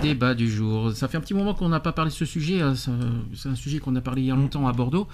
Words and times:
Débat 0.00 0.34
du 0.34 0.50
jour. 0.50 0.92
Ça 0.92 1.08
fait 1.08 1.16
un 1.16 1.20
petit 1.20 1.34
moment 1.34 1.54
qu'on 1.54 1.68
n'a 1.68 1.80
pas 1.80 1.92
parlé 1.92 2.10
de 2.10 2.14
ce 2.16 2.24
sujet. 2.24 2.60
ça- 2.74 2.92
C'est 3.34 3.48
un 3.48 3.54
sujet 3.54 3.78
qu'on 3.78 3.94
a 3.96 4.00
parlé 4.00 4.22
il 4.22 4.26
y 4.26 4.30
a 4.30 4.34
longtemps 4.36 4.66
à 4.66 4.72
Bordeaux, 4.72 5.06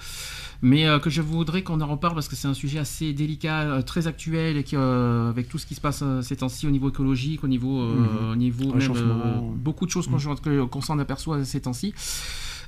mais 0.61 0.87
euh, 0.87 0.99
que 0.99 1.09
je 1.09 1.21
voudrais 1.21 1.61
qu'on 1.63 1.79
en 1.81 1.87
reparle 1.87 2.13
parce 2.15 2.27
que 2.27 2.35
c'est 2.35 2.47
un 2.47 2.53
sujet 2.53 2.79
assez 2.79 3.13
délicat, 3.13 3.61
euh, 3.61 3.81
très 3.81 4.07
actuel, 4.07 4.57
et 4.57 4.63
qui, 4.63 4.75
euh, 4.75 5.29
avec 5.29 5.49
tout 5.49 5.57
ce 5.57 5.65
qui 5.65 5.75
se 5.75 5.81
passe 5.81 6.03
ces 6.21 6.35
temps-ci 6.37 6.67
au 6.67 6.71
niveau 6.71 6.89
écologique, 6.89 7.43
au 7.43 7.47
niveau, 7.47 7.81
Mhm. 7.81 8.31
au 8.31 8.35
niveau 8.35 8.71
même, 8.75 9.53
beaucoup 9.55 9.85
de 9.85 9.91
choses 9.91 10.07
qu'on 10.07 10.17
que- 10.35 10.63
qu'on 10.65 10.81
s'en 10.81 10.99
aperçoit 10.99 11.43
ces 11.45 11.61
temps-ci. 11.61 11.93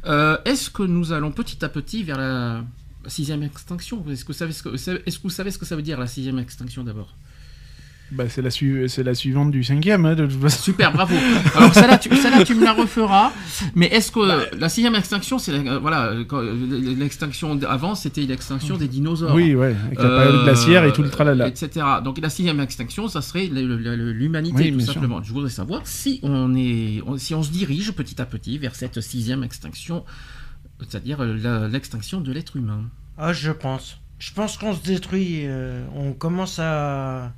Est-ce 0.06 0.70
que 0.70 0.84
nous 0.84 1.12
allons 1.12 1.32
petit 1.32 1.64
à 1.64 1.70
petit 1.70 2.04
vers 2.04 2.18
la 2.18 2.64
sixième 3.08 3.44
extinction? 3.44 4.04
Est-ce 4.10 4.26
que, 4.26 4.32
est-ce 4.34 5.18
que 5.18 5.24
vous 5.24 5.30
savez 5.30 5.52
ce 5.52 5.58
que 5.58 5.66
ça 5.66 5.76
veut 5.76 5.82
dire 5.82 6.00
la 6.00 6.08
sixième 6.08 6.40
extinction 6.40 6.84
d'abord? 6.84 7.16
Bah, 8.12 8.24
c'est 8.28 8.42
la, 8.42 8.50
su- 8.50 8.88
c'est 8.90 9.04
la 9.04 9.14
suivante 9.14 9.52
du 9.52 9.64
cinquième, 9.64 10.04
hein, 10.06 10.16
de 10.16 10.26
toute 10.26 10.42
façon. 10.42 10.64
Super, 10.64 10.92
bravo. 10.92 11.14
Alors 11.56 11.74
celle-là, 11.76 11.98
tu, 12.00 12.10
celle-là, 12.16 12.44
tu 12.44 12.56
me 12.56 12.64
la 12.64 12.74
referas. 12.74 13.32
Mais 13.76 13.86
est-ce 13.88 14.12
que 14.12 14.28
Bah, 14.28 14.46
la 14.58 14.68
sixième 14.68 14.96
extinction, 14.96 15.38
c'est 15.38 15.52
euh, 15.54 15.78
voilà, 15.80 16.06
euh, 16.08 16.24
euh, 16.34 16.96
l'extinction 16.98 17.60
avant, 17.70 17.94
c'était 17.94 18.22
l'extinction 18.22 18.78
des 18.78 18.88
dinosaures. 18.88 19.36
Oui, 19.36 19.54
ouais, 19.54 19.76
avec 19.86 20.00
la 20.00 20.10
période 20.10 20.44
glaciaire 20.44 20.86
et 20.86 20.94
tout 20.94 21.04
le 21.04 21.10
tralala. 21.12 21.48
etc. 21.48 21.86
Donc 22.04 22.20
la 22.20 22.30
sixième 22.30 22.60
extinction, 22.60 23.08
ça 23.08 23.22
serait 23.22 23.46
l'humanité 23.48 24.56
Oui, 24.58 24.72
tout 24.74 24.80
sûr. 24.82 24.94
simplement. 24.94 25.22
Je 25.22 25.32
voudrais 25.32 25.50
savoir 25.52 25.82
si 25.86 26.20
on 26.24 26.56
est, 26.56 27.02
on- 27.06 27.18
si 27.18 27.36
on 27.36 27.44
se 27.44 27.52
dirige 27.52 27.92
petit 27.92 28.20
à 28.22 28.26
petit 28.26 28.58
vers 28.58 28.76
cette 28.76 29.00
sixième 29.02 29.44
extinction, 29.44 30.04
c'est-à-dire 30.80 31.20
euh, 31.22 31.68
l'extinction 31.68 32.22
de 32.22 32.32
l'être 32.32 32.56
humain. 32.58 32.82
Ah, 33.18 33.34
je 33.34 33.52
pense. 33.52 34.00
Je 34.18 34.34
pense 34.34 34.58
qu'on 34.58 34.74
se 34.74 34.82
détruit. 34.84 35.42
euh, 35.44 35.86
on 35.96 36.14
commence 36.14 36.58
à, 36.60 37.34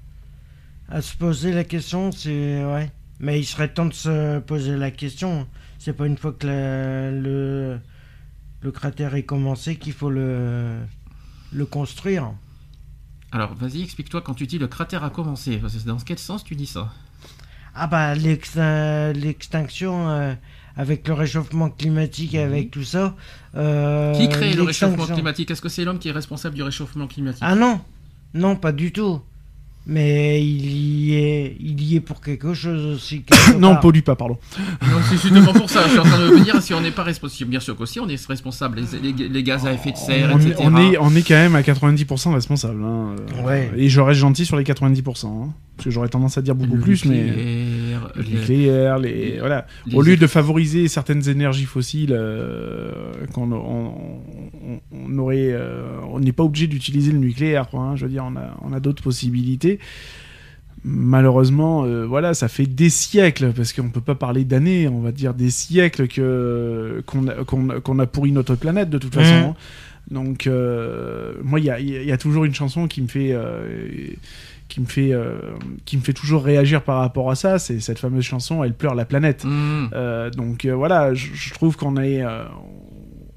à 0.91 1.01
se 1.01 1.15
poser 1.15 1.51
la 1.53 1.63
question. 1.63 2.11
C'est 2.11 2.63
ouais. 2.65 2.91
Mais 3.19 3.39
il 3.39 3.45
serait 3.45 3.69
temps 3.73 3.85
de 3.85 3.93
se 3.93 4.39
poser 4.39 4.75
la 4.77 4.91
question. 4.91 5.47
C'est 5.79 5.93
pas 5.93 6.05
une 6.07 6.17
fois 6.17 6.33
que 6.33 6.47
la- 6.47 7.11
le 7.11 7.79
le 8.61 8.71
cratère 8.71 9.15
est 9.15 9.23
commencé 9.23 9.75
qu'il 9.77 9.93
faut 9.93 10.09
le 10.09 10.77
le 11.51 11.65
construire. 11.65 12.31
Alors 13.31 13.53
vas-y, 13.55 13.81
explique-toi 13.81 14.21
quand 14.21 14.33
tu 14.33 14.45
dis 14.47 14.57
le 14.59 14.67
cratère 14.67 15.03
a 15.03 15.09
commencé. 15.09 15.57
Parce 15.57 15.75
que 15.75 15.87
Dans 15.87 15.97
quel 15.97 16.19
sens 16.19 16.43
tu 16.43 16.55
dis 16.55 16.65
ça? 16.67 16.91
Ah 17.73 17.87
bah 17.87 18.13
l'ex- 18.15 18.57
l'extinction 19.15 20.09
euh, 20.09 20.33
avec 20.75 21.07
le 21.07 21.13
réchauffement 21.13 21.69
climatique, 21.69 22.35
avec 22.35 22.71
tout 22.71 22.83
ça. 22.83 23.15
euh, 23.55 24.11
Mhm. 24.13 24.17
Qui 24.19 24.29
crée 24.29 24.53
le 24.53 24.63
réchauffement 24.63 25.05
climatique? 25.05 25.51
Est-ce 25.51 25.61
que 25.61 25.69
c'est 25.69 25.85
l'homme 25.85 25.99
qui 25.99 26.09
est 26.09 26.11
responsable 26.11 26.55
du 26.55 26.63
réchauffement 26.63 27.07
climatique? 27.07 27.43
Ah 27.45 27.55
non, 27.55 27.79
non, 28.33 28.55
pas 28.57 28.71
du 28.73 28.91
tout. 28.91 29.21
Mais 29.87 30.45
il 30.45 30.65
y 31.05 31.15
est, 31.15 31.55
il 31.59 31.81
y 31.83 31.95
est 31.95 32.01
pour 32.01 32.21
quelque 32.21 32.53
chose 32.53 32.85
aussi. 32.95 33.23
quelque 33.23 33.57
non, 33.59 33.71
part. 33.71 33.79
pollue 33.79 34.01
pas, 34.01 34.15
pardon. 34.15 34.37
C'est 35.09 35.17
justement 35.17 35.53
pour 35.53 35.69
ça. 35.69 35.83
Je 35.85 35.89
suis 35.89 35.99
en 35.99 36.03
train 36.03 36.19
de 36.19 36.35
me 36.35 36.43
dire 36.43 36.61
si 36.61 36.73
on 36.75 36.81
n'est 36.81 36.91
pas 36.91 37.01
responsable. 37.03 37.49
Bien 37.49 37.59
sûr 37.59 37.75
qu'aussi 37.75 37.99
on 37.99 38.07
est 38.07 38.25
responsable. 38.27 38.81
Les, 39.01 39.11
les- 39.11 39.27
les 39.29 39.43
gaz 39.43 39.65
à 39.65 39.73
effet 39.73 39.91
de 39.91 39.97
serre, 39.97 40.29
on, 40.33 40.37
etc. 40.39 40.53
est, 40.59 40.65
on, 40.65 40.77
est, 40.77 40.97
on 40.99 41.15
est 41.15 41.27
quand 41.27 41.33
même 41.33 41.55
à 41.55 41.61
90% 41.61 42.33
responsable. 42.33 42.83
hein. 42.83 43.15
Ouais. 43.43 43.71
Et 43.75 43.89
je 43.89 43.99
reste 44.01 44.19
gentil 44.19 44.45
sur 44.45 44.55
les 44.57 44.63
90%. 44.63 45.25
hein. 45.25 45.49
Parce 45.77 45.85
que 45.85 45.91
j'aurais 45.91 46.09
tendance 46.09 46.37
à 46.37 46.43
dire 46.43 46.53
beaucoup 46.53 46.75
Le 46.75 46.81
plus, 46.81 47.05
mais. 47.05 47.23
Le 48.15 48.21
les- 48.21 48.29
nucléaire, 48.29 48.99
les, 48.99 49.37
voilà. 49.39 49.65
les- 49.87 49.95
Au 49.95 50.01
lieu 50.03 50.15
de 50.15 50.27
favoriser 50.27 50.87
certaines 50.89 51.27
énergies 51.27 51.65
fossiles, 51.65 52.11
euh, 52.13 52.91
qu'on 53.33 53.51
on, 53.51 53.55
on- 53.55 54.21
on 54.91 55.17
aurait, 55.17 55.49
euh, 55.51 55.99
on 56.11 56.19
n'est 56.19 56.31
pas 56.31 56.43
obligé 56.43 56.67
d'utiliser 56.67 57.11
le 57.11 57.17
nucléaire. 57.19 57.69
Quoi, 57.69 57.81
hein. 57.81 57.95
Je 57.95 58.05
veux 58.05 58.11
dire, 58.11 58.25
on 58.27 58.35
a, 58.35 58.57
on 58.61 58.73
a 58.73 58.79
d'autres 58.79 59.03
possibilités. 59.03 59.79
Malheureusement, 60.83 61.85
euh, 61.85 62.05
voilà, 62.07 62.33
ça 62.33 62.47
fait 62.47 62.65
des 62.65 62.89
siècles, 62.89 63.53
parce 63.53 63.71
qu'on 63.71 63.89
peut 63.89 64.01
pas 64.01 64.15
parler 64.15 64.45
d'années, 64.45 64.87
on 64.87 64.99
va 64.99 65.11
dire 65.11 65.35
des 65.35 65.51
siècles 65.51 66.07
que 66.07 67.03
qu'on 67.05 67.27
a, 67.27 67.43
qu'on 67.43 67.69
a- 67.69 67.79
qu'on 67.79 67.99
a 67.99 68.07
pourri 68.07 68.31
notre 68.31 68.55
planète 68.55 68.89
de 68.89 68.97
toute 68.97 69.13
façon. 69.13 69.35
Mhm. 69.35 69.43
hein. 69.43 69.55
Donc, 70.09 70.47
euh, 70.47 71.33
moi, 71.43 71.59
il 71.59 71.65
y 71.65 71.69
a, 71.69 71.79
il 71.79 72.03
y 72.03 72.11
a 72.11 72.17
toujours 72.17 72.45
une 72.45 72.55
chanson 72.55 72.87
qui 72.87 73.03
me 73.03 73.07
fait, 73.07 73.29
euh, 73.31 73.87
qui 74.69 74.81
me 74.81 74.87
fait, 74.87 75.11
qui 75.85 75.97
me 75.97 76.01
fait 76.01 76.13
toujours 76.13 76.43
réagir 76.43 76.81
par 76.81 76.97
rapport 76.97 77.29
à 77.29 77.35
ça. 77.35 77.59
C'est 77.59 77.79
cette 77.79 77.99
fameuse 77.99 78.23
chanson 78.23 78.63
"Elle 78.63 78.73
pleure 78.73 78.95
la 78.95 79.05
planète". 79.05 79.45
Mmh. 79.45 79.89
Donc 80.35 80.65
voilà, 80.65 81.13
je, 81.13 81.27
je 81.33 81.53
trouve 81.53 81.77
qu'on 81.77 81.97
est, 81.97 82.23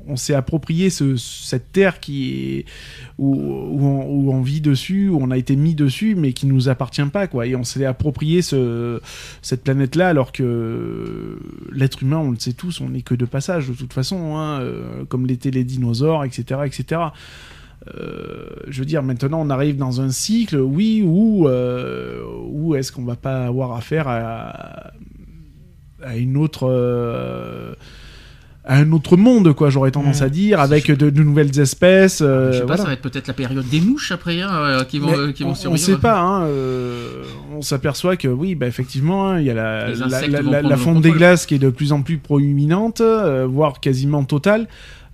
on 0.09 0.17
s'est 0.17 0.35
approprié 0.35 0.91
ce- 0.91 1.17
cette 1.17 1.73
terre 1.73 2.01
qui 2.01 2.59
est 2.59 2.65
où, 3.19 3.37
on, 3.37 4.41
vit 4.43 4.61
dessus, 4.61 5.09
où 5.09 5.19
on 5.21 5.31
a 5.31 5.37
été 5.39 5.57
mis 5.57 5.75
dessus, 5.75 6.15
mais 6.15 6.33
qui 6.33 6.47
nous 6.47 6.69
appartient 6.69 7.05
pas 7.05 7.27
quoi. 7.27 7.47
Et 7.47 7.57
on 7.57 7.65
s'est 7.65 7.85
approprié 7.85 8.43
ce, 8.43 9.01
cette 9.43 9.63
planète-là, 9.65 10.09
alors 10.09 10.33
que 10.33 11.39
l'être 11.73 12.03
humain, 12.03 12.19
on 12.19 12.31
le 12.33 12.39
sait 12.39 12.53
tous, 12.53 12.81
on 12.81 12.91
n'est 12.91 13.03
que 13.03 13.15
de 13.15 13.25
passage 13.25 13.69
de 13.69 13.75
toute 13.75 13.93
façon, 13.93 14.37
hein, 14.37 14.61
euh, 14.61 15.05
comme 15.05 15.27
l'étaient 15.27 15.51
les 15.51 15.65
dinosaures, 15.65 16.25
etc., 16.25 16.61
etc. 16.67 17.01
Euh, 17.95 18.47
je 18.69 18.79
veux 18.81 18.87
dire, 18.87 19.03
maintenant 19.03 19.41
on 19.43 19.51
arrive 19.51 19.77
dans 19.77 20.01
un 20.01 20.11
cycle, 20.11 20.57
oui, 20.57 21.03
où, 21.05 21.49
euh, 21.49 22.75
est-ce 22.77 22.91
qu'on 22.93 23.05
va 23.05 23.17
pas 23.17 23.45
avoir 23.47 23.73
affaire 23.77 24.09
à, 24.09 24.93
une 26.17 26.37
autre. 26.37 26.67
Un 28.67 28.93
autre 28.93 29.17
monde, 29.17 29.53
quoi, 29.53 29.69
j'aurais 29.71 29.91
tendance 29.91 30.21
Mmh. 30.21 30.25
à 30.25 30.29
dire, 30.31 30.61
avec 30.61 30.91
de, 30.91 31.11
de 31.11 31.23
nouvelles 31.23 31.59
espèces. 31.61 32.21
euh, 32.23 32.49
Je 32.51 32.53
sais 32.55 32.61
pas, 32.61 32.67
voilà. 32.67 32.83
ça 32.83 32.89
va 32.89 32.93
être 32.95 33.03
peut-être 33.03 33.27
la 33.29 33.35
période 33.35 33.69
des 33.69 33.81
mouches 33.81 34.11
après, 34.13 34.41
hein, 34.41 34.51
euh, 34.53 34.85
qui 34.85 34.99
vont, 34.99 35.13
euh, 35.17 35.33
qui 35.33 35.43
vont 35.43 35.51
on, 35.51 35.53
on 35.53 35.55
survivre. 35.55 35.85
sait 35.85 35.97
pas, 35.99 36.19
hein, 36.21 36.45
euh, 36.47 37.25
on 37.55 37.61
s'aperçoit 37.63 38.17
que 38.17 38.29
oui, 38.29 38.55
bah, 38.55 38.67
effectivement, 38.67 39.29
hein, 39.29 39.41
il 39.41 39.47
y 39.47 39.51
a 39.51 39.55
la, 39.55 40.77
fonte 40.77 41.03
des 41.03 41.11
glaces 41.11 41.45
qui 41.47 41.57
est 41.57 41.59
de 41.59 41.69
plus 41.71 41.93
en 41.93 42.03
plus 42.03 42.19
proéminente, 42.19 43.03
voire 43.03 43.81
quasiment 43.81 44.25
totale. 44.25 44.67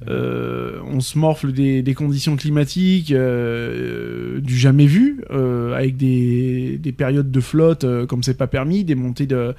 Euh, 0.09 0.79
on 0.87 1.01
se 1.01 1.19
morfle 1.19 1.53
des, 1.53 1.83
des 1.83 1.93
conditions 1.93 2.35
climatiques 2.37 3.13
euh, 3.13 4.41
du 4.41 4.57
jamais 4.57 4.87
vu, 4.87 5.23
euh, 5.31 5.75
avec 5.75 5.99
des, 5.99 6.79
des 6.79 6.93
périodes 6.93 7.31
de 7.31 7.41
flotte 7.41 7.85
comme 8.07 8.23
c'est 8.23 8.39
pas 8.39 8.47
permis, 8.47 8.83
des 8.85 8.95
montées 8.95 9.27
de 9.27 9.55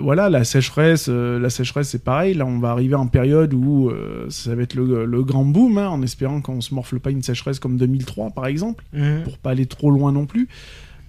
voilà, 0.00 0.28
la 0.30 0.44
sécheresse, 0.44 1.06
euh, 1.08 1.38
la 1.38 1.50
sécheresse 1.50 1.90
c'est 1.90 2.02
pareil. 2.04 2.34
Là, 2.34 2.46
on 2.46 2.58
va 2.58 2.70
arriver 2.70 2.94
en 2.94 3.06
période 3.06 3.54
où 3.54 3.88
euh, 3.88 4.26
ça 4.30 4.54
va 4.54 4.62
être 4.62 4.74
le, 4.74 5.04
le 5.04 5.22
grand 5.22 5.44
boom, 5.44 5.78
hein, 5.78 5.88
en 5.88 6.02
espérant 6.02 6.40
qu'on 6.40 6.60
se 6.60 6.74
morfle 6.74 6.98
pas 7.00 7.10
une 7.10 7.22
sécheresse 7.22 7.58
comme 7.58 7.76
2003 7.76 8.30
par 8.30 8.46
exemple 8.46 8.84
Mhm. 8.92 9.22
pour 9.24 9.38
pas 9.38 9.50
aller 9.50 9.66
trop 9.66 9.90
loin 9.90 10.12
non 10.12 10.26
plus. 10.26 10.48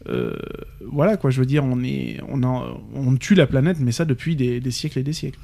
Euh, 0.07 0.34
voilà 0.85 1.17
quoi, 1.17 1.29
je 1.29 1.40
veux 1.40 1.45
dire, 1.45 1.63
on 1.63 1.84
est, 1.84 2.19
on, 2.29 2.41
en- 2.44 2.79
on 2.95 3.16
tue 3.17 3.35
la 3.35 3.47
planète, 3.47 3.78
mais 3.79 3.91
ça 3.91 4.06
depuis 4.06 4.35
des, 4.35 4.59
des 4.61 4.72
siècles 4.72 5.00
et 5.00 5.03
des 5.03 5.13
siècles, 5.13 5.38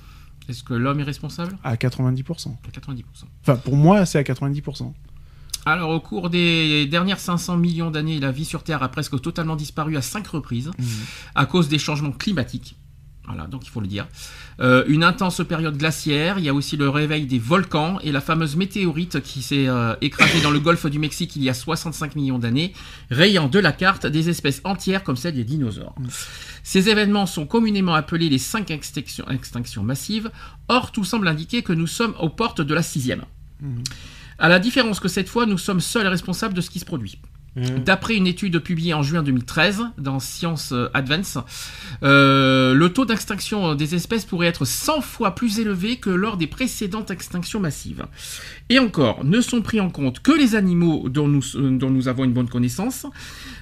Est-ce 0.48 0.64
que 0.64 0.74
l'homme 0.74 1.00
est 1.02 1.04
responsable? 1.04 1.58
À 1.64 1.76
90%. 1.76 2.50
À 2.50 2.80
90%. 2.80 3.02
Enfin, 3.42 3.56
pour 3.58 3.76
moi, 3.76 4.06
c'est 4.06 4.18
à 4.20 4.24
90%. 4.24 4.94
Alors, 5.66 5.90
au 5.90 6.00
cours 6.00 6.30
des 6.30 6.86
dernières 6.86 7.20
500 7.20 7.58
millions 7.58 7.90
d'années, 7.90 8.20
la 8.20 8.32
vie 8.32 8.46
sur 8.46 8.64
Terre 8.64 8.84
a 8.84 8.90
presque 8.90 9.20
totalement 9.20 9.56
disparu 9.56 9.98
à 9.98 10.02
cinq 10.02 10.28
reprises 10.28 10.72
à 11.34 11.46
cause 11.46 11.70
des 11.70 11.80
changements 11.80 12.12
climatiques. 12.12 12.76
Voilà, 13.28 13.48
donc 13.48 13.66
il 13.66 13.70
faut 13.70 13.82
le 13.82 13.88
dire. 13.88 14.08
Euh, 14.60 14.84
une 14.88 15.04
intense 15.04 15.42
période 15.48 15.76
glaciaire, 15.78 16.38
il 16.38 16.46
y 16.46 16.50
a 16.50 16.54
aussi 16.54 16.78
le 16.78 16.90
réveil 16.90 17.26
des 17.26 17.40
volcans 17.40 18.00
et 18.02 18.12
la 18.12 18.22
fameuse 18.22 18.56
météorite 18.56 19.22
qui 19.22 19.42
s'est 19.42 19.68
euh, 19.68 19.96
écrasée 20.02 20.42
dans 20.42 20.52
le 20.52 20.60
golfe 20.60 20.86
du 20.86 21.00
Mexique 21.00 21.36
il 21.36 21.44
y 21.44 21.50
a 21.50 21.56
65 21.56 22.16
millions 22.16 22.38
d'années, 22.38 22.74
rayant 23.10 23.48
de 23.48 23.58
la 23.58 23.72
carte 23.72 24.06
des 24.06 24.30
espèces 24.30 24.62
entières 24.64 25.04
comme 25.04 25.16
celle 25.16 25.34
des 25.34 25.44
dinosaures. 25.44 25.96
Ces 26.64 26.90
événements 26.90 27.26
sont 27.26 27.48
communément 27.48 27.96
appelés 27.96 28.30
les 28.30 28.38
cinq 28.38 28.70
extinctions, 28.70 29.28
extinctions 29.30 29.84
massives. 29.84 30.30
Or, 30.68 30.92
tout 30.92 31.04
semble 31.04 31.28
indiquer 31.28 31.64
que 31.64 31.74
nous 31.74 31.88
sommes 31.88 32.14
aux 32.20 32.30
portes 32.30 32.62
de 32.62 32.74
la 32.76 32.84
sixième. 32.84 33.24
À 34.38 34.50
la 34.50 34.60
différence 34.60 35.00
que 35.00 35.08
cette 35.08 35.30
fois, 35.30 35.46
nous 35.46 35.58
sommes 35.58 35.82
seuls 35.82 36.08
responsables 36.08 36.54
de 36.54 36.62
ce 36.62 36.70
qui 36.70 36.80
se 36.80 36.86
produit. 36.86 37.20
Mhm. 37.56 37.86
D'après 37.86 38.16
une 38.16 38.28
étude 38.28 38.60
publiée 38.60 38.94
en 38.94 39.02
juin 39.02 39.24
2013 39.24 39.84
dans 39.98 40.20
Science 40.20 40.74
euh, 40.74 40.90
Advance, 40.94 41.38
euh, 42.04 42.74
le 42.74 42.90
taux 42.90 43.06
d'extinction 43.06 43.76
des 43.76 43.96
espèces 43.96 44.26
pourrait 44.26 44.48
être 44.48 44.66
100 44.66 45.00
fois 45.00 45.36
plus 45.36 45.60
élevé 45.60 45.96
que 45.96 46.10
lors 46.10 46.36
des 46.36 46.48
précédentes 46.48 47.12
extinctions 47.12 47.62
massives. 47.62 48.06
Et 48.70 48.80
encore, 48.80 49.24
ne 49.24 49.40
sont 49.42 49.62
pris 49.62 49.80
en 49.80 49.90
compte 49.90 50.22
que 50.22 50.32
les 50.32 50.56
animaux 50.56 51.08
dont 51.08 51.28
nous, 51.28 51.44
euh, 51.56 51.78
dont 51.78 51.90
nous 51.90 52.08
avons 52.08 52.26
une 52.26 52.34
bonne 52.34 52.50
connaissance, 52.50 53.06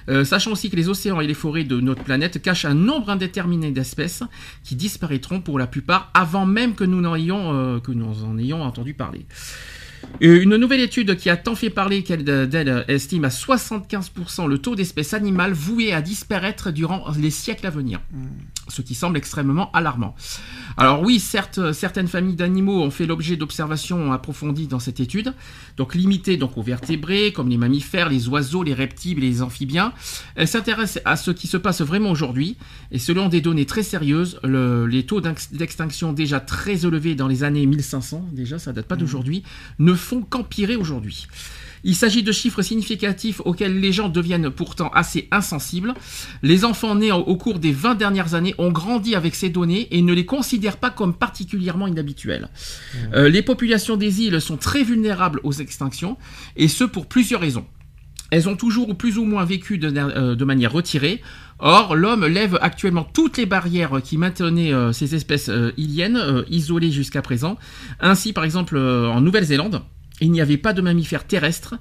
euh, 0.08 0.24
sachant 0.24 0.52
aussi 0.52 0.70
que 0.70 0.76
les 0.76 0.88
océans 0.88 1.20
et 1.20 1.26
les 1.26 1.34
forêts 1.34 1.64
de 1.64 1.78
notre 1.80 2.02
planète 2.02 2.42
cachent 2.42 2.64
un 2.64 2.74
nombre 2.74 3.10
indéterminé 3.10 3.70
d'espèces 3.70 4.22
qui 4.64 4.74
disparaîtront 4.74 5.40
pour 5.40 5.58
la 5.58 5.66
plupart 5.66 6.10
avant 6.14 6.46
même 6.46 6.74
que 6.74 6.84
nous 6.84 7.14
ayons, 7.14 7.54
euh, 7.54 7.80
que 7.80 7.92
nous 7.92 8.24
en 8.24 8.38
ayons 8.38 8.62
entendu 8.62 8.94
parler. 8.94 9.26
Euh, 10.22 10.42
Une 10.42 10.56
nouvelle 10.56 10.80
étude 10.80 11.16
qui 11.16 11.30
a 11.30 11.36
tant 11.36 11.54
fait 11.54 11.70
parler 11.70 12.02
qu'elle 12.02 12.28
euh, 12.28 12.46
d'elle 12.46 12.84
estime 12.88 13.24
à 13.24 13.28
75% 13.28 14.48
le 14.48 14.58
taux 14.58 14.74
d'espèces 14.74 15.14
animales 15.14 15.52
vouées 15.52 15.92
à 15.92 16.02
disparaître 16.02 16.70
durant 16.70 17.04
les 17.18 17.30
siècles 17.30 17.66
à 17.66 17.70
venir. 17.70 18.00
Ce 18.68 18.82
qui 18.82 18.94
semble 18.94 19.16
extrêmement 19.16 19.70
alarmant. 19.72 20.14
Alors 20.76 21.02
oui, 21.02 21.20
certes, 21.20 21.72
certaines 21.72 22.08
familles 22.08 22.34
d'animaux 22.34 22.82
ont 22.82 22.90
fait 22.90 23.06
l'objet 23.06 23.36
d'observations 23.36 24.12
approfondies 24.12 24.66
dans 24.66 24.80
cette 24.80 24.98
étude, 24.98 25.32
donc 25.76 25.94
limitées 25.94 26.36
donc 26.36 26.58
aux 26.58 26.62
vertébrés, 26.62 27.32
comme 27.32 27.48
les 27.48 27.56
mammifères, 27.58 28.08
les 28.08 28.28
oiseaux, 28.28 28.64
les 28.64 28.74
reptiles 28.74 29.18
et 29.18 29.28
les 29.28 29.40
amphibiens. 29.42 29.92
Elle 30.34 30.48
s'intéresse 30.48 30.98
à 31.04 31.14
ce 31.16 31.30
qui 31.30 31.46
se 31.46 31.56
passe 31.56 31.80
vraiment 31.80 32.10
aujourd'hui, 32.10 32.56
et 32.90 32.98
selon 32.98 33.28
des 33.28 33.40
données 33.40 33.66
très 33.66 33.84
sérieuses, 33.84 34.40
le- 34.42 34.86
les 34.86 35.04
taux 35.06 35.20
d'ex- 35.20 35.52
d'extinction 35.52 36.12
déjà 36.12 36.40
très 36.40 36.84
élevés 36.84 37.14
dans 37.14 37.28
les 37.28 37.44
années 37.44 37.66
1500, 37.66 38.28
déjà 38.32 38.58
ça 38.58 38.72
date 38.72 38.86
pas 38.88 38.96
d'aujourd'hui, 38.96 39.44
ne 39.78 39.94
font 39.94 40.22
qu'empirer 40.22 40.74
aujourd'hui. 40.74 41.28
Il 41.84 41.94
s'agit 41.94 42.22
de 42.22 42.32
chiffres 42.32 42.62
significatifs 42.62 43.40
auxquels 43.44 43.78
les 43.78 43.92
gens 43.92 44.08
deviennent 44.08 44.50
pourtant 44.50 44.88
assez 44.94 45.28
insensibles. 45.30 45.94
Les 46.42 46.64
enfants 46.64 46.94
nés 46.94 47.12
au- 47.12 47.36
cours 47.36 47.58
des 47.58 47.72
20 47.72 47.94
dernières 47.94 48.34
années 48.34 48.54
ont 48.58 48.72
grandi 48.72 49.14
avec 49.14 49.34
ces 49.34 49.50
données 49.50 49.86
et 49.90 50.00
ne 50.02 50.12
les 50.14 50.24
considèrent 50.24 50.78
pas 50.78 50.90
comme 50.90 51.14
particulièrement 51.14 51.86
inhabituelles. 51.86 52.48
Euh, 53.12 53.28
les 53.28 53.42
populations 53.42 53.96
des 53.96 54.22
îles 54.22 54.40
sont 54.40 54.56
très 54.56 54.82
vulnérables 54.82 55.40
aux 55.44 55.52
extinctions, 55.52 56.16
et 56.56 56.68
ce 56.68 56.84
pour 56.84 57.06
plusieurs 57.06 57.40
raisons. 57.42 57.66
Elles 58.30 58.48
ont 58.48 58.56
toujours 58.56 58.88
ou 58.88 58.94
plus 58.94 59.18
ou 59.18 59.24
moins 59.24 59.44
vécu 59.44 59.78
de, 59.78 59.92
euh, 59.96 60.34
de 60.34 60.44
manière 60.44 60.72
retirée. 60.72 61.20
Or, 61.60 61.94
l'homme 61.94 62.26
lève 62.26 62.58
actuellement 62.62 63.04
toutes 63.04 63.36
les 63.36 63.46
barrières 63.46 64.00
qui 64.02 64.16
maintenaient 64.18 64.72
euh, 64.72 64.92
ces 64.92 65.14
espèces 65.14 65.48
euh, 65.50 65.70
iliennes 65.76 66.42
isolées 66.50 66.90
jusqu'à 66.90 67.22
présent. 67.22 67.58
Ainsi, 68.00 68.32
par 68.32 68.42
exemple, 68.44 68.76
en 68.76 69.20
Nouvelle-Zélande, 69.20 69.82
il 70.20 70.30
n'y 70.30 70.40
avait 70.40 70.56
pas 70.56 70.72
de 70.72 70.80
mammifères 70.80 71.26
terrestres. 71.26 71.74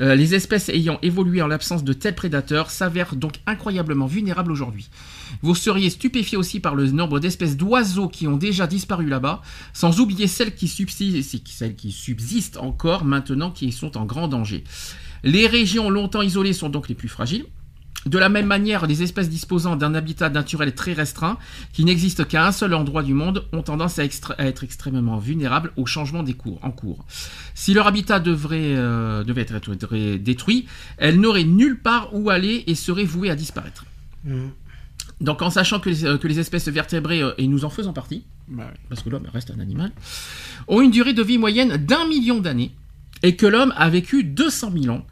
Euh, 0.00 0.14
les 0.14 0.34
espèces 0.34 0.68
ayant 0.68 0.98
évolué 1.02 1.42
en 1.42 1.48
l'absence 1.48 1.82
de 1.82 1.92
tels 1.92 2.14
prédateurs 2.14 2.70
s'avèrent 2.70 3.16
donc 3.16 3.34
incroyablement 3.46 4.06
vulnérables 4.06 4.52
aujourd'hui. 4.52 4.88
Vous 5.42 5.54
seriez 5.54 5.90
stupéfié 5.90 6.38
aussi 6.38 6.60
par 6.60 6.74
le 6.74 6.90
nombre 6.90 7.18
d'espèces 7.18 7.56
d'oiseaux 7.56 8.08
qui 8.08 8.28
ont 8.28 8.36
déjà 8.36 8.66
disparu 8.66 9.06
là-bas, 9.06 9.42
sans 9.72 10.00
oublier 10.00 10.28
celles 10.28 10.54
qui 10.54 10.68
subsistent 10.68 12.56
encore 12.58 13.04
maintenant 13.04 13.50
qui 13.50 13.72
sont 13.72 13.96
en 13.96 14.04
grand 14.04 14.28
danger. 14.28 14.64
Les 15.22 15.46
régions 15.46 15.90
longtemps 15.90 16.22
isolées 16.22 16.52
sont 16.52 16.68
donc 16.68 16.88
les 16.88 16.94
plus 16.94 17.08
fragiles. 17.08 17.46
De 18.06 18.18
la 18.18 18.30
même 18.30 18.46
manière, 18.46 18.86
les 18.86 19.02
espèces 19.02 19.28
disposant 19.28 19.76
d'un 19.76 19.94
habitat 19.94 20.30
naturel 20.30 20.74
très 20.74 20.94
restreint, 20.94 21.36
qui 21.72 21.84
n'existe 21.84 22.26
qu'à 22.26 22.46
un 22.46 22.52
seul 22.52 22.72
endroit 22.72 23.02
du 23.02 23.12
monde, 23.12 23.44
ont 23.52 23.62
tendance 23.62 23.98
à, 23.98 24.04
être 24.04 24.64
extrêmement 24.64 25.18
vulnérables 25.18 25.72
au 25.76 25.84
changement 25.84 26.22
des 26.22 26.32
cours, 26.32 26.58
en 26.62 26.70
cours. 26.70 27.04
Si 27.54 27.74
leur 27.74 27.86
habitat 27.86 28.18
devrait, 28.18 28.74
euh, 28.74 29.22
devait 29.22 29.42
être, 29.42 29.74
détruit, 30.16 30.66
elles 30.96 31.20
n'auraient 31.20 31.44
nulle 31.44 31.78
part 31.78 32.14
où 32.14 32.30
aller 32.30 32.64
et 32.66 32.74
seraient 32.74 33.04
vouées 33.04 33.30
à 33.30 33.36
disparaître. 33.36 33.84
Mhm. 34.24 34.50
Donc 35.20 35.42
en 35.42 35.50
sachant 35.50 35.80
que 35.80 35.90
les, 35.90 36.06
euh, 36.06 36.16
que 36.16 36.26
les 36.26 36.38
espèces 36.38 36.68
vertébrées, 36.68 37.22
euh, 37.22 37.32
et 37.36 37.46
nous 37.46 37.66
en 37.66 37.70
faisons 37.70 37.92
partie, 37.92 38.24
Bah 38.48 38.72
parce 38.88 39.02
que 39.02 39.10
l'homme 39.10 39.26
reste 39.30 39.50
un 39.50 39.60
animal, 39.60 39.92
ont 40.68 40.80
une 40.80 40.90
durée 40.90 41.12
de 41.12 41.22
vie 41.22 41.36
moyenne 41.36 41.76
d'un 41.76 42.08
million 42.08 42.40
d'années, 42.40 42.72
et 43.22 43.36
que 43.36 43.46
l'homme 43.46 43.74
a 43.76 43.90
vécu 43.90 44.24
200 44.24 44.72
000 44.72 44.94
ans, 44.96 45.04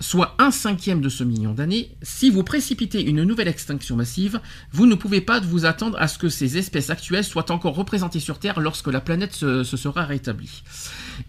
soit 0.00 0.34
un 0.38 0.50
cinquième 0.50 1.00
de 1.00 1.08
ce 1.08 1.22
million 1.22 1.52
d'années, 1.52 1.92
si 2.02 2.28
vous 2.30 2.42
précipitez 2.42 3.00
une 3.02 3.22
nouvelle 3.22 3.46
extinction 3.48 3.94
massive, 3.96 4.40
vous 4.72 4.86
ne 4.86 4.94
pouvez 4.96 5.20
pas 5.20 5.38
vous 5.40 5.66
attendre 5.66 5.96
à 6.00 6.08
ce 6.08 6.18
que 6.18 6.28
ces 6.28 6.58
espèces 6.58 6.90
actuelles 6.90 7.24
soient 7.24 7.50
encore 7.52 7.76
représentées 7.76 8.18
sur 8.20 8.38
Terre 8.38 8.58
lorsque 8.60 8.88
la 8.88 9.00
planète 9.00 9.32
se, 9.34 9.62
se 9.62 9.76
sera 9.76 10.04
rétablie. 10.04 10.62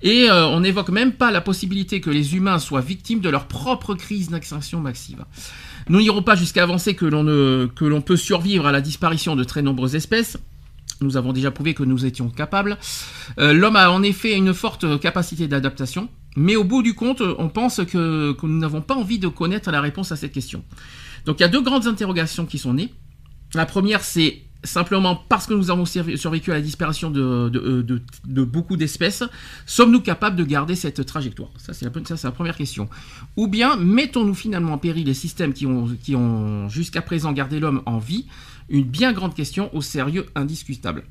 Et 0.02 0.30
euh, 0.30 0.48
on 0.48 0.62
n'évoque 0.62 0.90
même 0.90 1.14
pas 1.14 1.32
la 1.32 1.42
possibilité 1.42 2.02
que 2.02 2.10
les 2.10 2.36
humains 2.36 2.58
soient 2.60 2.82
victimes 2.82 3.20
de 3.22 3.30
leur 3.30 3.48
propre 3.48 3.94
crise 3.94 4.30
d'extinction 4.30 4.80
massive. 4.82 5.26
Nous 5.88 6.00
n'irons 6.00 6.24
pas 6.24 6.36
jusqu'à 6.36 6.64
avancer 6.64 6.96
que 6.96 7.06
l'on 7.06 7.24
ne- 7.24 7.68
que 7.76 7.86
l'on 7.86 8.02
peut 8.02 8.18
survivre 8.18 8.66
à 8.66 8.72
la 8.72 8.82
disparition 8.82 9.36
de 9.36 9.44
très 9.44 9.62
nombreuses 9.62 9.96
espèces. 9.96 10.38
Nous 11.02 11.18
avons 11.18 11.34
déjà 11.34 11.52
prouvé 11.52 11.74
que 11.74 11.84
nous 11.84 12.06
étions 12.06 12.30
capables. 12.30 12.78
Euh, 13.38 13.54
L'homme 13.54 13.76
a 13.76 13.92
en 13.92 14.02
effet 14.02 14.34
une 14.34 14.54
forte 14.54 15.00
capacité 15.02 15.48
d'adaptation, 15.48 16.10
mais 16.36 16.56
au 16.56 16.64
bout 16.64 16.84
du 16.84 16.94
compte, 16.94 17.22
on 17.22 17.50
pense 17.50 17.82
que, 17.86 18.36
nous 18.44 18.60
n'avons 18.60 18.82
pas 18.82 18.96
envie 18.96 19.20
de 19.20 19.28
connaître 19.28 19.72
la 19.72 19.82
réponse 19.82 20.12
à 20.12 20.16
cette 20.16 20.32
question. 20.32 20.64
Donc 21.26 21.40
il 21.40 21.44
y 21.44 21.46
a 21.46 21.50
deux 21.50 21.62
grandes 21.62 21.88
interrogations 21.88 22.46
qui 22.46 22.58
sont 22.58 22.74
nées. 22.74 22.94
La 23.54 23.66
première, 23.66 24.04
c'est 24.04 24.42
simplement 24.64 25.16
parce 25.16 25.46
que 25.46 25.54
nous 25.54 25.72
avons 25.72 25.86
survécu 25.86 26.52
à 26.52 26.56
la 26.56 26.62
disparition 26.62 27.14
euh, 27.16 27.50
de- 27.50 28.44
beaucoup 28.44 28.78
d'espèces, 28.78 29.24
sommes-nous 29.66 30.02
capables 30.02 30.36
de 30.36 30.44
garder 30.44 30.76
cette 30.76 31.06
trajectoire? 31.06 31.50
Ça, 31.58 31.74
c'est 31.74 31.86
la, 31.86 32.32
première 32.32 32.58
question. 32.58 32.90
Ou 33.38 33.48
bien 33.48 33.76
mettons-nous 33.78 34.34
finalement 34.34 34.74
en 34.74 34.78
péril 34.78 35.06
les 35.06 35.14
systèmes 35.14 35.54
qui 35.54 35.66
ont 36.16 36.70
jusqu'à 36.70 37.02
présent 37.02 37.32
gardé 37.32 37.60
l'homme 37.60 37.82
en 37.86 38.00
vie? 38.00 38.26
Une 38.68 38.84
bien 38.84 39.14
grande 39.14 39.36
question 39.36 39.74
au 39.76 39.82
sérieux 39.82 40.26
indiscutable. 40.34 41.04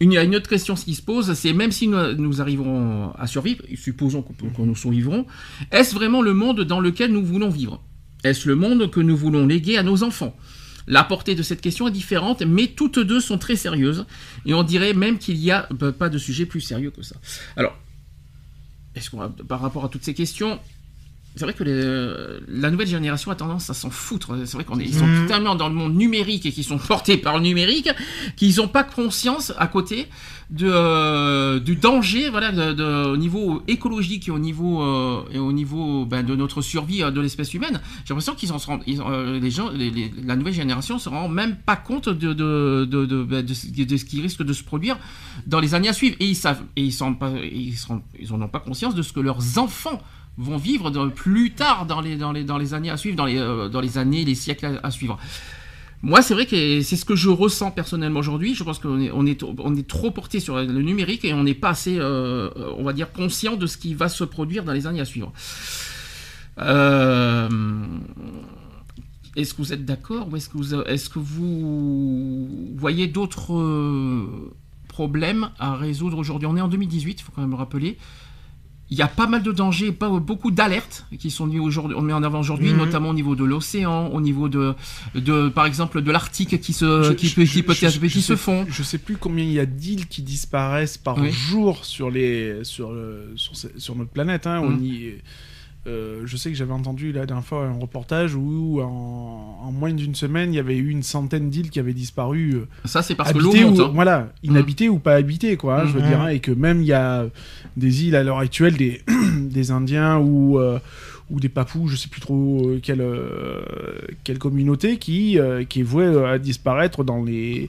Une, 0.00 0.12
une 0.16 0.36
autre 0.36 0.48
question 0.48 0.74
qui 0.74 0.94
se 0.94 1.02
pose, 1.02 1.32
c'est 1.34 1.52
même 1.52 1.72
si 1.72 1.88
nous, 1.88 2.14
nous 2.14 2.40
arriverons 2.40 3.12
à 3.18 3.26
survivre, 3.26 3.64
supposons 3.76 4.22
qu'on 4.22 4.32
peut- 4.32 4.46
que 4.56 4.62
nous 4.62 4.76
survivrons, 4.76 5.26
est-ce 5.72 5.94
vraiment 5.94 6.22
le 6.22 6.34
monde 6.34 6.60
dans 6.62 6.80
lequel 6.80 7.12
nous 7.12 7.24
voulons 7.24 7.48
vivre? 7.48 7.82
Est-ce 8.24 8.48
le 8.48 8.54
monde 8.54 8.90
que 8.90 9.00
nous 9.00 9.16
voulons 9.16 9.46
léguer 9.46 9.76
à 9.76 9.82
nos 9.82 10.02
enfants? 10.04 10.36
La 10.86 11.04
portée 11.04 11.34
de 11.34 11.42
cette 11.42 11.60
question 11.60 11.88
est 11.88 11.90
différente, 11.90 12.42
mais 12.42 12.68
toutes 12.68 12.98
deux 12.98 13.20
sont 13.20 13.38
très 13.38 13.56
sérieuses, 13.56 14.06
et 14.46 14.54
on 14.54 14.62
dirait 14.62 14.94
même 14.94 15.18
qu'il 15.18 15.36
n'y 15.38 15.50
a 15.50 15.68
bah, 15.70 15.92
pas 15.92 16.08
de 16.08 16.16
sujet 16.18 16.46
plus 16.46 16.60
sérieux 16.62 16.90
que 16.90 17.02
ça. 17.02 17.16
Alors, 17.56 17.76
est-ce 18.94 19.10
qu'on, 19.10 19.28
par 19.30 19.60
rapport 19.60 19.84
à 19.84 19.88
toutes 19.88 20.04
ces 20.04 20.14
questions, 20.14 20.58
c'est 21.36 21.44
vrai 21.44 21.54
que 21.54 21.62
les- 21.64 22.40
la 22.60 22.70
nouvelle 22.70 22.88
génération 22.88 23.30
a 23.30 23.34
tendance 23.36 23.70
à 23.70 23.74
s'en 23.74 23.90
foutre. 23.90 24.36
C'est 24.44 24.54
vrai 24.54 24.64
qu'on 24.64 24.80
est, 24.80 24.84
ils 24.84 24.94
sont 24.94 25.06
tellement 25.28 25.54
dans 25.54 25.68
le 25.68 25.74
monde 25.74 25.94
numérique 25.94 26.46
et 26.46 26.52
qui 26.52 26.64
sont 26.64 26.78
portés 26.78 27.16
par 27.16 27.36
le 27.36 27.42
numérique 27.42 27.88
qu'ils 28.36 28.56
n'ont 28.56 28.66
pas 28.68 28.82
conscience 28.84 29.52
à 29.58 29.66
côté 29.68 30.08
de, 30.50 30.66
euh, 30.68 31.60
du 31.60 31.76
danger, 31.76 32.30
voilà, 32.30 32.50
de, 32.52 32.72
de- 32.72 33.06
au 33.12 33.16
niveau 33.16 33.62
écologique 33.68 34.28
et 34.28 34.30
au 34.30 34.38
niveau 34.38 34.82
euh, 34.82 35.20
et 35.30 35.38
au 35.38 35.52
niveau 35.52 36.06
ben, 36.06 36.24
de 36.24 36.34
notre 36.34 36.62
survie 36.62 37.02
euh, 37.02 37.10
de 37.10 37.20
l'espèce 37.20 37.52
humaine. 37.54 37.80
J'ai 38.04 38.14
l'impression 38.14 38.34
qu'ils 38.34 38.52
en 38.52 38.58
se 38.58 38.66
rendent, 38.66 38.82
ils- 38.86 39.00
euh, 39.00 39.38
les 39.38 39.50
gens, 39.50 39.70
les- 39.70 39.90
les- 39.90 40.10
la 40.24 40.34
nouvelle 40.36 40.54
génération 40.54 40.98
se 40.98 41.08
rend 41.08 41.28
même 41.28 41.56
pas 41.56 41.76
compte 41.76 42.08
de 42.08 42.32
de, 42.32 42.84
de, 42.90 43.04
de, 43.06 43.22
ben, 43.22 43.44
de 43.44 43.54
ce 43.54 44.04
qui 44.04 44.20
risque 44.20 44.42
de 44.42 44.52
se 44.52 44.64
produire 44.64 44.96
dans 45.46 45.60
les 45.60 45.74
années 45.74 45.88
à 45.88 45.92
suivre. 45.92 46.16
Et 46.20 46.26
ils 46.26 46.34
savent, 46.36 46.62
et 46.76 46.82
ils 46.82 46.92
sont 46.92 47.14
pas, 47.14 47.30
ils 47.52 47.76
se 47.76 47.86
rendent- 47.86 48.02
ils 48.18 48.32
en 48.32 48.40
ont 48.40 48.48
pas 48.48 48.60
conscience 48.60 48.94
de 48.94 49.02
ce 49.02 49.12
que 49.12 49.20
leurs 49.20 49.58
enfants 49.58 50.00
vont 50.38 50.56
vivre 50.56 50.90
plus 51.08 51.50
tard 51.50 51.84
dans 51.84 52.00
les, 52.00 52.22
années 52.22 52.90
à 52.90 52.96
suivre, 52.96 53.16
dans 53.16 53.26
les, 53.26 53.38
euh, 53.38 53.98
années, 53.98 54.24
les 54.24 54.36
siècles 54.36 54.80
à, 54.82 54.90
suivre. 54.90 55.18
Moi, 56.00 56.22
c'est 56.22 56.32
vrai 56.32 56.46
que 56.46 56.80
c'est 56.80 56.96
ce 56.96 57.04
que 57.04 57.16
je 57.16 57.28
ressens 57.28 57.72
personnellement 57.72 58.20
aujourd'hui. 58.20 58.54
Je 58.54 58.62
pense 58.62 58.78
qu'on 58.78 59.26
est, 59.26 59.88
trop 59.88 60.10
porté 60.12 60.38
sur 60.38 60.56
le 60.56 60.82
numérique 60.82 61.24
et 61.24 61.34
on 61.34 61.42
n'est 61.42 61.54
pas 61.54 61.70
assez, 61.70 61.96
euh, 61.98 62.50
on 62.76 62.84
va 62.84 62.92
dire, 62.92 63.12
conscient 63.12 63.56
de 63.56 63.66
ce 63.66 63.76
qui 63.76 63.94
va 63.94 64.08
se 64.08 64.22
produire 64.22 64.62
dans 64.62 64.72
les 64.72 64.86
années 64.86 65.00
à 65.00 65.04
suivre. 65.04 65.32
Euh, 66.60 67.48
est-ce 69.34 69.54
que 69.54 69.58
vous 69.58 69.72
êtes 69.72 69.84
d'accord 69.84 70.28
ou 70.30 70.36
est-ce 70.36 70.48
que 70.48 70.56
vous, 70.56 70.74
est-ce 70.74 71.08
que 71.10 71.18
vous 71.18 72.48
voyez 72.76 73.08
d'autres 73.08 73.60
problèmes 74.86 75.50
à 75.58 75.74
résoudre 75.74 76.18
aujourd'hui? 76.18 76.46
On 76.46 76.56
est 76.56 76.60
en 76.60 76.68
2018, 76.68 77.20
il 77.20 77.22
faut 77.24 77.32
quand 77.34 77.42
même 77.42 77.50
le 77.50 77.56
rappeler. 77.56 77.98
Il 78.90 78.96
y 78.96 79.02
a 79.02 79.06
pas 79.06 79.26
mal 79.26 79.42
de 79.42 79.52
dangers, 79.52 79.92
pas 79.92 80.08
beaucoup 80.08 80.50
d'alertes 80.50 81.06
qui 81.18 81.30
sont 81.30 81.46
mis 81.46 81.58
aujourd'hui, 81.58 81.94
on 81.98 82.00
met 82.00 82.14
en 82.14 82.22
avant 82.22 82.40
aujourd'hui, 82.40 82.70
Mhm. 82.70 82.78
notamment 82.78 83.10
au 83.10 83.14
niveau 83.14 83.34
de 83.36 83.44
l'océan, 83.44 84.08
au 84.08 84.20
niveau 84.22 84.48
de, 84.48 84.74
de, 85.14 85.48
par 85.50 85.66
exemple, 85.66 86.00
de 86.00 86.10
l'Arctique 86.10 86.58
qui 86.60 86.72
se, 86.72 87.02
Je- 87.02 87.12
qui, 87.12 87.26
je- 87.28 87.34
qui 87.34 87.62
peut- 87.62 87.74
je- 87.74 87.98
qui 88.06 88.22
se 88.22 88.34
sais- 88.34 88.36
font. 88.36 88.64
Je 88.68 88.82
sais 88.82 88.96
plus 88.98 89.16
combien 89.18 89.44
il 89.44 89.52
y 89.52 89.60
a 89.60 89.66
d'îles 89.66 90.06
qui 90.08 90.22
disparaissent 90.22 90.96
par 90.96 91.18
Oui. 91.18 91.30
jour 91.30 91.84
sur 91.84 92.10
les 92.10 92.64
sur 92.64 92.92
le 92.92 93.32
sur, 93.36 93.94
notre 93.94 94.10
planète. 94.10 94.46
Hein. 94.46 94.60
On 94.64 94.78
y- 94.82 95.14
euh, 95.88 96.22
je 96.26 96.36
sais 96.36 96.50
que 96.50 96.56
j'avais 96.56 96.72
entendu 96.72 97.10
la 97.12 97.26
dernière 97.26 97.44
fois 97.44 97.64
un 97.66 97.78
reportage 97.80 98.34
où 98.34 98.80
en, 98.82 99.58
en 99.64 99.72
moins 99.72 99.92
d'une 99.92 100.14
semaine 100.14 100.52
il 100.52 100.56
y 100.56 100.60
avait 100.60 100.76
eu 100.76 100.90
une 100.90 101.02
centaine 101.02 101.50
d'îles 101.50 101.70
qui 101.70 101.80
avaient 101.80 101.94
disparu. 101.94 102.52
euh, 102.54 102.66
Ça, 102.84 103.02
c'est 103.02 103.14
parce 103.14 103.32
que 103.32 103.38
l'eau 103.38 103.52
monte. 103.54 103.78
ou 103.78 103.82
hein. 103.82 103.90
voilà 103.94 104.28
inhabitées 104.42 104.88
ou 104.88 104.98
pas 104.98 105.14
habitées 105.14 105.56
quoi. 105.56 105.86
Je 105.86 105.92
veux 105.92 106.00
Mhm. 106.02 106.06
dire 106.08 106.20
hein, 106.20 106.28
et 106.28 106.40
que 106.40 106.50
même 106.52 106.82
il 106.82 106.86
y 106.88 106.92
a 106.92 107.26
des 107.76 108.04
îles 108.06 108.14
à 108.16 108.22
l'heure 108.22 108.38
actuelle 108.38 108.76
des 108.76 109.00
des 109.40 109.70
Indiens 109.70 110.18
ou 110.18 110.58
euh, 110.58 110.78
ou 111.30 111.40
des 111.40 111.48
papous, 111.50 111.88
je 111.88 111.96
sais 111.96 112.08
plus 112.08 112.22
trop 112.22 112.70
quelle, 112.82 113.02
euh, 113.02 113.60
quelle 114.24 114.38
communauté, 114.38 114.96
qui, 114.96 115.38
euh, 115.38 115.62
qui 115.64 115.80
est 115.80 115.82
vouée 115.82 116.06
à 116.24 116.38
disparaître 116.38 117.04
dans 117.04 117.22
les, 117.22 117.68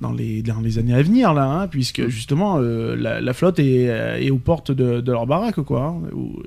dans 0.00 0.12
les, 0.12 0.40
dans 0.42 0.60
les 0.60 0.78
années 0.78 0.94
à 0.94 1.02
venir, 1.02 1.34
là, 1.34 1.46
hein, 1.46 1.66
puisque 1.66 2.06
justement 2.06 2.58
euh, 2.60 2.94
la, 2.94 3.20
la 3.20 3.32
flotte 3.32 3.58
est, 3.58 3.86
est 4.24 4.30
aux 4.30 4.38
portes 4.38 4.70
de, 4.70 5.00
de 5.00 5.10
leur 5.12 5.26
baraque, 5.26 5.60
quoi. 5.62 5.82
hein, 5.86 6.08
où- 6.14 6.42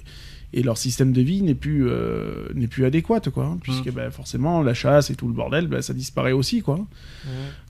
et 0.58 0.64
leur 0.64 0.78
système 0.78 1.12
de 1.12 1.22
vie 1.22 1.42
n'est 1.44 1.54
plus, 1.54 1.86
euh, 1.88 2.48
n'est 2.56 2.68
plus 2.68 2.86
adéquat, 2.86 3.20
quoi. 3.32 3.46
hein, 3.46 3.58
puisque 3.62 3.92
bah, 3.92 4.10
forcément 4.10 4.64
la 4.64 4.74
chasse 4.74 5.10
et 5.12 5.16
tout 5.16 5.28
le 5.28 5.34
bordel, 5.34 5.68
bah, 5.68 5.82
ça 5.82 5.94
disparaît 5.94 6.32
aussi, 6.32 6.62
quoi. 6.62 6.80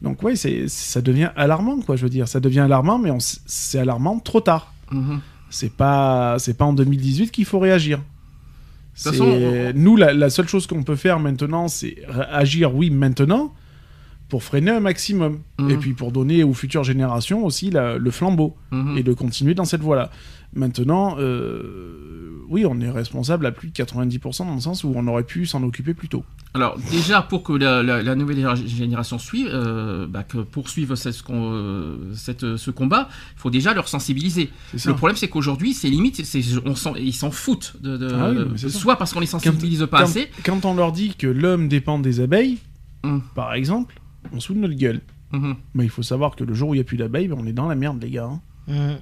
Donc 0.01 0.21
ouais, 0.23 0.35
c'est, 0.35 0.67
ça 0.67 1.01
devient 1.01 1.31
alarmant, 1.35 1.81
quoi, 1.81 1.95
je 1.95 2.03
veux 2.03 2.09
dire. 2.09 2.27
Ça 2.27 2.39
devient 2.39 2.59
alarmant, 2.61 2.97
mais 2.99 3.11
on 3.11 3.17
c'est 3.19 3.79
alarmant 3.79 4.19
trop 4.19 4.39
tard. 4.39 4.73
Mhm. 4.91 5.19
C'est 5.49 5.71
pas, 5.73 6.37
c'est 6.39 6.55
pas 6.57 6.65
en 6.65 6.73
2018 6.73 7.31
qu'il 7.31 7.45
faut 7.45 7.59
réagir. 7.59 8.01
C'est- 8.93 9.09
façon, 9.11 9.71
Nous, 9.75 9.95
la, 9.97 10.13
la 10.13 10.29
seule 10.29 10.47
chose 10.47 10.67
qu'on 10.67 10.83
peut 10.83 10.95
faire 10.95 11.19
maintenant, 11.19 11.67
c'est 11.67 11.97
agir, 12.31 12.73
oui, 12.75 12.89
maintenant, 12.89 13.53
pour 14.29 14.41
freiner 14.43 14.71
un 14.71 14.79
maximum. 14.79 15.39
Mhm. 15.59 15.69
Et 15.71 15.77
puis 15.77 15.93
pour 15.93 16.11
donner 16.11 16.43
aux 16.43 16.53
futures 16.53 16.83
générations 16.83 17.45
aussi 17.45 17.71
la- 17.71 17.97
le 17.97 18.11
flambeau. 18.11 18.55
Et 18.97 19.03
de 19.03 19.13
continuer 19.13 19.53
dans 19.53 19.65
cette 19.65 19.81
voie-là. 19.81 20.11
Maintenant, 20.55 21.17
euh, 21.19 22.41
oui, 22.47 22.65
on 22.65 22.79
est 22.79 22.89
responsable 22.89 23.45
à 23.45 23.51
plus 23.51 23.67
de 23.69 23.73
90% 23.73 24.45
dans 24.45 24.55
le 24.55 24.61
sens 24.61 24.83
où 24.83 24.93
on 24.95 25.05
aurait 25.07 25.23
pu 25.23 25.45
s'en 25.45 25.61
occuper 25.63 25.93
plus 25.93 26.07
tôt. 26.07 26.23
Alors 26.53 26.77
déjà 26.91 27.21
pour 27.21 27.43
que 27.43 27.51
la, 27.51 27.83
la- 27.83 28.01
la 28.01 28.15
nouvelle 28.15 28.55
génération 28.65 29.19
suive, 29.19 29.49
euh, 29.51 30.07
bah, 30.07 30.23
que 30.23 30.37
poursuive 30.37 30.95
cette, 30.95 31.13
ce, 31.13 31.23
qu'on- 31.23 31.51
euh, 31.53 32.13
cette- 32.13 32.55
ce 32.55 32.71
combat, 32.71 33.09
il 33.35 33.39
faut 33.39 33.49
déjà 33.49 33.73
leur 33.73 33.89
sensibiliser. 33.89 34.49
Le 34.85 34.93
problème 34.93 35.17
c'est 35.17 35.27
qu'aujourd'hui 35.27 35.73
c'est 35.73 35.89
limite, 35.89 36.21
on 36.65 36.95
ils 36.95 37.13
s'en 37.13 37.31
foutent. 37.31 37.75
De, 37.81 37.97
de- 37.97 38.13
Ah 38.13 38.31
oui, 38.31 38.57
soit 38.71 38.95
parce 38.97 39.11
qu'on 39.13 39.19
les 39.19 39.25
sensibilise 39.25 39.85
pas 39.91 39.97
quand, 39.99 40.03
assez. 40.05 40.29
quand 40.45 40.63
on 40.63 40.75
leur 40.75 40.93
dit 40.93 41.15
que 41.15 41.27
l'homme 41.27 41.67
dépend 41.67 41.99
des 41.99 42.21
abeilles, 42.21 42.59
Mhm. 43.03 43.21
par 43.35 43.53
exemple, 43.53 43.99
on 44.31 44.39
se 44.39 44.47
fout 44.47 44.55
de 44.55 44.61
notre 44.61 44.75
gueule. 44.75 45.01
Mhm. 45.33 45.55
Mais 45.73 45.83
il 45.83 45.89
faut 45.89 46.03
savoir 46.03 46.35
que 46.37 46.43
le 46.45 46.53
jour 46.53 46.69
où 46.69 46.73
il 46.73 46.77
n'y 46.77 46.81
a 46.81 46.85
plus 46.85 46.97
d'abeilles, 46.97 47.27
ben, 47.27 47.35
on 47.37 47.45
est 47.45 47.51
dans 47.53 47.67
la 47.67 47.75
merde, 47.75 48.01
les 48.01 48.11
gars. 48.11 48.29
hein. 48.69 48.97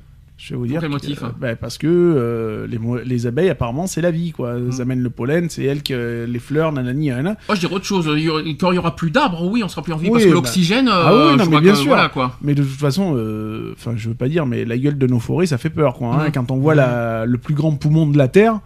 Je 0.45 0.53
vais 0.53 0.57
vous 0.57 0.67
dire. 0.67 0.81
quel 0.81 0.89
que- 0.89 0.93
motif, 0.93 1.23
euh, 1.23 1.27
hein 1.27 1.35
ben, 1.39 1.55
Parce 1.55 1.77
que 1.77 1.88
euh, 1.88 2.67
les, 3.05 3.27
abeilles, 3.27 3.50
apparemment, 3.50 3.88
c'est 3.88 4.01
la 4.01 4.12
vie, 4.12 4.31
quoi. 4.33 4.55
Elles 4.57 4.63
Mhm. 4.63 4.81
amènent 4.81 5.01
le 5.01 5.09
pollen, 5.09 5.50
c'est 5.50 5.63
elles 5.63 5.83
que 5.83 6.25
les 6.27 6.39
fleurs, 6.39 6.73
nanani, 6.73 7.07
nanana. 7.09 7.38
Moi 7.47 7.55
je 7.55 7.62
dirais 7.62 7.73
autre 7.75 7.85
chose. 7.85 8.09
Il 8.17 8.23
y 8.23 8.29
aura- 8.29 8.41
Quand 8.59 8.71
il 8.71 8.75
y 8.75 8.77
aura 8.77 8.93
plus 8.95 9.09
d'arbres, 9.09 9.47
oui, 9.50 9.63
on 9.63 9.69
sera 9.69 9.81
plus 9.81 9.93
en 9.93 9.97
vie 9.97 10.07
Oui, 10.07 10.12
parce 10.12 10.23
que 10.25 10.29
bah- 10.29 10.33
l'oxygène. 10.35 10.89
Ah 10.91 11.12
oui, 11.13 11.19
euh, 11.21 11.35
non, 11.38 11.43
je 11.45 11.50
mais 11.50 11.62
bien 11.62 11.71
que- 11.71 11.77
sûr. 11.77 11.88
Voilà 11.88 12.09
quoi. 12.09 12.38
Mais 12.41 12.55
de 12.55 12.62
toute 12.63 12.71
façon, 12.73 13.13
euh, 13.15 13.71
enfin, 13.77 13.93
je 13.95 14.09
veux 14.09 14.15
pas 14.15 14.27
dire, 14.27 14.45
mais 14.45 14.65
la 14.65 14.77
gueule 14.77 14.97
de 14.97 15.07
nos 15.07 15.19
forêts, 15.19 15.45
ça 15.45 15.57
fait 15.57 15.69
peur, 15.69 15.93
quoi. 15.93 16.09
hein. 16.15 16.25
Mhm. 16.25 16.31
Quand 16.33 16.51
on 16.51 16.57
voit 16.57 16.75
la, 16.75 17.25
le 17.25 17.38
plus 17.38 17.53
grand 17.53 17.71
poumon 17.75 18.05
de 18.05 18.17
la 18.17 18.27
Terre, 18.27 18.59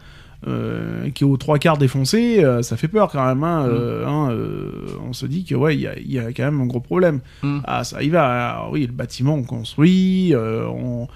euh, 0.48 1.10
qui 1.12 1.24
est 1.24 1.28
aux 1.28 1.38
trois 1.38 1.58
quarts 1.60 1.78
défoncé, 1.78 2.44
euh, 2.44 2.62
ça 2.62 2.78
fait 2.78 2.88
peur 2.88 3.10
quand 3.12 3.26
même. 3.26 3.44
hein. 3.44 3.66
Euh, 3.68 4.06
euh, 4.08 4.72
on 5.08 5.14
se 5.14 5.26
dit 5.26 5.46
que 5.46 5.56
ouais, 5.56 5.76
il 5.76 5.82
y 5.82 5.88
a, 5.88 5.98
il 6.00 6.12
y 6.12 6.20
a 6.20 6.32
quand 6.32 6.44
même 6.44 6.62
un 6.62 6.66
gros 6.66 6.80
problème. 6.80 7.20
Ah, 7.66 7.84
ça 7.84 8.02
y 8.04 8.10
va. 8.10 8.58
Ah, 8.62 8.68
oui, 8.72 8.86
le 8.86 8.94
bâtiment, 8.94 9.36
on 9.36 9.44
construit, 9.44 10.34
euh, 10.34 10.66
on, 10.68 11.08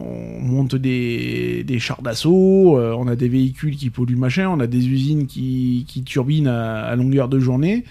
on 0.00 0.40
monte 0.40 0.74
des, 0.76 1.64
des 1.64 1.78
chars 1.78 2.02
d'assaut, 2.02 2.78
euh, 2.78 2.94
on 2.98 3.06
a 3.08 3.16
des 3.16 3.28
véhicules 3.28 3.76
qui 3.76 3.90
polluent 3.90 4.16
machin, 4.16 4.48
on 4.48 4.60
a 4.60 4.66
des 4.66 4.88
usines 4.88 5.26
qui, 5.26 5.84
qui 5.88 6.02
turbinent 6.02 6.46
à, 6.48 6.84
à 6.84 6.96
longueur 6.96 7.28
de 7.28 7.38
journée. 7.38 7.84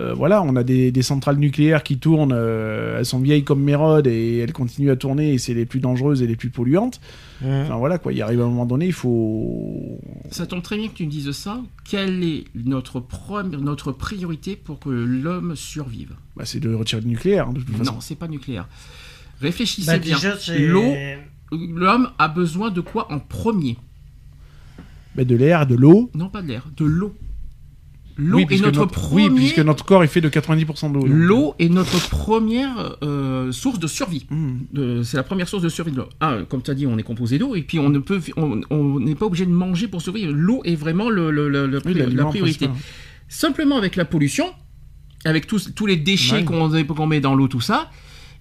Euh, 0.00 0.14
voilà, 0.14 0.40
on 0.44 0.54
a 0.54 0.62
des, 0.62 0.92
des 0.92 1.02
centrales 1.02 1.38
nucléaires 1.38 1.82
qui 1.82 1.98
tournent, 1.98 2.32
euh, 2.32 3.00
elles 3.00 3.04
sont 3.04 3.18
vieilles 3.18 3.42
comme 3.42 3.60
Mérode 3.60 4.06
et 4.06 4.38
elles 4.38 4.52
continuent 4.52 4.92
à 4.92 4.94
tourner 4.94 5.32
et 5.34 5.38
c'est 5.38 5.52
les 5.52 5.66
plus 5.66 5.80
dangereuses 5.80 6.22
et 6.22 6.28
les 6.28 6.36
plus 6.36 6.50
polluantes. 6.50 7.00
Enfin 7.44 7.76
voilà 7.76 7.98
quoi, 7.98 8.12
il 8.12 8.22
arrive 8.22 8.40
à 8.40 8.44
un 8.44 8.48
moment 8.48 8.66
donné, 8.66 8.86
il 8.86 8.92
faut. 8.92 9.98
Ça 10.30 10.46
tombe 10.46 10.62
très 10.62 10.76
bien 10.76 10.86
que 10.86 10.94
tu 10.94 11.06
me 11.06 11.10
dises 11.10 11.32
ça. 11.32 11.60
Quelle 11.90 12.22
est 12.22 12.44
notre, 12.54 13.00
première, 13.00 13.60
notre 13.60 13.90
priorité 13.90 14.54
pour 14.54 14.78
que 14.78 14.90
l'homme 14.90 15.56
survive? 15.56 16.12
Bah, 16.36 16.44
c'est 16.46 16.60
de 16.60 16.72
retirer 16.72 17.00
le 17.00 17.08
nucléaire 17.08 17.48
hein, 17.48 17.52
de 17.52 17.60
toute 17.60 17.74
façon. 17.76 17.94
Non, 17.94 18.00
c'est 18.00 18.14
pas 18.14 18.28
nucléaire. 18.28 18.68
Réfléchissez 19.40 19.90
Bah, 19.90 19.98
bien. 19.98 20.18
L'eau, 20.58 20.94
l'homme 21.52 22.10
a 22.18 22.28
besoin 22.28 22.70
de 22.70 22.80
quoi 22.80 23.12
en 23.12 23.18
premier? 23.18 23.76
Bah, 25.16 25.24
de 25.24 25.34
l'air, 25.36 25.66
de 25.66 25.74
l'eau? 25.74 26.10
Non, 26.14 26.28
pas 26.28 26.42
de 26.42 26.48
l'air, 26.48 26.64
de 26.76 26.84
l'eau. 26.84 27.14
L'eau 28.16 28.36
Oui, 28.36 28.42
est 28.42 28.46
puisque 28.46 28.64
notre, 28.64 28.84
premier. 28.86 29.28
oui, 29.30 29.34
puisque 29.36 29.58
notre 29.60 29.84
corps 29.84 30.04
est 30.04 30.08
fait 30.08 30.20
de 30.20 30.28
90% 30.28 30.92
d'eau. 30.92 31.06
L'eau 31.06 31.54
est 31.58 31.70
notre 31.70 32.10
première 32.10 32.96
euh, 33.02 33.50
source 33.50 33.78
de 33.78 33.86
survie. 33.86 34.26
Hmm. 34.28 35.02
C'est 35.04 35.16
la 35.16 35.22
première 35.22 35.48
source 35.48 35.62
de 35.62 35.68
survie 35.70 35.90
de 35.92 35.96
l'eau. 35.96 36.08
Ah, 36.20 36.36
comme 36.48 36.60
tu 36.60 36.70
as 36.70 36.74
dit, 36.74 36.86
on 36.86 36.98
est 36.98 37.02
composé 37.02 37.38
d'eau 37.38 37.54
et 37.54 37.62
puis 37.62 37.78
on 37.78 37.88
ne 37.88 37.98
peut, 37.98 38.20
on 38.36 38.60
on 38.68 39.00
n'est 39.00 39.14
pas 39.14 39.24
obligé 39.26 39.46
de 39.46 39.50
manger 39.52 39.88
pour 39.88 40.02
survivre. 40.02 40.32
L'eau 40.34 40.60
est 40.64 40.74
vraiment 40.74 41.08
le- 41.08 41.30
le- 41.30 41.48
le- 41.48 41.66
le 41.66 41.80
Oui, 41.86 41.94
pri- 41.94 42.14
la 42.14 42.24
priorité. 42.26 42.66
principal. 42.66 42.76
Simplement 43.28 43.78
avec 43.78 43.96
la 43.96 44.04
pollution, 44.04 44.46
avec 45.24 45.46
tous, 45.46 45.72
tous 45.74 45.86
les 45.86 45.96
déchets 45.96 46.38
Ouais. 46.38 46.44
qu'on 46.44 46.68
qu'on 46.94 47.06
met 47.06 47.20
dans 47.20 47.34
l'eau, 47.34 47.48
tout 47.48 47.60
ça, 47.62 47.90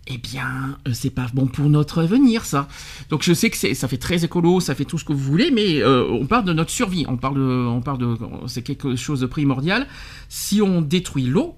eh 0.08 0.18
bien, 0.18 0.78
euh, 0.88 0.92
c'est 0.94 1.10
pas 1.12 1.28
bon 1.34 1.46
pour 1.48 1.70
notre 1.70 2.00
avenir, 2.02 2.46
ça. 2.46 2.68
Donc 3.10 3.22
je 3.24 3.34
sais 3.34 3.50
que 3.50 3.58
c'est- 3.58 3.74
ça 3.76 3.88
fait 3.88 3.98
très 3.98 4.26
écolo, 4.26 4.60
ça 4.60 4.74
fait 4.76 4.86
tout 4.86 4.98
ce 4.98 5.06
que 5.06 5.14
vous 5.14 5.20
voulez, 5.20 5.52
mais 5.52 5.82
euh, 5.82 6.08
on 6.10 6.26
parle 6.26 6.46
de 6.46 6.54
notre 6.54 6.72
survie, 6.72 7.06
on 7.08 7.18
parle 7.18 7.36
de, 7.36 7.42
on 7.68 7.82
parle 7.82 7.98
de, 8.00 8.16
c'est 8.48 8.64
quelque 8.64 8.96
chose 8.96 9.20
de 9.20 9.28
primordial. 9.28 9.86
Si 10.28 10.62
on 10.62 10.82
détruit 10.82 11.26
l'eau, 11.26 11.56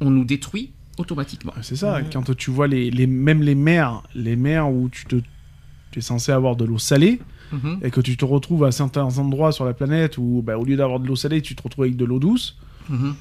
on 0.00 0.10
nous 0.10 0.24
détruit 0.24 0.72
automatiquement. 0.98 1.52
C'est 1.62 1.76
ça, 1.76 2.00
quand 2.12 2.34
tu 2.36 2.50
vois 2.50 2.68
les, 2.68 2.90
les, 2.90 3.06
même 3.06 3.42
les 3.42 3.54
mers, 3.54 4.02
les 4.14 4.36
mers 4.36 4.70
où 4.70 4.88
tu 4.90 5.04
te 5.06 5.16
tu 5.90 5.98
es 5.98 6.02
censé 6.02 6.30
avoir 6.30 6.54
de 6.54 6.64
l'eau 6.64 6.78
salée, 6.78 7.20
Mhm. 7.50 7.80
et 7.82 7.90
que 7.90 8.00
tu 8.00 8.16
te 8.16 8.24
retrouves 8.24 8.62
à 8.62 8.70
certains 8.70 9.18
endroits 9.18 9.50
sur 9.50 9.64
la 9.64 9.74
planète 9.74 10.18
où, 10.18 10.40
bah, 10.46 10.56
au 10.56 10.64
lieu 10.64 10.76
d'avoir 10.76 11.00
de 11.00 11.08
l'eau 11.08 11.16
salée, 11.16 11.42
tu 11.42 11.56
te 11.56 11.62
retrouves 11.64 11.82
avec 11.86 11.96
de 11.96 12.04
l'eau 12.04 12.20
douce, 12.20 12.56
Mhm. 12.88 13.14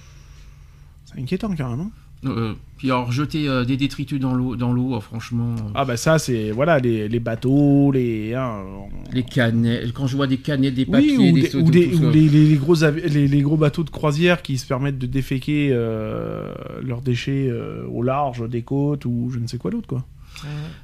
c'est 1.06 1.20
inquiétant 1.20 1.50
quand 1.58 1.68
même. 1.72 1.80
hein. 1.88 1.92
Euh, 2.26 2.54
puis 2.78 2.92
alors 2.92 3.14
jeter 3.14 3.48
euh, 3.48 3.64
des 3.64 3.78
détritus 3.78 4.20
dans 4.20 4.34
l'eau, 4.34 4.58
dans 4.58 4.74
l'eau, 4.74 4.96
euh, 4.96 5.00
franchement, 5.00 5.56
Ah 5.74 5.86
bah 5.86 5.96
ça, 5.96 6.20
c'est 6.20 6.52
voilà 6.52 6.78
les, 6.80 7.08
les 7.08 7.20
bateaux, 7.22 7.92
les... 7.94 8.34
hein, 8.34 8.62
on- 8.68 9.14
les 9.14 9.24
canettes. 9.24 9.94
Quand 9.94 10.06
je 10.06 10.18
vois 10.18 10.28
des 10.28 10.38
canettes, 10.38 10.74
des 10.76 10.84
Oui, 10.84 10.92
papiers, 10.92 11.18
ou, 11.18 11.34
des, 11.34 11.42
des- 11.44 11.56
ou 11.56 11.72
des- 11.72 11.96
ou 11.96 12.10
les, 12.12 12.28
les- 12.28 12.46
les 12.50 12.56
gros 12.58 12.76
les, 12.76 13.28
les 13.30 13.42
gros 13.42 13.56
bateaux 13.56 13.84
de 13.86 13.90
croisière 13.90 14.42
qui 14.42 14.58
se 14.58 14.68
permettent 14.68 14.98
de 15.00 15.06
déféquer 15.08 15.70
euh, 15.72 16.54
leurs 16.84 17.02
déchets 17.02 17.48
euh, 17.50 17.86
au 17.88 18.04
large 18.04 18.48
des 18.50 18.64
côtes 18.64 19.06
ou 19.06 19.30
je 19.34 19.40
ne 19.40 19.48
sais 19.48 19.58
quoi 19.58 19.72
d'autre 19.72 19.88
quoi. 19.88 20.04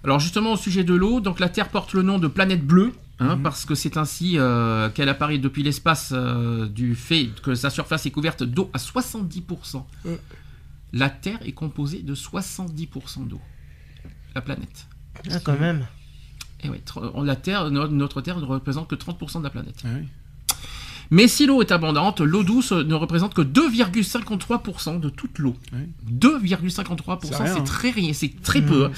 Alors 0.03 0.19
justement 0.19 0.53
au 0.53 0.57
sujet 0.57 0.83
de 0.85 0.93
l'eau, 0.93 1.19
donc 1.19 1.39
la 1.41 1.49
Terre 1.49 1.67
porte 1.69 1.93
le 1.93 2.01
nom 2.01 2.17
de 2.17 2.27
planète 2.27 2.65
bleue, 2.65 2.91
hein, 3.19 3.37
parce 3.43 3.63
que 3.65 3.75
c'est 3.75 3.95
ainsi 3.97 4.33
euh, 4.37 4.89
qu'elle 4.89 5.07
apparaît 5.09 5.37
depuis 5.37 5.63
l'espace 5.63 6.11
euh, 6.13 6.65
du 6.67 6.95
fait 6.95 7.27
que 7.43 7.55
sa 7.55 7.69
surface 7.69 8.05
est 8.05 8.11
couverte 8.11 8.43
d'eau 8.43 8.69
à 8.73 8.77
70%. 8.77 9.83
Euh. 10.07 10.15
La 10.95 11.09
Terre 11.09 11.39
est 11.45 11.51
composée 11.51 12.01
de 12.01 12.15
70% 12.15 13.27
d'eau. 13.27 13.41
La 14.33 14.41
planète. 14.41 14.87
Ah, 15.29 15.39
quand 15.43 15.59
même. 15.59 15.85
Et 16.63 16.69
oui, 16.69 16.77
tr- 16.85 17.23
la 17.23 17.35
Terre, 17.35 17.69
no- 17.69 17.87
notre 17.89 18.21
Terre 18.21 18.39
ne 18.39 18.45
représente 18.45 18.87
que 18.89 18.95
30% 18.95 19.39
de 19.39 19.43
la 19.43 19.49
planète. 19.49 19.81
Ah 19.85 19.89
oui. 19.99 20.07
Mais 21.11 21.27
si 21.27 21.45
l'eau 21.45 21.61
est 21.61 21.71
abondante, 21.71 22.21
l'eau 22.21 22.43
douce 22.43 22.71
ne 22.71 22.93
représente 22.93 23.33
que 23.33 23.41
2,53% 23.41 24.99
de 24.99 25.09
toute 25.09 25.39
l'eau. 25.39 25.55
Ouais. 25.73 25.87
2,53%, 26.11 27.19
C'est 27.21 27.43
hein. 27.43 27.61
très 27.63 27.91
rien, 27.91 28.13
c'est 28.13 28.41
très 28.41 28.61
peu 28.61 28.85
hein, 28.85 28.91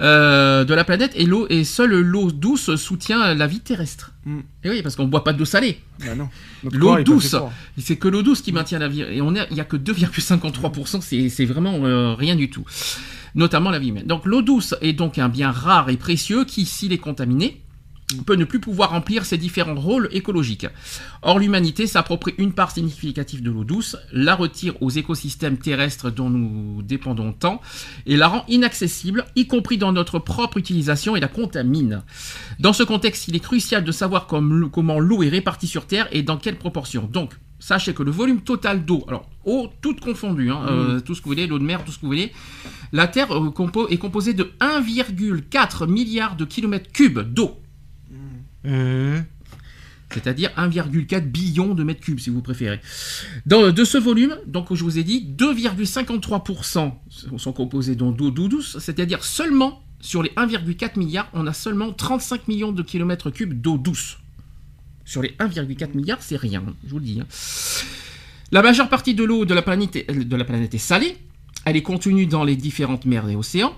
euh, 0.00 0.64
de 0.64 0.74
la 0.74 0.84
planète. 0.84 1.12
Et 1.14 1.26
l'eau 1.26 1.46
et 1.48 1.64
seule 1.64 1.98
l'eau 2.00 2.30
douce 2.30 2.76
soutient 2.76 3.34
la 3.34 3.46
vie 3.46 3.60
terrestre. 3.60 4.12
Mm. 4.24 4.38
Et 4.64 4.70
oui, 4.70 4.82
parce 4.82 4.96
qu'on 4.96 5.06
boit 5.06 5.24
pas 5.24 5.32
d'eau 5.32 5.44
salée. 5.44 5.80
Non. 6.16 6.28
Notre 6.64 6.76
L'eau 6.76 7.02
douce. 7.02 7.36
C'est 7.78 7.96
que 7.96 8.08
l'eau 8.08 8.22
douce 8.22 8.42
qui 8.42 8.52
maintient 8.52 8.78
la 8.78 8.88
vie. 8.88 9.02
Et 9.02 9.20
on 9.20 9.34
il 9.34 9.56
y 9.56 9.60
a 9.60 9.64
que 9.64 9.76
2,53%, 9.76 11.00
c'est 11.00 11.28
c'est 11.28 11.44
vraiment 11.44 11.84
euh, 11.84 12.14
rien 12.14 12.36
du 12.36 12.50
tout. 12.50 12.64
Notamment 13.34 13.70
la 13.70 13.78
vie 13.78 13.88
humaine. 13.88 14.06
Donc 14.06 14.26
l'eau 14.26 14.42
douce 14.42 14.74
est 14.80 14.92
donc 14.92 15.18
un 15.18 15.28
bien 15.28 15.50
rare 15.50 15.90
et 15.90 15.96
précieux 15.96 16.44
qui, 16.44 16.66
s'il 16.66 16.92
est 16.92 16.98
contaminé, 16.98 17.60
peut 18.26 18.36
ne 18.36 18.44
plus 18.44 18.58
pouvoir 18.60 18.90
remplir 18.90 19.24
ses 19.24 19.36
différents 19.36 19.74
rôles 19.74 20.08
écologiques. 20.12 20.66
Or, 21.22 21.38
l'humanité 21.38 21.86
s'approprie 21.86 22.34
une 22.38 22.52
part 22.52 22.70
significative 22.70 23.42
de 23.42 23.50
l'eau 23.50 23.64
douce, 23.64 23.96
la 24.12 24.34
retire 24.34 24.80
aux 24.82 24.90
écosystèmes 24.90 25.58
terrestres 25.58 26.10
dont 26.10 26.30
nous 26.30 26.82
dépendons 26.82 27.32
tant, 27.32 27.60
et 28.06 28.16
la 28.16 28.28
rend 28.28 28.44
inaccessible, 28.48 29.24
y 29.36 29.46
compris 29.46 29.76
dans 29.78 29.92
notre 29.92 30.18
propre 30.18 30.56
utilisation, 30.56 31.16
et 31.16 31.20
la 31.20 31.28
contamine. 31.28 32.02
Dans 32.58 32.72
ce 32.72 32.82
contexte, 32.82 33.28
il 33.28 33.36
est 33.36 33.40
crucial 33.40 33.84
de 33.84 33.92
savoir 33.92 34.26
comme 34.26 34.70
comment 34.72 34.98
l'eau 35.00 35.22
est 35.22 35.28
répartie 35.28 35.66
sur 35.66 35.86
Terre 35.86 36.08
et 36.10 36.22
dans 36.22 36.38
quelle 36.38 36.56
proportion. 36.56 37.08
Donc, 37.12 37.34
sachez 37.60 37.92
que 37.92 38.02
le 38.02 38.10
volume 38.10 38.40
total 38.40 38.84
d'eau, 38.84 39.04
alors 39.08 39.28
eau 39.44 39.68
toute 39.82 40.00
confondue, 40.00 40.50
hein, 40.50 40.60
euh, 40.68 41.00
tout 41.00 41.14
ce 41.14 41.20
que 41.20 41.24
vous 41.24 41.32
voulez, 41.32 41.46
l'eau 41.46 41.58
de 41.58 41.64
mer, 41.64 41.84
tout 41.84 41.90
ce 41.92 41.96
que 41.96 42.02
vous 42.02 42.08
voulez, 42.08 42.32
la 42.92 43.06
Terre 43.06 43.32
euh, 43.36 43.50
compo- 43.50 43.88
est 43.88 43.98
composée 43.98 44.32
de 44.32 44.50
1,4 44.60 45.86
milliard 45.88 46.36
de 46.36 46.44
kilomètres 46.44 46.90
cubes 46.92 47.18
d'eau. 47.20 47.58
Mhm. 48.64 49.24
c'est-à-dire 50.12 50.50
1,4 50.56 51.20
billion 51.30 51.74
de 51.74 51.84
mètres 51.84 52.00
cubes 52.00 52.18
si 52.18 52.30
vous 52.30 52.40
préférez. 52.42 52.80
Dans, 53.46 53.70
de 53.70 53.84
ce 53.84 53.98
volume, 53.98 54.36
donc 54.46 54.72
je 54.74 54.82
vous 54.82 54.98
ai 54.98 55.04
dit, 55.04 55.24
2,53% 55.36 56.92
sont 57.36 57.52
composés 57.52 57.94
d'eau 57.94 58.30
douce, 58.30 58.78
c'est-à-dire 58.80 59.22
seulement 59.24 59.82
sur 60.00 60.22
les 60.22 60.30
1,4 60.30 60.98
milliards, 60.98 61.28
on 61.34 61.46
a 61.46 61.52
seulement 61.52 61.92
35 61.92 62.48
millions 62.48 62.72
de 62.72 62.82
kilomètres 62.82 63.30
cubes 63.30 63.60
d'eau 63.60 63.78
douce. 63.78 64.18
Sur 65.04 65.22
les 65.22 65.30
1,4 65.38 65.94
milliard, 65.96 66.18
c'est 66.20 66.36
rien, 66.36 66.62
je 66.84 66.90
vous 66.90 66.98
le 66.98 67.04
dis. 67.04 67.20
hein. 67.20 67.26
La 68.50 68.62
majeure 68.62 68.88
partie 68.88 69.14
de 69.14 69.24
l'eau 69.24 69.44
de 69.44 69.54
la 69.54 69.62
planète 69.62 69.96
est 69.96 70.78
salée. 70.78 71.16
Elle 71.64 71.76
est 71.76 71.82
contenue 71.82 72.26
dans 72.26 72.44
les 72.44 72.56
différentes 72.56 73.04
mers 73.04 73.28
et 73.28 73.36
océans. 73.36 73.74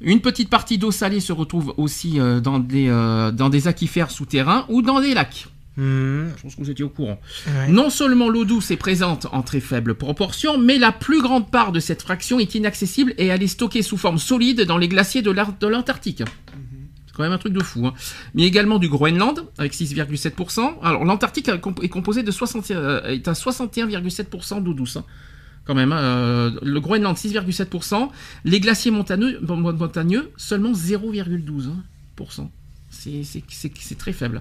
Une 0.00 0.20
petite 0.20 0.50
partie 0.50 0.76
d'eau 0.78 0.90
salée 0.90 1.20
se 1.20 1.32
retrouve 1.32 1.72
aussi 1.76 2.18
euh, 2.20 2.40
dans, 2.40 2.58
des, 2.58 2.88
euh, 2.88 3.30
dans 3.30 3.48
des 3.48 3.68
aquifères 3.68 4.10
souterrains 4.10 4.66
ou 4.68 4.82
dans 4.82 5.00
des 5.00 5.14
lacs. 5.14 5.46
Mhm. 5.76 6.32
Je 6.36 6.42
pense 6.42 6.54
que 6.54 6.60
vous 6.60 6.70
étiez 6.70 6.84
au 6.84 6.88
courant. 6.88 7.20
Ouais. 7.46 7.68
Non 7.68 7.90
seulement 7.90 8.28
l'eau 8.28 8.44
douce 8.44 8.70
est 8.70 8.76
présente 8.76 9.26
en 9.32 9.42
très 9.42 9.60
faible 9.60 9.94
proportion, 9.94 10.58
mais 10.58 10.78
la 10.78 10.92
plus 10.92 11.20
grande 11.22 11.50
part 11.50 11.72
de 11.72 11.80
cette 11.80 12.02
fraction 12.02 12.38
est 12.38 12.54
inaccessible 12.54 13.14
et 13.18 13.26
elle 13.26 13.42
est 13.42 13.46
stockée 13.48 13.82
sous 13.82 13.96
forme 13.96 14.18
solide 14.18 14.62
dans 14.62 14.78
les 14.78 14.88
glaciers 14.88 15.22
de 15.22 15.30
l'Antarctique. 15.66 16.22
C'est 17.06 17.14
quand 17.16 17.22
même 17.22 17.32
un 17.32 17.38
truc 17.38 17.52
de 17.52 17.62
fou. 17.62 17.86
hein. 17.86 17.94
Mais 18.34 18.42
également 18.42 18.78
du 18.80 18.88
Groenland, 18.88 19.46
avec 19.58 19.72
6,7%. 19.74 20.74
Alors 20.82 21.04
l'Antarctique 21.04 21.48
est 21.48 21.58
comp- 21.60 21.82
est 21.82 21.88
composé 21.88 22.22
de 22.24 22.30
60, 22.30 22.70
euh, 22.72 23.02
est 23.08 23.26
à 23.28 23.32
61,7% 23.34 24.62
d'eau 24.62 24.74
douce. 24.74 24.96
hein. 24.96 25.04
Quand 25.66 25.74
même, 25.74 25.92
hein, 25.92 25.98
euh, 25.98 26.50
le 26.62 26.80
Groenland 26.80 27.16
6,7%, 27.16 28.10
les 28.44 28.60
glaciers 28.60 28.90
montagneux, 28.90 29.38
mon- 29.42 29.72
montagneux 29.72 30.30
seulement 30.36 30.72
0,12%. 30.74 32.50
C'est- 32.90 33.22
C'est 33.24 33.98
très 33.98 34.12
faible 34.12 34.40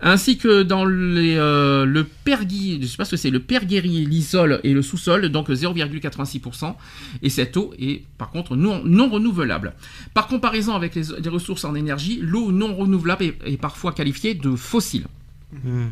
ainsi 0.00 0.36
que 0.38 0.62
dans 0.62 0.84
euh, 0.86 1.84
le 1.84 2.04
pergui, 2.04 2.78
je 2.82 2.86
sais 2.86 2.96
pas 2.96 3.04
ce 3.04 3.12
que 3.12 3.16
c'est, 3.16 3.30
le 3.30 3.40
perguéri, 3.40 4.04
l'isole 4.06 4.60
et 4.64 4.72
le 4.72 4.82
sous-sol, 4.82 5.28
donc 5.28 5.48
0,86%. 5.50 6.76
Et 7.22 7.30
cette 7.30 7.56
eau 7.56 7.72
est 7.78 8.02
par 8.16 8.30
contre 8.30 8.56
non, 8.56 8.82
non 8.84 9.08
renouvelable. 9.08 9.74
Par 10.14 10.26
comparaison 10.28 10.74
avec 10.74 10.94
les, 10.94 11.28
ressources 11.28 11.64
en 11.64 11.74
énergie, 11.74 12.18
l'eau 12.22 12.52
non 12.52 12.74
renouvelable 12.74 13.24
est, 13.44 13.56
parfois 13.60 13.92
qualifiée 13.92 14.34
de 14.34 14.54
fossile. 14.56 15.06
Mhm. 15.52 15.90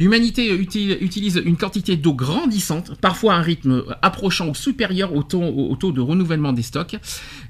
L'humanité 0.00 0.50
uti- 0.56 0.96
utilise 1.00 1.42
une 1.44 1.58
quantité 1.58 1.96
d'eau 1.98 2.14
grandissante, 2.14 2.98
parfois 3.02 3.34
à 3.34 3.36
un 3.36 3.42
rythme 3.42 3.84
approchant 4.00 4.48
ou 4.48 4.54
supérieur 4.54 5.14
au 5.14 5.22
taux, 5.22 5.42
au 5.42 5.76
taux 5.76 5.92
de 5.92 6.00
renouvellement 6.00 6.54
des 6.54 6.62
stocks. 6.62 6.96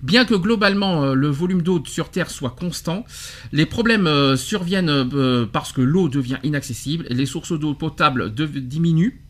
Bien 0.03 0.25
que 0.25 0.35
globalement 0.35 1.05
euh, 1.05 1.15
le 1.15 1.29
volume 1.29 1.63
d'eau 1.63 1.81
sur 1.87 2.11
Terre 2.11 2.29
soit 2.29 2.51
constant, 2.59 3.05
les 3.53 3.67
problèmes 3.67 4.09
euh, 4.09 4.37
surviennent 4.37 4.91
euh, 4.91 5.47
parce 5.47 5.73
que 5.73 5.81
l'eau 5.81 6.09
devient 6.09 6.39
inaccessible, 6.43 7.07
les 7.09 7.25
sources 7.25 7.57
d'eau 7.57 7.73
potable 7.75 8.35
diminuent 8.35 9.21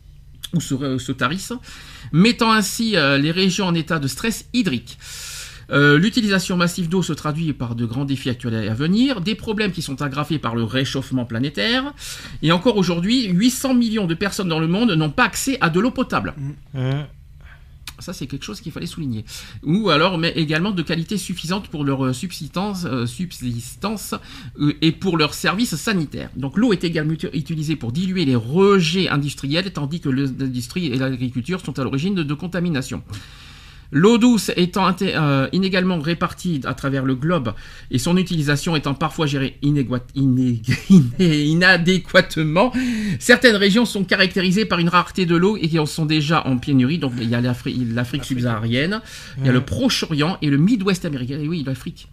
ou 0.55 0.59
se, 0.59 0.97
se 0.97 1.11
tarissent, 1.11 1.53
mettant 2.11 2.51
ainsi 2.51 2.95
les 2.95 3.31
régions 3.31 3.67
en 3.67 3.73
état 3.73 3.99
de 3.99 4.07
stress 4.07 4.45
hydrique. 4.53 4.97
Euh, 5.69 5.97
L'utilisation 5.97 6.57
massive 6.57 6.89
d'eau 6.89 7.03
se 7.03 7.13
traduit 7.13 7.53
par 7.53 7.75
de 7.75 7.85
grands 7.85 8.05
défis 8.05 8.29
actuels 8.29 8.63
et 8.65 8.67
à 8.67 8.73
venir, 8.73 9.21
des 9.21 9.35
problèmes 9.35 9.71
qui 9.71 9.81
sont 9.81 10.01
aggravés 10.01 10.39
par 10.39 10.55
le 10.55 10.63
réchauffement 10.63 11.25
planétaire, 11.25 11.93
et 12.41 12.51
encore 12.51 12.77
aujourd'hui, 12.77 13.27
800 13.27 13.73
millions 13.75 14.07
de 14.07 14.13
personnes 14.15 14.49
dans 14.49 14.59
le 14.59 14.67
monde 14.67 14.91
n'ont 14.91 15.11
pas 15.11 15.25
accès 15.25 15.57
à 15.61 15.69
de 15.69 15.79
l'eau 15.79 15.91
potable. 15.91 16.33
Mhm. 16.73 17.05
Ça, 17.99 18.13
c'est 18.13 18.25
quelque 18.25 18.45
chose 18.45 18.61
qu'il 18.61 18.71
fallait 18.71 18.87
souligner. 18.87 19.25
Ou 19.61 19.91
alors, 19.91 20.17
mais 20.17 20.29
également 20.35 20.71
de 20.71 20.81
qualité 20.81 21.17
suffisante 21.17 21.67
pour 21.67 21.83
leur 21.83 22.03
euh, 22.03 22.13
subsistance, 22.13 22.83
euh, 22.85 23.05
subsistance 23.05 24.15
euh, 24.59 24.73
et 24.81 24.91
pour 24.91 25.17
leur 25.17 25.35
service 25.35 25.75
sanitaire. 25.75 26.31
Donc, 26.35 26.57
l'eau 26.57 26.73
est 26.73 26.83
également 26.83 27.13
uti- 27.13 27.29
utilisée 27.33 27.75
pour 27.75 27.91
diluer 27.91 28.25
les 28.25 28.35
rejets 28.35 29.07
industriels, 29.07 29.71
tandis 29.71 29.99
que 29.99 30.09
l'industrie 30.09 30.87
et 30.87 30.95
l'agriculture 30.97 31.61
sont 31.63 31.77
à 31.77 31.83
l'origine 31.83 32.15
de, 32.15 32.23
de 32.23 32.33
contamination. 32.33 33.03
L'eau 33.93 34.17
douce 34.17 34.51
étant 34.55 34.95
euh, 35.01 35.49
inégalement 35.51 35.99
répartie 35.99 36.61
à 36.63 36.73
travers 36.73 37.03
le 37.03 37.13
globe 37.15 37.53
et 37.91 37.97
son 37.99 38.15
utilisation 38.15 38.75
étant 38.77 38.93
parfois 38.93 39.25
gérée 39.25 39.57
iné- 39.61 40.61
inadéquatement, 41.19 42.71
certaines 43.19 43.55
régions 43.55 43.85
sont 43.85 44.03
caractérisées 44.03 44.65
par 44.65 44.79
une 44.79 44.89
rareté 44.89 45.25
de 45.25 45.35
l'eau 45.35 45.57
et 45.57 45.67
qui 45.67 45.79
en 45.79 45.85
sont 45.85 46.05
déjà 46.05 46.45
en 46.47 46.57
pénurie. 46.57 46.99
Donc 46.99 47.13
il 47.19 47.29
y 47.29 47.35
a 47.35 47.41
l'Afri- 47.41 47.85
l'Afrique 47.93 48.23
subsaharienne, 48.25 49.01
il 49.39 49.45
y 49.45 49.49
a 49.49 49.51
le 49.51 49.61
Proche-Orient 49.61 50.37
et 50.41 50.49
le 50.49 50.57
Midwest 50.57 51.05
américain. 51.05 51.39
Et 51.39 51.47
oui, 51.47 51.63
l'Afrique. 51.65 52.07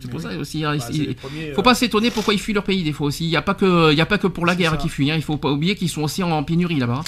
C'est 0.00 0.10
pour 0.10 0.20
ça 0.20 0.36
aussi. 0.36 0.64
hein, 0.64 0.76
Bah, 0.76 0.84
il- 0.92 1.14
premiers, 1.14 1.52
faut 1.52 1.60
euh, 1.60 1.64
pas 1.64 1.74
s'étonner 1.74 2.10
pourquoi 2.10 2.34
ils 2.34 2.40
fuient 2.40 2.52
leur 2.52 2.64
pays 2.64 2.82
des 2.82 2.92
fois 2.92 3.06
aussi. 3.06 3.24
Il 3.24 3.30
n'y 3.30 3.36
a 3.36 3.42
pas 3.42 3.54
que, 3.54 3.90
il 3.90 3.96
y 3.96 4.00
a 4.02 4.06
pas 4.06 4.18
que 4.18 4.26
pour 4.26 4.44
la 4.44 4.54
guerre 4.54 4.76
qu'ils 4.76 4.90
fuient. 4.90 5.10
hein. 5.10 5.16
Il 5.16 5.22
faut 5.22 5.36
pas 5.38 5.50
oublier 5.50 5.76
qu'ils 5.76 5.88
sont 5.88 6.02
aussi 6.02 6.22
en, 6.22 6.30
en 6.30 6.42
pénurie 6.42 6.78
là-bas. 6.78 7.02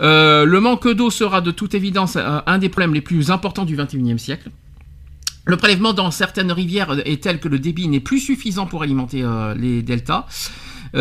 Euh, 0.00 0.44
le 0.44 0.60
manque 0.60 0.88
d'eau 0.88 1.10
sera 1.10 1.40
de 1.40 1.50
toute 1.50 1.74
évidence 1.74 2.16
euh, 2.16 2.40
un 2.46 2.58
des 2.58 2.68
problèmes 2.68 2.94
les 2.94 3.00
plus 3.00 3.30
importants 3.30 3.64
du 3.64 3.76
21e 3.76 4.18
siècle. 4.18 4.50
Le 5.44 5.56
prélèvement 5.56 5.92
dans 5.92 6.10
certaines 6.10 6.50
rivières 6.50 6.96
est 7.04 7.22
tel 7.22 7.38
que 7.38 7.48
le 7.48 7.58
débit 7.58 7.86
n'est 7.86 8.00
plus 8.00 8.18
suffisant 8.18 8.66
pour 8.66 8.82
alimenter 8.82 9.22
euh, 9.22 9.54
les 9.54 9.82
deltas. 9.82 10.26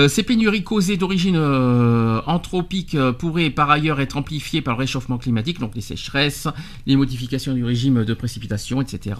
Ces 0.10 0.24
pénuries 0.24 0.64
causées 0.64 0.98
d'origine 0.98 1.38
anthropique 1.38 2.98
pourraient 3.18 3.50
par 3.50 3.70
ailleurs 3.70 4.02
être 4.02 4.18
amplifiées 4.18 4.62
par 4.62 4.74
le 4.74 4.80
réchauffement 4.80 5.18
climatique, 5.18 5.58
donc 5.60 5.74
les 5.74 5.80
sécheresses, 5.80 6.50
les 6.86 6.98
modifications 6.98 7.54
du 7.54 7.64
régime 7.64 8.04
de 8.04 8.14
précipitation, 8.14 8.82
etc. 8.82 9.16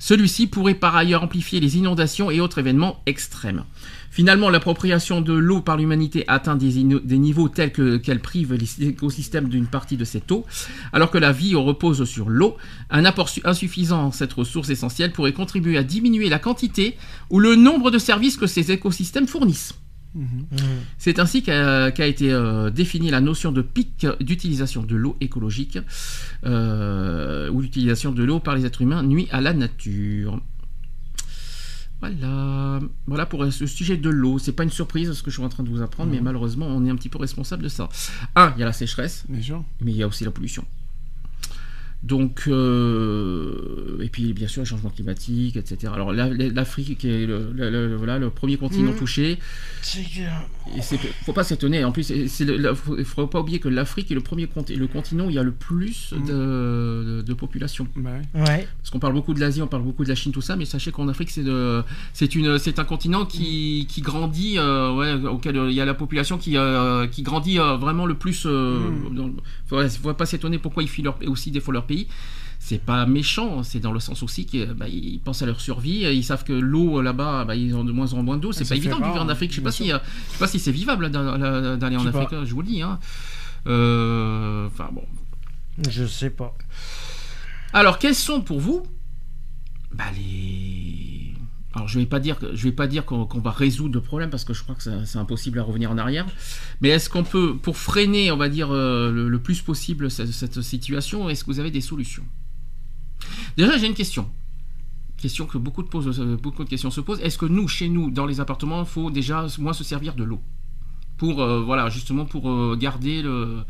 Celui-ci 0.00 0.48
pourrait 0.48 0.74
par 0.74 0.96
ailleurs 0.96 1.22
amplifier 1.22 1.60
les 1.60 1.76
inondations 1.76 2.32
et 2.32 2.40
autres 2.40 2.58
événements 2.58 3.00
extrêmes. 3.06 3.62
Finalement, 4.10 4.48
l'appropriation 4.50 5.20
de 5.20 5.32
l'eau 5.32 5.60
par 5.60 5.76
l'humanité 5.76 6.24
atteint 6.28 6.56
des, 6.56 6.72
niveaux 7.18 7.48
tels 7.48 7.70
que- 7.72 7.98
qu'elle 7.98 8.20
prive 8.20 8.54
les 8.54 8.88
écosystèmes 8.88 9.48
d'une 9.48 9.66
partie 9.66 9.96
de 9.96 10.04
cette 10.04 10.30
eau, 10.32 10.44
alors 10.92 11.10
que 11.10 11.18
la 11.18 11.30
vie 11.32 11.54
repose 11.54 12.04
sur 12.04 12.28
l'eau. 12.28 12.56
Un 12.90 13.04
apport 13.04 13.28
su- 13.28 13.42
insuffisant 13.44 14.06
en 14.06 14.10
cette 14.12 14.32
ressource 14.32 14.70
essentielle 14.70 15.12
pourrait 15.12 15.32
contribuer 15.34 15.76
à 15.78 15.82
diminuer 15.84 16.28
la 16.28 16.38
quantité 16.38 16.96
ou 17.30 17.38
le 17.38 17.54
nombre 17.54 17.90
de 17.90 17.98
services 17.98 18.36
que 18.36 18.46
ces 18.46 18.72
écosystèmes 18.72 19.28
fournissent. 19.28 19.74
Mhm. 20.14 20.22
Mhm. 20.50 20.58
C'est 20.96 21.18
ainsi 21.18 21.42
qu'a 21.42 21.90
qu'a 21.92 22.06
été 22.06 22.32
euh, 22.32 22.70
définie 22.70 23.10
la 23.10 23.20
notion 23.20 23.52
de 23.52 23.60
pic 23.60 24.06
d'utilisation 24.20 24.82
de 24.82 24.96
l'eau 24.96 25.16
écologique, 25.20 25.78
euh, 26.46 27.50
où 27.50 27.60
l'utilisation 27.60 28.12
de 28.12 28.24
l'eau 28.24 28.40
par 28.40 28.54
les 28.56 28.64
êtres 28.64 28.82
humains 28.82 29.02
nuit 29.02 29.28
à 29.30 29.40
la 29.40 29.52
nature. 29.52 30.40
Voilà, 32.00 32.78
voilà 33.06 33.26
pour 33.26 33.44
ce 33.52 33.66
sujet 33.66 33.96
de 33.96 34.08
l'eau. 34.08 34.38
C'est 34.38 34.52
pas 34.52 34.62
une 34.62 34.70
surprise 34.70 35.12
ce 35.12 35.22
que 35.22 35.30
je 35.30 35.36
suis 35.36 35.44
en 35.44 35.48
train 35.48 35.64
de 35.64 35.68
vous 35.68 35.82
apprendre, 35.82 36.10
mais 36.12 36.20
malheureusement, 36.20 36.66
on 36.66 36.84
est 36.86 36.90
un 36.90 36.96
petit 36.96 37.08
peu 37.08 37.18
responsable 37.18 37.64
de 37.64 37.68
ça. 37.68 37.88
Un, 38.36 38.52
il 38.56 38.60
y 38.60 38.62
a 38.62 38.66
la 38.66 38.72
sécheresse, 38.72 39.24
mais 39.80 39.90
il 39.92 39.96
y 39.96 40.02
a 40.02 40.06
aussi 40.06 40.24
la 40.24 40.30
pollution. 40.30 40.64
Donc, 42.04 42.44
euh, 42.46 43.98
et 44.00 44.08
puis 44.08 44.32
bien 44.32 44.46
sûr, 44.48 44.62
le 44.62 44.66
changement 44.66 44.90
climatique, 44.90 45.56
etc. 45.56 45.92
Alors, 45.94 46.12
la- 46.12 46.28
la- 46.28 46.48
l'Afrique, 46.48 46.96
qui 46.98 47.08
est 47.08 47.26
le, 47.26 47.50
le- 47.54 47.70
le- 47.70 47.96
voilà, 47.96 48.18
le 48.18 48.30
premier 48.30 48.56
continent 48.56 48.92
Mhm. 48.92 48.98
touché, 48.98 49.38
et 50.76 50.82
c'est 50.82 50.98
faut 51.24 51.32
pas 51.32 51.44
s'étonner. 51.44 51.82
En 51.84 51.90
plus, 51.92 52.10
le- 52.10 52.56
la- 52.56 52.74
faut, 52.74 53.26
pas 53.26 53.40
oublier 53.40 53.58
que 53.58 53.68
l'Afrique 53.68 54.10
est 54.10 54.14
le 54.14 54.20
premier 54.20 54.48
le 54.76 54.86
continent 54.86 55.26
où 55.26 55.30
il 55.30 55.34
y 55.36 55.38
a 55.38 55.42
le 55.42 55.50
plus 55.52 56.12
Mm. 56.12 56.24
de, 56.26 56.32
de- 56.32 57.22
de 57.22 57.34
population. 57.34 57.88
Bah 57.96 58.10
ouais. 58.34 58.40
Ouais. 58.42 58.68
Parce 58.78 58.90
qu'on 58.90 58.98
parle 59.00 59.14
beaucoup 59.14 59.34
de 59.34 59.40
l'Asie, 59.40 59.60
on 59.62 59.66
parle 59.66 59.82
beaucoup 59.82 60.04
de 60.04 60.08
la 60.08 60.14
Chine, 60.14 60.30
tout 60.32 60.40
ça, 60.40 60.54
mais 60.56 60.64
sachez 60.66 60.92
qu'en 60.92 61.08
Afrique, 61.08 61.30
c'est 61.30 61.42
de, 61.44 61.82
c'est 62.12 62.34
une, 62.34 62.58
c'est 62.58 62.78
un 62.78 62.84
continent 62.84 63.24
qui, 63.26 63.86
qui 63.88 64.02
grandit, 64.02 64.54
euh, 64.58 64.94
ouais, 64.94 65.14
auquel 65.28 65.56
euh, 65.56 65.70
il 65.70 65.74
y 65.74 65.80
a 65.80 65.84
la 65.84 65.94
population 65.94 66.38
qui, 66.38 66.56
euh, 66.56 67.06
qui 67.08 67.22
grandit 67.22 67.58
euh, 67.58 67.76
vraiment 67.76 68.06
le 68.06 68.14
plus. 68.14 68.44
Euh, 68.46 68.78
Mm. 68.78 69.14
dans- 69.16 69.30
faut, 69.88 70.14
pas 70.14 70.26
s'étonner 70.26 70.58
pourquoi 70.58 70.82
ils 70.82 70.88
fuient 70.88 71.02
leur, 71.02 71.18
aussi 71.26 71.50
des 71.50 71.60
fois 71.60 71.74
leur 71.74 71.86
pays. 71.88 72.06
C'est 72.60 72.82
pas 72.84 73.06
méchant, 73.06 73.62
c'est 73.62 73.80
dans 73.80 73.92
le 73.92 74.00
sens 74.00 74.22
aussi 74.22 74.44
qu'ils 74.44 74.66
bah, 74.74 74.86
pensent 75.24 75.42
à 75.42 75.46
leur 75.46 75.60
survie. 75.60 76.00
Ils 76.12 76.24
savent 76.24 76.44
que 76.44 76.52
l'eau 76.52 76.98
euh, 76.98 77.02
là-bas, 77.02 77.44
bah, 77.44 77.54
ils 77.54 77.74
ont 77.74 77.84
de 77.84 77.92
moins 77.92 78.12
en 78.14 78.22
moins 78.22 78.36
d'eau. 78.36 78.52
C'est 78.52 78.64
ça 78.64 78.74
pas 78.74 78.76
évident 78.76 78.98
de 78.98 79.04
vivre 79.04 79.22
en 79.22 79.28
Afrique. 79.28 79.52
Je 79.52 79.56
sais 79.56 79.62
pas 79.62 79.70
si, 79.70 79.92
euh, 79.92 79.98
je 80.28 80.32
sais 80.32 80.38
pas 80.38 80.48
si 80.48 80.58
c'est 80.58 80.72
vivable 80.72 81.06
là, 81.06 81.76
d'aller 81.76 81.96
en 81.96 82.06
Afrique. 82.06 82.32
hein, 82.32 82.42
je 82.44 82.52
vous 82.52 82.60
le 82.62 82.66
dis. 82.66 82.82
hein. 82.82 82.98
Euh, 83.68 84.66
Enfin 84.66 84.88
bon. 84.92 85.04
Je 85.88 86.04
sais 86.04 86.30
pas. 86.30 86.54
Alors, 87.72 87.98
quels 87.98 88.14
sont 88.16 88.40
pour 88.40 88.58
vous 88.60 88.82
bah, 89.94 90.04
les... 90.16 90.67
Alors, 91.74 91.86
je 91.86 91.98
vais 91.98 92.06
pas 92.06 92.18
dire, 92.18 92.38
je 92.54 92.64
vais 92.64 92.72
pas 92.72 92.86
dire 92.86 93.04
qu'on 93.04 93.26
va 93.40 93.50
résoudre 93.50 93.94
le 93.94 94.00
problème 94.00 94.30
parce 94.30 94.44
que 94.44 94.54
je 94.54 94.62
crois 94.62 94.74
que 94.74 94.82
c'est 95.04 95.18
impossible 95.18 95.58
à 95.58 95.62
revenir 95.62 95.90
en 95.90 95.98
arrière. 95.98 96.26
Mais 96.80 96.88
est-ce 96.88 97.10
qu'on 97.10 97.24
peut, 97.24 97.56
pour 97.56 97.76
freiner, 97.76 98.32
on 98.32 98.38
va 98.38 98.48
dire 98.48 98.70
euh, 98.72 99.12
le, 99.28 99.38
plus 99.38 99.60
possible 99.60 100.10
cette, 100.10 100.62
situation, 100.62 101.28
est-ce 101.28 101.44
que 101.44 101.50
vous 101.50 101.60
avez 101.60 101.70
des 101.70 101.82
solutions? 101.82 102.24
Déjà, 103.56 103.76
j'ai 103.76 103.86
une 103.86 103.94
question. 103.94 104.30
Question 105.18 105.46
que 105.46 105.58
beaucoup 105.58 105.82
de, 105.82 105.88
pose- 105.88 106.20
euh, 106.20 106.36
beaucoup 106.36 106.64
de 106.64 106.70
questions 106.70 106.90
se 106.90 107.02
posent. 107.02 107.20
Est-ce 107.20 107.36
que 107.36 107.46
nous, 107.46 107.68
chez 107.68 107.88
nous, 107.88 108.10
dans 108.10 108.24
les 108.24 108.40
appartements, 108.40 108.80
il 108.80 108.86
faut 108.86 109.10
déjà 109.10 109.46
moins 109.58 109.74
se 109.74 109.84
servir 109.84 110.14
de 110.14 110.24
l'eau? 110.24 110.40
Pour 111.18 111.42
euh, 111.42 111.60
voilà 111.60 111.90
justement 111.90 112.24
pour 112.24 112.76
garder 112.76 113.22
le. 113.22 113.64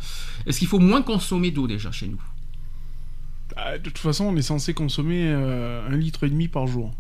Est-ce 0.45 0.59
qu'il 0.59 0.69
faut 0.69 0.79
moins 0.79 1.01
consommer 1.01 1.51
d'eau 1.51 1.67
déjà 1.67 1.91
chez 1.91 2.07
nous? 2.07 2.23
Ah, 3.57 3.79
de 3.79 3.83
toute 3.83 3.97
façon, 3.99 4.27
on 4.27 4.37
est 4.37 4.43
censé 4.43 4.75
consommer 4.75 5.31
un 5.31 5.97
litre 5.97 6.25
et 6.25 6.31
demi 6.31 6.47
par 6.49 6.67
jour. 6.67 6.95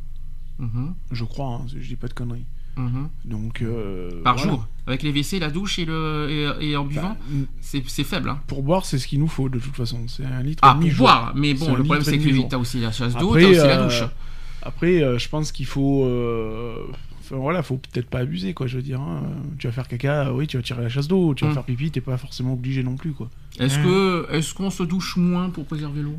Mhm, 0.59 0.95
Je 1.13 1.25
crois, 1.25 1.55
hein, 1.63 1.67
je 1.69 1.87
dis 1.87 1.97
pas 1.97 2.09
de 2.09 2.15
conneries. 2.15 2.45
mhm. 2.77 3.09
Donc, 3.25 3.63
euh, 3.63 4.23
Par 4.23 4.37
voilà. 4.37 4.51
jour 4.53 4.67
Avec 4.87 5.03
les 5.03 5.11
WC, 5.13 5.39
la 5.39 5.51
douche 5.51 5.79
et, 5.79 5.85
le, 5.85 6.55
et, 6.61 6.71
et 6.71 6.77
en 6.77 6.85
buvant 6.85 7.17
Bah, 7.31 7.39
C'est 7.61 8.05
faible. 8.05 8.31
Hein. 8.31 8.41
pour 8.47 8.63
boire, 8.63 8.85
c'est 8.87 8.99
ce 8.99 9.07
qu'il 9.07 9.21
nous 9.21 9.29
faut 9.29 9.49
de 9.49 9.59
toute 9.59 9.77
façon. 9.77 10.01
C'est 10.09 10.25
un 10.25 10.43
litre 10.43 10.61
Ah, 10.63 10.73
et 10.73 10.75
demi 10.79 10.89
pour 10.91 10.97
jour. 10.97 11.07
boire 11.07 11.33
Mais 11.37 11.55
bon, 11.55 11.75
le 11.75 11.85
problème 11.85 12.05
c'est 12.05 12.19
que 12.19 12.49
tu 12.49 12.55
as 12.55 12.59
aussi 12.59 12.81
la 12.81 12.91
chasse 12.93 13.15
d'eau, 13.15 13.29
Après, 13.31 13.41
tu 13.41 13.47
as 13.47 13.51
aussi 13.51 13.59
la 13.59 13.81
euh, 13.81 13.85
douche. 13.85 14.03
Après, 14.63 15.03
euh, 15.03 15.19
je 15.19 15.29
pense 15.29 15.53
qu'il 15.53 15.67
faut 15.67 16.05
euh, 16.05 16.75
Enfin, 17.21 17.37
voilà, 17.37 17.63
faut 17.63 17.77
peut-être 17.77 18.09
pas 18.09 18.21
abuser, 18.21 18.55
quoi. 18.55 18.67
Je 18.67 18.77
veux 18.77 18.83
dire, 18.83 19.01
hein. 19.03 19.23
tu 19.59 19.67
vas 19.67 19.73
faire 19.73 19.87
caca, 19.87 20.33
oui, 20.33 20.47
tu 20.47 20.57
vas 20.57 20.63
tirer 20.63 20.81
la 20.83 20.89
chasse 20.89 21.09
d'eau. 21.09 21.35
Tu 21.35 21.45
vas 21.45 21.51
Mm. 21.51 21.55
faire 21.55 21.65
pipi, 21.65 21.91
t'es 21.91 22.01
pas 22.01 22.17
forcément 22.17 22.55
obligé 22.55 22.83
non 22.83 22.97
plus, 22.97 23.13
quoi. 23.13 23.29
Est-ce 23.61 23.79
Mmh. 23.79 23.83
que 23.85 24.27
est-ce 24.33 24.55
qu'on 24.55 24.71
se 24.71 24.83
douche 24.83 25.17
moins 25.19 25.51
pour 25.51 25.67
préserver 25.67 26.01
l'eau? 26.01 26.17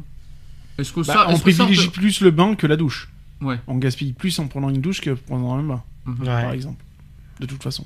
Est-ce 0.78 0.93
que 0.93 0.99
Bah, 0.99 1.13
ça 1.13 1.25
on 1.30 1.36
que 1.36 1.41
privilégie 1.41 1.89
plus 1.89 2.21
le 2.21 2.30
bain 2.30 2.54
que 2.54 2.67
la 2.67 2.78
douche. 2.78 3.10
Ouais. 3.41 3.60
On 3.67 3.78
gaspille 3.78 4.13
plus 4.13 4.38
en 4.39 4.47
prenant 4.47 4.69
une 4.69 4.82
douche 4.82 5.02
que 5.02 5.12
pendant 5.12 5.54
un 5.56 5.63
bain, 5.63 5.84
Mhm. 6.06 6.15
par 6.25 6.49
Ouais. 6.49 6.56
exemple. 6.56 6.84
De 7.39 7.45
toute 7.45 7.63
façon. 7.63 7.86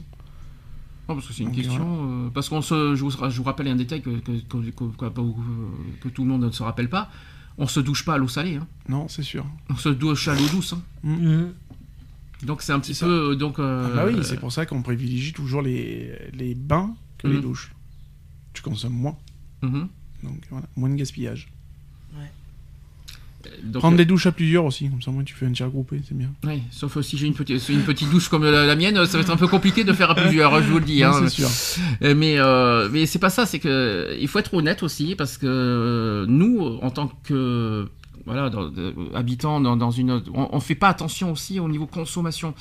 Non, 1.08 1.16
parce 1.16 1.28
que 1.28 1.34
c'est 1.34 1.44
une 1.44 1.50
Donc, 1.50 1.56
question. 1.58 2.26
euh, 2.26 2.30
parce 2.30 2.50
qu'on 2.50 2.62
se, 2.62 2.96
je 2.96 3.02
vous, 3.04 3.12
je 3.12 3.38
vous 3.38 3.44
rappelle 3.44 3.68
un 3.68 3.76
détail 3.76 4.02
que, 4.02 4.10
que, 4.20 4.32
que, 4.32 4.58
que- 4.72 4.96
que- 4.96 6.00
que 6.02 6.10
tout 6.10 6.24
le 6.24 6.30
monde 6.30 6.44
ne 6.44 6.50
se 6.52 6.64
rappelle 6.64 6.90
pas. 6.90 7.10
On 7.58 7.68
se 7.68 7.80
douche 7.82 8.04
pas 8.06 8.16
à 8.16 8.18
l'eau 8.18 8.28
salée. 8.28 8.56
hein. 8.56 8.68
Non, 8.90 9.08
c'est 9.10 9.22
sûr. 9.22 9.46
On 9.70 9.76
se 9.76 9.90
douche 9.90 10.28
à 10.28 10.34
l'eau 10.34 10.48
douce. 10.52 10.74
hein. 10.74 10.82
Mhm. 11.04 11.54
Donc 12.44 12.62
c'est 12.62 12.72
un 12.74 12.80
petit 12.80 12.96
C'est 12.96 13.06
peu. 13.06 13.32
euh, 13.32 13.36
Donc, 13.36 13.60
euh, 13.60 13.90
Ah 13.92 13.96
bah 13.96 14.06
oui, 14.12 14.20
c'est 14.24 14.40
pour 14.40 14.52
ça 14.52 14.66
qu'on 14.66 14.82
privilégie 14.82 15.34
toujours 15.34 15.62
les, 15.62 16.14
les 16.34 16.56
bains 16.56 16.96
que 17.20 17.28
les 17.28 17.36
Mhm. 17.36 17.42
douches. 17.42 17.72
Tu 18.54 18.62
consommes 18.62 18.94
moins, 18.94 19.18
donc 19.62 20.40
voilà, 20.50 20.66
moins 20.76 20.90
de 20.90 20.96
gaspillage. 20.96 21.48
Donc, 23.64 23.80
Prendre 23.82 23.96
euh, 23.96 23.98
des 23.98 24.06
douches 24.06 24.26
à 24.26 24.32
plusieurs 24.32 24.66
aussi, 24.66 24.90
comme 24.90 25.02
ça 25.02 25.12
moi 25.12 25.24
tu 25.24 25.34
fais 25.34 25.46
un 25.46 25.52
tir 25.52 25.70
groupé, 25.70 26.02
c'est 26.08 26.18
bien. 26.18 26.30
ouais, 26.46 26.62
sauf 26.72 27.00
si 27.02 27.18
j'ai 27.18 27.28
une 27.28 27.34
petite, 27.34 27.68
une 27.70 27.82
petite 27.82 28.10
douche 28.10 28.30
comme 28.30 28.44
la, 28.44 28.66
la 28.66 28.76
mienne, 28.76 28.96
ça 29.06 29.18
va 29.18 29.22
être 29.24 29.30
un 29.32 29.38
peu 29.38 29.48
compliqué 29.48 29.84
de 29.84 29.92
faire 29.94 30.12
à 30.12 30.16
plusieurs, 30.16 30.62
je 30.62 30.70
vous 30.70 30.80
le 30.80 30.86
dis. 30.86 31.00
Non, 31.04 31.08
hein. 31.10 31.28
c'est 31.28 31.30
sûr. 31.30 31.50
Euh, 32.04 32.16
Mais, 32.16 32.36
euh, 32.38 32.88
mais 32.92 33.06
c'est 33.06 33.20
pas 33.20 33.30
ça, 33.30 33.46
c'est 33.46 33.60
que 33.60 34.16
il 34.20 34.28
faut 34.28 34.40
être 34.40 34.54
honnête 34.54 34.82
aussi, 34.84 35.16
parce 35.16 35.38
que 35.38 35.46
euh, 35.48 36.26
nous, 36.28 36.60
en 36.82 36.90
tant 36.90 37.12
que 37.24 37.88
voilà, 38.26 38.50
dans- 38.50 38.70
de- 38.70 38.94
dans, 39.42 39.76
dans 39.76 39.92
une, 39.92 40.22
on, 40.34 40.48
on 40.54 40.60
fait 40.62 40.76
pas 40.76 40.88
attention 40.88 41.34
aussi 41.34 41.60
au 41.60 41.68
niveau 41.68 41.86
consommation. 41.88 42.54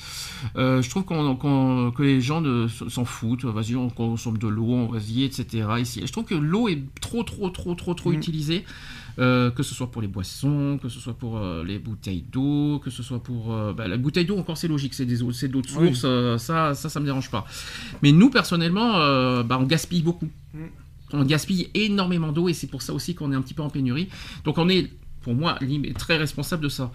Euh, 0.57 0.81
je 0.81 0.89
trouve 0.89 1.05
qu'on, 1.05 1.37
qu'on- 1.37 1.91
que 1.95 2.03
les 2.03 2.19
gens 2.19 2.41
ne, 2.41 2.67
s'en 2.67 3.05
foutent. 3.05 3.45
Vas-y, 3.45 3.77
on 3.77 3.89
consomme 3.89 4.37
de 4.37 4.47
l'eau, 4.49 4.65
on 4.73 4.87
vas-y, 4.87 5.23
etc. 5.23 5.65
Ici, 5.79 6.01
je 6.05 6.11
trouve 6.11 6.25
que 6.25 6.35
l'eau 6.35 6.67
est 6.67 6.79
trop, 6.99 7.23
trop, 7.23 7.49
trop, 7.49 7.75
trop, 7.75 7.93
trop 7.93 8.09
Mhm. 8.09 8.17
utilisée. 8.17 8.65
Euh, 9.19 9.51
que 9.51 9.63
ce 9.63 9.73
soit 9.75 9.91
pour 9.91 10.01
les 10.01 10.07
boissons, 10.07 10.79
que 10.81 10.89
ce 10.89 10.99
soit 10.99 11.13
pour 11.13 11.37
euh, 11.37 11.63
les 11.63 11.79
bouteilles 11.79 12.23
d'eau, 12.31 12.79
que 12.83 12.89
ce 12.89 13.03
soit 13.03 13.21
pour 13.21 13.53
euh, 13.53 13.73
bah, 13.73 13.87
la 13.87 13.97
bouteille 13.97 14.25
d'eau 14.25 14.37
encore 14.37 14.57
c'est 14.57 14.67
logique, 14.67 14.93
c'est 14.93 15.05
des 15.05 15.21
eaux, 15.23 15.31
c'est 15.31 15.47
de 15.47 15.53
l'eau 15.53 15.61
de 15.61 15.67
Oui. 15.77 15.87
source, 15.89 16.01
euh, 16.05 16.37
ça, 16.37 16.73
ça, 16.73 16.89
ça 16.89 16.99
me 16.99 17.05
dérange 17.05 17.29
pas. 17.29 17.45
Mais 18.01 18.11
nous 18.11 18.29
personnellement, 18.29 18.93
bah, 19.43 19.57
on 19.59 19.63
gaspille 19.63 20.01
beaucoup. 20.01 20.29
Mm. 20.53 20.59
On 21.15 21.23
gaspille 21.23 21.69
énormément 21.75 22.31
d'eau 22.31 22.49
et 22.49 22.53
c'est 22.53 22.65
pour 22.67 22.81
ça 22.81 22.91
aussi 22.93 23.13
qu'on 23.13 23.31
est 23.31 23.35
un 23.35 23.41
petit 23.43 23.53
peu 23.53 23.61
en 23.61 23.69
pénurie. 23.69 24.07
Donc 24.45 24.57
on 24.57 24.67
est, 24.67 24.89
pour 25.21 25.35
moi, 25.35 25.59
très 25.99 26.17
responsable 26.17 26.63
de 26.63 26.69
ça. 26.69 26.91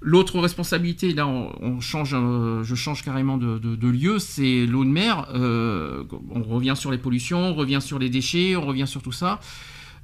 L'autre 0.00 0.38
responsabilité, 0.40 1.12
là, 1.12 1.26
on, 1.26 1.52
on 1.60 1.80
change, 1.80 2.12
euh, 2.14 2.62
je 2.62 2.74
change 2.74 3.02
carrément 3.04 3.36
de, 3.36 3.58
de- 3.58 3.76
de 3.76 3.88
lieu, 3.88 4.18
c'est 4.20 4.64
l'eau 4.64 4.84
de 4.84 4.90
mer. 4.90 5.26
Euh, 5.34 6.04
on 6.30 6.42
revient 6.44 6.74
sur 6.76 6.90
les 6.90 6.98
pollutions, 6.98 7.40
on 7.50 7.54
revient 7.54 7.80
sur 7.82 7.98
les 7.98 8.08
déchets, 8.08 8.56
on 8.56 8.64
revient 8.64 8.86
sur 8.86 9.02
tout 9.02 9.12
ça. 9.12 9.38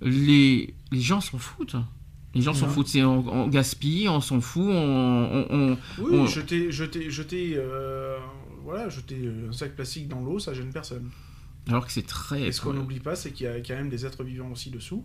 Les, 0.04 0.74
les 0.92 1.00
gens 1.00 1.20
s'en 1.20 1.38
foutent. 1.38 1.76
Les 2.34 2.42
gens 2.42 2.52
s'en 2.54 2.66
Ouais. 2.66 2.72
foutent. 2.72 2.88
C'est 2.88 3.02
on, 3.02 3.26
on 3.26 3.48
gaspille, 3.48 4.08
on 4.08 4.20
s'en 4.20 4.40
fout, 4.40 4.62
on, 4.66 4.68
on- 4.70 5.46
on- 5.50 5.78
Oui, 5.98 6.18
On- 6.18 6.26
jeter, 6.26 6.70
jeter, 6.72 7.10
jeter, 7.10 7.54
euh, 7.56 8.16
voilà, 8.64 8.88
jeter 8.88 9.16
un 9.48 9.52
sac 9.52 9.74
plastique 9.74 10.08
dans 10.08 10.20
l'eau, 10.20 10.38
ça 10.38 10.52
gêne 10.54 10.72
personne. 10.72 11.10
alors 11.68 11.86
que 11.86 11.92
c'est 11.92 12.06
très. 12.06 12.42
Et 12.42 12.52
ce 12.52 12.60
qu'on 12.60 12.74
n'oublie 12.74 13.00
pas, 13.00 13.16
c'est 13.16 13.30
qu'il 13.32 13.46
y 13.46 13.48
a 13.48 13.58
quand 13.60 13.74
même 13.74 13.88
des 13.88 14.04
êtres 14.04 14.22
vivants 14.24 14.50
aussi 14.52 14.70
dessous. 14.70 15.04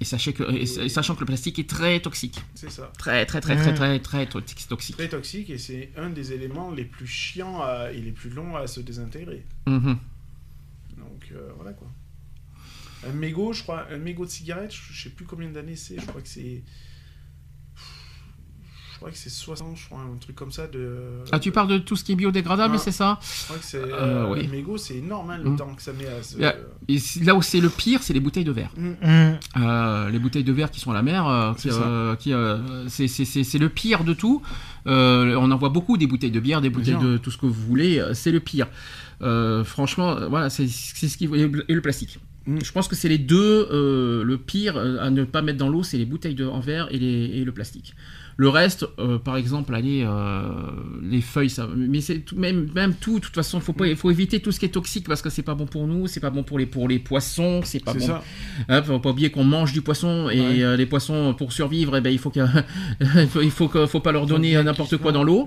Et, 0.00 0.04
sachez 0.06 0.32
que, 0.32 0.44
et, 0.50 0.62
et 0.62 0.88
sachant 0.88 1.14
que 1.14 1.20
le 1.20 1.26
plastique 1.26 1.58
est 1.58 1.68
très 1.68 2.00
toxique. 2.00 2.40
C'est 2.54 2.70
ça. 2.70 2.90
Très, 2.96 3.26
très, 3.26 3.42
très, 3.42 3.54
très, 3.56 3.74
très, 3.74 3.98
très, 4.00 4.26
to- 4.26 4.40
toxique. 4.40 4.96
Très 4.96 5.08
toxique 5.10 5.50
et 5.50 5.58
c'est 5.58 5.90
un 5.98 6.08
des 6.08 6.32
éléments 6.32 6.70
les 6.70 6.86
plus 6.86 7.06
chiants 7.06 7.60
à- 7.60 7.92
et 7.92 8.00
les 8.00 8.12
plus 8.12 8.30
longs 8.30 8.56
à 8.56 8.66
se 8.66 8.80
désintégrer. 8.80 9.44
Mhm. 9.66 9.98
Donc 10.96 11.28
euh, 11.32 11.50
voilà 11.56 11.72
quoi. 11.74 11.88
Un 13.08 13.12
mégot, 13.12 13.52
je 13.52 13.62
crois, 13.62 13.86
un 13.90 13.98
mégot 13.98 14.24
de 14.26 14.30
cigarette, 14.30 14.72
je 14.72 15.02
sais 15.02 15.10
plus 15.10 15.24
combien 15.24 15.48
d'années 15.50 15.76
c'est, 15.76 15.98
je 16.00 16.06
crois 16.06 16.20
que 16.20 16.28
c'est. 16.28 16.62
Je 18.92 18.96
crois 19.06 19.12
que 19.12 19.16
c'est 19.16 19.30
60, 19.30 19.78
je 19.78 19.86
crois, 19.86 20.00
un 20.00 20.18
truc 20.18 20.36
comme 20.36 20.52
ça 20.52 20.66
de. 20.66 21.22
Ah, 21.32 21.38
tu 21.40 21.52
parles 21.52 21.68
de 21.68 21.78
tout 21.78 21.96
ce 21.96 22.04
qui 22.04 22.12
est 22.12 22.16
biodégradable, 22.16 22.74
Ouais. 22.74 22.78
c'est 22.78 22.92
ça 22.92 23.18
Je 23.22 23.44
crois 23.44 23.56
que 23.56 23.64
c'est. 23.64 23.78
Euh, 23.78 24.26
Euh, 24.26 24.30
oui. 24.34 24.46
Mégot, 24.48 24.76
c'est 24.76 24.96
énorme 24.96 25.30
hein, 25.30 25.38
le 25.38 25.48
Mm. 25.52 25.56
temps 25.56 25.74
que 25.74 25.80
ça 25.80 25.94
met 25.94 26.06
à 26.06 26.22
se. 26.22 26.36
Et 26.38 27.24
là 27.24 27.34
où 27.34 27.40
c'est 27.40 27.60
le 27.60 27.70
pire, 27.70 28.02
c'est 28.02 28.12
les 28.12 28.20
bouteilles 28.20 28.44
de 28.44 28.52
verre. 28.52 28.72
Mm. 28.76 28.92
Euh, 29.56 30.10
les 30.10 30.18
bouteilles 30.18 30.44
de 30.44 30.52
verre 30.52 30.70
qui 30.70 30.80
sont 30.80 30.90
à 30.90 30.94
la 30.94 31.00
mer, 31.02 31.26
euh, 31.26 31.52
C'est 31.56 31.70
euh, 31.72 32.88
c'est- 32.90 33.58
le 33.58 33.68
pire 33.70 34.04
de 34.04 34.12
tout. 34.12 34.42
On 34.84 35.50
en 35.50 35.56
voit 35.56 35.70
beaucoup 35.70 35.96
des 35.96 36.06
bouteilles 36.06 36.30
de 36.30 36.40
bière, 36.40 36.60
des 36.60 36.68
bouteilles 36.68 36.98
de 37.00 37.16
tout 37.16 37.30
ce 37.30 37.38
que 37.38 37.46
vous 37.46 37.54
voulez. 37.68 38.04
C'est 38.12 38.32
le 38.32 38.40
pire. 38.40 38.68
Franchement, 39.64 40.28
voilà, 40.28 40.50
c'est 40.50 40.68
ce 40.68 41.16
qui 41.16 41.24
et 41.24 41.74
le 41.74 41.80
plastique. 41.80 42.18
Mm. 42.46 42.58
Je 42.62 42.72
pense 42.72 42.88
que 42.88 42.96
c'est 42.96 43.08
les 43.08 43.18
deux 43.18 43.68
euh, 43.70 44.24
le 44.24 44.38
pire 44.38 44.76
euh, 44.76 44.98
à 45.00 45.10
ne 45.10 45.24
pas 45.24 45.42
mettre 45.42 45.58
dans 45.58 45.68
l'eau, 45.68 45.82
c'est 45.82 45.98
les 45.98 46.06
bouteilles 46.06 46.34
de, 46.34 46.46
en 46.46 46.60
verre 46.60 46.88
et, 46.90 47.44
le 47.44 47.52
plastique. 47.52 47.94
Le 48.42 48.48
reste, 48.48 48.86
euh, 48.98 49.18
par 49.18 49.36
exemple, 49.36 49.74
allez, 49.74 50.02
euh, 50.02 50.40
les 51.02 51.20
feuilles, 51.20 51.50
ça, 51.50 51.68
mais 51.76 52.00
c'est 52.00 52.20
tout, 52.20 52.36
même, 52.36 52.70
même 52.74 52.94
tout. 52.94 53.16
De 53.16 53.24
toute 53.26 53.34
façon, 53.34 53.60
faut 53.60 53.74
pas, 53.74 53.86
il 53.86 53.96
faut 53.96 54.10
éviter 54.10 54.40
tout 54.40 54.50
ce 54.50 54.58
qui 54.58 54.64
est 54.64 54.70
toxique 54.70 55.06
parce 55.06 55.20
que 55.20 55.28
c'est 55.28 55.42
pas 55.42 55.54
bon 55.54 55.66
pour 55.66 55.86
nous, 55.86 56.06
c'est 56.06 56.20
pas 56.20 56.30
bon 56.30 56.42
pour 56.42 56.58
les 56.58 56.64
pour 56.64 56.88
les 56.88 56.98
poissons, 56.98 57.60
c'est 57.64 57.84
pas 57.84 57.92
C'est 57.92 57.98
bon 57.98 58.06
ça. 58.06 58.22
Hein, 58.70 58.82
faut 58.82 58.98
pas 58.98 59.10
oublier 59.10 59.30
qu'on 59.30 59.44
mange 59.44 59.74
du 59.74 59.82
poisson 59.82 60.30
et 60.30 60.40
Ouais. 60.40 60.62
euh, 60.62 60.74
les 60.74 60.86
poissons 60.86 61.34
pour 61.36 61.52
survivre, 61.52 61.98
eh 61.98 62.00
ben, 62.00 62.08
il 62.10 62.18
faut 62.18 62.32
il 63.42 63.50
faut, 63.50 63.68
que- 63.68 63.98
pas 63.98 64.12
leur 64.12 64.24
donner 64.24 64.54
n'importe 64.62 64.96
quoi 64.96 65.12
dans 65.12 65.22
l'eau. 65.22 65.46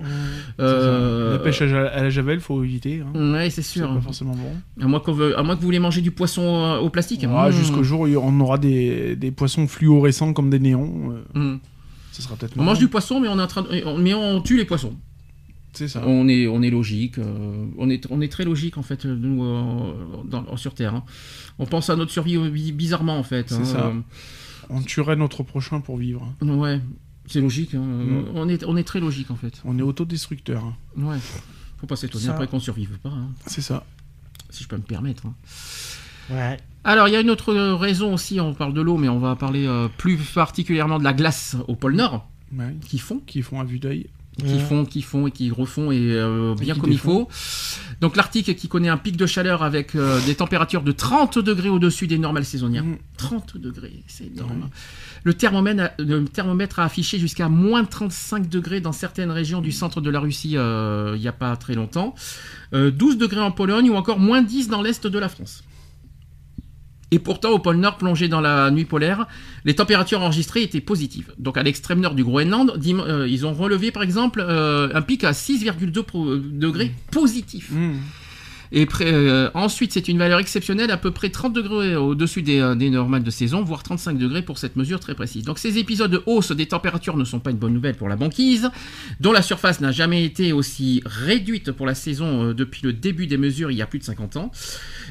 C'est. 0.56 0.64
La 0.64 1.38
pêche 1.42 1.62
à, 1.62 1.88
à 1.88 2.02
la 2.04 2.10
javel, 2.10 2.38
faut 2.38 2.62
éviter. 2.62 3.02
Hein. 3.02 3.32
Ouais, 3.32 3.50
c'est 3.50 3.62
C'est 3.62 3.80
sûr. 3.80 3.92
pas 3.92 4.00
forcément 4.02 4.36
bon. 4.36 4.84
À 4.84 4.86
moins, 4.86 5.00
qu'on 5.00 5.12
veut- 5.12 5.36
à 5.36 5.42
moins 5.42 5.56
que 5.56 5.60
vous 5.62 5.66
voulez 5.66 5.80
manger 5.80 6.00
du 6.00 6.12
poisson 6.12 6.78
au 6.80 6.90
plastique. 6.90 7.24
Ah, 7.28 7.48
Mmh. 7.48 7.52
Jusqu'au 7.52 7.82
jour 7.82 8.02
où 8.02 8.06
on 8.22 8.38
aura 8.40 8.58
des, 8.58 9.16
des 9.16 9.32
poissons 9.32 9.66
fluorescents 9.66 10.32
comme 10.32 10.48
des 10.50 10.60
néons, 10.60 11.14
Mmh. 11.34 11.54
Ce 12.14 12.22
sera 12.22 12.36
peut-être 12.36 12.52
On 12.54 12.60
marrant. 12.60 12.70
mange 12.70 12.78
du 12.78 12.88
poisson, 12.88 13.20
mais 13.20 13.28
on 13.28 13.38
est 13.38 13.42
en 13.42 13.46
train, 13.46 13.62
de- 13.62 13.82
on- 13.84 13.98
mais 13.98 14.14
on 14.14 14.40
tue 14.40 14.56
les 14.56 14.64
poissons. 14.64 14.94
C'est 15.72 15.88
ça. 15.88 16.02
On 16.06 16.28
est, 16.28 16.46
on 16.46 16.62
est 16.62 16.70
logique. 16.70 17.18
euh, 17.18 17.66
on 17.78 17.90
est, 17.90 18.06
on 18.10 18.20
est 18.20 18.28
très 18.28 18.44
logique 18.44 18.78
en 18.78 18.82
fait 18.84 19.04
euh, 19.06 19.16
nous 19.16 19.42
euh, 19.42 19.92
dans- 20.24 20.56
sur 20.56 20.72
Terre. 20.74 20.94
hein. 20.94 21.04
On 21.58 21.66
pense 21.66 21.90
à 21.90 21.96
notre 21.96 22.12
survie 22.12 22.38
bi- 22.48 22.70
bizarrement 22.72 23.18
en 23.18 23.24
fait. 23.24 23.48
C'est 23.48 23.56
hein, 23.56 23.64
ça. 23.64 23.86
euh, 23.86 24.00
On 24.70 24.80
tuerait 24.82 25.16
notre 25.16 25.42
prochain 25.42 25.80
pour 25.80 25.96
vivre. 25.96 26.32
ouais, 26.42 26.80
c'est 27.26 27.40
logique. 27.40 27.74
hein. 27.74 27.80
Mm. 27.82 28.24
On 28.36 28.48
est, 28.48 28.64
on 28.64 28.76
est 28.76 28.84
très 28.84 29.00
logique 29.00 29.32
en 29.32 29.36
fait. 29.36 29.60
On 29.64 29.76
est 29.76 29.82
autodestructeur. 29.82 30.62
Ouais. 30.96 31.16
Faut 31.80 31.88
pas 31.88 31.96
s'étonner 31.96 32.26
Ça- 32.26 32.32
après 32.34 32.46
qu'on 32.46 32.60
survive 32.60 32.96
pas. 33.02 33.08
hein. 33.10 33.30
C'est 33.46 33.60
ça. 33.62 33.84
si 34.50 34.62
je 34.62 34.68
peux 34.68 34.76
me 34.76 34.82
permettre. 34.82 35.24
Ouais. 36.30 36.56
Alors, 36.84 37.08
il 37.08 37.12
y 37.12 37.16
a 37.16 37.20
une 37.20 37.30
autre 37.30 37.54
raison 37.74 38.12
aussi, 38.14 38.40
on 38.40 38.52
parle 38.52 38.74
de 38.74 38.80
l'eau, 38.82 38.98
mais 38.98 39.08
on 39.08 39.18
va 39.18 39.36
parler 39.36 39.66
euh, 39.66 39.88
plus 39.96 40.16
particulièrement 40.18 40.98
de 40.98 41.04
la 41.04 41.12
glace 41.14 41.56
au 41.68 41.74
pôle 41.76 41.94
Nord, 41.96 42.28
Ouais. 42.56 42.74
qui 42.86 42.98
fond, 42.98 43.20
Qui 43.26 43.42
font 43.42 43.58
à 43.60 43.64
vue 43.64 43.78
d'œil. 43.78 44.06
qui 44.38 44.58
font, 44.58 44.84
qui 44.84 45.00
font 45.00 45.28
et 45.28 45.30
qui 45.30 45.50
refont, 45.50 45.92
et 45.92 45.98
euh, 46.00 46.54
bien 46.60 46.74
comme 46.74 46.90
il 46.92 46.98
faut. 46.98 47.28
Donc, 48.00 48.16
l'Arctique 48.16 48.54
qui 48.56 48.66
connaît 48.68 48.88
un 48.88 48.96
pic 48.96 49.16
de 49.16 49.26
chaleur 49.26 49.62
avec 49.62 49.94
euh, 49.94 50.20
des 50.26 50.34
températures 50.34 50.82
de 50.82 50.90
30 50.92 51.38
degrés 51.38 51.68
au-dessus 51.68 52.06
des 52.08 52.18
normales 52.18 52.44
saisonnières. 52.44 52.84
Mhm. 52.84 52.98
30 53.16 53.56
degrés, 53.56 54.02
c'est 54.08 54.26
énorme. 54.26 54.50
Ouais. 54.62 54.68
Le, 55.22 55.34
thermomètre 55.34 55.82
a, 55.84 55.92
le 56.02 56.24
thermomètre 56.24 56.80
a 56.80 56.84
affiché 56.84 57.18
jusqu'à 57.18 57.48
moins 57.48 57.84
35 57.84 58.48
degrés 58.48 58.80
dans 58.80 58.92
certaines 58.92 59.30
régions 59.30 59.60
du 59.60 59.70
centre 59.72 60.00
de 60.00 60.10
la 60.10 60.18
Russie 60.20 60.56
euh, 60.56 61.12
il 61.14 61.20
n'y 61.20 61.28
a 61.28 61.32
pas 61.32 61.56
très 61.56 61.74
longtemps. 61.74 62.14
Euh, 62.74 62.90
12 62.90 63.16
degrés 63.18 63.40
en 63.40 63.52
Pologne 63.52 63.88
ou 63.88 63.94
encore 63.94 64.18
moins 64.18 64.42
10 64.42 64.68
dans 64.68 64.82
l'est 64.82 65.06
de 65.06 65.18
la 65.18 65.28
France. 65.28 65.62
Et 67.10 67.18
pourtant, 67.18 67.50
au 67.50 67.58
pôle 67.58 67.76
Nord, 67.76 67.96
plongé 67.96 68.28
dans 68.28 68.40
la 68.40 68.70
nuit 68.70 68.84
polaire, 68.86 69.26
les 69.64 69.74
températures 69.74 70.20
enregistrées 70.22 70.62
étaient 70.62 70.80
positives. 70.80 71.32
Donc 71.38 71.56
à 71.56 71.62
l'extrême 71.62 72.00
nord 72.00 72.14
du 72.14 72.24
Groenland, 72.24 72.72
euh, 72.86 73.28
ils 73.28 73.46
ont 73.46 73.52
relevé 73.52 73.90
par 73.92 74.02
exemple 74.02 74.44
euh, 74.46 74.88
un 74.94 75.02
pic 75.02 75.22
à 75.22 75.32
6,2 75.32 76.02
pro- 76.02 76.36
degrés 76.36 76.92
positif. 77.12 77.70
Mmh. 77.70 77.92
Et 78.76 78.88
euh, 79.02 79.50
ensuite, 79.54 79.92
c'est 79.92 80.08
une 80.08 80.18
valeur 80.18 80.40
exceptionnelle, 80.40 80.90
à 80.90 80.96
peu 80.96 81.12
près 81.12 81.30
30 81.30 81.52
degrés 81.52 81.94
au-dessus 81.94 82.42
des, 82.42 82.58
euh, 82.58 82.74
des 82.74 82.90
normales 82.90 83.22
de 83.22 83.30
saison, 83.30 83.62
voire 83.62 83.84
35 83.84 84.18
degrés 84.18 84.42
pour 84.42 84.58
cette 84.58 84.74
mesure 84.74 84.98
très 84.98 85.14
précise. 85.14 85.44
Donc 85.44 85.60
ces 85.60 85.78
épisodes 85.78 86.10
de 86.10 86.20
hausse 86.26 86.50
des 86.50 86.66
températures 86.66 87.16
ne 87.16 87.24
sont 87.24 87.38
pas 87.38 87.52
une 87.52 87.56
bonne 87.56 87.72
nouvelle 87.72 87.94
pour 87.94 88.08
la 88.08 88.16
banquise, 88.16 88.72
dont 89.20 89.30
la 89.30 89.42
surface 89.42 89.80
n'a 89.80 89.92
jamais 89.92 90.24
été 90.24 90.52
aussi 90.52 91.02
réduite 91.06 91.70
pour 91.70 91.86
la 91.86 91.94
saison 91.94 92.46
euh, 92.48 92.52
depuis 92.52 92.80
le 92.82 92.92
début 92.92 93.28
des 93.28 93.36
mesures 93.36 93.70
il 93.70 93.76
y 93.76 93.82
a 93.82 93.86
plus 93.86 94.00
de 94.00 94.04
50 94.04 94.36
ans. 94.38 94.50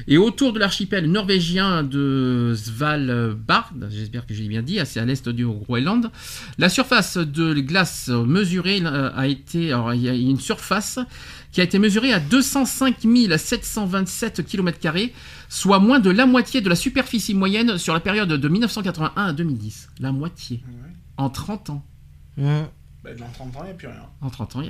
Et 0.08 0.18
autour 0.18 0.52
de 0.52 0.58
l'archipel 0.58 1.10
norvégien 1.10 1.84
de 1.84 2.52
Svalbard, 2.54 3.72
j'espère 3.88 4.26
que 4.26 4.34
j'ai 4.34 4.46
bien 4.46 4.60
dit, 4.60 4.78
c'est 4.84 5.00
à 5.00 5.06
l'est 5.06 5.26
du 5.30 5.46
Groenland, 5.46 6.10
la 6.58 6.68
surface 6.68 7.16
de 7.16 7.54
glace 7.54 8.08
mesurée 8.08 8.82
euh, 8.84 9.10
a 9.14 9.26
été, 9.26 9.72
alors 9.72 9.94
il 9.94 10.02
y 10.02 10.08
a 10.10 10.12
une 10.12 10.38
surface 10.38 10.98
qui 11.54 11.60
a 11.60 11.64
été 11.64 11.78
mesurée 11.78 12.12
à 12.12 12.18
205 12.18 12.96
727 13.38 14.44
km, 14.44 14.78
soit 15.48 15.78
moins 15.78 16.00
de 16.00 16.10
la 16.10 16.26
moitié 16.26 16.60
de 16.60 16.68
la 16.68 16.74
superficie 16.74 17.32
moyenne 17.32 17.78
sur 17.78 17.94
la 17.94 18.00
période 18.00 18.28
de 18.28 18.48
1981 18.48 19.22
à 19.26 19.32
2010. 19.32 19.88
La 20.00 20.10
moitié. 20.10 20.64
Ouais. 20.66 20.90
En 21.16 21.30
30 21.30 21.70
ans. 21.70 21.84
Mhm. 22.36 22.66
Bah, 23.04 23.10
dans 23.16 23.28
30 23.32 23.56
ans, 23.56 23.60
il 23.60 23.66
n'y 23.66 23.70
a 23.70 23.74
plus 23.74 23.86
rien. 23.86 24.02
En 24.20 24.30
30 24.30 24.56
ans, 24.56 24.62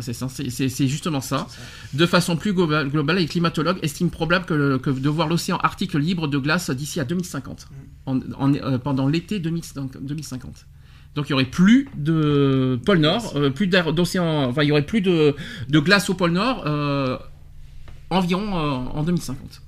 c'est 0.00 0.14
censé- 0.14 0.50
c'est 0.50 0.68
c'est 0.68 0.88
justement 0.88 1.20
ça. 1.20 1.46
C'est 1.48 1.56
ça. 1.58 1.62
De 1.92 2.06
façon 2.06 2.34
plus 2.36 2.52
globale, 2.54 2.88
globale, 2.88 3.18
les 3.18 3.26
climatologues 3.26 3.78
estiment 3.82 4.10
probable 4.10 4.44
que, 4.44 4.54
le- 4.54 4.78
que 4.78 4.90
de 4.90 5.08
voir 5.08 5.28
l'océan 5.28 5.58
Arctique 5.58 5.94
libre 5.94 6.26
de 6.26 6.38
glace 6.38 6.70
d'ici 6.70 6.98
à 6.98 7.04
2050, 7.04 7.68
en- 8.06 8.18
en- 8.36 8.52
euh, 8.54 8.78
pendant 8.78 9.06
l'été 9.06 9.38
2000 9.38 9.62
2050. 10.00 10.66
Donc 11.14 11.26
il 11.28 11.30
y 11.30 11.32
aurait 11.34 11.44
plus 11.44 11.88
de 11.94 12.80
pôle 12.86 12.98
Nord, 12.98 13.34
euh, 13.36 13.50
plus 13.50 13.66
d'océan, 13.66 14.44
enfin 14.48 14.62
il 14.62 14.68
y 14.68 14.72
aurait 14.72 14.86
plus 14.86 15.02
de, 15.02 15.36
de 15.68 15.78
glace 15.78 16.08
au 16.08 16.14
pôle 16.14 16.32
Nord 16.32 16.62
euh, 16.66 17.18
environ 18.10 18.56
euh, 18.56 18.70
en 18.98 19.02
2050. 19.02 19.60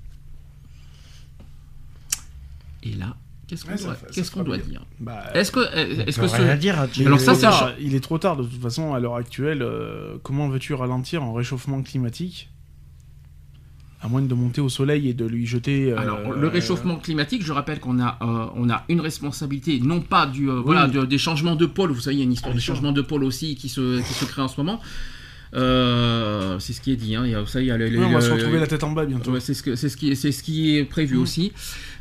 Et 2.83 2.93
là, 2.93 3.17
qu'est-ce 3.47 3.65
qu'on 3.65 3.73
Ouais, 3.73 3.79
doit, 3.79 4.59
dire? 4.59 4.85
Bah, 5.01 5.25
Est-ce 5.35 5.51
que, 5.53 5.61
est-ce 5.77 6.17
que 6.17 6.23
peut 6.23 6.29
ce- 6.29 6.43
rien 6.43 6.57
dire 6.57 6.79
à 6.81 6.87
il 6.97 7.07
Alors 7.07 7.19
est 7.19 7.23
ça, 7.23 7.33
trop 7.33 7.35
c'est 7.41 7.47
tard, 7.47 7.59
cha- 7.59 7.75
il 7.81 7.95
est 7.95 8.01
trop 8.01 8.19
tard 8.19 8.37
de 8.37 8.45
toute 8.45 8.61
façon 8.63 8.95
à 8.95 9.01
l'heure 9.01 9.17
actuelle. 9.17 9.63
euh, 9.63 10.17
comment 10.23 10.49
veux-tu 10.49 10.75
ralentir 10.75 11.23
un 11.23 11.33
réchauffement 11.35 11.83
climatique? 11.83 12.51
À 14.05 14.09
moins 14.09 14.21
de 14.21 14.35
monter 14.35 14.61
au 14.61 14.69
soleil 14.69 15.09
et 15.09 15.15
de 15.15 15.25
lui 15.25 15.47
jeter. 15.47 15.91
euh, 15.91 15.97
Alors, 15.99 16.21
le 16.35 16.47
réchauffement 16.49 16.97
climatique, 16.97 17.43
je 17.43 17.53
rappelle 17.53 17.81
qu'on 17.81 17.99
a, 18.01 18.19
euh, 18.21 18.47
on 18.55 18.69
a 18.69 18.85
une 18.91 19.01
responsabilité, 19.01 19.81
non 19.81 20.03
pas 20.03 20.27
du, 20.27 20.51
euh, 20.51 20.61
voilà, 20.63 20.87
de- 20.89 21.07
des 21.07 21.17
changements 21.17 21.57
de 21.57 21.65
pôle. 21.65 21.91
Vous 21.91 22.01
savez, 22.01 22.17
il 22.17 22.19
y 22.19 22.23
a 22.23 22.25
une 22.25 22.33
histoire 22.35 22.53
Bien 22.53 22.59
de 22.59 22.63
sûr. 22.63 22.75
changement 22.75 22.93
de 22.93 23.01
pôle 23.01 23.25
aussi 23.25 23.55
qui 23.57 23.71
se, 23.71 23.99
qui 24.07 24.13
se 24.13 24.27
crée 24.27 24.43
en 24.43 24.49
ce 24.49 24.61
moment. 24.61 24.81
Euh, 25.55 26.59
c'est 26.59 26.73
ce 26.73 26.81
qui 26.81 26.93
est 26.93 26.97
dit. 26.97 27.15
Hein. 27.15 27.23
Il 27.25 27.33
y 27.33 27.35
a, 27.35 27.45
ça, 27.47 27.61
il 27.61 27.67
y 27.67 27.71
a 27.71 27.77
le- 27.77 27.87
ouais, 27.99 28.05
on 28.05 28.11
va 28.13 28.21
se 28.21 28.31
retrouver 28.31 28.59
la 28.59 28.67
tête 28.67 28.83
en 28.85 28.91
bas 28.93 29.05
bientôt. 29.07 29.31
Ouais, 29.33 29.41
c'est 29.41 29.55
ce 29.55 29.63
que 29.63 29.77
c'est 29.77 29.89
ce 29.89 29.97
qui 29.97 30.11
est 30.11 30.15
c'est 30.15 30.33
ce 30.33 30.43
qui 30.43 30.77
est 30.77 30.85
prévu 30.85 31.17
Mm. 31.17 31.21
aussi. 31.23 31.53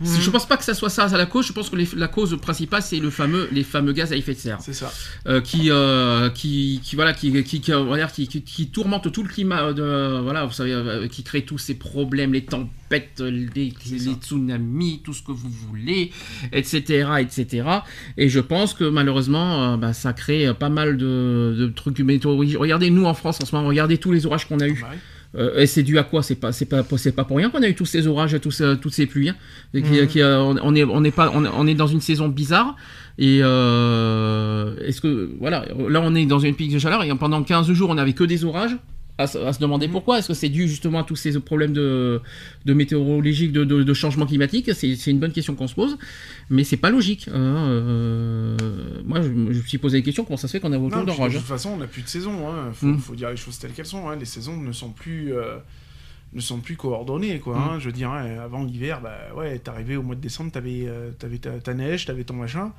Mhm. 0.02 0.08
Je 0.22 0.30
pense 0.30 0.48
pas 0.48 0.58
que 0.58 0.63
ça 0.63 0.74
soit 0.74 0.89
ça 0.89 1.04
à 1.06 1.18
la 1.18 1.26
cause. 1.26 1.46
Je 1.48 1.54
pense 1.54 1.70
que 1.70 1.76
les- 1.76 1.88
la 1.96 2.08
cause 2.08 2.36
principale 2.42 2.82
c'est 2.82 3.00
le 3.00 3.10
fameux 3.10 3.48
les 3.52 3.63
fameux 3.63 3.94
gaz 3.94 4.12
à 4.12 4.16
effet 4.16 4.34
de 4.34 4.39
serre 4.39 4.58
C'est 4.62 4.74
ça. 4.74 4.92
euh, 5.28 5.39
qui, 5.42 5.70
euh, 5.70 6.30
qui 6.30 6.82
qui 6.84 6.96
voilà 6.96 7.13
qui 7.13 7.32
qui 7.44 7.62
qui, 7.62 8.42
qui, 8.44 8.68
tourmente 8.70 9.12
tout 9.12 9.24
le 9.24 9.30
climat 9.30 9.72
de 9.74 10.20
voilà 10.24 10.46
vous 10.46 10.54
savez 10.54 11.08
qui 11.10 11.24
crée 11.24 11.44
tous 11.44 11.58
ces 11.58 11.76
problèmes 11.76 12.34
les 12.34 12.44
tempêtes 12.46 12.72
les, 13.19 13.73
C'est 13.84 13.95
les 13.95 14.13
tsunamis 14.13 15.01
tout 15.03 15.13
ce 15.13 15.21
que 15.23 15.32
vous 15.32 15.49
voulez 15.49 16.12
etc 16.51 17.10
etc 17.19 17.63
et 18.17 18.29
je 18.29 18.39
pense 18.39 18.73
que 18.73 18.84
malheureusement 18.86 19.73
euh, 19.73 19.77
bah, 19.77 19.93
ça 19.93 20.13
crée 20.13 20.47
euh, 20.47 20.53
pas 20.53 20.69
mal 20.69 20.97
de, 20.97 21.56
de 21.58 21.67
trucs 21.67 21.99
météorologiques 21.99 22.58
regardez 22.60 22.89
nous 22.89 23.06
en 23.06 23.13
France 23.13 23.39
en 23.41 23.45
ce 23.45 23.56
moment 23.56 23.67
regardez 23.67 23.97
tous 23.97 24.12
les 24.12 24.25
orages 24.25 24.47
qu'on 24.47 24.60
a 24.60 24.67
eu 24.67 24.79
Bah 24.82 24.88
oui. 24.91 24.97
euh, 25.36 25.60
et 25.62 25.65
c'est 25.67 25.84
dû 25.84 25.97
à 25.97 26.03
quoi? 26.03 26.21
C'est 26.21 26.36
pas, 26.36 26.51
c'est 26.51 26.65
pas, 26.65 26.84
c'est 26.97 27.12
pas 27.12 27.23
pour 27.23 27.38
rien 27.38 27.49
qu'on 27.49 27.63
a 27.63 27.67
eu 27.67 27.73
tous 27.75 27.86
ces 27.88 28.06
orages, 28.06 28.39
tous, 28.39 28.62
euh, 28.62 28.75
toutes 28.75 28.93
ces 28.93 29.08
pluies. 29.08 29.29
hein. 29.29 29.36
Et 29.73 29.82
qui- 29.82 29.99
Mhm. 30.01 30.08
qui, 30.08 30.21
euh, 30.21 30.39
on, 30.43 30.75
est, 30.75 30.84
on 30.84 31.03
est 31.03 31.12
pas, 31.12 31.32
on, 31.34 31.43
on 31.45 31.65
est 31.65 31.73
dans 31.73 31.88
une 31.88 32.01
saison 32.01 32.27
bizarre. 32.27 32.75
Et 33.17 33.39
euh, 33.41 34.75
est-ce 34.86 35.01
que 35.01 35.32
voilà, 35.39 35.65
là 35.89 36.01
on 36.03 36.13
est 36.15 36.25
dans 36.25 36.39
une 36.39 36.56
pique 36.56 36.71
de 36.73 36.79
chaleur 36.79 37.03
et 37.03 37.10
pendant 37.15 37.41
15 37.43 37.71
jours 37.73 37.89
on 37.89 37.95
n'avait 37.95 38.13
que 38.13 38.23
des 38.23 38.43
orages. 38.45 38.75
À, 39.19 39.28
se- 39.28 39.38
à 39.38 39.54
se 39.54 39.60
demander 39.60 39.88
pourquoi. 39.88 40.17
Est-ce 40.17 40.30
que 40.30 40.34
c'est 40.34 40.49
dû 40.49 40.67
justement 40.67 40.99
à 40.99 41.04
tous 41.04 41.15
ces 41.15 41.39
problèmes 41.39 41.71
de, 41.73 42.19
de 42.65 42.73
météorologiques, 42.73 43.52
de, 43.52 43.63
de, 43.63 43.84
de 43.84 43.93
changement 43.93 44.26
climatique 44.26 44.71
C'est 44.73 44.95
une 45.08 45.19
bonne 45.19 45.32
question 45.32 45.54
qu'on 45.54 45.67
se 45.67 45.76
pose, 45.76 45.99
mais 46.49 46.63
c'est 46.63 46.78
pas 46.78 46.89
logique. 46.89 47.28
hein, 47.32 47.34
euh, 47.38 48.58
moi, 49.06 49.21
je, 49.21 49.28
je 49.28 49.34
me 49.34 49.54
suis 49.62 49.78
posé 49.78 49.99
des 49.99 50.04
questions. 50.04 50.23
Comment 50.26 50.38
ça 50.38 50.47
se 50.47 50.54
fait 50.54 50.60
qu'on 50.60 50.73
a 50.73 50.78
autant 50.80 51.06
puis 51.06 51.15
de 51.15 51.38
toute 51.38 51.41
façon, 51.47 51.69
on 51.71 51.78
n'a 51.78 51.88
plus 51.88 52.02
de 52.02 52.08
saison. 52.08 52.49
Hein. 52.49 52.71
Faut, 52.73 52.88
Mm. 52.88 52.97
faut 52.97 53.15
dire 53.15 53.30
les 53.30 53.38
choses 53.38 53.58
telles 53.60 53.71
qu'elles 53.71 53.86
sont. 53.86 54.10
hein. 54.10 54.15
Les 54.15 54.26
saisons 54.26 54.58
ne 54.58 54.71
sont 54.71 54.89
plus, 54.89 55.34
euh, 55.34 55.58
ne 56.34 56.41
sont 56.41 56.60
plus 56.60 56.76
coordonnées. 56.76 57.39
Quoi, 57.39 57.56
hein. 57.58 57.80
Je 57.80 57.86
veux 57.86 57.91
dire, 57.91 58.10
hein, 58.10 58.26
avant 58.43 58.63
l'hiver, 58.63 58.99
bah, 59.02 59.15
ouais, 59.38 59.60
t'arrivais 59.60 59.95
au 59.95 60.02
mois 60.04 60.15
de 60.15 60.21
décembre, 60.21 60.52
t'avais 60.52 60.86
euh, 60.88 61.12
t'avais 61.19 61.38
ta, 61.38 61.52
ta 61.60 61.73
neige, 61.76 62.06
t'avais 62.06 62.23
ton 62.23 62.34
machin. 62.34 62.71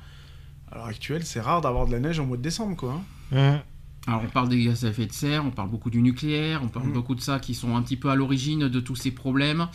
À 0.71 0.75
l'heure 0.75 0.87
actuelle, 0.87 1.21
c'est 1.23 1.39
rare 1.39 1.61
d'avoir 1.61 1.87
de 1.87 1.93
la 1.93 1.99
neige 1.99 2.19
au 2.19 2.25
mois 2.25 2.35
de 2.37 2.41
décembre. 2.41 2.75
Quoi, 2.75 3.01
hein. 3.31 3.37
Hein. 3.37 3.61
Alors 4.07 4.21
on 4.23 4.29
parle 4.29 4.49
des 4.49 4.63
gaz 4.63 4.85
à 4.85 4.89
effet 4.89 5.07
de 5.07 5.11
serre, 5.13 5.43
on 5.45 5.49
parle 5.51 5.69
beaucoup 5.69 5.89
du 5.89 6.01
nucléaire, 6.01 6.61
on 6.63 6.67
parle 6.67 6.87
Mm. 6.89 6.93
beaucoup 6.93 7.15
de 7.15 7.21
ça 7.21 7.39
qui 7.39 7.55
sont 7.55 7.75
un 7.75 7.81
petit 7.81 7.97
peu 7.97 8.09
à 8.09 8.15
l'origine 8.15 8.67
de 8.67 8.79
tous 8.79 8.95
ces 8.95 9.09
problèmes. 9.11 9.67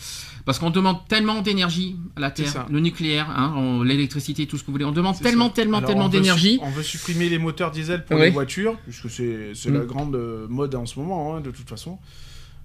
Parce 0.44 0.58
qu'on 0.60 0.70
demande 0.70 0.98
tellement 1.08 1.42
d'énergie 1.42 1.96
à 2.16 2.20
la 2.20 2.30
Terre, 2.30 2.66
le 2.70 2.78
nucléaire, 2.80 3.28
hein, 3.30 3.82
l'électricité, 3.84 4.46
tout 4.46 4.56
ce 4.56 4.62
que 4.62 4.66
vous 4.68 4.72
voulez. 4.74 4.84
On 4.84 4.92
demande 4.92 5.18
tellement, 5.20 5.48
ça. 5.48 5.54
tellement, 5.54 5.78
Alors, 5.78 5.88
tellement 5.90 6.08
d'énergie. 6.08 6.58
On 6.62 6.70
veut 6.70 6.82
supprimer 6.84 7.28
les 7.28 7.38
moteurs 7.38 7.70
diesel 7.72 8.04
pour 8.04 8.18
les 8.18 8.30
voitures, 8.30 8.76
puisque 8.84 9.10
c'est 9.10 9.52
c'est 9.54 9.70
Mm. 9.70 9.74
la 9.74 9.84
grande 9.84 10.14
euh, 10.14 10.46
mode 10.48 10.74
en 10.76 10.86
ce 10.86 10.98
moment, 11.00 11.34
hein, 11.34 11.40
de 11.40 11.50
toute 11.50 11.68
façon. 11.68 11.98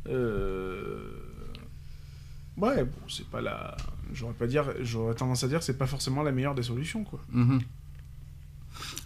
Euh, 0.08 1.12
Ouais, 2.58 2.86
bon, 2.86 2.92
c'est 3.10 3.28
pas 3.28 3.42
la. 3.42 3.76
J'aurais 4.14 4.34
pas 4.34 4.48
dire. 4.48 4.64
J'aurais 4.82 5.14
tendance 5.14 5.44
à 5.44 5.48
dire 5.50 5.60
que 5.60 5.66
c'est 5.66 5.78
pas 5.78 5.88
forcément 5.88 6.24
la 6.24 6.32
meilleure 6.32 6.56
des 6.56 6.64
solutions, 6.64 7.04
quoi. 7.04 7.20
Mhm. 7.34 7.60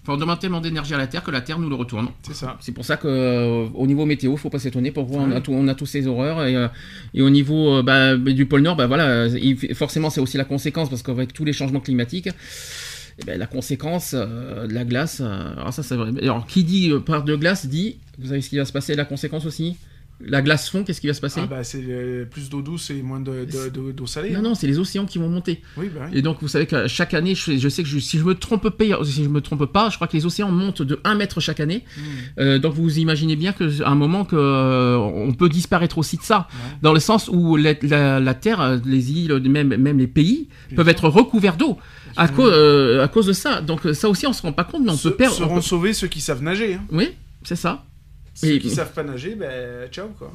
Enfin, 0.02 0.14
on 0.14 0.18
demande 0.18 0.40
tellement 0.40 0.62
d'énergie 0.62 0.94
à 0.94 0.98
la 0.98 1.08
Terre 1.08 1.24
que 1.24 1.30
la 1.32 1.42
Terre 1.42 1.60
nous 1.60 1.70
le 1.70 1.76
retourne. 1.76 2.08
C'est 2.24 2.34
ça. 2.34 2.58
C'est 2.62 2.72
pour 2.72 2.86
ça 2.86 2.96
qu'au 2.98 3.86
niveau 3.86 4.06
météo, 4.06 4.36
faut 4.38 4.50
pas 4.50 4.58
s'étonner. 4.60 4.92
Pourquoi 4.92 5.22
on, 5.22 5.32
a 5.32 5.36
Ouais. 5.36 5.42
tout- 5.42 5.52
on 5.54 5.68
a 5.68 5.76
tous 5.76 5.86
ces 5.86 6.08
horreurs 6.08 6.46
et, 6.46 6.56
euh, 6.56 6.68
et 7.14 7.22
au 7.22 7.30
niveau 7.30 7.76
euh, 7.78 7.84
bah, 7.84 8.16
du 8.16 8.46
pôle 8.46 8.62
Nord, 8.62 8.76
bah 8.78 8.88
voilà, 8.88 9.28
il- 9.28 9.76
forcément 9.76 10.10
c'est 10.10 10.22
aussi 10.22 10.38
la 10.38 10.46
conséquence 10.46 10.90
parce 10.90 11.04
qu'avec 11.04 11.34
tous 11.34 11.44
les 11.46 11.54
changements 11.54 11.82
climatiques, 11.82 12.30
eh 13.22 13.26
ben, 13.26 13.38
la 13.38 13.46
conséquence 13.48 14.14
euh, 14.18 14.66
de 14.68 14.74
la 14.74 14.86
glace. 14.86 15.20
euh, 15.22 15.52
alors 15.58 15.74
ça, 15.74 15.84
c'est 15.84 15.96
vrai. 15.96 16.12
Alors 16.22 16.48
qui 16.48 16.64
dit 16.64 16.92
euh, 16.92 17.00
part 17.00 17.24
de 17.24 17.36
glace 17.36 17.66
dit, 17.66 17.98
vous 18.18 18.28
savez 18.30 18.42
ce 18.42 18.50
qui 18.50 18.58
va 18.58 18.64
se 18.66 18.72
passer, 18.72 18.96
la 18.96 19.06
conséquence 19.06 19.46
aussi? 19.46 19.76
La 20.22 20.42
glace 20.42 20.70
fond, 20.70 20.84
qu'est-ce 20.84 21.00
qui 21.00 21.08
va 21.08 21.14
se 21.14 21.22
passer 21.22 21.40
Ah 21.42 21.48
bah 21.48 21.64
c'est 21.64 21.82
euh, 21.88 22.26
plus 22.26 22.50
d'eau 22.50 22.62
douce 22.62 22.90
et 22.90 23.02
moins 23.02 23.22
de- 23.22 23.46
de- 23.46 23.70
de- 23.70 23.92
d'eau 23.94 24.06
salée. 24.06 24.32
Non 24.32 24.40
hein. 24.40 24.42
non, 24.42 24.56
c'est 24.56 24.68
les 24.68 24.78
océans 24.78 25.06
qui 25.06 25.18
vont 25.18 25.30
monter. 25.30 25.62
Oui, 25.78 25.90
bah 25.94 26.08
oui. 26.12 26.18
Et 26.18 26.22
donc 26.22 26.40
vous 26.42 26.50
savez 26.50 26.66
que 26.66 26.88
chaque 26.88 27.14
année, 27.14 27.36
je, 27.36 27.58
je 27.58 27.70
sais 27.70 27.84
que 27.84 27.88
je- 27.90 28.00
si 28.00 28.18
je 28.20 28.26
me 28.26 28.36
trompe 28.36 28.68
pas, 28.70 28.84
si 29.06 29.24
je 29.24 29.30
me 29.30 29.40
trompe 29.40 29.66
pas, 29.68 29.90
je 29.90 29.96
crois 29.96 30.08
que 30.08 30.18
les 30.18 30.26
océans 30.26 30.52
montent 30.52 30.82
de 30.82 31.00
1 31.06 31.16
mètre 31.16 31.40
chaque 31.40 31.62
année. 31.62 31.86
Mm. 31.98 32.02
Euh, 32.42 32.60
donc 32.60 32.74
vous 32.74 33.00
imaginez 33.00 33.38
bien 33.38 33.54
qu'à 33.54 33.64
un 33.86 33.96
moment 33.96 34.26
que 34.26 34.36
euh, 34.36 34.98
on 34.98 35.32
peut 35.32 35.48
disparaître 35.48 35.98
aussi 35.98 36.18
de 36.18 36.24
ça, 36.24 36.48
Ouais. 36.52 36.78
dans 36.82 36.92
le 36.94 37.00
sens 37.00 37.30
où 37.32 37.56
la, 37.56 37.74
la- 37.82 38.20
la 38.20 38.34
terre, 38.34 38.78
les 38.86 39.12
îles, 39.14 39.34
même 39.50 39.70
même 39.78 40.00
les 40.00 40.08
pays 40.08 40.50
Bien 40.68 40.76
peuvent 40.76 40.86
sûr. 40.88 40.92
être 40.92 41.08
recouverts 41.08 41.56
d'eau 41.56 41.78
à, 42.18 42.28
cause 42.28 43.00
à 43.02 43.08
cause 43.08 43.28
de 43.28 43.34
ça. 43.34 43.62
Donc 43.62 43.82
ça 43.94 44.10
aussi 44.10 44.28
on 44.28 44.34
se 44.34 44.42
rend 44.42 44.52
pas 44.52 44.66
compte, 44.66 44.84
mais 44.84 44.92
on 44.92 44.98
Se- 44.98 45.08
peut 45.08 45.16
perdre. 45.16 45.36
on 45.38 45.40
seront 45.46 45.56
peut- 45.56 45.62
sauvés 45.62 45.94
ceux 45.94 46.08
qui 46.08 46.20
savent 46.20 46.44
nager. 46.44 46.74
hein. 46.74 46.82
Oui, 46.92 47.08
c'est 47.44 47.56
ça. 47.56 47.86
Ceux 48.42 48.54
Et- 48.56 48.60
qui 48.60 48.70
savent 48.70 48.94
pas 48.94 49.04
nager, 49.04 49.36
ben 49.36 49.88
ciao 49.92 50.08
quoi. 50.18 50.32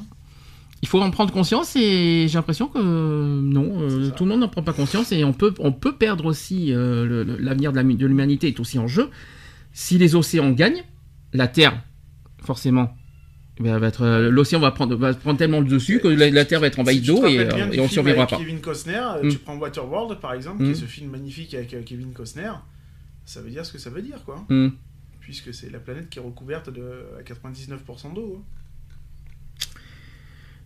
Il 0.82 0.88
faut 0.88 1.00
en 1.00 1.10
prendre 1.10 1.32
conscience 1.32 1.74
et 1.76 2.26
j'ai 2.28 2.34
l'impression 2.34 2.66
que 2.68 2.78
euh, 2.78 3.40
non, 3.40 3.80
euh, 3.80 4.10
tout 4.10 4.24
le 4.24 4.30
monde 4.30 4.40
n'en 4.40 4.48
prend 4.48 4.62
pas 4.62 4.74
conscience 4.74 5.12
et 5.12 5.24
on 5.24 5.32
peut 5.32 5.54
on 5.58 5.72
peut 5.72 5.96
perdre 5.96 6.26
aussi 6.26 6.72
euh, 6.74 7.24
l'avenir 7.40 7.72
de 7.72 8.06
l'humanité 8.06 8.48
est 8.48 8.60
aussi 8.60 8.78
en 8.78 8.86
jeu. 8.86 9.08
Si 9.72 9.96
les 9.96 10.14
océans 10.14 10.50
gagnent, 10.50 10.84
la 11.32 11.48
Terre 11.48 11.82
forcément. 12.42 12.94
ben, 13.58 13.78
va 13.78 13.86
être 13.86 14.02
euh, 14.02 14.30
l'océan 14.30 14.60
va 14.60 14.72
prendre 14.72 14.94
va 14.96 15.14
prendre 15.14 15.38
tellement 15.38 15.60
le 15.60 15.66
dessus 15.66 16.00
que 16.00 16.08
la, 16.08 16.28
la 16.28 16.44
terre 16.44 16.60
va 16.60 16.66
être 16.66 16.78
envahie 16.80 16.98
Si 16.98 17.06
d'eau 17.06 17.24
et, 17.26 17.38
euh, 17.38 17.70
et 17.72 17.80
on 17.80 17.88
survivra 17.88 18.26
pas. 18.26 18.36
Kevin 18.36 18.60
Costner, 18.60 19.00
Mm. 19.22 19.28
tu 19.30 19.38
prends 19.38 19.56
Waterworld 19.56 20.20
par 20.20 20.34
exemple, 20.34 20.64
qui 20.64 20.70
est 20.72 20.74
ce 20.74 20.84
film 20.84 21.10
magnifique 21.10 21.54
avec 21.54 21.72
euh, 21.72 21.80
Kevin 21.86 22.12
Costner, 22.12 22.50
ça 23.24 23.40
veut 23.40 23.48
dire 23.50 23.64
ce 23.64 23.72
que 23.72 23.78
ça 23.78 23.88
veut 23.88 24.02
dire 24.02 24.18
quoi. 24.26 24.44
Hmm. 24.50 24.68
Puisque 25.24 25.52
c'est 25.54 25.70
la 25.70 25.78
planète 25.80 26.08
qui 26.10 26.18
est 26.18 26.22
recouverte 26.22 26.70
de 26.70 27.06
à 27.18 27.22
99% 27.22 28.14
d'eau. 28.14 28.40
hein. 28.40 28.44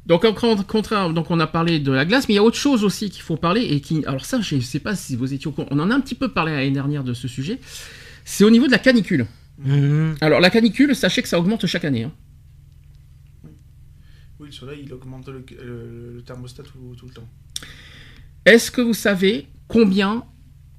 Donc 0.07 0.25
au 0.25 0.33
con- 0.33 0.57
contraire, 0.65 1.11
donc 1.13 1.31
on 1.31 1.39
a 1.39 1.47
parlé 1.47 1.81
de 1.81 1.93
la 1.93 2.05
glace, 2.07 2.27
mais 2.29 2.35
il 2.35 2.37
y 2.37 2.41
a 2.41 2.43
autre 2.43 2.57
chose 2.57 2.83
aussi 2.83 3.11
qu'il 3.11 3.23
faut 3.23 3.37
parler 3.37 3.61
et 3.63 3.81
qui, 3.81 4.05
alors 4.07 4.25
ça, 4.25 4.41
je 4.41 4.57
ne 4.57 4.61
sais 4.61 4.81
pas 4.81 4.97
si 4.97 5.17
vous 5.17 5.33
étiez 5.35 5.47
au 5.49 5.53
courant, 5.53 5.69
on 5.71 5.79
en 5.79 5.91
a 5.91 5.95
un 5.95 6.01
petit 6.01 6.15
peu 6.15 6.29
parlé 6.33 6.53
l'année 6.53 6.71
dernière 6.71 7.05
de 7.05 7.13
ce 7.15 7.29
sujet. 7.29 7.61
C'est 8.25 8.43
au 8.45 8.51
niveau 8.51 8.67
de 8.67 8.73
la 8.73 8.79
canicule. 8.79 9.27
Mhm. 9.59 10.17
Alors 10.21 10.41
la 10.41 10.51
canicule, 10.51 10.95
sachez 10.97 11.21
que 11.23 11.29
ça 11.29 11.39
augmente 11.39 11.67
chaque 11.67 11.85
année. 11.85 12.05
hein. 12.05 12.13
Oui, 14.41 14.47
le 14.47 14.53
soleil 14.53 14.83
il 14.85 14.93
augmente 14.95 15.29
le, 15.29 15.45
le- 15.63 16.15
le 16.15 16.23
thermostat 16.23 16.63
tout, 16.63 16.95
tout 16.97 17.07
le 17.07 17.13
temps. 17.13 17.29
Est-ce 18.47 18.71
que 18.71 18.81
vous 18.81 18.95
savez 18.95 19.47
combien 19.67 20.25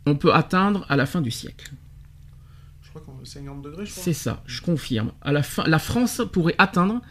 on 0.07 0.15
peut 0.15 0.33
atteindre 0.33 0.85
à 0.89 0.95
la 0.95 1.05
fin 1.05 1.21
du 1.21 1.29
siècle 1.29 1.69
Je 2.81 2.89
crois 2.89 3.01
qu'on 3.01 3.18
est 3.18 3.18
50 3.29 3.61
degrés, 3.61 3.85
je 3.85 3.91
crois. 3.91 4.03
C'est 4.03 4.13
ça, 4.13 4.43
je 4.45 4.61
confirme. 4.61 5.11
À 5.21 5.31
la, 5.31 5.43
fin, 5.43 5.63
la 5.67 5.79
France 5.79 6.21
pourrait 6.31 6.55
atteindre 6.57 7.01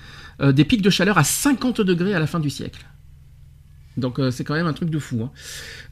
euh, 0.40 0.52
des 0.52 0.64
pics 0.64 0.82
de 0.82 0.90
chaleur 0.90 1.16
à 1.18 1.24
50 1.24 1.80
degrés 1.80 2.14
à 2.14 2.18
la 2.20 2.26
fin 2.26 2.40
du 2.40 2.50
siècle. 2.50 2.84
Donc 3.96 4.20
euh, 4.20 4.30
c'est 4.30 4.44
quand 4.44 4.54
même 4.54 4.68
un 4.68 4.72
truc 4.72 4.90
de 4.90 4.98
fou. 5.00 5.22
hein. 5.24 5.30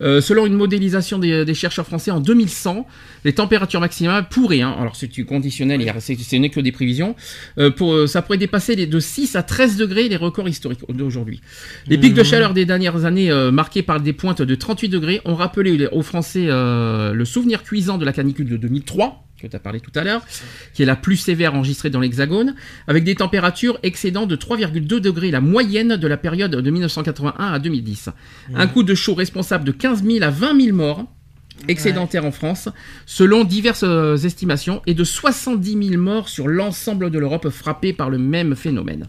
Euh, 0.00 0.20
selon 0.20 0.46
une 0.46 0.54
modélisation 0.54 1.18
des, 1.18 1.44
des 1.44 1.54
chercheurs 1.54 1.86
français 1.86 2.12
en 2.12 2.20
2100, 2.20 2.86
les 3.24 3.32
températures 3.34 3.80
maximales 3.80 4.28
pourraient, 4.28 4.60
hein, 4.60 4.76
alors 4.78 4.94
c'est 4.94 5.08
conditionnel, 5.24 5.92
c'est- 5.98 6.14
ce 6.16 6.36
n'est 6.36 6.50
que 6.50 6.60
des 6.60 6.70
prévisions, 6.70 7.16
euh, 7.58 7.72
pour, 7.72 8.08
ça 8.08 8.22
pourrait 8.22 8.38
dépasser 8.38 8.76
les, 8.76 8.86
de 8.86 9.00
6 9.00 9.34
à 9.34 9.42
13 9.42 9.76
degrés 9.76 10.08
les 10.08 10.14
records 10.16 10.48
historiques 10.48 10.84
d'aujourd'hui. 10.88 11.40
Les 11.88 11.98
pics 11.98 12.14
de 12.14 12.20
Mhm. 12.20 12.24
chaleur 12.26 12.54
des 12.54 12.64
dernières 12.64 13.04
années 13.06 13.32
marqués 13.50 13.82
par 13.82 14.00
des 14.00 14.12
pointes 14.12 14.40
de 14.42 14.54
38 14.54 14.88
degrés 14.88 15.20
ont 15.24 15.34
rappelé 15.34 15.88
aux 15.90 16.02
Français 16.02 16.46
le 16.46 17.24
souvenir 17.24 17.64
cuisant 17.64 17.98
de 17.98 18.04
la 18.04 18.12
canicule 18.12 18.48
de 18.48 18.56
2003 18.56 19.25
que 19.40 19.46
tu 19.46 19.56
as 19.56 19.60
parlé 19.60 19.80
tout 19.80 19.92
à 19.94 20.04
l'heure, 20.04 20.24
qui 20.74 20.82
est 20.82 20.86
la 20.86 20.96
plus 20.96 21.16
sévère 21.16 21.54
enregistrée 21.54 21.90
dans 21.90 22.00
l'Hexagone, 22.00 22.54
avec 22.86 23.04
des 23.04 23.14
températures 23.14 23.78
excédant 23.82 24.26
de 24.26 24.36
3,2 24.36 24.86
degrés 25.00 25.30
la 25.30 25.40
moyenne 25.40 25.96
de 25.96 26.06
la 26.06 26.16
période 26.16 26.52
de 26.52 26.70
1981 26.70 27.52
à 27.52 27.58
2010. 27.58 28.10
Un 28.54 28.66
coup 28.66 28.82
de 28.82 28.94
chaud 28.94 29.14
responsable 29.14 29.64
de 29.64 29.72
15 29.72 30.04
000 30.04 30.24
à 30.24 30.30
20 30.30 30.60
000 30.60 30.76
morts 30.76 31.04
excédentaire 31.68 32.24
en 32.24 32.32
France, 32.32 32.68
selon 33.06 33.44
diverses 33.44 33.84
euh, 33.84 34.16
estimations, 34.16 34.82
et 34.86 34.94
de 34.94 35.04
70 35.04 35.88
000 35.90 36.02
morts 36.02 36.28
sur 36.28 36.48
l'ensemble 36.48 37.10
de 37.10 37.18
l'Europe 37.18 37.48
frappée 37.48 37.92
par 37.92 38.10
le 38.10 38.18
même 38.18 38.54
phénomène. 38.54 39.08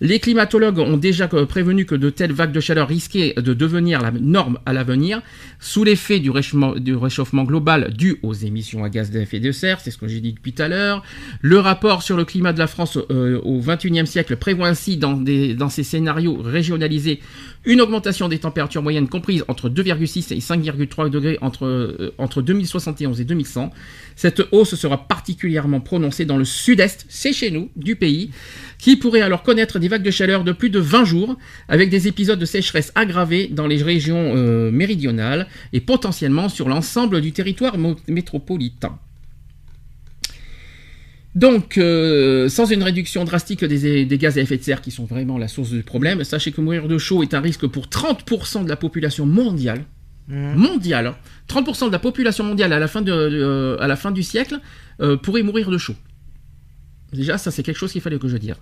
Les 0.00 0.20
climatologues 0.20 0.78
ont 0.78 0.96
déjà 0.96 1.28
euh, 1.32 1.46
prévenu 1.46 1.86
que 1.86 1.94
de 1.94 2.10
telles 2.10 2.32
vagues 2.32 2.52
de 2.52 2.60
chaleur 2.60 2.88
risquaient 2.88 3.34
de 3.36 3.54
devenir 3.54 4.02
la 4.02 4.10
norme 4.10 4.58
à 4.66 4.72
l'avenir, 4.72 5.22
sous 5.58 5.84
l'effet 5.84 6.18
du 6.18 6.30
réchauffement, 6.30 7.44
global 7.44 7.92
dû 7.92 8.18
aux 8.22 8.34
émissions 8.34 8.84
à 8.84 8.90
gaz 8.90 9.10
d'effet 9.10 9.40
de 9.40 9.52
serre, 9.52 9.80
c'est 9.80 9.90
ce 9.90 9.98
que 9.98 10.08
j'ai 10.08 10.20
dit 10.20 10.32
depuis 10.32 10.52
tout 10.52 10.62
à 10.62 10.68
l'heure. 10.68 11.02
Le 11.40 11.58
rapport 11.58 12.02
sur 12.02 12.16
le 12.16 12.24
climat 12.24 12.52
de 12.52 12.58
la 12.58 12.66
France 12.66 12.98
euh, 13.10 13.40
au 13.42 13.60
XXIe 13.60 14.06
siècle 14.06 14.36
prévoit 14.36 14.68
ainsi 14.68 14.96
dans, 14.96 15.14
des, 15.14 15.54
dans 15.54 15.68
ces 15.68 15.82
scénarios 15.82 16.36
régionalisés 16.42 17.20
une 17.66 17.80
augmentation 17.80 18.28
des 18.28 18.38
températures 18.38 18.82
moyennes 18.82 19.08
comprises 19.08 19.44
entre 19.48 19.68
2,6 19.68 20.32
et 20.32 20.38
5,3 20.38 21.10
degrés 21.10 21.36
entre, 21.42 21.66
euh, 21.66 22.14
entre 22.16 22.40
2071 22.40 23.20
et 23.20 23.24
2100. 23.24 23.70
Cette 24.14 24.42
hausse 24.52 24.76
sera 24.76 25.08
particulièrement 25.08 25.80
prononcée 25.80 26.24
dans 26.24 26.38
le 26.38 26.44
sud-est, 26.44 27.04
c'est 27.08 27.32
chez 27.32 27.50
nous, 27.50 27.70
du 27.76 27.96
pays, 27.96 28.30
qui 28.78 28.96
pourrait 28.96 29.20
alors 29.20 29.42
connaître 29.42 29.78
des 29.78 29.88
vagues 29.88 30.04
de 30.04 30.10
chaleur 30.10 30.44
de 30.44 30.52
plus 30.52 30.70
de 30.70 30.78
20 30.78 31.04
jours, 31.04 31.36
avec 31.68 31.90
des 31.90 32.08
épisodes 32.08 32.38
de 32.38 32.46
sécheresse 32.46 32.92
aggravés 32.94 33.48
dans 33.48 33.66
les 33.66 33.82
régions 33.82 34.32
euh, 34.36 34.70
méridionales 34.70 35.48
et 35.72 35.80
potentiellement 35.80 36.48
sur 36.48 36.68
l'ensemble 36.68 37.20
du 37.20 37.32
territoire 37.32 37.76
métropolitain. 38.06 38.98
Donc, 41.36 41.76
euh, 41.76 42.48
sans 42.48 42.64
une 42.72 42.82
réduction 42.82 43.24
drastique 43.24 43.62
des, 43.64 44.04
des 44.06 44.18
gaz 44.18 44.38
à 44.38 44.40
effet 44.40 44.56
de 44.56 44.62
serre 44.62 44.80
qui 44.80 44.90
sont 44.90 45.04
vraiment 45.04 45.36
la 45.36 45.48
source 45.48 45.70
du 45.70 45.82
problème, 45.82 46.24
sachez 46.24 46.50
que 46.50 46.60
mourir 46.62 46.88
de 46.88 46.96
chaud 46.98 47.22
est 47.22 47.34
un 47.34 47.40
risque 47.40 47.66
pour 47.66 47.86
30% 47.88 48.64
de 48.64 48.68
la 48.68 48.76
population 48.76 49.26
mondiale. 49.26 49.84
Mhm. 50.28 50.54
Mondiale. 50.56 51.06
hein. 51.08 51.16
30% 51.48 51.86
de 51.88 51.92
la 51.92 51.98
population 52.00 52.42
mondiale 52.42 52.72
à 52.72 52.78
la 52.80 52.88
fin, 52.88 53.02
de, 53.02 53.12
de- 53.12 53.76
à 53.78 53.86
la 53.86 53.96
fin 53.96 54.10
du 54.10 54.22
siècle 54.22 54.58
euh, 55.00 55.16
pourrait 55.18 55.42
mourir 55.42 55.70
de 55.70 55.78
chaud. 55.78 55.94
Déjà, 57.12 57.38
ça 57.38 57.50
c'est 57.50 57.62
quelque 57.62 57.76
chose 57.78 57.92
qu'il 57.92 58.00
fallait 58.00 58.18
que 58.18 58.26
je 58.28 58.36
dise. 58.38 58.54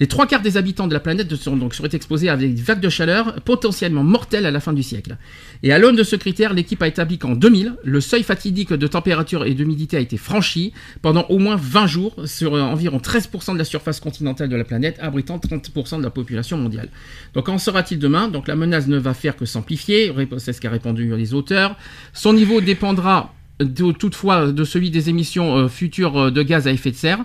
Les 0.00 0.06
trois 0.06 0.26
quarts 0.26 0.42
des 0.42 0.56
habitants 0.56 0.86
de 0.86 0.94
la 0.94 1.00
planète 1.00 1.34
sont 1.36 1.56
donc 1.56 1.74
seraient 1.74 1.90
exposés 1.92 2.28
à 2.28 2.36
des 2.36 2.52
vagues 2.54 2.80
de 2.80 2.88
chaleur 2.88 3.34
potentiellement 3.44 4.02
mortelles 4.02 4.46
à 4.46 4.50
la 4.50 4.60
fin 4.60 4.72
du 4.72 4.82
siècle. 4.82 5.16
Et 5.62 5.72
à 5.72 5.78
l'aune 5.78 5.96
de 5.96 6.02
ce 6.02 6.16
critère, 6.16 6.54
l'équipe 6.54 6.82
a 6.82 6.88
établi 6.88 7.18
qu'en 7.18 7.32
2000, 7.32 7.76
le 7.82 8.00
seuil 8.00 8.22
fatidique 8.22 8.72
de 8.72 8.86
température 8.86 9.44
et 9.44 9.54
d'humidité 9.54 9.96
a 9.96 10.00
été 10.00 10.16
franchi 10.16 10.72
pendant 11.02 11.26
au 11.28 11.38
moins 11.38 11.56
20 11.56 11.86
jours 11.86 12.14
sur 12.24 12.54
euh, 12.54 12.60
environ 12.60 12.98
13% 12.98 13.52
de 13.54 13.58
la 13.58 13.64
surface 13.64 14.00
continentale 14.00 14.48
de 14.48 14.56
la 14.56 14.64
planète, 14.64 14.96
abritant 15.00 15.38
30% 15.38 15.98
de 15.98 16.02
la 16.02 16.10
population 16.10 16.56
mondiale. 16.56 16.88
Donc 17.34 17.46
qu'en 17.46 17.58
sera-t-il 17.58 17.98
demain? 17.98 18.28
Donc 18.28 18.48
la 18.48 18.56
menace 18.56 18.86
ne 18.86 18.98
va 18.98 19.14
faire 19.14 19.36
que 19.36 19.44
s'amplifier, 19.44 20.12
c'est 20.38 20.52
ce 20.52 20.60
qu'a 20.60 20.70
répondu 20.70 21.14
les 21.16 21.34
auteurs. 21.34 21.76
Son 22.12 22.32
niveau 22.32 22.60
dépendra 22.60 23.34
toutefois 23.64 24.52
de 24.52 24.64
celui 24.64 24.90
des 24.90 25.08
émissions 25.08 25.56
euh, 25.56 25.68
futures 25.68 26.18
euh, 26.18 26.30
de 26.30 26.42
gaz 26.42 26.66
à 26.66 26.72
effet 26.72 26.90
de 26.90 26.96
serre. 26.96 27.24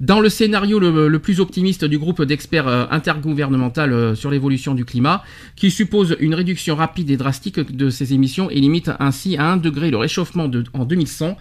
Dans 0.00 0.20
le 0.20 0.28
scénario 0.28 0.78
le, 0.78 1.18
plus 1.18 1.40
optimiste 1.40 1.84
du 1.84 1.98
groupe 1.98 2.22
d'experts 2.22 2.68
euh, 2.68 2.86
intergouvernemental 2.90 4.16
sur 4.16 4.30
l'évolution 4.30 4.74
du 4.74 4.84
climat, 4.84 5.24
qui 5.56 5.72
suppose 5.72 6.16
une 6.20 6.34
réduction 6.34 6.76
rapide 6.76 7.10
et 7.10 7.16
drastique 7.16 7.58
de 7.76 7.90
ces 7.90 8.14
émissions 8.14 8.48
et 8.48 8.60
limite 8.60 8.90
ainsi 9.00 9.36
à 9.36 9.50
1 9.52 9.56
degré 9.56 9.90
le 9.90 9.96
réchauffement 9.96 10.48
en 10.72 10.84
2100, 10.84 11.36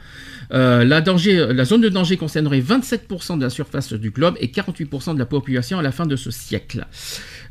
euh, 0.54 0.86
la, 0.86 1.02
danger, 1.02 1.48
la 1.54 1.66
zone 1.66 1.82
de 1.82 1.90
danger 1.90 2.18
concernerait 2.18 2.62
27% 2.62 3.38
de 3.38 3.44
la 3.44 3.50
surface 3.50 3.94
du 3.94 4.12
globe 4.12 4.36
et 4.40 4.48
48% 4.48 5.14
de 5.14 5.20
la 5.20 5.26
population 5.26 5.78
à 5.80 5.82
la 5.82 5.92
fin 5.92 6.06
de 6.06 6.16
ce 6.16 6.32
siècle. 6.32 6.88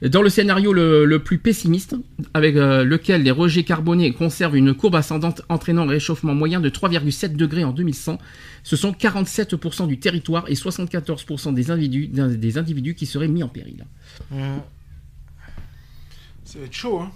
Dans 0.03 0.23
le 0.23 0.29
scénario 0.29 0.73
le, 0.73 1.05
le 1.05 1.19
plus 1.23 1.39
pessimiste, 1.39 1.97
avec 2.35 2.57
euh, 2.57 2.85
lequel 2.85 3.23
les 3.23 3.31
rejets 3.31 3.65
carbonés 3.65 4.13
conservent 4.13 4.57
une 4.57 4.75
courbe 4.75 4.95
ascendante 4.95 5.43
entraînant 5.49 5.83
un 5.83 5.91
réchauffement 5.91 6.35
moyen 6.35 6.61
de 6.61 6.69
3,7 6.69 7.37
degrés 7.37 7.65
en 7.65 7.73
2100, 7.73 8.19
ce 8.63 8.77
sont 8.77 8.93
47% 8.93 9.87
du 9.87 9.99
territoire 9.99 10.45
et 10.49 10.55
74% 10.55 11.55
des 11.55 11.71
individus, 11.71 12.09
des 12.09 12.59
individus 12.59 12.95
qui 12.95 13.07
seraient 13.07 13.29
mis 13.29 13.43
en 13.43 13.49
péril. 13.49 13.87
Mhm. 14.31 14.61
Ça 16.45 16.59
va 16.59 16.65
être 16.65 16.75
chaud, 16.75 17.01
hein. 17.01 17.11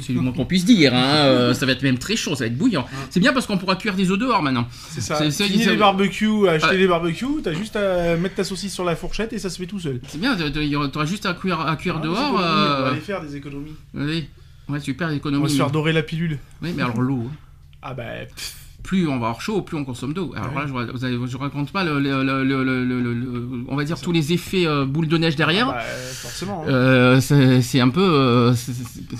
C'est 0.00 0.12
le 0.12 0.20
moins 0.20 0.32
qu'on 0.32 0.44
puisse 0.44 0.64
dire, 0.64 0.94
hein, 0.94 1.04
euh, 1.26 1.54
ça 1.54 1.66
va 1.66 1.72
être 1.72 1.82
même 1.82 1.98
très 1.98 2.16
chaud, 2.16 2.34
ça 2.34 2.44
va 2.44 2.46
être 2.48 2.56
bouillant. 2.58 2.86
C'est 3.10 3.20
bien 3.20 3.32
parce 3.32 3.46
qu'on 3.46 3.58
pourra 3.58 3.76
cuire 3.76 3.94
des 3.94 4.10
œufs 4.10 4.18
dehors 4.18 4.42
maintenant. 4.42 4.66
C'est 4.90 5.00
ça. 5.00 5.16
C'est- 5.30 5.44
Fini 5.46 5.62
c'est- 5.64 5.70
les 5.70 5.76
barbecues, 5.76 6.48
acheter 6.48 6.68
Ouais. 6.68 6.76
les 6.78 6.86
barbecues, 6.88 7.42
t'as 7.42 7.52
juste 7.52 7.76
à 7.76 8.16
mettre 8.16 8.34
ta 8.36 8.44
saucisse 8.44 8.72
sur 8.74 8.84
la 8.84 8.96
fourchette 8.96 9.32
et 9.32 9.38
ça 9.38 9.50
se 9.50 9.58
fait 9.58 9.66
tout 9.66 9.80
seul. 9.80 10.00
C'est 10.08 10.20
bien, 10.20 10.36
t'auras 10.88 11.06
juste 11.06 11.26
à 11.26 11.34
cuire, 11.34 11.60
à 11.60 11.76
cuire 11.76 11.96
Ah, 11.98 12.02
dehors. 12.02 12.16
économies, 12.16 12.36
On 12.36 12.38
va 12.38 12.80
euh, 12.86 12.90
aller 12.92 13.00
faire 13.00 13.20
des 13.22 13.36
économies. 13.36 13.74
oui. 13.94 14.28
Ouais, 14.68 14.80
super 14.80 15.08
On 15.08 15.12
économie. 15.12 15.42
va 15.42 15.48
se 15.50 15.56
faire 15.56 15.70
dorer 15.70 15.92
la 15.92 16.02
pilule. 16.02 16.38
Oui, 16.62 16.72
mais 16.74 16.82
alors 16.82 17.00
l'eau. 17.00 17.24
hein. 17.30 17.34
Ah 17.82 17.92
bah, 17.92 18.04
pff, 18.34 18.54
plus 18.84 19.08
on 19.08 19.12
va 19.18 19.26
avoir 19.28 19.40
chaud, 19.40 19.62
plus 19.62 19.76
on 19.76 19.84
consomme 19.84 20.12
d'eau. 20.14 20.32
Alors 20.36 20.50
Ouais. 20.54 20.60
là, 20.60 20.66
je, 20.68 20.72
vous 20.92 21.04
avez- 21.04 21.18
je 21.26 21.36
raconte 21.36 21.72
pas 21.72 21.82
le, 21.84 23.64
on 23.68 23.74
va 23.76 23.84
dire 23.84 24.00
tous 24.00 24.12
les 24.12 24.32
effets 24.32 24.66
euh, 24.66 24.84
boule 24.84 25.08
de 25.08 25.18
neige 25.18 25.34
derrière. 25.36 25.66
bah, 25.68 25.80
euh, 25.82 26.12
forcément. 26.12 26.62
hein. 26.64 26.68
Euh, 26.68 27.20
c'est 27.62 27.80
un 27.80 27.88
peu. 27.88 28.00
euh, 28.02 28.52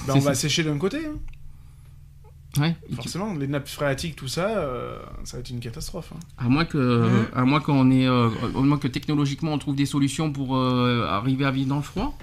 Bah, 0.06 0.12
on 0.16 0.20
va 0.20 0.34
sécher 0.34 0.62
d'un 0.62 0.78
côté. 0.78 0.98
hein. 1.06 2.60
ouais. 2.62 2.76
Forcément, 2.94 3.34
les 3.34 3.46
nappes 3.48 3.66
phréatiques, 3.68 4.16
tout 4.16 4.28
ça, 4.28 4.48
euh, 4.58 4.98
ça 5.24 5.36
va 5.38 5.40
être 5.40 5.50
une 5.50 5.60
catastrophe. 5.60 6.12
hein. 6.14 6.20
À 6.38 6.48
moins 6.48 6.64
que, 6.66 7.24
à 7.34 7.44
moins 7.44 7.60
qu'on 7.60 7.90
ait, 7.90 8.06
à 8.06 8.28
moins 8.54 8.78
que 8.78 8.88
technologiquement 8.88 9.52
on 9.54 9.58
trouve 9.58 9.74
des 9.76 9.86
solutions 9.86 10.30
pour 10.30 10.56
arriver 10.58 11.44
à 11.46 11.50
vivre 11.50 11.68
dans 11.70 11.76
le 11.76 11.82
froid. 11.82 12.16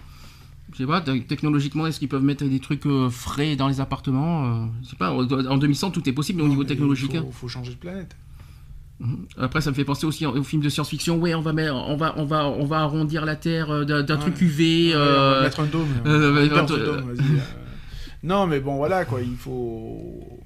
Je 0.73 0.77
sais 0.77 0.85
pas, 0.87 1.01
te- 1.01 1.17
technologiquement, 1.19 1.85
est-ce 1.87 1.99
qu'ils 1.99 2.07
peuvent 2.09 2.23
mettre 2.23 2.45
des 2.45 2.59
trucs 2.59 2.85
euh, 2.85 3.09
frais 3.09 3.55
dans 3.55 3.67
les 3.67 3.81
appartements 3.81 4.63
euh, 4.63 4.65
Je 4.83 4.89
sais 4.89 4.95
pas, 4.95 5.11
en 5.11 5.57
2100 5.57 5.91
tout 5.91 6.07
est 6.07 6.13
possible 6.13 6.41
au 6.41 6.43
Non, 6.45 6.49
niveau 6.49 6.61
mais 6.61 6.67
technologique. 6.67 7.13
hein. 7.15 7.23
Il 7.25 7.31
faut, 7.31 7.31
faut 7.31 7.47
changer 7.47 7.71
de 7.71 7.77
planète. 7.77 8.15
Après, 9.37 9.61
ça 9.61 9.71
me 9.71 9.75
fait 9.75 9.83
penser 9.83 10.05
aussi 10.05 10.25
aux 10.27 10.43
films 10.43 10.61
de 10.61 10.69
science-fiction. 10.69 11.17
Ouais, 11.17 11.33
on 11.33 11.41
va, 11.41 11.53
mettre, 11.53 11.73
on 11.73 11.97
va, 11.97 12.13
on 12.17 12.25
va, 12.25 12.47
on 12.47 12.65
va 12.65 12.81
arrondir 12.81 13.25
la 13.25 13.35
Terre 13.35 13.71
euh, 13.71 13.83
d'un 13.83 14.03
Ouais. 14.15 14.21
truc 14.21 14.39
UV. 14.39 14.89
Ouais, 14.89 14.93
euh, 14.95 15.41
mettre 15.41 15.59
un 15.61 15.65
dôme. 15.65 15.87
euh, 16.05 16.47
dôme. 16.77 17.15
Non, 18.23 18.45
mais 18.45 18.59
bon, 18.59 18.75
voilà, 18.75 19.05
quoi. 19.05 19.21
Il 19.21 19.35
faut. 19.35 20.39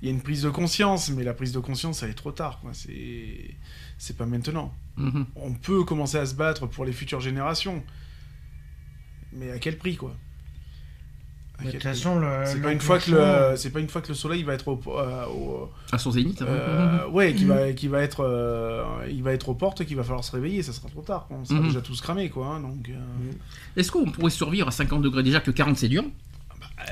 Il 0.00 0.06
y 0.08 0.10
a 0.10 0.14
une 0.14 0.22
prise 0.22 0.42
de 0.42 0.48
conscience, 0.50 1.10
mais 1.10 1.22
la 1.24 1.34
prise 1.34 1.52
de 1.52 1.58
conscience, 1.58 1.98
ça 1.98 2.08
est 2.08 2.14
trop 2.14 2.30
tard. 2.32 2.62
C'est 2.72 4.16
pas 4.16 4.26
maintenant. 4.26 4.72
mhm. 4.96 5.26
On 5.36 5.52
peut 5.52 5.84
commencer 5.84 6.16
à 6.18 6.24
se 6.24 6.34
battre 6.34 6.66
pour 6.66 6.84
les 6.86 6.92
futures 6.92 7.20
générations. 7.20 7.82
Mais 9.32 9.50
à 9.52 9.58
quel 9.58 9.76
prix, 9.76 9.96
quoi? 9.96 10.14
De 11.58 11.64
quel 11.64 11.72
toute 11.72 11.80
prix? 11.80 11.88
façon, 11.90 12.20
le. 12.20 12.28
c'est 12.46 12.60
pas 12.62 12.70
une 12.72 12.80
fois 12.80 12.98
que 13.00 13.10
le 13.10 13.56
c'est 13.56 13.70
pas 13.70 13.80
une 13.80 13.88
fois 13.88 14.00
que 14.00 14.08
le 14.08 14.14
soleil 14.14 14.44
va 14.44 14.54
être 14.54 14.68
au, 14.68 14.80
euh, 14.96 15.26
au- 15.26 15.70
À 15.90 15.98
son 15.98 16.12
zénith. 16.12 16.40
hein. 16.42 16.46
euh, 16.48 17.08
ouais 17.08 17.34
qui 17.34 17.44
va 17.46 17.72
qui 17.72 17.88
va 17.88 18.00
être 18.00 18.20
euh, 18.24 18.84
il 19.10 19.24
va 19.24 19.32
être 19.32 19.48
aux 19.48 19.54
portes 19.54 19.84
qu'il 19.84 19.96
va 19.96 20.04
falloir 20.04 20.22
se 20.22 20.30
réveiller 20.30 20.62
ça 20.62 20.72
sera 20.72 20.88
trop 20.88 21.02
tard 21.02 21.26
on 21.30 21.44
sera 21.44 21.58
Mhm. 21.58 21.66
déjà 21.66 21.80
tous 21.80 22.00
cramés 22.00 22.28
quoi 22.30 22.46
hein, 22.46 22.60
donc 22.60 22.88
euh, 22.88 22.92
Est-ce 23.76 23.90
qu'on 23.90 24.04
pourrait 24.04 24.30
survivre 24.30 24.68
à 24.68 24.70
50 24.70 25.02
degrés 25.02 25.24
Déjà 25.24 25.40
que 25.40 25.50
40 25.50 25.76
c'est 25.76 25.88
dur? 25.88 26.04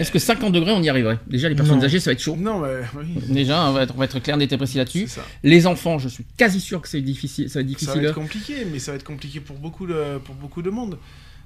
Est-ce 0.00 0.10
que 0.10 0.18
50 0.18 0.52
degrés 0.52 0.72
on 0.72 0.82
y 0.82 0.88
arriverait? 0.88 1.20
Déjà 1.28 1.48
les 1.48 1.54
personnes 1.54 1.78
Non. 1.78 1.84
âgées 1.84 2.00
ça 2.00 2.10
va 2.10 2.14
être 2.14 2.20
chaud. 2.22 2.34
non 2.36 2.58
mais 2.58 2.80
oui 2.96 3.06
Déjà 3.32 3.66
on 3.68 3.72
va 3.72 3.82
être, 3.84 3.94
on 3.94 3.98
va 3.98 4.06
être 4.06 4.18
clair, 4.18 4.36
net 4.36 4.52
et 4.52 4.56
précis 4.56 4.78
là-dessus. 4.78 5.08
Les 5.44 5.68
enfants, 5.68 5.98
je 6.00 6.08
suis 6.08 6.24
quasi 6.36 6.60
sûr 6.60 6.80
que 6.82 6.88
c'est 6.88 7.00
difficile. 7.02 7.48
Ça 7.48 7.60
va 7.62 7.70
être 7.70 7.78
ça 7.78 7.86
va 7.86 7.92
difficile. 7.92 8.04
être 8.06 8.14
compliqué 8.16 8.64
mais 8.70 8.80
ça 8.80 8.90
va 8.90 8.96
être 8.96 9.04
compliqué 9.04 9.38
pour 9.38 9.56
beaucoup 9.58 9.86
de 9.86 10.18
pour 10.24 10.34
beaucoup 10.34 10.60
de 10.62 10.70
monde 10.70 10.98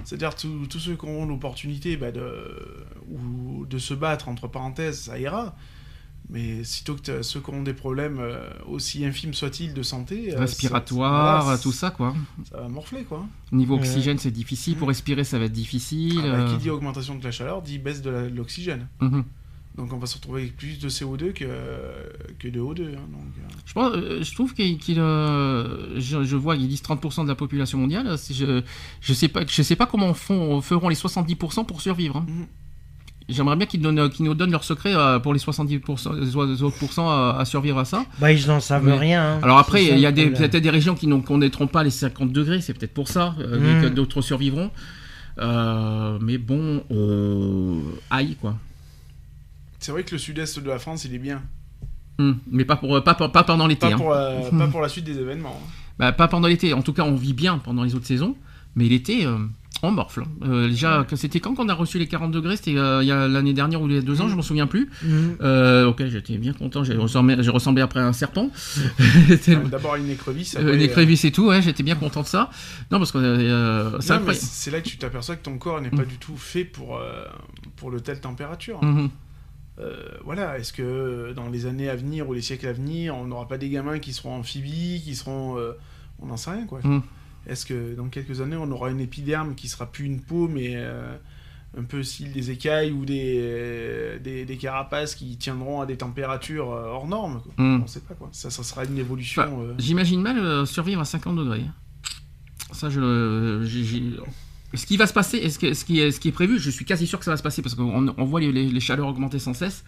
c'est-à-dire 0.05 0.35
tous 0.35 0.79
ceux 0.79 0.97
qui 0.97 1.05
auront 1.05 1.27
l'opportunité 1.27 1.97
bah, 1.97 2.13
de 2.13 2.85
ou 3.11 3.67
de 3.67 3.79
se 3.79 3.95
battre 3.95 4.29
entre 4.29 4.49
parenthèses 4.49 5.01
ça 5.03 5.19
ira 5.19 5.55
mais 6.33 6.63
sitôt 6.65 6.95
que 6.95 7.23
ceux 7.23 7.41
qui 7.41 7.51
auront 7.51 7.63
des 7.63 7.75
problèmes 7.75 8.19
euh, 8.21 8.49
aussi 8.69 9.05
infimes 9.05 9.35
soient-ils 9.35 9.75
de 9.75 9.83
santé 9.83 10.35
euh, 10.35 10.39
Respiratoire, 10.39 11.61
tout 11.61 11.73
ça 11.73 11.91
quoi. 11.91 12.15
ça 12.49 12.61
va 12.61 12.69
morfler 12.69 13.03
quoi 13.03 13.27
Niveau 13.53 13.77
oxygène 13.77 14.19
c'est 14.19 14.31
difficile. 14.31 14.77
Pour 14.77 14.89
respirer 14.89 15.25
ça 15.25 15.39
va 15.39 15.47
être 15.47 15.53
difficile. 15.53 16.21
Ah 16.25 16.31
bah, 16.31 16.39
euh, 16.39 16.53
qui 16.53 16.63
dit 16.63 16.71
augmentation 16.71 17.17
de 17.17 17.25
la 17.25 17.33
chaleur 17.33 17.63
dit 17.63 17.79
baisse 17.79 18.01
de 18.01 18.31
l'oxygène 18.33 18.87
mhm. 19.01 19.25
Donc 19.77 19.93
on 19.93 19.99
va 19.99 20.07
se 20.07 20.17
retrouver 20.17 20.43
avec 20.43 20.57
plus 20.57 20.79
de 20.79 20.89
CO2 20.89 21.33
que, 21.33 21.45
que 22.39 22.49
de 22.49 22.61
O2. 22.61 22.83
hein, 22.83 23.01
donc, 23.13 23.23
euh. 23.39 23.49
Je, 23.65 23.73
pense, 23.73 23.93
euh, 23.95 24.23
je 24.23 24.35
trouve 24.35 24.53
qu'il, 24.53 24.99
euh, 24.99 25.99
je, 25.99 26.25
je 26.25 26.37
vois 26.37 26.57
qu'ils 26.57 26.69
disent 26.69 26.83
30% 26.83 27.23
de 27.23 27.29
la 27.29 27.35
population 27.37 27.79
mondiale. 27.79 28.17
Je, 28.31 28.63
je 29.01 29.13
sais 29.15 29.29
pas, 29.29 29.43
je 29.47 29.63
sais 29.63 29.77
pas 29.77 29.87
comment 29.87 30.13
font, 30.13 30.61
feront 30.61 30.89
les 30.89 30.97
70% 30.97 31.65
pour 31.67 31.81
survivre. 31.81 32.17
hein. 32.19 32.27
Mhm. 32.29 32.47
J'aimerais 33.29 33.55
bien 33.55 33.67
qu'ils, 33.67 33.81
nous 33.81 34.35
donnent 34.35 34.51
leur 34.51 34.65
secret 34.65 34.93
pour 35.23 35.33
les 35.33 35.39
70% 35.39 36.19
les 36.19 36.63
autres 36.65 36.79
pourcents 36.79 37.09
à, 37.09 37.37
à 37.39 37.45
survivre 37.45 37.79
à 37.79 37.85
ça. 37.85 38.05
Bah, 38.19 38.33
ils 38.33 38.45
n'en 38.49 38.59
savent 38.59 38.85
Mais- 38.85 38.99
rien. 38.99 39.35
hein. 39.37 39.41
Alors 39.45 39.59
après, 39.59 39.85
il 39.87 39.99
y 40.01 40.07
a 40.07 40.11
peut-être 40.11 40.57
des 40.57 40.69
régions 40.71 40.97
qui 40.97 41.07
n'ont- 41.07 41.21
connaîtront 41.21 41.69
pas 41.69 41.85
les 41.85 41.91
50 41.91 42.33
degrés, 42.33 42.61
c'est 42.61 42.75
peut-être 42.75 42.93
pour 42.93 43.07
ça, 43.07 43.37
euh, 43.39 43.77
Mhm. 43.77 43.83
que 43.83 43.95
d'autres 43.95 44.21
survivront. 44.21 44.73
Euh, 45.39 46.19
mais 46.21 46.39
bon, 46.39 46.83
euh, 46.91 47.81
aïe 48.11 48.35
quoi. 48.41 48.57
C'est 49.81 49.93
vrai 49.93 50.05
que 50.05 50.13
le 50.13 50.19
sud-est 50.19 50.59
de 50.61 50.69
la 50.69 50.79
France, 50.79 51.05
il 51.05 51.15
est 51.15 51.19
bien. 51.19 51.43
Hum, 52.19 52.39
Mais 52.51 52.65
pas, 52.65 52.77
pour, 52.77 53.03
pas, 53.03 53.15
pour- 53.15 53.33
pas 53.33 53.43
pendant 53.45 53.67
l'été. 53.67 53.89
Pas 53.89 53.95
hein. 53.95 53.99
pour, 53.99 54.13
euh, 54.13 54.51
pas 54.59 54.67
pour 54.69 54.81
la 54.83 54.89
suite 54.89 55.05
des 55.05 55.19
événements. 55.19 55.59
hein. 55.63 55.71
Bah, 55.99 56.13
pas 56.13 56.29
pendant 56.29 56.49
l'été. 56.49 56.73
En 56.75 56.83
tout 56.83 56.93
cas, 56.93 57.03
on 57.05 57.17
vit 57.17 57.33
bien 57.35 57.59
pendant 57.59 57.83
les 57.83 57.95
autres 57.95 58.07
saisons. 58.07 58.37
Mais 58.77 58.85
l'été, 58.89 59.27
euh, 59.27 59.37
On 59.83 59.91
morfle. 59.91 60.25
Euh, 60.45 60.69
déjà, 60.69 61.07
c'était 61.17 61.41
quand 61.41 61.55
qu'on 61.55 61.69
a 61.71 61.75
reçu 61.75 61.99
les 61.99 62.07
40 62.07 62.31
degrés? 62.33 62.57
C'était 62.57 62.77
euh, 62.77 63.03
il 63.03 63.07
y 63.09 63.13
a 63.13 63.27
l'année 63.27 63.55
dernière 63.55 63.81
ou 63.81 63.89
il 63.89 63.95
y 63.95 63.99
a 63.99 64.03
deux 64.03 64.21
ans, 64.21 64.29
je 64.29 64.37
m'en 64.37 64.43
souviens 64.43 64.67
plus. 64.67 64.91
Mhm. 65.03 65.37
Euh, 65.41 65.87
ok, 65.87 66.05
j'étais 66.09 66.37
bien 66.37 66.53
content. 66.53 66.85
J'ai 66.85 66.95
ressemblé, 66.95 67.37
j'ai 67.41 67.51
ressemblé 67.51 67.81
après 67.81 68.01
à 68.01 68.07
un 68.07 68.13
serpent. 68.13 68.51
Euh, 69.49 69.57
D'abord 69.69 69.97
une 69.97 70.11
écrevisse. 70.11 70.55
euh, 70.57 70.61
après, 70.61 70.75
une 70.75 70.81
euh, 70.83 70.85
écrevisse 70.85 71.25
et 71.25 71.33
tout. 71.33 71.47
Ouais, 71.47 71.63
j'étais 71.63 71.83
bien 71.83 71.95
content 71.97 72.21
de 72.21 72.27
ça. 72.27 72.51
Non, 72.91 72.99
parce 72.99 73.11
que 73.13 73.19
euh, 73.19 73.99
c'est 74.01 74.13
non, 74.13 74.17
mais 74.17 74.21
incroyable. 74.21 74.35
C'est 74.51 74.71
là 74.71 74.81
que 74.83 74.89
tu 74.89 74.99
t'aperçois 74.99 75.37
que 75.37 75.43
ton 75.43 75.57
corps 75.57 75.81
n'est 75.81 75.91
pas 75.91 76.05
du 76.05 76.17
tout 76.19 76.37
fait 76.37 76.65
pour, 76.65 76.99
euh, 76.99 77.25
pour 77.77 77.91
le 77.91 78.01
telle 78.03 78.21
température. 78.21 78.85
Mhm. 78.85 78.99
Euh, 79.07 79.09
voilà, 80.25 80.59
est-ce 80.59 80.73
que 80.73 81.33
dans 81.35 81.49
les 81.49 81.67
années 81.67 81.89
à 81.89 81.97
venir 81.97 82.29
ou 82.29 82.33
les 82.35 82.43
siècles 82.43 82.67
à 82.67 82.73
venir, 82.73 83.15
on 83.17 83.27
n'aura 83.27 83.47
pas 83.49 83.59
des 83.59 83.69
gamins 83.71 83.99
qui 83.99 84.13
seront 84.13 84.35
amphibies, 84.37 85.01
qui 85.05 85.15
seront. 85.15 85.57
euh, 85.59 85.73
on 86.23 86.27
n'en 86.27 86.37
sait 86.37 86.51
rien, 86.51 86.67
quoi. 86.67 86.81
Mm. 86.85 87.03
Est-ce 87.47 87.65
que 87.65 87.95
dans 87.95 88.09
quelques 88.09 88.41
années, 88.43 88.57
on 88.57 88.71
aura 88.71 88.91
une 88.91 89.01
épiderme 89.01 89.55
qui 89.55 89.69
sera 89.69 89.87
plus 89.91 90.05
une 90.05 90.21
peau, 90.21 90.47
mais 90.49 90.73
euh, 90.75 91.17
un 91.79 91.85
peu 91.85 92.03
style 92.03 92.33
des 92.33 92.51
écailles 92.51 92.93
ou 92.93 93.07
des, 93.07 93.39
euh, 93.41 94.19
des, 94.19 94.45
des 94.45 94.57
carapaces 94.59 95.15
qui 95.15 95.37
tiendront 95.39 95.81
à 95.81 95.87
des 95.87 95.97
températures 95.97 96.71
euh, 96.73 96.85
hors 96.89 97.07
normes 97.07 97.41
quoi. 97.43 97.53
Mm. 97.65 97.83
On 97.83 97.87
sait 97.87 98.01
pas, 98.01 98.15
quoi. 98.15 98.29
Ça, 98.33 98.51
ça 98.51 98.63
sera 98.63 98.85
une 98.85 98.99
évolution. 98.99 99.41
Enfin, 99.43 99.53
euh, 99.63 99.75
J'imagine 99.79 100.21
mal 100.21 100.39
euh, 100.39 100.67
survivre 100.67 101.01
à 101.01 101.05
50 101.07 101.37
degrés. 101.37 101.65
Ça, 102.73 102.91
je. 102.91 103.01
euh, 103.01 103.65
Ce 104.75 104.87
qui 104.87 104.97
va 104.97 105.07
se 105.07 105.13
passer, 105.13 105.39
et 105.39 105.51
ce, 105.51 105.59
que- 105.59 105.75
ce 105.75 105.85
qui 105.85 106.01
est, 106.01 106.11
ce 106.13 106.21
qui 106.21 106.29
est 106.29 106.33
prévu, 106.33 106.59
je 106.61 106.71
suis 106.71 106.85
quasi 106.85 107.07
sûr 107.07 107.19
que 107.19 107.25
ça 107.25 107.33
va 107.33 107.37
se 107.37 107.43
passer 107.43 107.61
parce 107.63 107.75
qu'on 107.75 108.15
on 108.17 108.25
voit 108.25 108.41
les, 108.41 108.53
les- 108.53 108.69
les 108.69 108.81
chaleurs 108.81 109.09
augmenter 109.09 109.39
sans 109.39 109.55
cesse. 109.55 109.85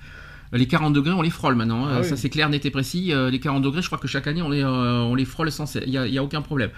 Les 0.54 0.66
40 0.66 0.92
degrés, 0.92 1.12
on 1.12 1.22
les 1.22 1.30
frôle 1.30 1.54
maintenant. 1.54 1.86
hein. 1.86 1.92
Ah 1.94 2.00
oui. 2.02 2.06
Ça, 2.06 2.14
c'est 2.16 2.28
clair, 2.28 2.50
net 2.50 2.66
et 2.66 2.70
précis. 2.70 3.10
Euh, 3.12 3.30
les 3.30 3.40
40 3.40 3.62
degrés, 3.62 3.80
je 3.80 3.86
crois 3.86 3.96
que 3.98 4.06
chaque 4.06 4.26
année, 4.26 4.42
on 4.42 4.50
les, 4.50 4.60
euh, 4.62 4.98
on 5.00 5.14
les 5.14 5.24
frôle 5.24 5.50
sans 5.50 5.64
cesse. 5.64 5.82
Il 5.86 5.92
n'y 5.98 6.18
a, 6.18 6.22
aucun 6.22 6.42
problème. 6.42 6.68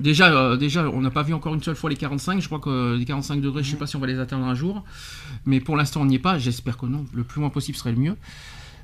Déjà, 0.00 0.30
euh, 0.34 0.56
déjà 0.56 0.86
on 0.90 1.00
n'a 1.00 1.10
pas 1.10 1.22
vu 1.22 1.32
encore 1.32 1.54
une 1.54 1.62
seule 1.62 1.76
fois 1.76 1.88
les 1.88 1.96
45. 1.96 2.40
Je 2.42 2.46
crois 2.46 2.58
que 2.58 2.96
les 2.98 3.04
45 3.06 3.40
degrés, 3.40 3.62
je 3.62 3.70
sais 3.70 3.76
pas 3.76 3.86
si 3.86 3.96
on 3.96 4.00
va 4.00 4.06
les 4.06 4.18
atteindre 4.18 4.44
un 4.44 4.54
jour. 4.54 4.84
Mais 5.46 5.60
pour 5.60 5.76
l'instant, 5.76 6.02
on 6.02 6.06
n'y 6.06 6.16
est 6.16 6.18
pas. 6.18 6.36
J'espère 6.38 6.76
que 6.76 6.84
non. 6.86 7.06
Le 7.14 7.24
plus 7.24 7.40
loin 7.40 7.48
possible 7.48 7.78
serait 7.78 7.92
le 7.92 7.98
mieux. 7.98 8.16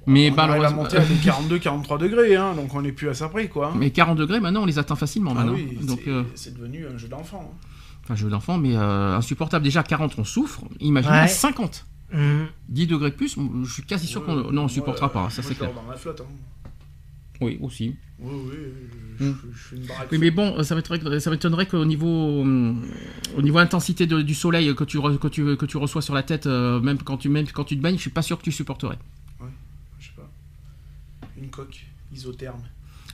Mais 0.07 0.31
on 0.31 0.39
arrive 0.39 0.53
à 0.53 0.71
malheureusement. 0.71 0.83
monter 0.85 0.97
à 0.99 1.05
des 1.05 1.17
42-43 1.17 1.99
degrés, 1.99 2.37
hein, 2.37 2.55
donc 2.55 2.73
on 2.75 2.81
n'est 2.81 2.93
plus 2.93 3.09
à 3.09 3.15
ça 3.15 3.29
près, 3.29 3.49
quoi. 3.49 3.75
Mais 3.77 3.91
40 3.91 4.17
degrés, 4.17 4.39
maintenant, 4.41 4.63
on 4.63 4.67
les 4.67 4.79
atteint 4.79 4.95
facilement. 4.97 5.33
Ah 5.37 5.41
maintenant. 5.45 5.55
oui, 5.55 5.77
Donc, 5.85 6.01
c'est 6.05 6.13
c'est 6.37 6.57
devenu 6.57 6.87
un 6.87 6.97
jeu 6.97 7.09
d'enfant. 7.09 7.53
hein. 7.53 7.67
Enfin, 8.07 8.15
jeu 8.15 8.29
d'enfant, 8.31 8.57
mais 8.57 8.77
euh, 8.77 9.17
insupportable. 9.17 9.65
Déjà, 9.65 9.83
40, 9.83 10.15
on 10.19 10.25
souffre. 10.25 10.63
Imagine 10.79 11.11
Ouais. 11.11 11.17
à 11.19 11.27
50. 11.29 11.85
Mhm. 12.13 12.47
10 12.69 12.87
degrés 12.87 13.11
de 13.11 13.17
plus, 13.17 13.37
je 13.65 13.73
suis 13.73 13.83
quasi 13.83 14.07
sûr 14.07 14.25
qu'on 14.25 14.45
Ouais, 14.45 14.53
non, 14.53 14.65
on 14.65 14.69
supportera 14.69 15.11
pas, 15.13 15.29
ça 15.29 15.43
c'est 15.43 15.57
clair. 15.57 15.73
dans 15.75 15.91
la 15.91 15.97
flotte. 15.97 16.21
hein. 16.21 16.25
Oui, 17.41 17.59
aussi. 17.61 17.97
Oui, 18.21 18.31
oui, 18.49 18.55
je, 19.19 19.25
je- 19.27 19.31
je 19.53 19.59
fais 19.59 19.77
une 19.77 19.87
baraque. 19.87 20.09
Oui, 20.13 20.19
mais 20.19 20.31
bon, 20.31 20.63
ça 20.63 20.77
m'étonnerait 20.77 21.19
ça 21.21 21.31
m'étonnerait 21.31 21.67
qu'au 21.67 21.85
niveau, 21.85 22.43
hum, 22.43 22.83
au 23.37 23.43
niveau 23.43 23.59
intensité 23.59 24.07
de- 24.07 24.23
du 24.23 24.35
soleil 24.35 24.73
que 24.77 24.85
tu, 24.85 24.99
re- 24.99 25.19
que, 25.19 25.27
tu, 25.29 25.57
que 25.57 25.67
tu 25.67 25.77
reçois 25.79 26.01
sur 26.01 26.15
la 26.15 26.23
tête, 26.23 26.47
euh, 26.47 26.81
même, 26.81 26.99
quand 27.03 27.17
tu, 27.19 27.29
même 27.29 27.47
quand 27.49 27.65
tu 27.65 27.77
te 27.77 27.83
baignes, 27.83 27.97
je 27.97 28.01
suis 28.03 28.11
pas 28.11 28.23
sûr 28.23 28.39
que 28.39 28.45
tu 28.45 28.53
supporterais. 28.53 28.99
Je 29.99 30.07
sais 30.07 30.13
pas. 30.17 30.31
Une 31.37 31.51
coque 31.51 31.85
isotherme. 32.15 32.63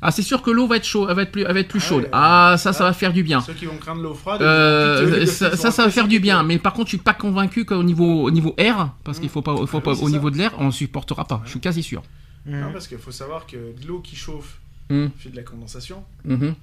Ah, 0.05 0.11
c'est 0.11 0.23
sûr 0.23 0.43
que 0.43 0.51
l'eau 0.51 0.67
va 0.67 0.77
être 0.77 0.85
chaude, 0.85 1.07
elle 1.09 1.17
va 1.17 1.23
être 1.23 1.31
plus, 1.33 1.43
elle 1.43 1.55
va 1.55 1.61
être 1.61 1.69
plus 1.69 1.81
Ah 1.85 1.89
chaude. 1.89 2.03
ouais. 2.05 2.11
Ah, 2.13 2.57
ça, 2.59 2.73
ça 2.73 2.85
va 2.85 2.93
faire 2.93 3.13
du 3.13 3.23
bien. 3.23 3.41
Ceux 3.41 3.53
qui 3.55 3.67
vont 3.67 3.77
craindre 3.77 4.03
l'eau 4.03 4.15
froide. 4.15 4.43
Euh, 4.43 5.25
ça, 5.27 5.57
ça, 5.57 5.85
va 5.85 5.91
faire 5.91 6.09
du 6.09 6.19
bien, 6.19 6.43
mais 6.43 6.59
par 6.59 6.73
contre, 6.73 6.87
je 6.89 6.97
suis 6.97 6.99
pas 7.05 7.15
convaincu 7.15 7.65
qu'au 7.65 7.83
niveau, 7.85 8.25
au 8.25 8.31
niveau 8.33 8.53
air, 8.59 8.91
parce 9.05 9.21
qu'il 9.21 9.29
faut 9.29 9.43
pas, 9.43 9.55
il 9.61 9.67
faut 9.69 9.79
Ah 9.79 9.81
pas 9.81 9.93
oui, 9.93 10.01
au 10.03 10.07
ça. 10.07 10.11
niveau 10.13 10.31
de 10.31 10.37
l'air, 10.39 10.53
on 10.59 10.71
supportera 10.73 11.25
pas. 11.25 11.41
Je 11.45 11.51
suis 11.51 11.61
quasi 11.61 11.83
sûr. 11.83 12.03
Non, 12.47 12.73
parce 12.73 12.89
qu'il 12.89 12.99
faut 12.99 13.13
savoir 13.13 13.47
que 13.47 13.57
de 13.57 13.87
l'eau 13.87 14.01
qui 14.01 14.17
chauffe 14.17 14.59
Mm. 14.91 15.07
fait 15.17 15.31
de 15.31 15.37
la 15.37 15.43
condensation, 15.43 16.03
Mhm. 16.25 16.55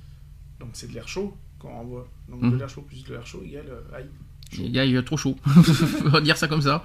donc 0.59 0.69
c'est 0.73 0.89
de 0.89 0.93
l'air 0.93 1.07
chaud 1.07 1.35
quand 1.57 1.69
on 1.69 1.77
renvoie. 1.79 2.07
Donc 2.29 2.41
Mm. 2.41 2.51
de 2.51 2.55
l'air 2.57 2.69
chaud 2.69 2.81
plus 2.81 3.03
de 3.05 3.13
l'air 3.13 3.25
chaud 3.25 3.41
égale 3.45 3.63
euh, 3.69 3.97
aïe. 3.97 4.05
Il 4.57 4.69
y 4.71 4.79
a, 4.79 4.83
il 4.85 4.91
y 4.91 4.97
a 4.97 5.01
trop 5.03 5.15
chaud. 5.15 5.37
on 6.05 6.09
va 6.09 6.19
dire 6.21 6.35
ça 6.35 6.47
comme 6.49 6.61
ça. 6.61 6.83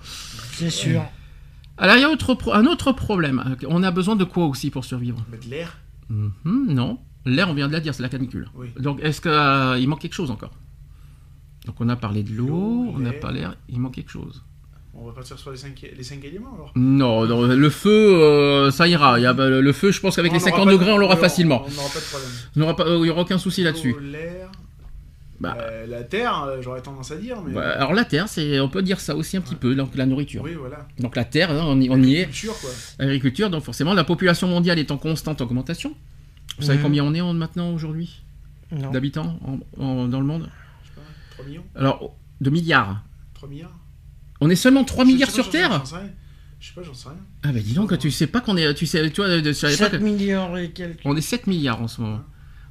C'est 0.52 0.70
sûr. 0.70 1.02
Alors, 1.76 1.96
il 1.96 2.02
y 2.02 2.04
a 2.04 2.10
autre 2.10 2.34
pro- 2.34 2.52
un 2.52 2.66
autre 2.66 2.92
problème. 2.92 3.56
On 3.68 3.82
a 3.82 3.90
besoin 3.90 4.14
de 4.14 4.22
quoi 4.24 4.46
aussi 4.46 4.70
pour 4.70 4.84
survivre? 4.84 5.24
Mais 5.32 5.38
de 5.38 5.50
l'air 5.50 5.76
Mhm, 6.14 6.66
Non. 6.74 6.98
L'air, 7.26 7.48
on 7.48 7.54
vient 7.54 7.68
de 7.68 7.72
la 7.72 7.80
dire, 7.80 7.94
c'est 7.94 8.02
la 8.02 8.08
canicule. 8.10 8.48
Oui. 8.54 8.68
Donc, 8.78 9.00
est-ce 9.02 9.20
qu'il 9.20 9.88
manque 9.88 10.00
quelque 10.00 10.12
chose 10.14 10.30
encore? 10.30 10.52
Donc, 11.66 11.76
on 11.80 11.88
a 11.88 11.96
parlé 11.96 12.22
de 12.22 12.32
l'eau, 12.34 12.92
on 12.94 13.10
pas 13.20 13.32
l'air, 13.32 13.56
il 13.70 13.80
manque 13.80 13.94
quelque 13.94 14.10
chose. 14.10 14.42
On 14.96 15.06
va 15.06 15.12
partir 15.12 15.36
sur 15.38 15.50
les 15.50 15.56
5 15.56 15.90
les 15.96 16.02
cinq 16.04 16.22
éléments 16.24 16.54
alors. 16.54 16.70
Non, 16.76 17.26
non, 17.26 17.42
le 17.42 17.70
feu, 17.70 17.90
euh, 17.90 18.70
ça 18.70 18.86
ira. 18.86 19.18
Il 19.18 19.22
y 19.22 19.26
a, 19.26 19.32
bah, 19.32 19.48
le 19.48 19.72
feu, 19.72 19.90
je 19.90 20.00
pense 20.00 20.14
qu'avec 20.14 20.30
les 20.32 20.36
aura 20.38 20.44
50 20.50 20.66
pas 20.66 20.70
de- 20.72 20.76
degrés, 20.76 20.92
on 20.92 20.98
l'aura 20.98 21.16
facilement. 21.16 21.64
On 21.66 21.70
n'aura 21.70 21.88
pas 21.88 21.98
de 21.98 22.04
problème. 22.04 22.30
Il 22.54 22.58
n'y 22.58 22.64
aura, 22.64 22.76
pas- 22.76 22.86
euh, 22.86 22.98
il 23.02 23.06
y 23.06 23.10
aura 23.10 23.22
aucun 23.22 23.38
souci 23.38 23.64
là-dessus. 23.64 23.96
L'air. 24.00 24.52
Bah. 25.40 25.56
euh, 25.60 25.86
la 25.86 26.04
terre, 26.04 26.42
euh, 26.44 26.62
j'aurais 26.62 26.80
tendance 26.80 27.10
à 27.10 27.16
dire, 27.16 27.36
mais. 27.44 27.54
Ouais, 27.54 27.62
alors, 27.64 27.92
la 27.92 28.04
terre, 28.04 28.28
c'est, 28.28 28.60
on 28.60 28.68
peut 28.68 28.82
dire 28.82 29.00
ça 29.00 29.16
aussi 29.16 29.36
un 29.36 29.40
petit 29.40 29.56
peu, 29.56 29.74
donc 29.74 29.94
la 29.96 30.06
nourriture. 30.06 30.42
Oui, 30.42 30.54
voilà. 30.54 30.86
Donc, 31.00 31.16
la 31.16 31.24
terre, 31.24 31.50
hein, 31.50 31.64
on 31.66 31.80
y, 31.80 31.90
on 31.90 32.00
y 32.02 32.16
est. 32.16 32.28
Quoi. 32.46 32.70
Agriculture, 33.00 33.50
donc 33.50 33.64
forcément, 33.64 33.94
la 33.94 34.04
population 34.04 34.46
mondiale 34.48 34.78
est 34.78 34.90
en 34.90 34.96
constante 34.98 35.40
augmentation. 35.40 35.94
Vous 36.58 36.64
savez 36.64 36.78
Mhm. 36.78 36.84
combien 36.84 37.04
on 37.04 37.14
est 37.14 37.20
en- 37.20 37.34
maintenant 37.34 37.72
aujourd'hui 37.72 38.22
d'habitants 38.70 39.38
dans 39.76 40.20
le 40.20 40.26
monde? 40.26 40.48
Je 40.84 40.88
sais 40.88 40.94
pas, 40.94 41.00
3 41.32 41.44
millions 41.46 41.64
Alors, 41.74 42.16
de 42.40 42.50
milliards. 42.50 43.02
3 43.34 43.48
milliards 43.48 43.76
On 44.40 44.48
est 44.50 44.56
seulement 44.56 44.84
3 44.84 45.04
Je 45.04 45.10
milliards 45.10 45.30
sais 45.30 45.38
pas, 45.38 45.42
sur 45.42 45.52
sais- 45.52 45.58
Terre? 45.58 45.86
sais. 45.86 45.96
Je 46.60 46.68
sais 46.68 46.74
pas, 46.74 46.82
j'en 46.82 46.94
sais 46.94 47.08
rien. 47.08 47.18
Ah 47.42 47.52
bah 47.52 47.58
dis 47.60 47.74
donc, 47.74 47.98
tu 47.98 48.10
sais 48.10 48.26
pas 48.26 48.40
qu'on 48.40 48.56
est... 48.56 48.72
Tu 48.74 48.86
sais, 48.86 49.10
tu 49.10 49.20
vois, 49.20 49.28
sur 49.52 49.68
l'époque, 49.68 49.90
7 49.90 50.00
milliards 50.00 50.56
et 50.58 50.70
quelques. 50.70 51.00
on 51.04 51.14
est 51.16 51.20
7 51.20 51.46
milliards 51.46 51.82
en 51.82 51.88
ce 51.88 52.00
moment. 52.00 52.20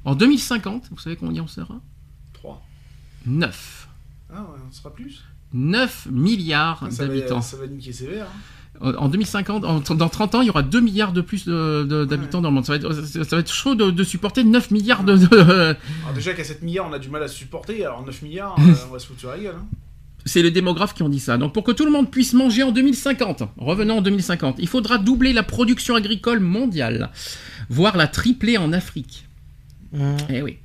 En 0.04 0.14
2050, 0.14 0.88
vous 0.90 0.98
savez 0.98 1.16
combien 1.16 1.42
on 1.44 1.46
sera? 1.46 1.66
3. 1.66 1.80
9. 3.26 3.88
Ah 4.32 4.40
ouais, 4.42 4.58
on 4.68 4.72
sera 4.72 4.92
plus 4.92 5.22
9 5.52 6.08
milliards 6.10 6.82
Ah, 6.86 6.90
ça, 6.90 7.06
d'habitants. 7.06 7.36
va, 7.36 7.42
ça 7.42 7.56
va 7.56 7.66
niquer 7.66 7.92
sévère. 7.92 8.26
hein. 8.26 8.38
En 8.80 9.04
en 9.04 9.08
2050, 9.08 9.64
en- 9.64 9.78
dans 9.94 10.08
30 10.08 10.34
ans, 10.34 10.40
il 10.40 10.46
y 10.48 10.50
aura 10.50 10.62
2 10.64 10.80
milliards 10.80 11.12
de 11.12 11.20
plus 11.20 11.46
d'habitants 11.46 12.40
dans 12.40 12.48
le 12.48 12.54
monde. 12.56 12.66
Ça 12.66 12.76
va 12.76 12.78
être, 12.78 12.92
ça 12.92 13.36
va 13.36 13.38
être 13.38 13.52
chaud 13.52 13.76
de, 13.76 13.90
de 13.92 14.04
supporter 14.04 14.42
9 14.42 14.72
milliards 14.72 15.04
de... 15.04 15.16
de- 15.16 15.36
Alors 15.36 15.76
déjà 16.14 16.34
qu'à 16.34 16.42
7 16.42 16.62
milliards, 16.62 16.86
on 16.90 16.92
a 16.92 16.98
du 16.98 17.08
mal 17.08 17.22
à 17.22 17.28
se 17.28 17.36
supporter, 17.36 17.84
alors 17.84 18.04
9 18.04 18.22
milliards, 18.22 18.56
euh, 18.58 18.74
on 18.88 18.92
va 18.92 18.98
se 18.98 19.06
foutre 19.06 19.20
sur 19.20 19.30
la 19.30 19.38
gueule. 19.38 19.54
hein. 19.56 19.64
C'est 20.26 20.42
les 20.42 20.50
démographes 20.50 20.94
qui 20.94 21.02
ont 21.04 21.08
dit 21.08 21.20
ça. 21.20 21.36
Donc 21.38 21.52
pour 21.52 21.62
que 21.64 21.70
tout 21.70 21.84
le 21.84 21.92
monde 21.92 22.10
puisse 22.10 22.32
manger 22.32 22.62
en 22.64 22.72
2050, 22.72 23.44
revenons 23.58 23.98
en 23.98 24.02
2050, 24.02 24.56
il 24.58 24.66
faudra 24.66 24.98
doubler 24.98 25.32
la 25.34 25.42
production 25.44 25.94
agricole 25.94 26.40
mondiale, 26.40 27.10
voire 27.68 27.96
la 27.96 28.08
tripler 28.08 28.56
en 28.58 28.72
Afrique. 28.72 29.26
Mhm. 29.92 30.16
Eh 30.30 30.42
oui. 30.42 30.56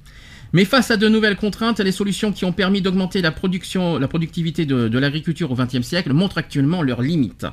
Mais 0.53 0.65
face 0.65 0.89
à 0.91 0.97
de 0.97 1.07
nouvelles 1.07 1.35
contraintes, 1.35 1.79
les 1.79 1.91
solutions 1.91 2.31
qui 2.31 2.45
ont 2.45 2.51
permis 2.51 2.81
d'augmenter 2.81 3.21
la 3.21 3.31
production, 3.31 3.99
la 3.99 4.07
productivité 4.07 4.65
de, 4.65 4.87
de 4.87 4.99
l'agriculture 4.99 5.51
au 5.51 5.55
XXe 5.55 5.81
siècle 5.81 6.13
montrent 6.13 6.37
actuellement 6.37 6.81
leurs 6.81 7.01
limites. 7.01 7.45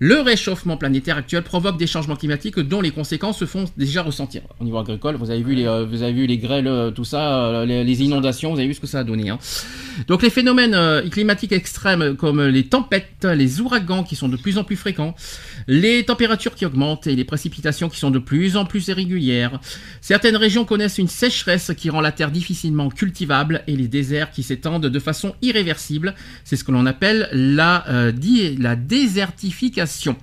Le 0.00 0.20
réchauffement 0.20 0.76
planétaire 0.76 1.16
actuel 1.16 1.44
provoque 1.44 1.78
des 1.78 1.86
changements 1.86 2.16
climatiques 2.16 2.58
dont 2.58 2.80
les 2.80 2.90
conséquences 2.90 3.38
se 3.38 3.44
font 3.44 3.64
déjà 3.76 4.02
ressentir. 4.02 4.42
Au 4.58 4.64
niveau 4.64 4.78
agricole, 4.78 5.14
vous 5.14 5.30
avez 5.30 5.42
vu 5.42 5.54
les, 5.54 5.66
euh, 5.66 5.86
vous 5.86 6.02
avez 6.02 6.12
vu 6.12 6.26
les 6.26 6.38
grêles, 6.38 6.66
euh, 6.66 6.90
tout 6.90 7.04
ça, 7.04 7.44
euh, 7.46 7.64
les, 7.64 7.84
les 7.84 8.02
inondations, 8.02 8.52
vous 8.52 8.58
avez 8.58 8.66
vu 8.66 8.74
ce 8.74 8.80
que 8.80 8.88
ça 8.88 9.00
a 9.00 9.04
donné. 9.04 9.30
hein. 9.30 9.38
Donc 10.08 10.22
les 10.22 10.30
phénomènes 10.30 10.76
climatiques 11.10 11.52
extrêmes 11.52 12.16
comme 12.16 12.42
les 12.42 12.64
tempêtes, 12.64 13.24
les 13.24 13.60
ouragans 13.60 14.02
qui 14.02 14.16
sont 14.16 14.28
de 14.28 14.36
plus 14.36 14.58
en 14.58 14.64
plus 14.64 14.74
fréquents, 14.74 15.14
les 15.68 16.04
températures 16.04 16.56
qui 16.56 16.66
augmentent 16.66 17.06
et 17.06 17.14
les 17.14 17.22
précipitations 17.24 17.88
qui 17.88 18.00
sont 18.00 18.10
de 18.10 18.18
plus 18.18 18.56
en 18.56 18.64
plus 18.64 18.88
irrégulières. 18.88 19.60
Certaines 20.00 20.36
régions 20.36 20.64
connaissent 20.64 20.98
une 20.98 21.06
sécheresse 21.06 21.70
qui 21.76 21.90
rend 21.90 22.00
la 22.00 22.10
terre 22.10 22.23
difficilement 22.30 22.88
cultivable 22.88 23.62
et 23.66 23.76
les 23.76 23.88
déserts 23.88 24.30
qui 24.30 24.42
s'étendent 24.42 24.86
de 24.86 24.98
façon 24.98 25.34
irréversible. 25.42 26.14
C'est 26.44 26.56
ce 26.56 26.64
que 26.64 26.72
l'on 26.72 26.86
appelle 26.86 27.28
la, 27.32 27.88
euh, 27.88 28.12
désertification. 28.76 30.16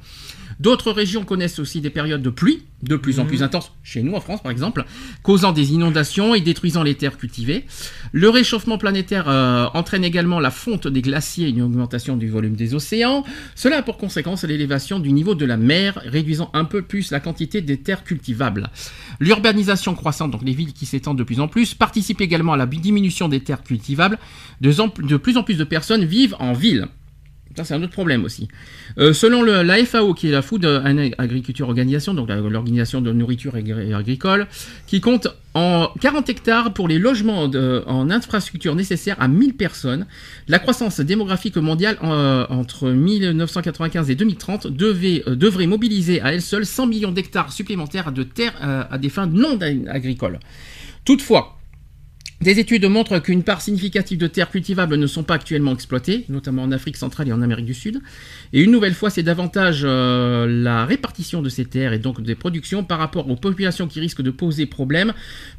D'autres 0.61 0.91
régions 0.91 1.23
connaissent 1.23 1.57
aussi 1.57 1.81
des 1.81 1.89
périodes 1.89 2.21
de 2.21 2.29
pluie 2.29 2.61
de 2.83 2.95
plus 2.95 3.19
en 3.19 3.25
plus 3.25 3.41
intenses, 3.41 3.71
chez 3.81 4.03
nous 4.03 4.13
en 4.13 4.21
France 4.21 4.43
par 4.43 4.51
exemple, 4.51 4.85
causant 5.23 5.53
des 5.53 5.73
inondations 5.73 6.35
et 6.35 6.41
détruisant 6.41 6.83
les 6.83 6.93
terres 6.93 7.17
cultivées. 7.17 7.65
Le 8.11 8.29
réchauffement 8.29 8.77
planétaire 8.77 9.27
euh, 9.27 9.67
entraîne 9.73 10.03
également 10.03 10.39
la 10.39 10.51
fonte 10.51 10.87
des 10.87 11.01
glaciers 11.01 11.47
et 11.47 11.49
une 11.49 11.63
augmentation 11.63 12.15
du 12.15 12.29
volume 12.29 12.55
des 12.55 12.75
océans. 12.75 13.23
Cela 13.55 13.77
a 13.77 13.81
pour 13.81 13.97
conséquence 13.97 14.43
l'élévation 14.43 14.99
du 14.99 15.11
niveau 15.11 15.33
de 15.33 15.45
la 15.45 15.57
mer, 15.57 15.99
réduisant 16.05 16.51
un 16.53 16.65
peu 16.65 16.83
plus 16.83 17.09
la 17.09 17.19
quantité 17.19 17.61
des 17.61 17.77
terres 17.77 18.03
cultivables. 18.03 18.69
L'urbanisation 19.19 19.95
croissante, 19.95 20.29
donc 20.29 20.43
les 20.43 20.53
villes 20.53 20.73
qui 20.73 20.85
s'étendent 20.85 21.17
de 21.17 21.23
plus 21.23 21.39
en 21.39 21.47
plus, 21.47 21.73
participe 21.73 22.21
également 22.21 22.53
à 22.53 22.57
la 22.57 22.67
diminution 22.67 23.29
des 23.29 23.39
terres 23.39 23.63
cultivables. 23.63 24.19
De 24.59 25.17
plus 25.17 25.37
en 25.37 25.43
plus 25.43 25.57
de 25.57 25.63
personnes 25.63 26.05
vivent 26.05 26.35
en 26.39 26.53
ville. 26.53 26.87
Ça, 27.55 27.63
c'est 27.65 27.73
un 27.73 27.83
autre 27.83 27.91
problème 27.91 28.23
aussi. 28.23 28.47
Euh, 28.97 29.13
selon 29.13 29.43
la 29.43 29.85
FAO, 29.85 30.13
qui 30.13 30.27
est 30.29 30.31
la 30.31 30.41
Food 30.41 30.63
Agriculture 31.17 31.67
Organisation, 31.67 32.13
donc 32.13 32.29
l'organisation 32.29 33.01
de 33.01 33.11
nourriture 33.11 33.55
agri- 33.55 33.93
agricole, 33.93 34.47
qui 34.87 35.01
compte 35.01 35.27
en 35.53 35.89
40 35.99 36.29
hectares 36.29 36.73
pour 36.73 36.87
les 36.87 36.97
logements 36.97 37.43
en 37.43 38.09
infrastructure 38.09 38.73
nécessaires 38.75 39.17
à 39.19 39.27
1000 39.27 39.53
personnes, 39.55 40.05
la 40.47 40.59
croissance 40.59 41.01
démographique 41.01 41.57
mondiale 41.57 41.97
en- 42.01 42.45
entre 42.49 42.89
1995 42.89 44.09
et 44.09 44.15
2030 44.15 44.67
devait, 44.67 45.23
euh, 45.27 45.35
devrait 45.35 45.67
mobiliser 45.67 46.21
à 46.21 46.33
elle 46.33 46.41
seule 46.41 46.65
100 46.65 46.87
millions 46.87 47.11
d'hectares 47.11 47.51
supplémentaires 47.51 48.11
de 48.11 48.23
terres 48.23 48.53
euh, 48.63 48.83
à 48.89 48.97
des 48.97 49.09
fins 49.09 49.27
non 49.27 49.59
agricoles. 49.89 50.39
Toutefois, 51.05 51.57
Des 52.41 52.57
études 52.57 52.85
montrent 52.85 53.19
qu'une 53.19 53.43
part 53.43 53.61
significative 53.61 54.17
de 54.17 54.25
terres 54.25 54.49
cultivables 54.49 54.95
ne 54.95 55.05
sont 55.05 55.21
pas 55.21 55.35
actuellement 55.35 55.73
exploitées, 55.73 56.25
notamment 56.27 56.63
en 56.63 56.71
Afrique 56.71 56.97
centrale 56.97 57.29
et 57.29 57.33
en 57.33 57.43
Amérique 57.43 57.67
du 57.67 57.75
Sud. 57.75 58.01
Et 58.51 58.63
une 58.63 58.71
nouvelle 58.71 58.95
fois, 58.95 59.11
c'est 59.11 59.21
davantage 59.21 59.81
euh, 59.83 60.47
la 60.47 60.85
répartition 60.85 61.43
de 61.43 61.49
ces 61.49 61.65
terres 61.65 61.93
et 61.93 61.99
donc 61.99 62.19
des 62.19 62.33
productions 62.33 62.83
par 62.83 62.97
rapport 62.97 63.29
aux 63.29 63.35
populations 63.35 63.87
qui 63.87 63.99
risquent 63.99 64.23
de 64.23 64.31
poser 64.31 64.65
problème, 64.65 65.13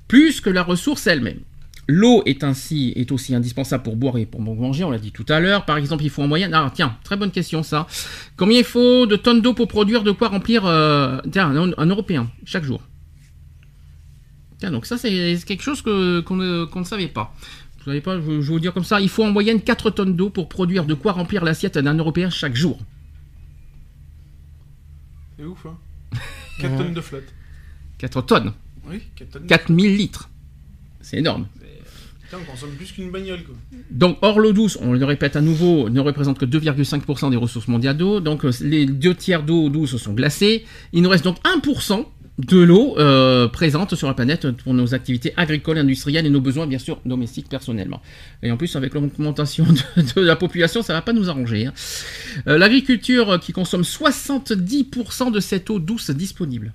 plus 0.09 0.41
que 0.41 0.51
la 0.51 0.65
ressource 0.65 1.07
elle-même. 1.07 1.39
L'eau 1.87 2.23
est 2.27 2.43
ainsi 2.43 2.93
est 2.97 3.13
aussi 3.13 3.33
indispensable 3.33 3.85
pour 3.85 3.95
boire 3.95 4.19
et 4.19 4.27
pour 4.27 4.41
manger, 4.41 4.83
on 4.83 4.91
l'a 4.91 4.99
dit 4.99 5.13
tout 5.13 5.27
à 5.29 5.39
l'heure. 5.39 5.65
Par 5.65 5.77
exemple, 5.77 6.03
il 6.03 6.11
faut 6.11 6.23
en 6.23 6.29
moyenne. 6.29 6.53
Ah 6.53 6.71
tiens, 6.75 6.97
très 7.05 7.17
bonne 7.17 7.31
question 7.31 7.63
ça. 7.63 7.87
Combien 8.37 8.59
il 8.59 8.65
faut 8.65 9.07
de 9.07 9.15
tonnes 9.15 9.41
d'eau 9.41 9.55
pour 9.55 9.69
produire 9.69 10.03
de 10.03 10.11
quoi 10.11 10.29
remplir 10.29 10.67
euh, 10.67 11.21
un 11.37 11.87
Européen 11.87 12.29
chaque 12.45 12.65
jour? 12.65 12.83
Tiens, 14.63 14.71
donc 14.71 14.87
ça 14.87 14.97
c'est 14.97 15.37
quelque 15.45 15.65
chose 15.65 15.83
qu'on 15.83 16.37
ne, 16.37 16.85
savait 16.85 17.09
pas. 17.09 17.35
Vous 17.79 17.85
savez 17.87 18.01
pas, 18.01 18.15
je, 18.15 18.21
vais 18.21 18.39
vous 18.39 18.61
dire 18.61 18.73
comme 18.73 18.85
ça, 18.85 19.01
il 19.01 19.09
faut 19.09 19.25
en 19.25 19.33
moyenne 19.33 19.61
4 19.61 19.91
tonnes 19.91 20.15
d'eau 20.15 20.31
pour 20.31 20.49
produire 20.49 20.85
de 20.85 20.95
quoi 20.95 21.11
remplir 21.11 21.45
l'assiette 21.45 21.79
d'un 21.79 21.95
Européen 21.95 22.31
chaque 22.31 22.55
jour. 22.55 22.79
C'est 25.37 25.45
ouf, 25.45 25.67
hein 25.67 25.77
4 26.61 26.71
Ouais. 26.71 26.79
tonnes 26.79 26.95
de 26.95 27.01
flotte. 27.01 27.35
4 27.99 28.21
tonnes, 28.23 28.53
Oui, 28.89 29.01
4 29.17 29.31
tonnes. 29.33 29.47
4000 29.49 29.97
litres. 29.97 30.31
C'est 31.01 31.17
énorme. 31.17 31.49
Putain, 32.23 32.37
on 32.41 32.49
consomme 32.49 32.77
plus 32.77 32.93
qu'une 32.93 33.11
bagnole, 33.11 33.43
quoi. 33.43 33.57
Donc, 33.91 34.19
or 34.23 34.39
l'eau 34.39 34.53
douce, 34.53 34.79
on 34.81 34.93
le 34.93 35.05
répète 35.05 35.35
à 35.35 35.41
nouveau, 35.41 35.91
ne 35.91 35.99
représente 35.99 36.39
que 36.39 36.47
2,5% 36.47 37.31
des 37.33 37.37
ressources 37.37 37.67
mondiales 37.67 37.97
d'eau. 37.97 38.21
Donc, 38.21 38.45
euh, 38.45 38.53
les 38.61 38.87
deux 38.87 39.17
tiers 39.17 39.43
d'eau 39.43 39.69
douce 39.71 39.97
sont 39.97 40.13
glacés. 40.13 40.65
Il 40.93 41.03
nous 41.03 41.09
reste 41.09 41.25
donc 41.25 41.39
1% 41.43 42.07
de 42.39 42.59
l'eau 42.59 42.99
euh, 42.99 43.49
présente 43.49 43.95
sur 43.95 44.09
la 44.09 44.15
planète 44.15 44.51
pour 44.51 44.75
nos 44.75 44.95
activités 44.95 45.35
agricoles, 45.37 45.79
industrielles 45.79 46.27
et 46.27 46.31
nos 46.31 46.41
besoins, 46.41 46.67
bien 46.67 46.79
sûr, 46.79 47.01
domestiques 47.05 47.49
personnellement. 47.49 48.01
Et 48.43 48.51
en 48.51 48.57
plus, 48.57 48.75
avec 48.77 48.95
l'augmentation 48.95 49.67
de, 50.17 50.21
la 50.21 50.37
population, 50.37 50.83
ça 50.83 50.95
va 50.95 51.03
pas 51.03 51.13
nous 51.13 51.29
arranger. 51.29 51.67
hein. 51.67 51.73
Euh, 52.47 52.59
L'agriculture 52.59 53.39
qui 53.41 53.53
consomme 53.53 53.83
70% 53.83 55.31
de 55.31 55.41
cette 55.41 55.71
eau 55.71 55.79
douce 55.79 56.11
disponible. 56.11 56.73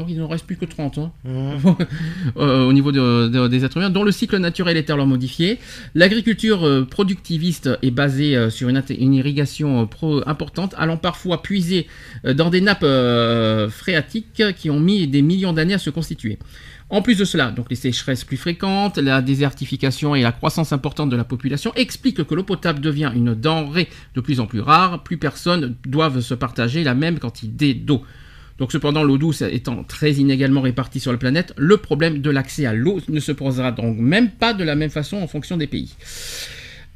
Donc, 0.00 0.08
il 0.10 0.16
ne 0.16 0.22
reste 0.24 0.46
plus 0.46 0.56
que 0.56 0.64
30. 0.64 0.98
Hein 0.98 1.12
Mhm. 1.24 1.76
euh, 2.38 2.64
au 2.64 2.72
niveau 2.72 2.90
de- 2.90 3.28
de- 3.28 3.48
des 3.48 3.64
êtres 3.64 3.76
humains, 3.76 3.90
dont 3.90 4.02
le 4.02 4.12
cycle 4.12 4.38
naturel 4.38 4.76
est 4.78 4.88
alors 4.90 5.06
modifié. 5.06 5.58
L'agriculture 5.94 6.66
euh, 6.66 6.84
productiviste 6.84 7.68
est 7.82 7.90
basée 7.90 8.34
euh, 8.36 8.48
sur 8.48 8.68
une, 8.70 8.82
irrigation 9.14 9.86
pro- 9.86 10.22
importante, 10.26 10.74
allant 10.78 10.96
parfois 10.96 11.42
puiser 11.42 11.86
dans 12.24 12.48
des 12.48 12.60
nappes 12.62 12.82
euh, 12.82 13.68
phréatiques 13.68 14.42
qui 14.56 14.70
ont 14.70 14.80
mis 14.80 15.06
des 15.06 15.20
millions 15.22 15.52
d'années 15.52 15.74
à 15.74 15.78
se 15.78 15.90
constituer. 15.90 16.38
En 16.88 17.02
plus 17.02 17.16
de 17.18 17.24
cela, 17.24 17.50
donc 17.52 17.66
les 17.70 17.76
sécheresses 17.76 18.24
plus 18.24 18.36
fréquentes, 18.36 18.98
la 18.98 19.22
désertification 19.22 20.14
et 20.16 20.22
la 20.22 20.32
croissance 20.32 20.72
importante 20.72 21.08
de 21.10 21.16
la 21.16 21.22
population 21.24 21.72
expliquent 21.76 22.24
que 22.24 22.34
l'eau 22.34 22.42
potable 22.42 22.80
devient 22.80 23.12
une 23.14 23.34
denrée 23.34 23.88
de 24.16 24.20
plus 24.20 24.40
en 24.40 24.46
plus 24.46 24.60
rare. 24.60 25.02
Plus 25.04 25.16
personne 25.18 25.76
doivent 25.86 26.20
se 26.20 26.34
partager 26.34 26.82
la 26.82 26.94
même 26.94 27.18
quantité 27.20 27.74
d'eau. 27.74 28.02
Donc 28.60 28.72
cependant, 28.72 29.02
l'eau 29.02 29.16
douce 29.16 29.42
étant 29.42 29.82
très 29.84 30.12
inégalement 30.12 30.60
répartie 30.60 31.00
sur 31.00 31.10
la 31.10 31.18
planète, 31.18 31.54
le 31.56 31.78
problème 31.78 32.18
de 32.18 32.30
l'accès 32.30 32.66
à 32.66 32.74
l'eau 32.74 33.00
ne 33.08 33.18
se 33.18 33.32
posera 33.32 33.72
donc 33.72 33.96
même 33.98 34.30
pas 34.30 34.52
de 34.52 34.62
la 34.62 34.74
même 34.74 34.90
façon 34.90 35.16
en 35.16 35.26
fonction 35.26 35.56
des 35.56 35.66
pays. 35.66 35.96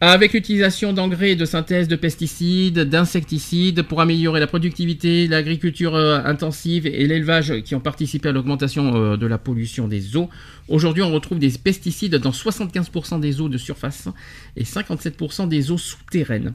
Avec 0.02 0.34
l'utilisation 0.34 0.92
d'engrais 0.92 1.36
de 1.36 1.46
synthèse, 1.46 1.88
de 1.88 1.96
pesticides, 1.96 2.80
d'insecticides 2.80 3.82
pour 3.82 4.02
améliorer 4.02 4.40
la 4.40 4.46
productivité, 4.46 5.26
l'agriculture 5.26 5.94
euh, 5.94 6.20
intensive 6.26 6.86
et 6.86 7.06
l'élevage 7.06 7.62
qui 7.62 7.74
ont 7.74 7.80
participé 7.80 8.28
à 8.28 8.32
l'augmentation 8.32 8.96
euh, 8.96 9.16
de 9.16 9.26
la 9.26 9.38
pollution 9.38 9.88
des 9.88 10.16
eaux, 10.18 10.28
aujourd'hui 10.68 11.02
on 11.02 11.12
retrouve 11.12 11.38
des 11.38 11.52
pesticides 11.52 12.16
dans 12.16 12.32
75% 12.32 13.20
des 13.20 13.40
eaux 13.40 13.48
de 13.48 13.56
surface 13.56 14.08
et 14.56 14.64
57% 14.64 15.48
des 15.48 15.70
eaux 15.70 15.78
souterraines. 15.78 16.52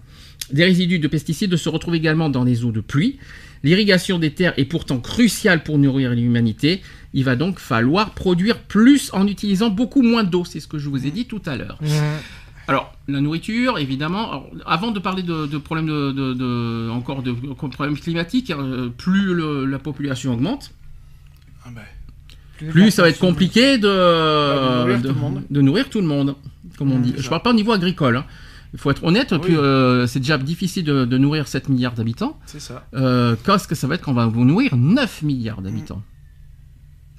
Des 0.52 0.64
résidus 0.66 1.00
de 1.00 1.08
pesticides 1.08 1.56
se 1.56 1.70
retrouvent 1.70 1.96
également 1.96 2.30
dans 2.30 2.44
les 2.44 2.64
eaux 2.66 2.72
de 2.72 2.82
pluie. 2.82 3.18
L'irrigation 3.64 4.20
des 4.20 4.32
terres 4.32 4.54
est 4.58 4.66
pourtant 4.66 5.00
cruciale 5.00 5.64
pour 5.64 5.78
nourrir 5.78 6.12
l'humanité. 6.12 6.82
Il 7.14 7.24
va 7.26 7.36
donc 7.36 7.60
falloir 7.60 8.12
produire 8.12 8.58
plus 8.60 9.10
en 9.14 9.28
utilisant 9.28 9.70
beaucoup 9.70 10.02
moins 10.02 10.24
d'eau. 10.24 10.46
C'est 10.46 10.60
ce 10.60 10.68
que 10.68 10.80
je 10.80 10.88
vous 10.90 11.06
ai 11.06 11.12
dit 11.12 11.26
tout 11.26 11.42
à 11.46 11.56
l'heure. 11.58 11.78
Alors, 12.68 12.94
la 13.08 13.20
nourriture, 13.20 13.78
évidemment. 13.80 14.30
Alors, 14.30 14.50
avant 14.66 14.92
de 14.92 15.00
parler 15.00 15.24
de, 15.24 15.46
de 15.48 15.58
problèmes 15.58 15.88
de, 15.88 16.12
de- 16.12 16.34
de- 16.36 16.90
encore 16.92 17.22
de, 17.24 17.32
de 17.32 17.54
problèmes 17.54 17.98
climatiques, 17.98 18.52
euh, 18.52 18.90
plus 18.96 19.34
le- 19.34 19.66
la 19.66 19.80
population 19.80 20.34
augmente, 20.34 20.72
Ah 21.66 21.70
bah. 21.76 21.82
plus 22.70 22.92
ça 22.92 23.02
va 23.02 23.10
être 23.10 23.20
compliqué 23.20 23.78
de, 23.80 23.88
de 23.88 24.80
nourrir 24.82 25.02
de- 25.02 25.08
tout 25.08 25.14
le 25.16 25.20
monde. 25.20 25.44
de 25.50 25.62
nourrir 25.62 25.90
tout 25.90 26.00
le 26.02 26.08
monde, 26.08 26.36
comme 26.78 26.92
on 26.92 27.00
dit. 27.00 27.14
Je 27.18 27.28
parle 27.28 27.42
pas 27.42 27.50
au 27.50 27.54
niveau 27.56 27.72
agricole. 27.72 28.18
hein. 28.18 28.26
Il 28.74 28.80
faut 28.80 28.92
être 28.92 29.04
honnête, 29.04 29.32
Oui. 29.34 29.56
euh, 29.56 30.06
c'est 30.06 30.20
déjà 30.20 30.38
difficile 30.38 30.84
de, 30.84 31.06
de 31.06 31.18
nourrir 31.18 31.48
7 31.48 31.70
milliards 31.70 31.94
d'habitants. 31.94 32.38
C'est 32.46 32.60
ça. 32.60 32.86
Euh, 32.94 33.36
Qu'est-ce 33.44 33.68
que 33.68 33.74
ça 33.76 33.88
va 33.88 33.96
être 33.96 34.02
quand 34.04 34.12
on 34.12 34.16
va 34.16 34.28
vous 34.28 34.46
nourrir 34.46 34.76
9 34.78 35.24
milliards 35.24 35.62
d'habitants? 35.62 36.04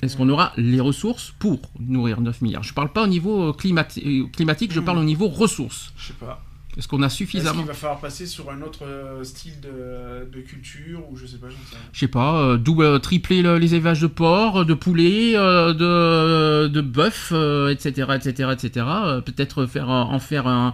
Est-ce 0.02 0.16
qu'on 0.16 0.28
aura 0.30 0.52
les 0.56 0.80
ressources 0.80 1.34
pour 1.38 1.60
nourrir 1.78 2.20
9 2.20 2.40
milliards? 2.40 2.62
Je 2.62 2.72
parle 2.72 2.90
pas 2.92 3.02
au 3.04 3.06
niveau 3.08 3.48
euh, 3.48 3.52
climati- 3.52 4.30
climatique, 4.30 4.72
je 4.72 4.80
Mm. 4.80 4.84
parle 4.84 4.98
au 4.98 5.04
niveau 5.04 5.28
ressources. 5.28 5.92
Je 5.96 6.06
sais 6.08 6.12
pas. 6.14 6.42
Est-ce 6.78 6.86
qu'on 6.86 7.02
a 7.02 7.06
Est-ce 7.06 7.16
suffisamment 7.16 7.58
qu'il 7.58 7.66
va 7.66 7.74
falloir 7.74 7.98
passer 8.00 8.26
sur 8.26 8.48
un 8.48 8.62
autre 8.62 8.84
style 9.24 9.60
de, 9.60 10.30
de 10.32 10.40
culture 10.40 11.00
ou 11.10 11.16
je 11.16 11.26
sais 11.26 11.36
pas, 11.38 11.48
je 11.92 11.98
sais 11.98 12.06
pas, 12.06 12.40
euh, 12.42 12.58
euh, 12.78 12.98
tripler 13.00 13.42
le- 13.42 13.58
les 13.58 13.74
élevages 13.74 14.00
de 14.00 14.06
porc, 14.06 14.64
de 14.64 14.72
poulet, 14.74 15.32
euh, 15.36 15.74
de, 15.74 16.68
de 16.68 16.80
bœuf, 16.80 17.32
etc., 17.70 18.12
etc., 18.14 18.50
etc. 18.52 18.86
Peut-être 19.26 19.66
faire 19.66 19.88
en 19.90 20.18
faire 20.20 20.46
un, 20.46 20.72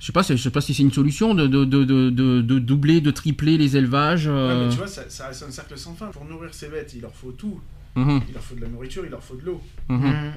je 0.00 0.06
sais 0.06 0.12
pas, 0.12 0.22
je 0.22 0.36
sais 0.36 0.50
pas 0.50 0.60
si 0.60 0.74
c'est 0.74 0.82
une 0.82 0.92
solution 0.92 1.34
de, 1.34 1.46
de, 1.46 1.64
de, 1.64 1.84
de, 2.10 2.58
doubler, 2.58 3.00
de 3.00 3.10
tripler 3.10 3.58
les 3.58 3.76
élevages. 3.76 4.26
Ouais, 4.26 4.32
euh, 4.32 4.64
mais 4.66 4.70
tu 4.70 4.76
vois, 4.78 4.86
ça, 4.86 5.02
ça 5.08 5.28
reste 5.28 5.42
un 5.42 5.50
cercle 5.50 5.76
sans 5.76 5.94
fin. 5.94 6.06
Pour 6.08 6.24
nourrir 6.24 6.54
ces 6.54 6.68
bêtes, 6.68 6.92
il 6.94 7.00
leur 7.02 7.14
faut 7.14 7.32
tout. 7.32 7.60
mhm, 7.96 8.20
Il 8.28 8.34
leur 8.34 8.42
faut 8.42 8.54
de 8.54 8.60
la 8.60 8.68
nourriture, 8.68 9.04
il 9.04 9.10
leur 9.10 9.22
faut 9.22 9.34
de 9.36 9.44
l'eau. 9.44 9.60
mhm. 9.88 9.98
Mhm. 10.06 10.32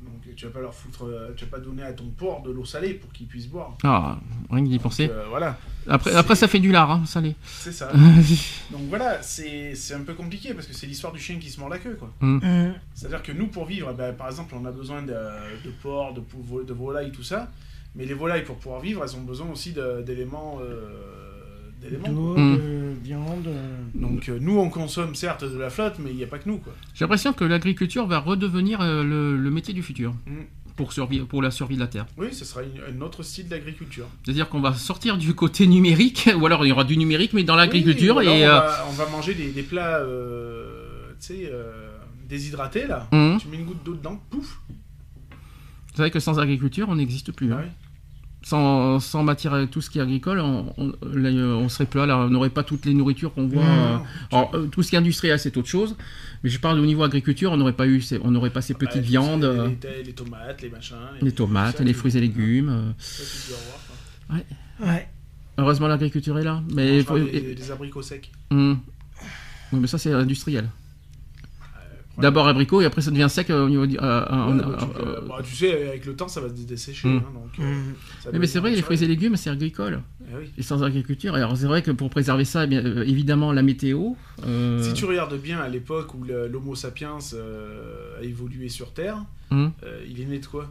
Donc 0.00 0.34
tu 0.36 0.46
vas 0.46 0.52
pas 0.52 0.60
leur 0.60 0.72
foutre, 0.74 1.04
euh, 1.04 1.32
tu 1.36 1.44
vas 1.44 1.50
pas 1.50 1.58
donner 1.58 1.82
à 1.82 1.92
ton 1.92 2.04
porc 2.06 2.42
de 2.42 2.50
l'eau 2.52 2.64
salée 2.64 2.94
pour 2.94 3.12
qu'il 3.12 3.26
puisse 3.26 3.46
boire. 3.48 3.76
Ah, 3.82 4.18
rien 4.50 4.64
que 4.64 4.68
d'y 4.70 4.78
penser. 4.78 5.10
Euh, 5.10 5.26
voilà, 5.28 5.58
Après, 5.88 6.14
après, 6.14 6.34
ça 6.36 6.46
fait 6.48 6.60
du 6.60 6.70
lard, 6.72 6.90
hein, 6.90 7.02
salé. 7.04 7.34
c'est 7.44 7.72
ça. 7.72 7.90
Donc 8.70 8.82
voilà, 8.88 9.20
c'est 9.22 9.74
c'est 9.74 9.94
un 9.94 10.00
peu 10.02 10.14
compliqué 10.14 10.54
parce 10.54 10.66
que 10.66 10.72
c'est 10.72 10.86
l'histoire 10.86 11.12
du 11.12 11.18
chien 11.20 11.38
qui 11.38 11.50
se 11.50 11.58
mord 11.60 11.68
la 11.68 11.78
queue, 11.78 11.98
quoi. 11.98 12.10
C'est-à-dire 12.94 13.22
que 13.22 13.32
nous, 13.32 13.48
pour 13.48 13.66
vivre, 13.66 13.92
ben, 13.92 14.14
par 14.14 14.28
exemple, 14.28 14.54
on 14.58 14.64
a 14.64 14.70
besoin 14.70 15.02
de, 15.02 15.12
de 15.12 15.70
porc, 15.82 16.14
de, 16.14 16.22
de 16.64 16.72
volailles, 16.72 17.12
tout 17.12 17.24
ça. 17.24 17.50
Mais 17.94 18.04
les 18.06 18.14
volailles, 18.14 18.44
pour 18.44 18.56
pouvoir 18.56 18.80
vivre, 18.80 19.02
elles 19.04 19.16
ont 19.16 19.22
besoin 19.22 19.50
aussi 19.50 19.74
d'éléments. 20.06 20.58
euh, 20.62 20.88
d'éléments, 21.80 22.08
D'eau, 22.08 22.34
de 22.34 22.92
viande. 23.04 23.46
euh, 23.46 23.76
Donc 23.94 24.28
euh, 24.28 24.38
nous, 24.40 24.58
on 24.58 24.68
consomme 24.68 25.14
certes 25.14 25.44
de 25.44 25.56
la 25.56 25.70
flotte, 25.70 25.94
mais 26.00 26.10
il 26.10 26.16
n'y 26.16 26.24
a 26.24 26.26
pas 26.26 26.38
que 26.40 26.48
nous, 26.48 26.58
quoi. 26.58 26.72
J'ai 26.94 27.04
l'impression 27.04 27.32
que 27.32 27.44
l'agriculture 27.44 28.04
va 28.06 28.18
redevenir 28.18 28.80
euh, 28.80 29.04
le, 29.04 29.36
le 29.36 29.50
métier 29.52 29.72
du 29.74 29.82
futur 29.84 30.12
Mm. 30.26 30.40
pour, 30.74 30.92
survivre, 30.92 31.26
pour 31.26 31.40
la 31.40 31.52
survie 31.52 31.76
de 31.76 31.80
la 31.80 31.86
Terre. 31.86 32.06
Oui, 32.16 32.28
ce 32.32 32.44
sera 32.44 32.62
une- 32.64 32.96
un 32.96 33.00
autre 33.00 33.22
style 33.22 33.46
d'agriculture. 33.48 34.06
C'est-à-dire 34.24 34.48
qu'on 34.48 34.60
va 34.60 34.74
sortir 34.74 35.18
du 35.18 35.34
côté 35.34 35.68
numérique, 35.68 36.28
ou 36.36 36.44
alors 36.46 36.66
il 36.66 36.68
y 36.70 36.72
aura 36.72 36.82
du 36.84 36.96
numérique, 36.96 37.32
mais 37.32 37.44
dans 37.44 37.54
l'agriculture. 37.56 38.16
Oui, 38.16 38.24
et 38.26 38.28
on, 38.28 38.32
euh, 38.48 38.58
va, 38.60 38.86
on 38.88 38.92
va 38.94 39.08
manger 39.10 39.34
des, 39.34 39.52
des 39.52 39.62
plats, 39.62 39.98
euh, 40.00 41.10
tu 41.20 41.26
sais, 41.26 41.50
euh, 41.52 41.90
déshydratés, 42.28 42.88
là. 42.88 43.06
hum, 43.12 43.38
Tu 43.40 43.46
mets 43.48 43.56
une 43.56 43.66
goutte 43.66 43.84
d'eau 43.84 43.94
dedans, 43.94 44.20
pouf 44.30 44.58
c'est 45.98 46.02
vrai 46.02 46.10
que 46.12 46.20
sans 46.20 46.38
agriculture, 46.38 46.86
on 46.88 46.94
n'existe 46.94 47.32
plus. 47.32 47.52
hein. 47.52 47.56
Ah 47.58 47.64
oui. 47.64 47.70
Sans, 48.42 49.00
sans 49.00 49.24
matière, 49.24 49.66
tout 49.68 49.80
ce 49.80 49.90
qui 49.90 49.98
est 49.98 50.00
agricole, 50.00 50.38
on, 50.38 50.72
on, 50.78 50.92
là, 51.12 51.28
on 51.30 51.68
serait 51.68 51.86
plat, 51.86 52.06
là, 52.06 52.18
on 52.18 52.28
n'aurait 52.30 52.50
pas 52.50 52.62
toutes 52.62 52.86
les 52.86 52.94
nourritures 52.94 53.34
qu'on 53.34 53.48
voit. 53.48 53.64
Non, 53.64 53.68
euh, 53.68 53.74
non, 53.74 53.98
non. 53.98 54.04
alors, 54.38 54.54
euh, 54.54 54.66
tout 54.68 54.84
ce 54.84 54.90
qui 54.90 54.94
est 54.94 54.98
industriel, 55.00 55.40
c'est 55.40 55.56
autre 55.56 55.66
chose. 55.68 55.96
Mais 56.44 56.48
je 56.50 56.60
parle 56.60 56.78
au 56.78 56.86
niveau 56.86 57.02
agriculture, 57.02 57.50
on 57.50 57.56
n'aurait 57.56 57.72
pas 57.72 57.88
eu, 57.88 58.00
ces- 58.00 58.20
on 58.22 58.30
n'aurait 58.30 58.50
pas 58.50 58.62
ces 58.62 58.74
Bah, 58.74 58.78
petites 58.86 59.02
viandes, 59.02 59.42
Les, 59.42 59.48
euh, 59.48 59.68
les- 59.96 60.04
les 60.04 60.12
tomates, 60.12 60.62
les 60.62 60.70
machins. 60.70 60.96
les 61.20 61.32
tomates, 61.32 61.78
ça, 61.78 61.82
les 61.84 61.92
fruits 61.92 62.16
et 62.16 62.20
légumes. 62.20 62.94
euh. 64.30 64.36
Ouais. 64.86 65.08
Heureusement, 65.58 65.88
l'agriculture 65.88 66.38
est 66.38 66.44
là. 66.44 66.62
Mais, 66.72 67.02
faut- 67.02 67.18
des, 67.18 67.70
abricots 67.72 68.02
secs. 68.02 68.30
hum. 68.52 68.78
Mais 69.72 69.88
ça, 69.88 69.98
c'est 69.98 70.12
industriel. 70.12 70.68
Ouais. 72.18 72.22
D'abord 72.22 72.48
abricot 72.48 72.80
et 72.82 72.84
après 72.84 73.00
ça 73.00 73.10
devient 73.12 73.28
sec 73.30 73.48
euh, 73.48 73.64
au 73.64 73.68
niveau 73.68 73.86
du. 73.86 73.96
euh, 73.96 74.00
euh, 74.02 74.52
Ouais, 74.52 74.60
euh, 74.60 74.66
bah, 74.66 74.76
tu, 74.80 75.00
euh, 75.00 75.20
bah, 75.28 75.34
tu 75.44 75.54
sais, 75.54 75.88
avec 75.88 76.04
le 76.04 76.16
temps, 76.16 76.26
ça 76.28 76.40
va 76.40 76.48
se 76.48 76.54
dessécher. 76.54 77.06
Mm. 77.08 77.16
hein, 77.18 77.32
donc, 77.32 77.66
ça 78.20 78.30
oui, 78.32 78.38
mais 78.40 78.46
c'est 78.48 78.58
vrai, 78.58 78.70
les 78.72 78.82
fruits 78.82 79.02
et 79.02 79.06
légumes, 79.06 79.36
c'est 79.36 79.50
agricole. 79.50 80.02
Eh 80.30 80.36
oui. 80.36 80.50
Et 80.58 80.62
sans 80.62 80.82
agriculture, 80.82 81.34
alors 81.36 81.56
c'est 81.56 81.66
vrai 81.66 81.80
que 81.82 81.90
pour 81.92 82.10
préserver 82.10 82.44
ça, 82.44 82.64
eh 82.64 82.66
bien, 82.66 82.80
évidemment, 83.02 83.52
la 83.52 83.62
météo. 83.62 84.14
euh, 84.44 84.82
Si 84.82 84.92
tu 84.94 85.04
regardes 85.04 85.38
bien 85.40 85.60
à 85.60 85.68
l'époque 85.68 86.12
où 86.14 86.24
l'Homo 86.24 86.74
sapiens 86.74 87.18
euh, 87.34 88.18
a 88.20 88.24
évolué 88.24 88.68
sur 88.68 88.92
Terre, 88.92 89.18
euh, 89.52 89.68
il 90.08 90.20
est 90.20 90.26
né 90.26 90.38
de 90.40 90.46
quoi? 90.46 90.70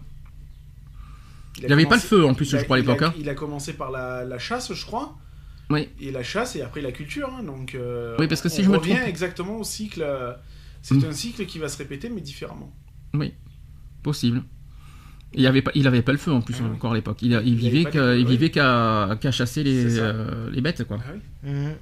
Il 1.60 1.66
n'y 1.66 1.74
avait 1.74 1.86
pas 1.86 1.96
le 1.96 2.02
feu 2.02 2.26
en 2.26 2.34
plus, 2.34 2.54
a- 2.54 2.60
je 2.60 2.64
crois, 2.66 2.78
à 2.78 2.80
il 2.80 2.88
a- 2.90 2.94
l'époque. 2.94 3.08
hein. 3.08 3.14
Il 3.20 3.30
a 3.30 3.34
commencé 3.34 3.74
par 3.74 3.90
la, 3.90 4.24
la 4.26 4.38
chasse, 4.38 4.74
je 4.74 4.86
crois. 4.86 5.16
Oui. 5.70 5.90
Et 6.00 6.12
la 6.12 6.24
chasse 6.24 6.56
et 6.56 6.62
après 6.62 6.82
la 6.82 6.92
culture. 6.92 7.30
hein, 7.38 7.44
donc, 7.44 7.74
euh, 7.76 8.16
Oui, 8.20 8.28
parce 8.28 8.42
que 8.42 8.48
si 8.50 8.62
on 8.62 8.64
je 8.66 8.70
me 8.70 8.78
revient 8.78 8.94
trompe- 8.94 9.08
exactement 9.10 9.58
au 9.58 9.64
cycle. 9.64 10.02
C'est 10.88 10.96
Mm. 10.96 11.10
un 11.10 11.12
cycle 11.12 11.46
qui 11.46 11.60
va 11.60 11.68
se 11.70 11.78
répéter, 11.78 12.10
mais 12.10 12.22
différemment. 12.22 12.72
Possible. 14.04 14.44
Il 15.34 15.46
avait 15.46 15.62
pas, 15.62 15.72
il 15.76 15.86
avait 15.88 16.02
pas 16.02 16.14
le 16.14 16.18
feu 16.18 16.32
en 16.32 16.40
plus 16.42 16.56
Ah 16.60 16.64
oui. 16.64 16.70
encore 16.76 16.94
à 16.94 16.96
l'époque. 16.96 17.22
Il, 17.22 17.56
vivait 17.56 17.84
qu'à, 17.84 18.14
de- 18.14 18.18
il 18.18 18.26
oui. 18.26 18.32
vivait 18.32 18.50
qu'à, 18.52 19.18
qu'à 19.20 19.32
chasser 19.32 19.64
les, 19.64 20.00
euh, 20.00 20.50
les 20.52 20.62
bêtes 20.62 20.86
quoi. 20.86 20.98
Ah 21.06 21.12
oui. 21.14 21.52
Mhm. 21.52 21.74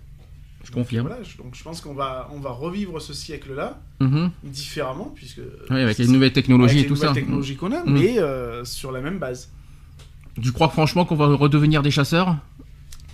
Je 0.64 0.72
confirme. 0.72 1.08
Voilà, 1.08 1.22
je- 1.22 1.38
donc 1.38 1.54
je 1.54 1.62
pense 1.64 1.80
qu'on 1.82 1.94
va, 1.94 2.28
on 2.34 2.40
va 2.40 2.50
revivre 2.50 3.00
ce 3.00 3.14
siècle-là 3.14 3.80
Mhm. 4.00 4.32
différemment, 4.44 5.12
puisque. 5.14 5.42
Oui, 5.70 5.80
avec 5.80 6.00
les 6.00 6.08
nouvelles 6.08 6.34
technologies 6.34 6.78
avec 6.80 6.86
et 6.86 6.88
tout 6.88 6.96
les 6.96 7.00
nouvelles 7.02 7.10
ça. 7.10 7.14
technologies 7.22 7.56
qu'on 7.56 7.72
a, 7.72 7.84
Mhm. 7.86 7.94
mais 7.94 8.18
euh, 8.18 8.66
sur 8.66 8.92
la 8.92 9.02
même 9.02 9.20
base. 9.20 9.52
Tu 10.42 10.52
crois 10.52 10.70
franchement 10.70 11.06
qu'on 11.06 11.16
va 11.16 11.28
redevenir 11.28 11.84
des 11.84 11.92
chasseurs? 11.92 12.36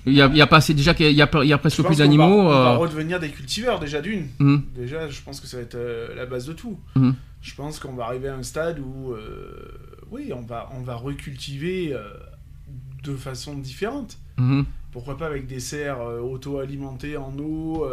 Il 0.05 0.13
y, 0.13 0.21
a, 0.21 0.27
il 0.27 0.35
y 0.37 0.41
a 0.41 0.47
pas 0.47 0.57
assez 0.57 0.73
déjà 0.73 0.93
qu'il 0.93 1.05
y 1.05 1.21
a, 1.21 1.29
il 1.43 1.47
y 1.47 1.53
a 1.53 1.57
presque 1.57 1.77
Je 1.77 1.81
pense 1.81 1.89
plus 1.89 1.97
d'animaux. 1.99 2.43
Va, 2.43 2.43
on 2.43 2.49
va 2.49 2.73
euh, 2.73 2.77
redevenir 2.77 3.19
des 3.19 3.29
cultiveurs 3.29 3.79
déjà 3.79 4.01
d'une. 4.01 4.27
mhm. 4.39 4.63
Déjà, 4.75 5.07
je 5.09 5.21
pense 5.21 5.39
que 5.39 5.47
ça 5.47 5.57
va 5.57 5.63
être 5.63 5.75
euh, 5.75 6.15
la 6.15 6.25
base 6.25 6.45
de 6.45 6.53
tout. 6.53 6.79
Mhm. 6.95 7.15
Je 7.41 7.55
pense 7.55 7.79
qu'on 7.79 7.93
va 7.93 8.05
arriver 8.05 8.27
à 8.29 8.35
un 8.35 8.43
stade 8.43 8.79
où, 8.79 9.13
euh, 9.13 9.71
oui, 10.11 10.31
on 10.33 10.41
va, 10.41 10.69
on 10.77 10.81
va 10.81 10.95
recultiver 10.95 11.93
euh, 11.93 12.01
de 13.03 13.15
façon 13.15 13.55
différente. 13.57 14.17
Mhm. 14.37 14.65
Pourquoi 14.91 15.17
pas 15.17 15.25
avec 15.27 15.47
des 15.47 15.59
serres 15.59 16.01
euh, 16.01 16.19
auto-alimentées 16.19 17.17
en 17.17 17.33
eau 17.39 17.85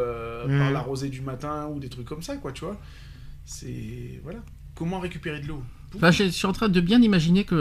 par 0.46 0.70
la 0.70 0.80
rosée 0.80 1.09
du 1.09 1.20
matin 1.20 1.68
ou 1.72 1.78
des 1.78 1.88
trucs 1.88 2.06
comme 2.06 2.22
ça, 2.22 2.36
quoi, 2.36 2.52
tu 2.52 2.64
vois. 2.64 2.76
C'est 3.44 4.20
voilà. 4.22 4.40
Comment 4.74 5.00
récupérer 5.00 5.40
de 5.40 5.46
l'eau? 5.48 5.62
Enfin, 5.97 6.11
je 6.11 6.24
je 6.24 6.28
suis 6.30 6.47
en 6.47 6.53
train 6.53 6.68
de 6.68 6.80
bien 6.80 7.01
imaginer 7.03 7.45
que 7.45 7.55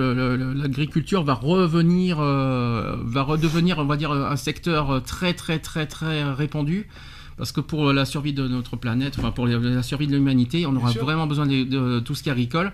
l'agriculture 0.56 1.24
va 1.24 1.34
revenir, 1.34 2.18
euh, 2.20 2.98
va 3.04 3.22
redevenir, 3.24 3.78
on 3.80 3.86
va 3.86 3.96
dire, 3.98 4.12
un 4.12 4.36
secteur 4.36 5.02
très 5.04 5.34
très 5.34 5.60
très 5.60 5.86
très 5.88 6.24
répandu. 6.24 6.88
Parce 7.38 7.52
que 7.52 7.62
pour 7.62 7.94
la 7.94 8.04
survie 8.06 8.34
de 8.34 8.48
notre 8.48 8.78
planète, 8.78 9.14
enfin 9.20 9.30
pour 9.30 9.46
la- 9.46 9.84
survie 9.84 10.08
de 10.08 10.16
l'humanité, 10.16 10.66
on 10.66 10.76
aura 10.76 10.92
vraiment 11.04 11.28
besoin 11.28 11.46
de, 11.46 11.64
de 11.64 12.00
tout 12.00 12.16
ce 12.16 12.24
qui 12.24 12.30
est 12.30 12.32
agricole. 12.32 12.74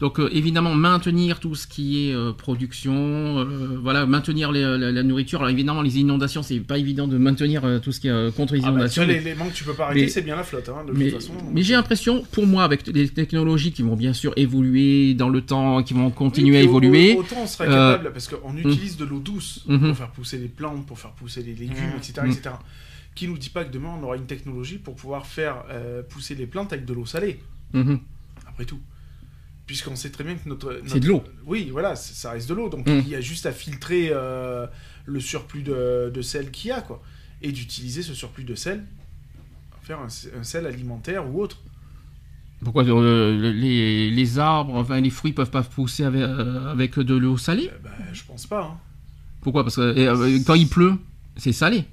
Donc 0.00 0.18
euh, 0.18 0.28
évidemment 0.32 0.74
maintenir 0.74 1.38
tout 1.40 1.54
ce 1.54 1.66
qui 1.66 2.08
est 2.08 2.14
euh, 2.14 2.32
production, 2.32 2.92
euh, 3.38 3.78
voilà, 3.80 4.06
maintenir 4.06 4.50
les- 4.52 4.62
la, 4.62 4.90
la 4.90 5.02
nourriture. 5.02 5.40
Alors 5.40 5.50
évidemment 5.50 5.82
les 5.82 5.98
inondations, 5.98 6.42
c'est 6.42 6.58
pas 6.60 6.78
évident 6.78 7.06
de 7.06 7.16
maintenir 7.16 7.64
euh, 7.64 7.78
tout 7.78 7.92
ce 7.92 8.00
qui 8.00 8.08
est 8.08 8.10
euh, 8.10 8.30
contre 8.30 8.54
les 8.54 8.60
Ah 8.60 8.66
bah, 8.66 8.70
inondations. 8.72 9.02
tu 9.02 9.08
vois, 9.08 9.18
l'élément 9.18 9.46
que 9.48 9.54
tu 9.54 9.64
peux 9.64 9.72
pas 9.74 9.84
arrêter, 9.86 10.02
mais- 10.02 10.08
c'est 10.08 10.22
bien 10.22 10.36
la 10.36 10.42
flotte, 10.42 10.68
hein, 10.68 10.84
de 10.86 10.92
mais, 10.92 11.10
toute 11.10 11.20
façon. 11.20 11.32
mais 11.52 11.62
j'ai 11.62 11.74
l'impression, 11.74 12.24
pour 12.32 12.46
moi, 12.46 12.64
avec 12.64 12.86
les 12.88 13.08
technologies 13.08 13.72
qui 13.72 13.82
vont 13.82 13.96
bien 13.96 14.12
sûr 14.12 14.32
évoluer 14.36 15.14
dans 15.14 15.28
le 15.28 15.40
temps, 15.42 15.82
qui 15.82 15.94
vont 15.94 16.10
continuer 16.10 16.50
Oui, 16.52 16.56
à 16.58 16.62
évoluer, 16.62 17.14
au- 17.14 17.20
Autant 17.20 17.36
on 17.42 17.46
serait 17.46 17.68
euh, 17.68 17.92
capable, 17.92 18.12
parce 18.12 18.28
qu'on 18.28 18.56
utilise 18.56 18.96
de 18.96 19.04
l'eau 19.04 19.20
douce 19.20 19.64
Mhm. 19.68 19.78
pour 19.88 19.96
faire 19.96 20.10
pousser 20.10 20.38
les 20.38 20.48
plantes, 20.48 20.86
pour 20.86 20.98
faire 20.98 21.12
pousser 21.12 21.42
les 21.42 21.54
légumes, 21.54 21.76
Mhm. 21.92 21.98
etc., 21.98 22.12
Mhm. 22.24 22.30
etc. 22.32 22.50
Qui 23.14 23.28
nous 23.28 23.38
dit 23.38 23.48
pas 23.50 23.64
que 23.64 23.72
demain 23.72 23.90
on 24.00 24.02
aura 24.04 24.16
une 24.16 24.26
technologie 24.26 24.78
pour 24.78 24.96
pouvoir 24.96 25.24
faire 25.26 25.64
euh, 25.70 26.02
pousser 26.02 26.34
les 26.34 26.46
plantes 26.46 26.72
avec 26.72 26.84
de 26.84 26.92
l'eau 26.92 27.06
salée, 27.06 27.38
Mhm. 27.72 28.00
après 28.48 28.64
tout. 28.64 28.80
Puisqu'on 29.66 29.96
sait 29.96 30.10
très 30.10 30.24
bien 30.24 30.34
que 30.34 30.46
notre. 30.48 30.80
C'est 30.86 31.00
de 31.00 31.08
l'eau. 31.08 31.24
Oui, 31.46 31.70
voilà, 31.72 31.96
ça 31.96 32.32
reste 32.32 32.48
de 32.48 32.54
l'eau. 32.54 32.68
Donc 32.68 32.86
Mhm. 32.86 32.98
il 33.06 33.08
y 33.08 33.14
a 33.14 33.20
juste 33.20 33.46
à 33.46 33.52
filtrer 33.52 34.10
euh, 34.12 34.66
le 35.06 35.20
surplus 35.20 35.62
de, 35.62 36.10
de 36.14 36.22
sel 36.22 36.50
qu'il 36.50 36.68
y 36.68 36.72
a, 36.72 36.80
quoi. 36.82 37.02
Et 37.40 37.50
d'utiliser 37.52 38.02
ce 38.02 38.12
surplus 38.14 38.44
de 38.44 38.54
sel, 38.54 38.84
faire 39.82 39.98
un, 40.00 40.08
un 40.38 40.42
sel 40.42 40.66
alimentaire 40.66 41.26
ou 41.28 41.40
autre. 41.42 41.60
pourquoi 42.62 42.84
euh, 42.84 43.52
les, 43.52 44.10
les 44.10 44.38
arbres, 44.38 44.74
enfin 44.74 45.00
les 45.00 45.10
fruits 45.10 45.32
peuvent 45.32 45.50
pas 45.50 45.62
pousser 45.62 46.04
avec, 46.04 46.22
euh, 46.22 46.70
avec 46.70 46.98
de 46.98 47.14
l'eau 47.14 47.36
salée? 47.38 47.70
Euh, 47.72 47.78
bah, 47.82 47.90
je 48.12 48.22
pense 48.24 48.46
pas. 48.46 48.62
hein. 48.64 48.78
Pourquoi? 49.42 49.62
Parce 49.64 49.76
que 49.76 50.44
quand 50.46 50.54
il 50.54 50.68
pleut, 50.68 50.94
c'est 51.36 51.52
salé. 51.52 51.84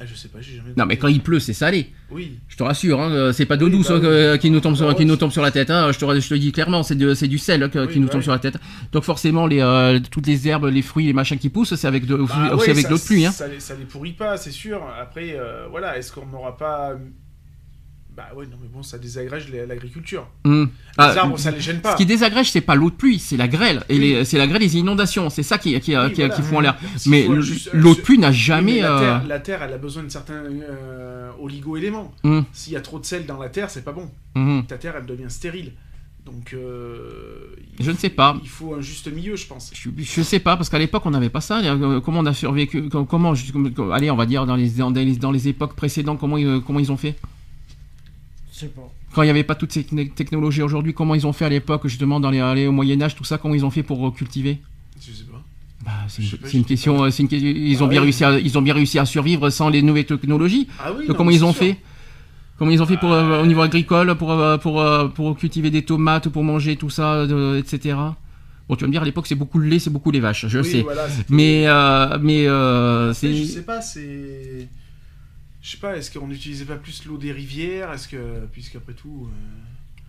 Ah, 0.00 0.04
je 0.06 0.14
sais 0.14 0.28
pas, 0.28 0.38
j'ai 0.40 0.56
jamais. 0.56 0.70
Non, 0.76 0.86
mais 0.86 0.96
quand 0.96 1.08
il 1.08 1.20
pleut, 1.20 1.40
c'est 1.40 1.52
salé. 1.52 1.90
Oui. 2.12 2.38
Je 2.46 2.56
te 2.56 2.62
rassure, 2.62 3.00
hein, 3.00 3.10
euh, 3.10 3.32
c'est 3.32 3.46
pas 3.46 3.56
d'eau 3.56 3.66
Oui, 3.66 3.72
douce 3.72 3.88
bah 3.88 3.94
hein, 3.96 3.98
oui. 4.00 4.02
que- 4.06 4.36
qui 4.36 4.50
nous 4.50 4.60
tombe 4.60 4.76
sur, 4.76 4.86
Bah 4.86 4.94
qui 4.94 5.04
nous 5.04 5.16
tombe 5.16 5.32
sur 5.32 5.42
la 5.42 5.50
tête. 5.50 5.70
hein, 5.70 5.90
je, 5.90 5.98
te, 5.98 6.20
je 6.20 6.28
te 6.28 6.34
dis 6.34 6.52
clairement, 6.52 6.84
c'est 6.84 6.94
du 6.94 7.38
sel 7.38 7.62
hein, 7.64 7.70
Oui, 7.74 7.88
qui 7.88 7.98
nous 7.98 8.06
bah 8.06 8.12
tombe 8.12 8.22
sur 8.22 8.30
la 8.30 8.38
tête. 8.38 8.58
Donc 8.92 9.02
forcément, 9.02 9.46
les, 9.48 9.60
euh, 9.60 9.98
toutes 10.10 10.28
les 10.28 10.46
herbes, 10.46 10.66
les 10.66 10.82
fruits, 10.82 11.06
les 11.06 11.12
machins 11.12 11.36
qui 11.38 11.48
poussent, 11.48 11.74
c'est 11.74 11.88
avec 11.88 12.06
de, 12.06 12.14
Bah 12.16 12.22
aussi 12.22 12.34
ouais, 12.38 12.70
avec 12.70 12.82
ça- 12.82 12.88
de 12.88 12.92
l'eau 12.94 12.98
de 12.98 13.04
pluie. 13.04 13.24
Ça, 13.24 13.48
les, 13.48 13.58
ça 13.58 13.74
les 13.74 13.84
pourrit 13.86 14.12
pas, 14.12 14.36
c'est 14.36 14.52
sûr. 14.52 14.80
Après, 15.00 15.34
euh, 15.36 15.66
voilà, 15.68 15.98
est-ce 15.98 16.12
qu'on 16.12 16.26
n'aura 16.26 16.56
pas. 16.56 16.92
Bah 18.18 18.30
ouais, 18.34 18.46
non, 18.46 18.56
mais 18.60 18.66
bon, 18.66 18.82
ça 18.82 18.98
désagrège 18.98 19.46
l'agriculture. 19.68 20.26
Hum. 20.44 20.64
Les 20.64 20.70
Ah, 20.98 21.14
arbres, 21.20 21.38
ça 21.38 21.52
les 21.52 21.60
gêne 21.60 21.80
pas. 21.80 21.92
Ce 21.92 21.96
qui 21.98 22.04
désagrège, 22.04 22.50
c'est 22.50 22.60
pas 22.60 22.74
l'eau 22.74 22.90
de 22.90 22.96
pluie, 22.96 23.20
c'est 23.20 23.36
la 23.36 23.46
grêle. 23.46 23.84
Et 23.88 23.96
les- 23.96 24.24
c'est 24.24 24.38
la 24.38 24.48
grêle 24.48 24.58
des 24.60 24.76
inondations. 24.76 25.30
C'est 25.30 25.44
ça 25.44 25.56
qui, 25.56 25.78
qui, 25.78 25.96
Oui, 25.96 26.12
qui, 26.12 26.22
voilà. 26.22 26.34
fout 26.42 26.56
en 26.56 26.60
l'air. 26.60 26.76
Mais 27.06 27.28
l'eau 27.28 27.94
de 27.94 28.00
euh, 28.00 28.02
pluie 28.02 28.18
n'a 28.18 28.32
jamais. 28.32 28.80
la, 28.80 28.90
euh, 28.90 28.98
terre, 28.98 29.26
la 29.28 29.38
Terre, 29.38 29.62
elle 29.62 29.72
a 29.72 29.78
besoin 29.78 30.02
de 30.02 30.08
certains 30.08 30.34
euh, 30.34 31.30
oligo-éléments. 31.40 32.12
hum, 32.24 32.44
S'il 32.52 32.72
y 32.72 32.76
a 32.76 32.80
trop 32.80 32.98
de 32.98 33.04
sel 33.06 33.24
dans 33.24 33.38
la 33.38 33.50
Terre, 33.50 33.70
c'est 33.70 33.84
pas 33.84 33.92
bon. 33.92 34.10
Ta 34.66 34.78
Terre, 34.78 34.94
elle 34.98 35.06
devient 35.06 35.30
stérile. 35.30 35.70
Donc. 36.26 36.54
euh, 36.54 37.54
Je 37.78 37.90
ne 37.92 37.96
sais 37.96 38.10
pas. 38.10 38.36
Il 38.42 38.48
faut 38.48 38.74
un 38.74 38.80
juste 38.80 39.06
milieu, 39.12 39.36
je 39.36 39.46
pense. 39.46 39.70
Je, 39.72 39.90
je 39.96 40.22
sais 40.22 40.40
pas, 40.40 40.56
parce 40.56 40.68
qu'à 40.68 40.78
l'époque, 40.80 41.06
on 41.06 41.10
n'avait 41.12 41.30
pas 41.30 41.40
ça. 41.40 41.62
Comment 42.04 42.18
on 42.18 42.26
a 42.26 42.34
survécu 42.34 42.88
com- 42.88 43.06
Comment, 43.08 43.32
allez, 43.92 44.10
on 44.10 44.16
va 44.16 44.26
dire 44.26 44.44
dans 44.44 44.56
les, 44.56 44.70
dans 44.70 44.90
les, 44.90 45.16
dans 45.16 45.30
les 45.30 45.46
époques 45.46 45.74
précédentes, 45.76 46.18
comment, 46.18 46.36
ils- 46.36 46.60
comment 46.66 46.80
ils 46.80 46.90
ont 46.90 46.96
fait? 46.96 47.14
Pas. 48.66 48.88
Quand 49.14 49.22
il 49.22 49.26
n'y 49.26 49.30
avait 49.30 49.44
pas 49.44 49.54
toutes 49.54 49.72
ces 49.72 49.82
techn- 49.82 50.12
technologies 50.12 50.62
aujourd'hui, 50.62 50.92
comment 50.94 51.14
ils 51.14 51.26
ont 51.26 51.32
fait 51.32 51.44
à 51.44 51.48
l'époque, 51.48 51.86
justement, 51.86 52.20
dans 52.20 52.30
les, 52.30 52.40
allez, 52.40 52.66
au 52.66 52.72
Moyen-Âge, 52.72 53.14
tout 53.16 53.24
ça, 53.24 53.38
comment 53.38 53.54
ils 53.54 53.64
ont 53.64 53.70
fait 53.70 53.82
pour 53.82 54.06
euh, 54.06 54.10
cultiver? 54.10 54.58
Je 55.00 55.12
sais 55.12 55.24
pas. 55.24 55.42
bah, 55.84 55.92
c'est 56.08 56.22
une, 56.22 56.30
pas, 56.30 56.36
c'est 56.48 56.56
une 56.56 56.62
je 56.64 56.68
sais 56.68 56.74
question. 56.74 57.06
une 57.06 57.28
ils, 57.30 57.76
Ah 57.78 57.84
ont 57.84 57.86
bien 57.86 58.00
oui. 58.00 58.04
réussi 58.06 58.24
à, 58.24 58.38
ils 58.38 58.58
ont 58.58 58.62
bien 58.62 58.74
réussi 58.74 58.98
à 58.98 59.06
survivre 59.06 59.48
sans 59.50 59.68
les 59.70 59.80
nouvelles 59.82 60.04
technologies. 60.06 60.66
Ah 60.78 60.90
oui. 60.92 61.00
Donc, 61.06 61.08
non, 61.10 61.14
comment 61.14 61.30
ils 61.30 61.44
ont 61.44 61.52
sûr. 61.52 61.60
fait? 61.62 61.76
Comment 62.58 62.70
ils 62.72 62.82
ont 62.82 62.86
fait 62.86 62.96
pour, 62.96 63.12
euh, 63.12 63.22
Euh, 63.22 63.42
au 63.42 63.46
niveau 63.46 63.60
agricole 63.62 64.14
pour, 64.16 64.32
euh, 64.32 64.58
pour, 64.58 64.84
pour 65.14 65.36
cultiver 65.38 65.70
des 65.70 65.82
tomates, 65.82 66.28
pour 66.28 66.42
manger 66.42 66.74
tout 66.76 66.90
ça, 66.90 67.26
de- 67.26 67.56
etc. 67.56 67.96
Bon, 68.68 68.74
tu 68.76 68.82
vas 68.82 68.88
me 68.88 68.92
dire, 68.92 69.00
à 69.02 69.04
l'époque, 69.04 69.26
c'est 69.28 69.34
beaucoup 69.36 69.58
le 69.60 69.68
lait, 69.68 69.78
c'est 69.78 69.88
beaucoup 69.90 70.10
les 70.10 70.20
vaches, 70.20 70.46
je 70.48 70.58
Oui, 70.58 70.70
sais. 70.70 70.82
voilà, 70.82 71.06
Mais, 71.30 71.66
euh, 71.68 72.18
mais 72.20 72.46
euh, 72.48 73.14
je 73.14 73.44
sais 73.44 73.62
pas, 73.62 73.80
c'est. 73.80 74.68
Je 75.62 75.70
sais 75.70 75.76
pas, 75.78 75.96
est-ce 75.96 76.10
qu'on 76.16 76.28
n'utilisait 76.28 76.64
pas 76.64 76.76
plus 76.76 77.04
l'eau 77.06 77.16
des 77.18 77.32
rivières? 77.32 77.92
Est-ce 77.92 78.08
que. 78.08 78.46
Puisqu'après 78.52 78.92
tout. 78.94 79.28
euh, 79.28 80.02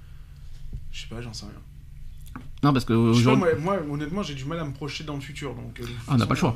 Je 0.92 1.02
sais 1.02 1.08
pas, 1.08 1.22
j'en 1.22 1.34
sais 1.34 1.46
rien. 1.46 2.42
Non, 2.64 2.74
parce 2.74 2.86
que 2.86 3.24
pas, 3.24 3.36
moi, 3.36 3.48
moi, 3.60 3.80
honnêtement, 3.90 4.22
j'ai 4.22 4.36
du 4.36 4.46
mal 4.46 4.60
à 4.60 4.66
me 4.66 4.74
projeter 4.74 5.04
dans 5.04 5.16
le 5.16 5.22
futur. 5.22 5.54
Donc, 5.56 5.80
euh, 5.80 5.84
Ah, 6.08 6.12
on 6.14 6.18
n'a 6.18 6.26
pas 6.28 6.34
le 6.36 6.40
choix. 6.40 6.56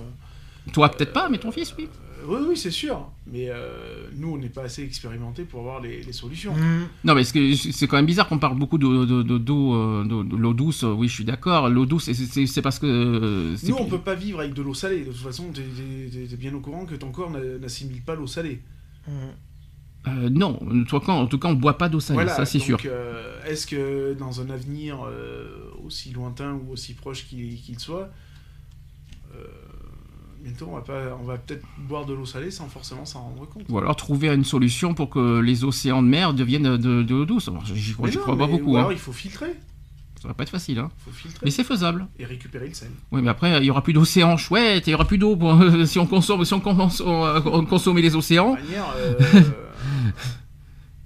Toi, 0.72 0.90
peut-être 0.90 1.12
pas, 1.14 1.28
mais 1.30 1.40
ton 1.40 1.52
fils, 1.52 1.74
oui. 1.78 1.90
euh, 1.90 2.26
oui, 2.28 2.46
oui, 2.50 2.58
c'est 2.58 2.72
sûr. 2.72 3.10
Mais 3.28 3.48
euh, 3.50 4.08
nous, 4.16 4.30
on 4.34 4.38
n'est 4.38 4.48
pas 4.50 4.64
assez 4.64 4.82
expérimentés 4.84 5.44
pour 5.44 5.60
avoir 5.62 5.82
les, 5.82 6.04
les 6.04 6.14
solutions. 6.14 6.56
Mhm. 6.56 6.88
Non, 7.04 7.16
mais 7.16 7.24
c'est 7.26 7.56
c'est 7.56 7.88
quand 7.88 7.98
même 7.98 8.06
bizarre 8.06 8.30
qu'on 8.30 8.38
parle 8.38 8.58
beaucoup 8.58 8.78
de, 8.78 9.06
de, 9.06 9.24
de- 9.24 9.38
d'eau, 9.38 9.76
euh, 9.76 10.04
de- 10.06 10.24
de 10.24 10.36
l'eau 10.38 10.54
douce. 10.54 10.84
Oui, 10.84 11.08
je 11.10 11.14
suis 11.16 11.26
d'accord. 11.26 11.68
L'eau 11.70 11.86
douce, 11.86 12.06
c'est- 12.06 12.14
c'est 12.14 12.46
c'est 12.46 12.62
parce 12.62 12.80
que. 12.80 12.86
euh, 12.86 13.58
Nous, 13.64 13.76
on 13.76 13.84
plus- 13.84 13.98
peut 13.98 14.04
pas 14.04 14.16
vivre 14.16 14.40
avec 14.40 14.54
de 14.54 14.62
l'eau 14.62 14.74
salée. 14.74 15.00
De 15.02 15.12
toute 15.12 15.16
façon, 15.18 15.52
t'es 15.52 15.64
t'es- 15.64 16.28
t'es 16.28 16.38
bien 16.38 16.54
au 16.54 16.60
courant 16.62 16.86
que 16.86 16.96
ton 16.96 17.12
corps 17.12 17.32
n'a- 17.32 17.58
n'assimile 17.60 18.02
pas 18.02 18.16
l'eau 18.16 18.28
salée. 18.28 18.62
Euh, 20.08 20.30
non, 20.30 20.60
en 21.08 21.28
tout 21.28 21.40
cas, 21.40 21.48
on 21.48 21.54
boit 21.54 21.78
pas 21.78 21.88
d'eau 21.88 22.00
salée, 22.00 22.16
Voilà, 22.16 22.36
ça 22.36 22.46
c'est 22.46 22.60
sûr. 22.60 22.78
euh, 22.86 23.42
Est-ce 23.46 23.66
que 23.66 24.14
dans 24.14 24.42
un 24.42 24.50
avenir 24.50 24.98
euh, 25.06 25.72
aussi 25.84 26.12
lointain 26.12 26.54
ou 26.54 26.74
aussi 26.74 26.94
proche 26.94 27.26
qu'il 27.26 27.80
soit, 27.80 28.10
euh, 29.34 29.46
bientôt 30.44 30.68
on 30.70 30.76
va, 30.76 30.82
pas, 30.82 31.18
on 31.22 31.24
va 31.24 31.38
peut-être 31.38 31.66
boire 31.78 32.06
de 32.06 32.14
l'eau 32.14 32.26
salée 32.26 32.52
sans 32.52 32.68
forcément 32.68 33.06
s'en 33.06 33.22
rendre 33.22 33.48
compte 33.48 33.64
Ou 33.70 33.78
alors 33.78 33.96
trouver 33.96 34.28
une 34.28 34.44
solution 34.44 34.94
pour 34.94 35.10
que 35.10 35.40
les 35.40 35.64
océans 35.64 36.04
de 36.04 36.08
mer 36.10 36.34
deviennent 36.34 36.76
de, 36.76 37.02
de 37.02 37.16
l'eau 37.16 37.26
douce. 37.26 37.50
J'y 37.74 37.94
crois, 37.94 38.10
crois 38.10 38.38
pas 38.38 38.48
beaucoup. 38.48 38.74
Ou 38.74 38.76
hein. 38.76 38.80
alors 38.80 38.92
il 38.92 39.00
faut 39.00 39.14
filtrer. 39.14 39.56
Ça 40.24 40.30
va 40.30 40.34
pas 40.36 40.44
être 40.44 40.50
facile. 40.52 40.80
Hein. 40.80 40.90
faut 41.04 41.12
filtrer 41.12 41.42
Mais 41.44 41.52
c'est 41.52 41.66
faisable. 41.66 42.08
et 42.18 42.24
récupérer 42.24 42.70
le 42.70 42.74
sel. 42.74 42.88
Oui, 43.12 43.22
mais 43.22 43.30
après, 43.30 43.58
il 43.58 43.66
y 43.66 43.70
aura 43.70 43.84
plus 43.84 43.92
d'océan 43.92 44.38
chouette, 44.38 44.88
il 44.88 44.92
y 44.92 44.94
aura 44.94 45.04
plus 45.06 45.18
d'eau 45.18 45.36
pour- 45.36 45.62
si 45.86 46.00
on 46.00 46.06
consomme, 46.08 46.46
si 46.46 46.54
on 46.54 46.62
commence 46.62 47.02
à 47.02 47.42
consommer 47.70 48.02
les 48.02 48.12
De 48.12 48.16
océans. 48.16 48.54
manière, 48.54 48.86
euh, 48.96 49.16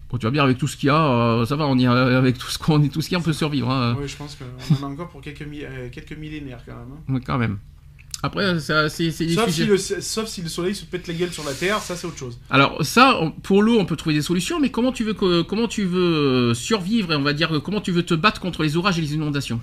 Bon, 0.10 0.18
tu 0.18 0.26
vas 0.26 0.32
bien 0.32 0.44
avec 0.44 0.58
tout 0.58 0.68
ce 0.68 0.78
qu'il 0.78 0.88
y 0.88 0.90
a, 0.90 0.96
euh, 1.04 1.46
ça 1.46 1.56
va, 1.58 1.68
on 1.68 1.78
y 1.78 1.86
avec 1.86 2.38
tout 2.38 2.48
ce 2.48 2.58
qu'on 2.58 2.80
tout 2.88 3.02
ce 3.02 3.10
qu'il 3.10 3.14
y 3.14 3.16
a, 3.18 3.20
on 3.20 3.24
peut 3.24 3.34
survivre. 3.34 3.70
Hein. 3.70 3.96
ouais, 3.96 4.08
je 4.08 4.16
pense 4.16 4.38
qu'on 4.38 4.86
en 4.86 4.88
a 4.90 4.94
encore 4.94 5.10
pour 5.10 5.20
quelques, 5.20 5.42
mi- 5.42 5.64
euh, 5.66 5.90
quelques 5.92 6.14
millénaires 6.14 6.62
quand 6.66 6.76
même. 6.78 6.92
hein. 6.94 7.02
Oui, 7.10 7.20
quand 7.26 7.38
même. 7.38 7.58
Après, 8.24 8.60
c'est 8.60 8.90
Sauf, 8.90 9.50
si 9.52 9.66
le, 9.66 9.78
sauf 9.78 10.28
si 10.28 10.42
le 10.42 10.50
soleil 10.50 10.74
se 10.74 10.86
pète 10.86 11.08
la 11.08 11.14
gueule 11.14 11.32
sur 11.32 11.44
la 11.44 11.54
Terre, 11.54 11.80
ça 11.80 11.96
c'est 11.96 12.08
autre 12.08 12.18
chose. 12.18 12.40
Alors 12.50 12.84
ça, 12.84 13.20
on- 13.22 13.30
pour 13.32 13.62
l'eau, 13.62 13.78
on 13.80 13.86
peut 13.86 13.96
trouver 13.96 14.16
des 14.16 14.24
solutions, 14.24 14.60
mais 14.60 14.72
comment 14.72 14.92
tu 14.92 15.04
veux 15.04 15.14
que, 15.14 15.44
comment 15.44 15.68
tu 15.68 15.84
veux 15.86 16.50
euh, 16.50 16.54
survivre 16.56 17.14
et 17.14 17.16
on 17.16 17.22
va 17.22 17.34
dire 17.34 17.56
euh, 17.56 17.60
comment 17.60 17.80
tu 17.80 17.92
veux 17.92 18.04
te 18.04 18.16
battre 18.16 18.42
contre 18.42 18.64
les 18.64 18.76
orages 18.76 18.98
et 18.98 19.02
les 19.02 19.14
inondations? 19.14 19.62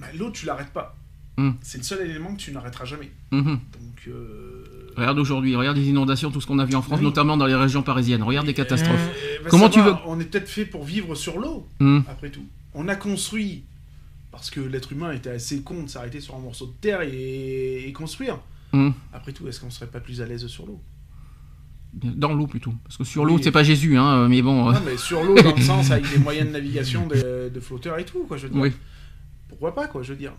Bah, 0.00 0.06
L'eau, 0.18 0.30
tu 0.30 0.46
l'arrêtes 0.46 0.72
pas. 0.72 0.96
Hmm. 1.36 1.52
C'est 1.62 1.78
le 1.78 1.84
seul 1.84 2.08
élément 2.08 2.34
que 2.34 2.40
tu 2.40 2.52
n'arrêteras 2.52 2.84
jamais. 2.84 3.10
Mhm. 3.32 3.44
Donc, 3.44 4.08
euh, 4.08 4.64
Regarde 4.96 5.18
aujourd'hui, 5.18 5.56
regarde 5.56 5.76
les 5.76 5.88
inondations, 5.88 6.30
tout 6.30 6.40
ce 6.40 6.46
qu'on 6.46 6.58
a 6.60 6.64
vu 6.64 6.74
en 6.76 6.82
France, 6.82 6.98
Oui. 6.98 7.04
notamment 7.04 7.36
dans 7.36 7.46
les 7.46 7.54
régions 7.56 7.82
parisiennes. 7.82 8.22
Regarde 8.22 8.46
les 8.46 8.54
catastrophes. 8.54 8.94
euh, 9.40 9.42
va 9.42 9.50
Comment 9.50 9.68
tu 9.68 9.80
savoir, 9.80 10.02
On 10.06 10.20
est 10.20 10.24
peut-être 10.24 10.48
fait 10.48 10.64
pour 10.64 10.84
vivre 10.84 11.14
sur 11.16 11.38
l'eau, 11.38 11.66
Hmm. 11.80 12.00
après 12.08 12.30
tout. 12.30 12.44
On 12.74 12.86
a 12.88 12.94
construit, 12.96 13.64
parce 14.34 14.50
que 14.50 14.60
l'être 14.60 14.92
humain 14.92 15.12
était 15.12 15.30
assez 15.30 15.62
con 15.62 15.82
de 15.84 15.88
s'arrêter 15.88 16.20
sur 16.20 16.34
un 16.34 16.38
morceau 16.40 16.66
de 16.66 16.72
terre 16.80 17.00
et, 17.02 17.88
et 17.88 17.92
construire. 17.92 18.38
Hmm. 18.72 18.90
Après 19.12 19.32
tout, 19.32 19.46
est-ce 19.48 19.60
qu'on 19.60 19.70
serait 19.70 19.86
pas 19.86 20.00
plus 20.00 20.20
à 20.20 20.26
l'aise 20.26 20.46
sur 20.46 20.66
l'eau? 20.66 20.80
Dans 21.92 22.32
l'eau 22.34 22.48
plutôt, 22.48 22.74
parce 22.82 22.96
que 22.96 23.04
sur 23.04 23.22
Oui. 23.22 23.28
l'eau, 23.30 23.38
c'est 23.40 23.52
pas 23.52 23.62
Jésus, 23.62 23.96
hein, 23.96 24.26
mais 24.28 24.42
bon. 24.42 24.68
euh, 24.68 24.72
Non, 24.72 24.80
mais 24.84 24.96
sur 24.96 25.22
l'eau, 25.22 25.36
dans 25.40 25.54
le 25.54 25.62
sens 25.72 25.92
avec 25.92 26.10
des 26.10 26.18
moyens 26.18 26.48
de 26.48 26.52
navigation 26.52 27.06
de, 27.06 27.48
de 27.54 27.60
flotteurs 27.60 27.98
et 28.00 28.04
tout, 28.04 28.24
quoi, 28.24 28.36
je 28.36 28.48
veux 28.48 28.52
dire. 28.52 28.60
oui. 28.62 28.72
pourquoi 29.48 29.74
pas, 29.76 29.86
quoi, 29.86 30.02
je 30.02 30.12
veux 30.12 30.18
dire. 30.18 30.32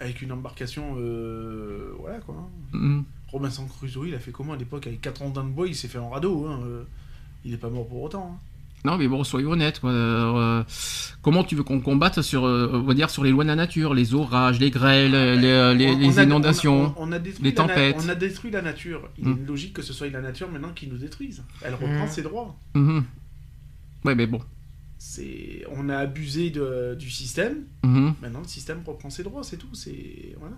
Avec 0.00 0.22
une 0.22 0.30
embarcation, 0.30 0.94
euh, 0.98 1.92
voilà, 1.98 2.18
quoi. 2.20 2.48
Mhm. 2.72 3.04
Robinson 3.28 3.66
Crusoe, 3.66 4.06
il 4.06 4.14
a 4.14 4.20
fait 4.20 4.30
comment 4.30 4.52
à 4.52 4.56
l'époque 4.56 4.86
Avec 4.86 5.00
4 5.00 5.22
ans 5.22 5.30
d'un 5.30 5.42
bois, 5.42 5.66
il 5.66 5.74
s'est 5.74 5.88
fait 5.88 5.98
un 5.98 6.08
radeau, 6.08 6.46
hein. 6.46 6.60
euh, 6.64 6.84
Il 7.44 7.52
est 7.52 7.56
pas 7.56 7.68
mort 7.70 7.88
pour 7.88 8.02
autant. 8.02 8.36
hein. 8.36 8.38
Non, 8.84 8.98
mais 8.98 9.08
bon, 9.08 9.24
soyons 9.24 9.52
honnêtes. 9.52 9.80
quoi. 9.80 9.90
Euh, 9.90 10.62
comment 11.22 11.42
tu 11.42 11.54
veux 11.56 11.62
qu'on 11.62 11.80
combatte 11.80 12.20
sur, 12.20 12.44
euh, 12.44 12.70
on 12.74 12.82
va 12.82 12.92
dire, 12.94 13.08
sur 13.08 13.24
les 13.24 13.30
lois 13.30 13.44
de 13.44 13.48
la 13.48 13.56
nature, 13.56 13.94
les 13.94 14.12
orages, 14.12 14.60
les 14.60 14.70
grêles, 14.70 15.12
les, 15.12 15.36
les- 15.74 15.88
On- 15.90 15.98
les 15.98 16.06
on 16.08 16.18
a- 16.18 16.22
inondations 16.24 16.94
on 16.98 17.04
a- 17.04 17.08
on 17.08 17.12
a 17.12 17.18
détruit 17.18 17.44
les 17.44 17.54
tempêtes. 17.54 17.96
on 18.04 18.08
a 18.10 18.14
détruit 18.14 18.50
la 18.50 18.60
nature. 18.60 19.08
Il 19.18 19.26
Mm. 19.28 19.38
est 19.42 19.46
logique 19.46 19.72
que 19.72 19.80
ce 19.82 19.92
soit 19.94 20.08
la 20.10 20.20
nature 20.20 20.50
maintenant 20.50 20.72
qui 20.74 20.86
nous 20.86 20.98
détruise. 20.98 21.42
Elle 21.62 21.72
reprend 21.74 22.04
Mm. 22.04 22.08
ses 22.08 22.22
droits. 22.22 22.54
Mhm. 22.74 23.04
Ouais, 24.04 24.14
mais 24.14 24.26
bon. 24.26 24.40
C'est, 24.98 25.64
on 25.74 25.88
a 25.88 25.96
abusé 25.96 26.50
de- 26.50 26.94
du 26.98 27.08
système. 27.10 27.64
Mhm. 27.84 28.14
Maintenant, 28.20 28.40
le 28.40 28.48
système 28.48 28.80
reprend 28.86 29.08
ses 29.10 29.22
droits, 29.22 29.42
c'est 29.44 29.56
tout. 29.56 29.74
C'est 29.74 30.34
voilà. 30.38 30.56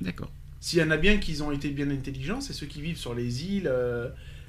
D'accord. 0.00 0.30
S'il 0.58 0.78
y 0.78 0.82
en 0.82 0.90
a 0.90 0.96
bien 0.96 1.18
qui 1.18 1.40
ont 1.42 1.52
été 1.52 1.68
bien 1.70 1.90
intelligents, 1.90 2.40
c'est 2.40 2.52
ceux 2.54 2.66
qui 2.66 2.80
vivent 2.80 2.96
sur 2.96 3.14
les 3.14 3.44
îles 3.44 3.66
euh, 3.70 4.08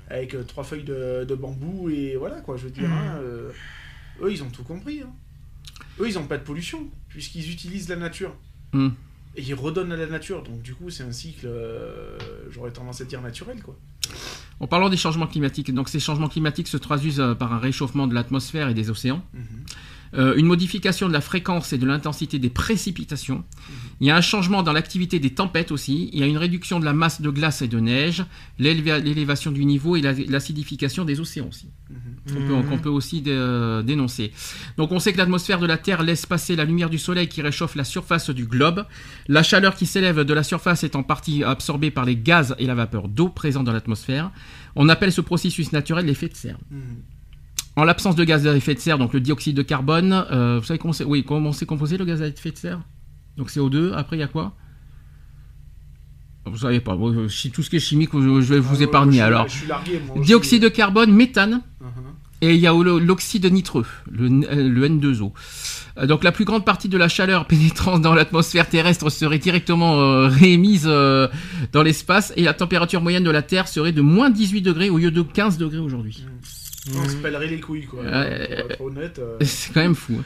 avec 0.10 0.34
euh, 0.36 0.44
trois 0.44 0.64
feuilles 0.64 0.84
de, 0.84 1.26
de 1.28 1.36
bambou 1.36 1.90
et 1.90 2.16
voilà 2.18 2.42
quoi. 2.42 2.58
Je 2.58 2.66
veux 2.66 2.72
dire, 2.72 2.90
Mm. 2.90 2.94
hein, 2.94 3.16
euh, 3.22 3.52
eux 4.22 4.32
ils 4.32 4.44
ont 4.44 4.50
tout 4.50 4.64
compris. 4.64 5.02
hein. 5.02 5.12
Eux 6.00 6.08
ils 6.08 6.18
ont 6.20 6.26
pas 6.28 6.38
de 6.38 6.44
pollution 6.44 6.88
puisqu'ils 7.10 7.52
utilisent 7.52 7.90
la 7.90 7.96
nature 7.96 8.36
Mm. 8.74 8.90
et 9.36 9.42
ils 9.42 9.54
redonnent 9.54 9.92
à 9.92 9.98
la 9.98 10.08
nature. 10.08 10.44
Donc 10.44 10.62
du 10.62 10.74
coup 10.76 10.90
c'est 10.90 11.04
un 11.04 11.12
cycle, 11.12 11.46
euh, 11.48 12.18
j'aurais 12.52 12.72
tendance 12.72 13.02
à 13.02 13.06
dire 13.06 13.22
naturel 13.22 13.62
quoi. 13.62 13.76
En 14.60 14.68
parlant 14.68 14.90
des 14.90 14.98
changements 14.98 15.28
climatiques, 15.28 15.74
donc 15.74 15.90
ces 15.90 16.00
changements 16.00 16.30
climatiques 16.30 16.68
se 16.68 16.78
traduisent 16.78 17.24
par 17.40 17.54
un 17.54 17.58
réchauffement 17.60 18.06
de 18.08 18.14
l'atmosphère 18.14 18.70
et 18.70 18.74
des 18.74 18.90
océans, 18.90 19.24
Mhm. 19.34 19.44
Euh, 20.16 20.36
une 20.36 20.46
modification 20.46 21.08
de 21.08 21.14
la 21.14 21.22
fréquence 21.22 21.74
et 21.74 21.78
de 21.78 21.86
l'intensité 21.86 22.40
des 22.40 22.50
précipitations. 22.50 23.44
Il 24.02 24.08
y 24.08 24.12
a 24.12 24.16
un 24.16 24.22
changement 24.22 24.64
dans 24.64 24.74
l'activité 24.74 25.20
des 25.20 25.32
tempêtes 25.32 25.72
aussi. 25.72 26.10
Il 26.14 26.20
y 26.20 26.24
a 26.24 26.26
une 26.28 26.38
réduction 26.38 26.80
de 26.80 26.86
la 26.86 26.94
masse 26.94 27.22
de 27.22 27.30
glace 27.30 27.62
et 27.62 27.68
de 27.68 27.80
neige, 27.80 28.24
l'éléva- 28.60 29.00
l'élévation 29.00 29.52
du 29.52 29.66
niveau 29.66 29.96
et 29.96 30.02
la- 30.02 30.14
l'acidification 30.14 31.06
des 31.06 31.20
océans 31.20 31.48
aussi. 31.50 31.68
Mhm. 31.90 32.34
qu'on 32.34 32.48
peut, 32.48 32.70
qu'on 32.70 32.78
peut 32.80 32.90
aussi 32.90 33.22
dé- 33.22 33.30
euh, 33.32 33.84
dénoncer. 33.84 34.32
Donc 34.78 34.92
on 34.94 35.00
sait 35.00 35.12
que 35.14 35.18
l'atmosphère 35.18 35.60
de 35.60 35.66
la 35.68 35.78
Terre 35.78 36.02
laisse 36.04 36.26
passer 36.26 36.56
la 36.56 36.64
lumière 36.66 36.90
du 36.90 36.98
Soleil 36.98 37.28
qui 37.28 37.42
réchauffe 37.42 37.76
la 37.76 37.84
surface 37.84 38.30
du 38.30 38.46
globe. 38.46 38.86
La 39.28 39.44
chaleur 39.44 39.76
qui 39.76 39.86
s'élève 39.86 40.22
de 40.22 40.34
la 40.34 40.42
surface 40.44 40.84
est 40.84 40.96
en 40.96 41.04
partie 41.04 41.44
absorbée 41.44 41.92
par 41.92 42.06
les 42.06 42.16
gaz 42.16 42.56
et 42.60 42.66
la 42.66 42.76
vapeur 42.76 43.10
d'eau 43.10 43.28
présents 43.30 43.62
dans 43.64 43.74
l'atmosphère. 43.74 44.32
On 44.76 44.90
appelle 44.90 45.12
ce 45.12 45.22
processus 45.22 45.72
naturel 45.74 46.06
l'effet 46.06 46.30
de 46.30 46.36
serre. 46.36 46.58
Mhm. 46.72 46.80
En 47.76 47.84
l'absence 47.86 48.16
de 48.16 48.24
gaz 48.24 48.46
à 48.48 48.56
effet 48.56 48.76
de 48.76 48.80
serre, 48.80 48.98
donc 49.00 49.14
le 49.14 49.20
dioxyde 49.20 49.56
de 49.58 49.64
carbone, 49.64 50.26
euh, 50.32 50.60
vous 50.60 50.66
savez 50.66 50.78
comment 50.78 50.94
c'est 50.94 51.06
oui, 51.06 51.24
comment 51.24 51.52
c'est 51.54 51.66
composé 51.66 51.98
le 51.98 52.06
gaz 52.06 52.22
à 52.22 52.28
effet 52.28 52.52
de 52.52 52.58
serre? 52.58 52.82
Donc 53.36 53.50
CO2, 53.50 53.94
après 53.94 54.16
il 54.16 54.20
y 54.20 54.24
a 54.24 54.28
quoi? 54.28 54.54
Vous 56.46 56.58
savez 56.58 56.82
pas, 56.82 56.96
Bon, 56.96 57.12
tout 57.54 57.64
ce 57.64 57.70
qui 57.70 57.78
est 57.78 57.80
chimique, 57.80 58.10
je 58.14 58.20
vais 58.54 58.60
vous 58.60 58.76
Ah 58.76 58.78
ouais, 58.78 58.84
épargner 58.84 59.18
je 59.20 59.24
alors. 59.24 59.48
Je 59.48 59.58
suis 59.60 59.68
largué 59.68 60.02
moi. 60.06 60.16
je 60.20 60.22
Dioxyde 60.24 60.62
de 60.62 60.68
carbone, 60.68 61.12
méthane, 61.12 61.62
Mhm. 61.82 61.88
et 62.42 62.54
il 62.54 62.60
y 62.60 62.68
a 62.68 62.74
l'oxyde 62.74 63.46
nitreux, 63.52 63.86
le, 64.12 64.26
N- 64.28 64.46
euh, 64.52 64.68
le 64.70 64.86
N2O. 64.90 65.32
Euh, 65.98 66.06
Donc 66.06 66.24
la 66.24 66.32
plus 66.34 66.44
grande 66.46 66.66
partie 66.66 66.90
de 66.90 66.98
la 66.98 67.08
chaleur 67.08 67.48
pénétrant 67.48 67.98
dans 67.98 68.14
l'atmosphère 68.14 68.68
terrestre 68.68 69.10
serait 69.10 69.40
directement 69.40 70.00
euh, 70.02 70.28
réémise 70.28 70.84
euh, 70.86 71.28
dans 71.72 71.82
l'espace 71.82 72.34
et 72.36 72.44
la 72.44 72.54
température 72.54 73.02
moyenne 73.02 73.24
de 73.24 73.32
la 73.32 73.42
Terre 73.42 73.68
serait 73.70 73.94
de 73.94 74.02
moins 74.02 74.30
18 74.30 74.62
degrés 74.62 74.90
au 74.90 74.98
lieu 74.98 75.12
de 75.12 75.22
15 75.22 75.58
degrés 75.58 75.80
aujourd'hui. 75.80 76.24
On 76.96 77.08
se 77.08 77.16
pèlerait 77.16 77.48
les 77.48 77.60
couilles 77.60 77.86
quoi. 77.86 78.02
Euh, 78.04 78.62
Pour 78.62 78.72
être 78.72 78.82
honnête. 78.82 79.20
euh, 79.20 79.38
C'est 79.42 79.74
quand 79.74 79.82
même 79.82 79.96
fou. 79.96 80.16
hein. 80.20 80.24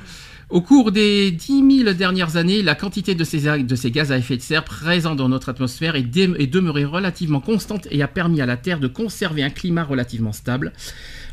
Au 0.50 0.62
cours 0.62 0.94
des 0.94 1.30
10 1.30 1.84
000 1.84 1.94
dernières 1.94 2.38
années, 2.38 2.64
la 2.64 2.74
quantité 2.74 3.16
de 3.16 3.24
ces, 3.26 3.50
a- 3.50 3.58
de 3.58 3.76
ces 3.76 3.92
gaz 3.92 4.14
à 4.14 4.18
effet 4.18 4.38
de 4.38 4.42
serre 4.42 4.64
présents 4.64 5.14
dans 5.14 5.28
notre 5.28 5.50
atmosphère 5.50 5.96
est 5.96 6.04
demeurée 6.04 6.86
relativement 6.86 7.42
constante 7.42 7.86
et 7.92 8.02
a 8.02 8.08
permis 8.08 8.40
à 8.40 8.46
la 8.46 8.56
Terre 8.56 8.80
de 8.80 8.88
conserver 8.88 9.44
un 9.44 9.50
climat 9.50 9.84
relativement 9.84 10.32
stable. 10.32 10.72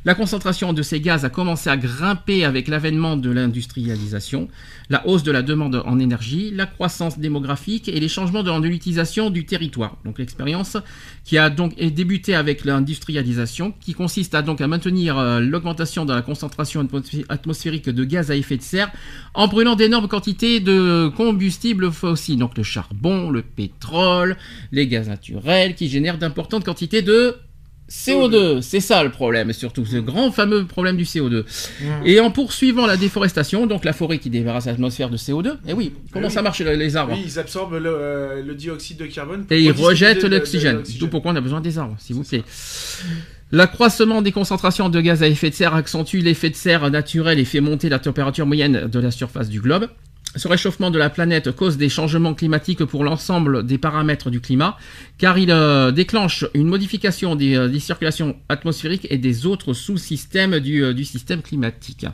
La 0.07 0.15
concentration 0.15 0.75
de 0.75 0.83
ces 0.83 1.01
gaz 1.01 1.25
a 1.25 1.31
commencé 1.31 1.71
à 1.71 1.79
grimper 1.79 2.45
avec 2.45 2.69
l'avènement 2.69 3.17
de 3.17 3.31
l'industrialisation, 3.31 4.49
la 4.91 5.07
hausse 5.07 5.23
de 5.23 5.33
la 5.33 5.41
demande 5.41 5.83
en 5.87 5.99
énergie, 5.99 6.51
la 6.51 6.67
croissance 6.67 7.19
démographique 7.19 7.89
et 7.89 7.99
les 7.99 8.09
changements 8.09 8.43
dans 8.43 8.59
l'utilisation 8.59 9.31
du 9.31 9.47
territoire. 9.47 9.97
Donc 10.05 10.19
l'expérience 10.19 10.77
qui 11.25 11.39
a 11.39 11.49
donc 11.49 11.73
est 11.79 11.91
débutée 11.91 12.35
avec 12.35 12.67
l'industrialisation, 12.67 13.73
qui 13.81 13.95
consiste 13.95 14.35
à 14.35 14.43
donc 14.43 14.61
à 14.61 14.67
maintenir 14.67 15.17
euh, 15.17 15.41
l'augmentation 15.41 16.05
de 16.05 16.13
la 16.13 16.21
concentration 16.21 16.83
atmosphé- 16.83 17.25
atmosphérique 17.31 17.89
de 17.89 18.05
gaz 18.05 18.31
à 18.31 18.37
effet 18.37 18.59
de 18.59 18.63
serre 18.63 18.93
en 19.33 19.49
brûlant 19.49 19.75
d'énormes 19.75 20.09
quantités 20.09 20.61
de 20.61 21.11
combustibles 21.17 21.91
fossiles, 21.91 22.39
donc 22.39 22.59
le 22.59 22.63
charbon, 22.63 23.31
le 23.31 23.41
pétrole, 23.41 24.37
les 24.71 24.87
gaz 24.87 25.09
naturels, 25.09 25.75
qui 25.75 25.89
génèrent 25.89 26.19
d'importantes 26.19 26.65
quantités 26.65 27.01
de 27.01 27.37
CO2. 27.95 28.61
C'est 28.61 28.81
ça 28.81 29.03
le 29.05 29.11
problème, 29.11 29.53
surtout 29.53 29.87
ce 29.87 29.97
grand 29.97 30.31
fameux 30.33 30.67
problème 30.67 30.97
du 30.97 31.05
CO2. 31.05 31.45
Et 32.05 32.21
en 32.21 32.31
poursuivant 32.31 32.87
la 32.87 32.97
déforestation, 32.97 33.67
donc 33.67 33.85
la 33.85 33.93
forêt 33.93 34.19
qui 34.19 34.31
débarrasse 34.31 34.67
l'atmosphère 34.67 35.11
de 35.11 35.17
CO2, 35.17 35.55
et 35.67 35.73
oui, 35.73 35.93
comment 36.13 36.27
oui. 36.27 36.33
ça 36.33 36.43
marche 36.43 36.61
les 36.61 36.97
arbres 36.97 37.15
Oui, 37.15 37.23
ils 37.25 37.39
absorbent 37.39 37.79
le, 37.79 37.91
euh, 37.91 38.43
le 38.43 38.55
dioxyde 38.55 38.99
de 38.99 39.07
carbone. 39.07 39.47
et 39.51 39.61
ils 39.61 39.73
rejettent 39.73 40.25
l'oxygène. 40.25 40.83
D'où 40.99 41.09
pourquoi 41.09 41.33
on 41.33 41.37
a 41.37 41.41
besoin 41.41 41.61
des 41.61 41.79
arbres, 41.79 41.97
s'il 41.99 42.17
vous 42.17 42.25
plaît. 42.25 42.43
L'accroissement 43.53 44.21
des 44.23 44.33
concentrations 44.33 44.89
de 44.89 45.01
gaz 45.01 45.23
à 45.23 45.29
effet 45.29 45.51
de 45.51 45.55
serre 45.55 45.75
accentue 45.75 46.19
l'effet 46.19 46.51
de 46.51 46.57
serre 46.57 46.91
naturel 46.91 47.39
et 47.39 47.45
fait 47.45 47.61
monter 47.61 47.89
la 47.89 48.01
température 48.01 48.47
moyenne 48.47 48.89
de 48.89 48.99
la 48.99 49.11
surface 49.11 49.49
du 49.49 49.61
globe. 49.61 49.89
Ce 50.37 50.49
réchauffement 50.49 50.91
de 50.91 50.99
la 50.99 51.11
planète 51.11 51.53
cause 51.53 51.77
des 51.77 51.89
changements 51.89 52.35
climatiques 52.35 52.85
pour 52.85 53.05
l'ensemble 53.05 53.65
des 53.65 53.79
paramètres 53.79 54.31
du 54.31 54.41
climat, 54.41 54.77
car 55.17 55.39
il 55.39 55.51
euh, 55.53 55.93
déclenche 55.93 56.45
une 56.55 56.67
modification 56.67 57.37
des, 57.37 57.57
euh, 57.57 57.69
des 57.69 57.79
circulations 57.79 58.37
atmosphériques 58.49 59.07
et 59.11 59.19
des 59.19 59.47
autres 59.47 59.75
sous-systèmes 59.75 60.59
du, 60.59 60.83
euh, 60.83 60.93
du 60.93 61.05
système 61.05 61.41
climatique. 61.41 62.07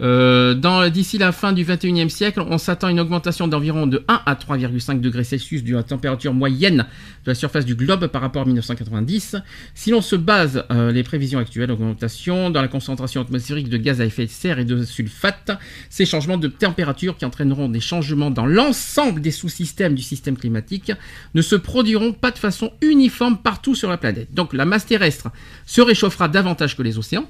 Euh, 0.00 0.54
D'ici 0.90 1.18
la 1.18 1.32
fin 1.32 1.52
du 1.52 1.64
21e 1.64 2.08
siècle, 2.08 2.42
on 2.48 2.58
s'attend 2.58 2.88
à 2.88 2.90
une 2.90 3.00
augmentation 3.00 3.48
d'environ 3.48 3.86
de 3.86 4.04
1 4.08 4.22
à 4.26 4.34
3,5 4.34 5.00
degrés 5.00 5.24
Celsius 5.24 5.62
de 5.62 5.74
la 5.74 5.82
température 5.82 6.32
moyenne 6.32 6.86
de 7.24 7.30
la 7.30 7.34
surface 7.34 7.64
du 7.64 7.74
globe 7.74 8.06
par 8.06 8.22
rapport 8.22 8.42
à 8.42 8.44
1990. 8.46 9.36
Si 9.74 9.90
l'on 9.90 10.00
se 10.00 10.16
base 10.16 10.64
euh, 10.70 10.92
les 10.92 11.02
prévisions 11.02 11.38
actuelles, 11.38 11.70
augmentation 11.70 12.50
dans 12.50 12.62
la 12.62 12.68
concentration 12.68 13.20
atmosphérique 13.20 13.68
de 13.68 13.76
gaz 13.76 14.00
à 14.00 14.06
effet 14.06 14.26
de 14.26 14.30
serre 14.30 14.58
et 14.58 14.64
de 14.64 14.84
sulfate, 14.84 15.50
ces 15.88 16.06
changements 16.06 16.38
de 16.38 16.48
température 16.48 17.16
qui 17.16 17.24
entraîneront 17.24 17.68
des 17.68 17.80
changements 17.80 18.30
dans 18.30 18.46
l'ensemble 18.46 19.20
des 19.20 19.30
sous-systèmes 19.30 19.94
du 19.94 20.02
système 20.02 20.36
climatique 20.36 20.92
ne 21.34 21.42
se 21.42 21.56
produiront 21.56 22.12
pas 22.12 22.30
de 22.30 22.38
façon 22.38 22.72
uniforme 22.80 23.38
partout 23.38 23.74
sur 23.74 23.90
la 23.90 23.98
planète. 23.98 24.32
Donc 24.32 24.52
la 24.52 24.64
masse 24.64 24.86
terrestre 24.86 25.28
se 25.66 25.80
réchauffera 25.80 26.28
davantage 26.28 26.76
que 26.76 26.82
les 26.82 26.98
océans. 26.98 27.28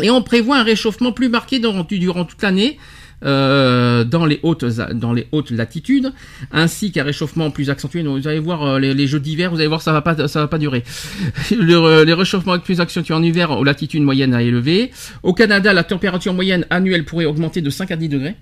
Et 0.00 0.10
on 0.10 0.22
prévoit 0.22 0.58
un 0.58 0.62
réchauffement 0.62 1.12
plus 1.12 1.28
marqué 1.28 1.58
durant, 1.58 2.24
toute 2.24 2.42
l'année 2.42 2.78
euh, 3.24 4.04
dans, 4.04 4.26
les 4.26 4.40
hautes, 4.42 4.64
dans 4.64 5.12
les 5.12 5.28
hautes 5.32 5.50
latitudes, 5.50 6.12
ainsi 6.50 6.90
qu'un 6.90 7.04
réchauffement 7.04 7.50
plus 7.50 7.70
accentué. 7.70 8.02
Vous 8.02 8.26
allez 8.26 8.38
voir 8.38 8.62
euh, 8.62 8.78
les, 8.78 8.94
les 8.94 9.06
jeux 9.06 9.20
d'hiver, 9.20 9.50
vous 9.50 9.58
allez 9.58 9.68
voir 9.68 9.82
ça 9.82 9.92
va 9.92 10.02
pas, 10.02 10.26
ça 10.28 10.40
va 10.40 10.48
pas 10.48 10.58
durer. 10.58 10.82
Le, 11.50 11.74
euh, 11.74 12.04
les 12.04 12.14
réchauffements 12.14 12.58
plus 12.58 12.80
accentués 12.80 13.14
en 13.14 13.22
hiver 13.22 13.50
aux 13.52 13.64
latitudes 13.64 14.02
moyennes 14.02 14.34
à 14.34 14.42
élever. 14.42 14.90
Au 15.22 15.34
Canada, 15.34 15.72
la 15.72 15.84
température 15.84 16.34
moyenne 16.34 16.66
annuelle 16.70 17.04
pourrait 17.04 17.26
augmenter 17.26 17.60
de 17.60 17.70
5 17.70 17.90
à 17.90 17.96
10 17.96 18.08
degrés. 18.08 18.36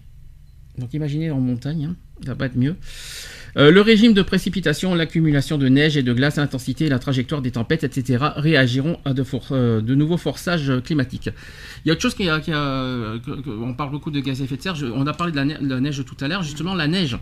Donc 0.78 0.94
imaginez 0.94 1.30
en 1.30 1.40
montagne, 1.40 1.90
hein, 1.90 1.96
ça 2.24 2.30
va 2.30 2.36
pas 2.36 2.46
être 2.46 2.57
mieux. 2.57 2.76
Euh, 3.57 3.70
le 3.70 3.80
régime 3.80 4.12
de 4.12 4.22
précipitation, 4.22 4.94
l'accumulation 4.94 5.59
de 5.59 5.68
neige 5.68 5.96
et 5.96 6.03
de 6.03 6.12
glace, 6.12 6.36
l'intensité 6.36 6.88
la 6.88 6.98
trajectoire 6.98 7.42
des 7.42 7.51
tempêtes, 7.51 7.84
etc. 7.84 8.24
réagiront 8.36 8.98
à 9.05 9.12
de, 9.12 9.22
for- 9.22 9.48
euh, 9.53 9.80
de 9.80 9.94
nouveaux 9.94 10.16
forçages 10.16 10.72
climatiques. 10.84 11.30
Il 11.84 11.88
y 11.88 11.90
a 11.90 11.94
autre 11.94 12.03
chose 12.03 12.14
qui 12.14 12.28
a, 12.28 12.40
qui 12.40 12.53
a- 12.53 13.18
que- 13.24 13.40
que- 13.42 13.51
on 13.51 13.74
parle 13.74 13.90
beaucoup 13.90 14.11
de 14.11 14.20
gaz 14.20 14.40
à 14.40 14.44
effet 14.44 14.57
de 14.57 14.62
serre. 14.62 14.74
Je- 14.76 14.86
on 14.86 15.07
a 15.07 15.12
parlé 15.12 15.32
de 15.32 15.36
la, 15.36 15.44
ne- 15.44 15.59
de 15.59 15.68
la 15.74 15.80
neige 15.80 16.05
tout 16.05 16.16
à 16.24 16.28
l'heure. 16.28 16.42
Justement, 16.42 16.74
la 16.74 16.86
neige, 16.86 17.16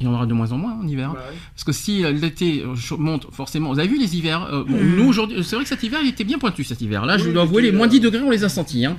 il 0.00 0.06
y 0.06 0.08
en 0.08 0.14
aura 0.14 0.26
de 0.26 0.32
moins 0.32 0.50
en 0.50 0.58
moins 0.58 0.72
en 0.82 0.86
hiver. 0.88 1.10
hein. 1.10 1.14
Bah 1.14 1.20
ouais. 1.30 1.36
Parce 1.54 1.64
que 1.64 1.72
si 1.72 2.04
euh, 2.04 2.10
l'été 2.10 2.64
monte, 2.98 3.28
forcément. 3.30 3.72
Vous 3.72 3.78
avez 3.78 3.88
vu 3.88 3.98
les 4.00 4.16
hivers 4.16 4.42
euh, 4.52 4.64
bon, 4.64 4.76
Mhm. 4.76 4.96
Nous, 4.96 5.04
aujourd'hui, 5.08 5.44
c'est 5.44 5.54
vrai 5.54 5.64
que 5.64 5.68
cet 5.68 5.82
hiver, 5.84 6.00
il 6.02 6.08
était 6.08 6.24
bien 6.24 6.38
pointu 6.38 6.64
cet 6.64 6.80
hiver. 6.80 7.06
Là, 7.06 7.18
je 7.18 7.30
dois 7.30 7.42
avouer, 7.42 7.62
les 7.62 7.70
moins 7.72 7.86
euh, 7.86 7.90
10 7.90 8.00
degrés, 8.00 8.22
on 8.22 8.30
les 8.30 8.42
a 8.42 8.48
sentis. 8.48 8.84
hein. 8.84 8.96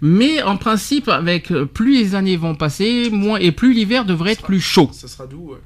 Mais 0.00 0.42
en 0.42 0.56
principe, 0.56 1.08
avec 1.08 1.52
plus 1.74 1.94
les 1.98 2.14
années 2.14 2.36
vont 2.36 2.54
passer, 2.56 3.10
moins 3.10 3.38
et 3.38 3.52
plus 3.52 3.74
l'hiver 3.74 4.04
devrait 4.06 4.32
être 4.32 4.42
plus 4.42 4.60
chaud. 4.60 4.88
Ça 4.92 5.06
sera 5.06 5.26
doux. 5.26 5.50
ouais. 5.52 5.58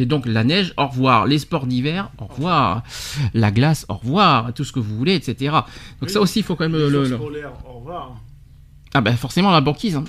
Et 0.00 0.06
donc 0.06 0.24
la 0.26 0.44
neige, 0.44 0.72
au 0.78 0.86
revoir. 0.86 1.26
Les 1.26 1.38
sports 1.38 1.66
d'hiver, 1.66 2.10
au 2.18 2.24
revoir. 2.26 2.82
La 3.34 3.50
glace, 3.50 3.84
au 3.88 3.94
revoir. 3.94 4.54
Tout 4.54 4.64
ce 4.64 4.72
que 4.72 4.78
vous 4.80 4.96
voulez, 4.96 5.14
etc. 5.16 5.50
Donc 5.50 5.62
Oui. 6.02 6.08
ça 6.10 6.20
aussi, 6.20 6.38
il 6.38 6.42
faut 6.44 6.54
quand 6.56 6.64
même 6.68 6.78
le, 6.78 6.88
le- 6.88 7.16
au 7.16 7.78
revoir. 7.78 8.16
Ah 8.94 9.00
ben 9.02 9.14
forcément 9.16 9.50
la 9.50 9.60
banquise. 9.60 9.96
hein. 9.96 10.04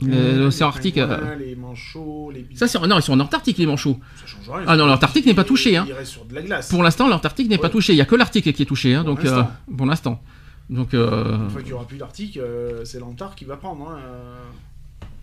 L'océan 0.00 0.68
Arctique. 0.68 0.96
euh, 0.98 1.34
Les 1.36 1.56
manchots, 1.56 2.30
les 2.32 2.46
Ça 2.54 2.68
c'est 2.68 2.78
non, 2.80 2.96
ils 2.98 3.02
sont 3.02 3.12
en 3.14 3.20
Antarctique 3.20 3.58
les 3.58 3.66
manchots. 3.66 3.98
Ça 4.20 4.26
change 4.26 4.48
rien. 4.48 4.64
Ah 4.68 4.76
non, 4.76 4.86
l'Antarctique 4.86 5.26
n'est 5.26 5.34
pas 5.34 5.44
touché, 5.44 5.76
hein. 5.76 5.84
Il 5.88 5.92
reste 5.92 6.12
sur 6.12 6.24
de 6.24 6.34
la 6.34 6.42
glace. 6.42 6.68
Pour 6.70 6.82
l'instant, 6.82 7.08
l'Antarctique 7.08 7.48
n'est 7.48 7.58
pas 7.58 7.68
touché. 7.68 7.92
Il 7.94 7.96
y 7.96 8.00
a 8.00 8.04
que 8.06 8.14
l'Arctique 8.14 8.52
qui 8.52 8.62
est 8.62 8.66
touché. 8.66 8.94
Hein, 8.94 9.04
Pour 9.04 9.16
donc 9.16 9.24
euh, 9.24 9.30
l'instant. 9.36 9.50
pour 9.76 9.86
l'instant. 9.86 10.22
Donc 10.70 10.94
euh, 10.94 11.36
Une 11.44 11.50
fois 11.50 11.60
qu'il 11.60 11.70
n'y 11.70 11.74
aura 11.74 11.86
plus 11.86 11.96
d'Arctique, 11.98 12.36
euh, 12.36 12.84
c'est 12.84 13.00
l'Antarctique 13.00 13.40
qui 13.40 13.44
va 13.44 13.56
prendre. 13.56 13.88
hein, 13.90 13.98
euh. 14.04 14.36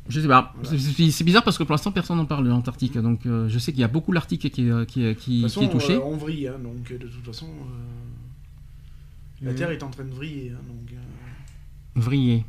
Je 0.07 0.19
sais 0.21 0.27
pas. 0.27 0.53
C'est- 0.63 1.23
bizarre 1.23 1.43
parce 1.43 1.57
que 1.57 1.63
pour 1.63 1.73
l'instant 1.73 1.91
personne 1.91 2.17
n'en 2.17 2.25
parle 2.25 2.43
de 2.45 2.49
l'Antarctique. 2.49 2.97
Donc 2.97 3.25
euh, 3.25 3.47
je 3.49 3.57
sais 3.59 3.71
qu'il 3.71 3.81
y 3.81 3.83
a 3.83 3.87
beaucoup 3.87 4.11
l'Arctique 4.11 4.51
qui, 4.51 4.67
est- 4.69 4.85
qui, 4.85 5.03
est- 5.05 5.15
qui, 5.15 5.41
De 5.41 5.47
qui 5.47 5.53
toute 5.53 5.63
est 5.63 5.65
façon, 5.65 5.67
touché. 5.67 5.95
euh, 5.95 6.01
on 6.03 6.15
vrille, 6.17 6.47
hein, 6.47 6.59
donc 6.61 6.91
euh, 6.91 6.97
de 6.99 7.07
toute 7.07 7.25
façon, 7.25 7.47
euh, 7.47 9.45
la. 9.45 9.53
Terre 9.53 9.71
est 9.71 9.81
en 9.83 9.89
train 9.89 10.03
de 10.03 10.11
vriller. 10.11 10.51
hein, 10.55 10.61
donc, 10.67 10.93
euh, 10.93 12.39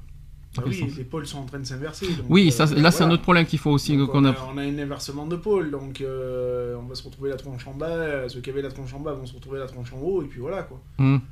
Dans 0.54 0.62
quel 0.62 0.72
oui, 0.72 0.78
sens 0.78 0.96
les 0.96 1.04
pôles 1.04 1.26
sont 1.26 1.38
en 1.38 1.44
train 1.46 1.58
de 1.58 1.64
s'inverser. 1.64 2.06
Oui, 2.28 2.48
euh, 2.48 2.50
ça, 2.50 2.66
là 2.74 2.90
c'est 2.90 3.04
un 3.04 3.10
autre 3.10 3.22
problème 3.22 3.46
qu'il 3.46 3.58
faut 3.58 3.70
aussi 3.70 3.96
qu'on 3.96 4.08
on, 4.20 4.24
a. 4.26 4.34
on 4.54 4.58
a 4.58 4.62
un 4.62 4.78
inversement 4.78 5.26
de 5.26 5.36
pôle, 5.36 5.70
donc 5.70 6.00
euh, 6.00 6.76
on 6.78 6.86
va 6.86 6.94
se 6.94 7.02
retrouver 7.04 7.30
la 7.30 7.36
tronche 7.36 7.66
en 7.66 7.74
bas, 7.74 7.86
euh, 7.88 8.28
ceux 8.28 8.40
qui 8.40 8.50
avaient 8.50 8.62
la 8.62 8.70
tronche 8.70 8.92
en 8.94 9.00
bas 9.00 9.12
vont 9.14 9.26
se 9.26 9.34
retrouver 9.34 9.58
la 9.58 9.66
tronche 9.66 9.92
en 9.92 9.98
haut, 9.98 10.22
et 10.22 10.26
puis 10.26 10.40
voilà 10.40 10.62
quoi. 10.62 10.80
Donc 10.98 11.22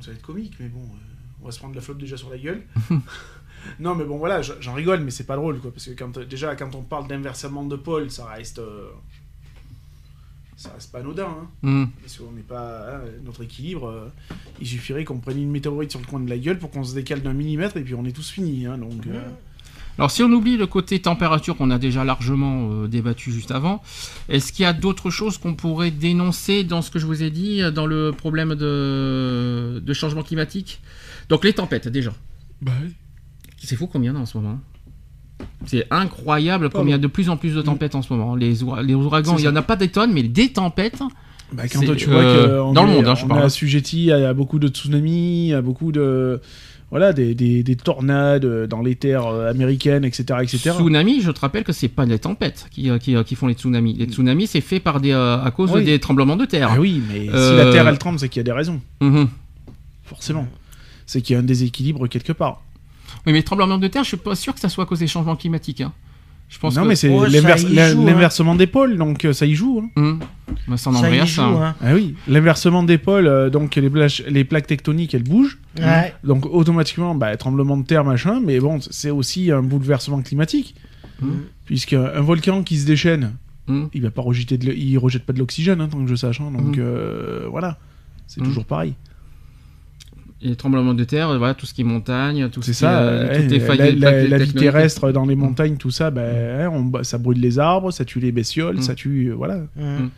ça 0.00 0.10
va 0.10 0.16
être 0.16 0.22
comique, 0.22 0.54
mais 0.60 0.68
bon, 0.68 0.80
euh, 0.82 0.96
on 1.42 1.46
va 1.46 1.52
se 1.52 1.58
prendre 1.58 1.74
la 1.74 1.80
flotte 1.80 1.98
déjà 1.98 2.16
sur 2.16 2.28
la 2.30 2.38
gueule. 2.38 2.62
non, 3.80 3.94
mais 3.94 4.04
bon, 4.04 4.18
voilà, 4.18 4.42
j'en 4.42 4.74
rigole, 4.74 5.00
mais 5.00 5.10
c'est 5.10 5.24
pas 5.26 5.36
drôle 5.36 5.58
quoi, 5.60 5.70
parce 5.72 5.86
que 5.86 5.92
quand, 5.92 6.18
déjà 6.18 6.54
quand 6.56 6.74
on 6.74 6.82
parle 6.82 7.08
d'inversement 7.08 7.64
de 7.64 7.76
pôle, 7.76 8.10
ça 8.10 8.26
reste. 8.26 8.58
euh, 8.58 8.88
ça 10.56 10.70
reste 10.72 10.92
pas 10.92 11.00
anodin, 11.00 11.26
hein, 11.26 11.46
Hmm. 11.62 11.84
parce 12.00 12.16
qu'on 12.16 12.30
n'est 12.32 12.42
pas. 12.42 12.94
hein, 12.96 13.00
notre 13.24 13.42
équilibre, 13.42 13.88
euh, 13.88 14.08
il 14.60 14.66
suffirait 14.66 15.04
qu'on 15.04 15.18
prenne 15.18 15.38
une 15.42 15.50
météorite 15.50 15.90
sur 15.90 16.00
le 16.00 16.06
coin 16.06 16.20
de 16.20 16.30
la 16.30 16.38
gueule 16.38 16.58
pour 16.58 16.70
qu'on 16.70 16.84
se 16.84 16.94
décale 16.94 17.22
d'un 17.22 17.32
millimètre, 17.32 17.76
et 17.76 17.82
puis 17.82 17.94
on 17.94 18.04
est 18.04 18.12
tous 18.12 18.30
finis, 18.30 18.66
hein, 18.66 18.78
donc. 18.78 19.06
euh, 19.08 19.20
Alors 19.98 20.10
si 20.12 20.22
on 20.22 20.30
oublie 20.30 20.56
le 20.56 20.66
côté 20.66 21.00
température 21.02 21.56
qu'on 21.56 21.70
a 21.70 21.78
déjà 21.78 22.04
largement 22.04 22.70
euh, 22.70 22.86
débattu 22.88 23.32
juste 23.32 23.50
avant, 23.50 23.82
est-ce 24.28 24.52
qu'il 24.52 24.62
y 24.62 24.66
a 24.66 24.72
d'autres 24.72 25.10
choses 25.10 25.38
qu'on 25.38 25.54
pourrait 25.54 25.90
dénoncer 25.90 26.62
dans 26.64 26.82
ce 26.82 26.90
que 26.90 26.98
je 27.00 27.06
vous 27.06 27.22
ai 27.24 27.30
dit, 27.30 27.60
dans 27.72 27.86
le 27.86 28.12
problème 28.12 28.54
de, 28.54 29.82
de 29.84 29.92
changement 29.92 30.22
climatique? 30.22 30.80
Donc 31.28 31.44
les 31.44 31.52
tempêtes 31.52 31.88
déjà. 31.88 32.12
Bah 32.62 32.72
oui. 32.82 32.92
C'est 33.66 33.76
fou 33.76 33.86
combien 33.86 34.12
il 34.12 34.14
y 34.14 34.16
en 34.16 34.20
a 34.20 34.22
en 34.22 34.26
ce 34.26 34.36
moment 34.38 34.58
c'est 35.66 35.86
incroyable 35.90 36.68
Pas 36.70 36.78
combien 36.78 36.94
il 36.94 36.98
y 36.98 37.00
a 37.00 37.02
de 37.02 37.06
plus 37.06 37.28
en 37.30 37.36
plus 37.36 37.54
de 37.54 37.62
tempêtes 37.62 37.94
en 37.94 38.02
ce 38.02 38.12
moment. 38.12 38.36
Les, 38.36 38.62
oura- 38.62 38.82
les 38.82 38.94
ouragans, 38.94 39.36
il 39.38 39.44
y 39.44 39.48
en 39.48 39.56
a 39.56 39.62
pas 39.62 39.76
des 39.76 39.88
tonnes, 39.88 40.12
mais 40.12 40.22
des 40.22 40.52
tempêtes. 40.52 41.00
Bah, 41.52 41.64
quand 41.68 41.80
tu 41.96 42.08
vois 42.10 42.20
euh, 42.22 42.68
que 42.70 42.74
dans 42.74 42.84
le 42.84 42.92
monde, 42.92 43.06
hein, 43.06 43.14
je 43.14 43.24
on 43.24 43.28
parle. 43.28 43.40
est 43.42 43.44
assujetti 43.44 44.12
à, 44.12 44.28
à 44.28 44.34
beaucoup 44.34 44.58
de 44.58 44.68
tsunamis, 44.68 45.52
à 45.54 45.62
beaucoup 45.62 45.90
de 45.90 46.40
voilà 46.90 47.12
des, 47.14 47.34
des, 47.34 47.62
des 47.62 47.76
tornades 47.76 48.66
dans 48.66 48.82
les 48.82 48.94
terres 48.94 49.26
euh, 49.26 49.50
américaines, 49.50 50.04
etc., 50.04 50.24
etc. 50.42 50.58
Tsunami, 50.76 51.20
je 51.22 51.30
te 51.30 51.40
rappelle 51.40 51.64
que 51.64 51.72
c'est 51.72 51.88
pas 51.88 52.04
les 52.04 52.18
tempêtes 52.18 52.66
qui, 52.70 52.90
euh, 52.90 52.98
qui, 52.98 53.16
euh, 53.16 53.22
qui 53.24 53.34
font 53.34 53.46
les 53.46 53.54
tsunamis. 53.54 53.94
Les 53.94 54.04
tsunamis, 54.06 54.46
c'est 54.46 54.60
fait 54.60 54.80
par 54.80 55.00
des, 55.00 55.12
euh, 55.12 55.42
à 55.42 55.50
cause 55.50 55.72
Oui. 55.72 55.84
des 55.84 55.98
tremblements 55.98 56.36
de 56.36 56.44
terre. 56.44 56.68
Ah 56.72 56.78
oui, 56.80 57.02
mais 57.08 57.28
Euh, 57.30 57.50
si 57.50 57.64
la 57.64 57.72
terre 57.72 57.88
elle 57.88 57.98
tremble, 57.98 58.18
c'est 58.18 58.28
qu'il 58.28 58.40
y 58.40 58.40
a 58.40 58.44
des 58.44 58.52
raisons, 58.52 58.80
Mhm. 59.00 59.28
forcément. 60.04 60.46
C'est 61.06 61.20
qu'il 61.22 61.34
y 61.34 61.36
a 61.36 61.40
un 61.40 61.44
déséquilibre 61.44 62.06
quelque 62.08 62.32
part. 62.32 62.62
Oui, 63.26 63.32
mais 63.32 63.38
les 63.38 63.42
tremblements 63.42 63.78
de 63.78 63.88
terre, 63.88 64.02
je 64.04 64.08
suis 64.08 64.16
pas 64.16 64.34
sûr 64.34 64.54
que 64.54 64.60
ça 64.60 64.68
soit 64.68 64.84
à 64.84 64.86
cause 64.86 64.98
des 64.98 65.06
changements 65.06 65.36
climatiques. 65.36 65.80
hein. 65.80 65.92
Je 66.50 66.58
pense 66.58 66.76
non, 66.76 66.82
que 66.82 66.88
mais 66.88 66.94
c'est 66.96 67.08
Oh, 67.08 67.26
ça 67.26 67.38
hein. 67.54 67.94
l'inversement 68.04 68.54
des 68.54 68.66
pôles, 68.66 68.96
donc 68.98 69.24
euh, 69.24 69.32
ça 69.32 69.46
y 69.46 69.54
joue. 69.54 69.82
hein. 69.82 69.90
Hum. 70.00 70.20
Bah, 70.68 70.76
c'est 70.76 70.88
en 70.88 70.92
Ça 70.92 71.10
y 71.10 71.26
joue, 71.26 71.40
hein. 71.42 71.68
hein. 71.70 71.74
Ah 71.82 71.94
oui, 71.94 72.14
l'inversement 72.28 72.82
des 72.82 72.98
pôles, 72.98 73.26
euh, 73.26 73.48
donc 73.50 73.76
les, 73.76 74.44
plaques 74.44 74.66
tectoniques 74.66 75.14
elles 75.14 75.22
bougent, 75.24 75.58
Ouais. 75.80 76.14
donc 76.22 76.44
automatiquement 76.46 77.14
bah, 77.14 77.34
tremblement 77.36 77.76
de 77.78 77.84
terre 77.84 78.04
machin, 78.04 78.40
mais 78.44 78.60
bon 78.60 78.78
c'est 78.90 79.10
aussi 79.10 79.50
un 79.50 79.62
bouleversement 79.62 80.20
climatique, 80.22 80.74
Hum. 81.22 81.44
puisqu'un 81.64 82.20
volcan 82.20 82.62
qui 82.62 82.76
se 82.78 82.86
déchaîne, 82.86 83.32
Hum. 83.66 83.88
il 83.94 84.02
va 84.02 84.10
pas 84.10 84.20
rejeter 84.20 84.58
de, 84.58 84.68
l- 84.70 84.78
il 84.78 84.98
rejette 84.98 85.24
pas 85.24 85.32
de 85.32 85.38
l'oxygène 85.38 85.80
hein, 85.80 85.88
tant 85.90 86.02
que 86.04 86.10
je 86.10 86.14
sache 86.16 86.40
hein, 86.42 86.50
donc 86.52 86.76
euh, 86.76 87.46
voilà 87.50 87.78
c'est 88.26 88.42
toujours 88.42 88.66
pareil 88.66 88.92
les 90.44 90.56
tremblements 90.56 90.94
de 90.94 91.04
terre, 91.04 91.30
euh, 91.30 91.38
voilà, 91.38 91.54
tout 91.54 91.66
ce 91.66 91.72
qui 91.74 91.80
est 91.80 91.84
montagne, 91.84 92.48
tout 92.50 92.60
ce 92.62 92.66
c'est 92.66 92.72
qui 92.72 92.78
ça 92.78 92.92
est, 92.92 93.04
euh, 93.04 93.48
euh, 93.70 94.28
la, 94.28 94.38
vie 94.38 94.52
terrestre 94.52 95.10
dans 95.10 95.24
les 95.24 95.36
montagnes 95.36 95.76
tout 95.76 95.90
ça 95.90 96.10
ben, 96.10 96.60
hein, 96.66 96.70
on 96.72 96.82
ba- 96.82 97.02
ça 97.02 97.16
brûle 97.18 97.40
les 97.40 97.58
arbres 97.58 97.90
ça 97.90 98.04
tue 98.04 98.20
les 98.20 98.30
bestioles 98.32 98.76
Mhm. 98.76 98.82
ça 98.82 98.94
tue 98.94 99.28
euh, 99.30 99.34
voilà 99.34 99.56
Mhm. 99.76 100.10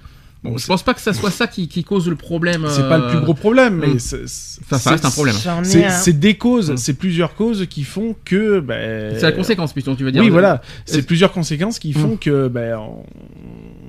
Bon, 0.43 0.51
Donc, 0.51 0.59
je 0.61 0.67
pense 0.67 0.83
pas 0.83 0.93
que 0.95 1.01
ça 1.01 1.13
soit 1.15 1.31
ça 1.31 1.47
qui, 1.47 1.67
qui 1.67 1.83
cause 1.83 2.09
le 2.09 2.15
problème. 2.15 2.67
c'est 2.69 2.89
pas 2.89 2.99
le 2.99 3.07
plus 3.09 3.21
gros 3.21 3.35
problème 3.35 3.77
mais 3.77 3.99
c'est- 3.99 4.27
c'est- 4.29 4.61
Enfin, 4.63 4.79
ça 4.79 4.91
reste 4.91 5.05
un 5.07 5.11
problème. 5.11 5.35
C'est 5.65 5.85
un. 5.85 5.91
c'est 5.91 6.13
des 6.13 6.35
causes 6.37 6.75
c'est 6.77 6.95
plusieurs 6.95 7.35
causes 7.35 7.67
qui 7.67 7.85
font 7.85 8.15
que 8.25 8.61
ben, 8.61 9.15
C'est 9.17 9.23
la 9.23 9.33
conséquence, 9.33 9.73
plutôt, 9.73 9.95
tu 9.95 10.05
veux 10.05 10.13
dire. 10.13 10.23
oui 10.23 10.29
voilà 10.29 10.61
c'est 10.85 11.03
plusieurs 11.07 11.33
conséquences 11.33 11.79
qui 11.79 11.93
font 11.93 12.17
que 12.17 12.49
ben 12.49 12.77
on, 12.79 13.03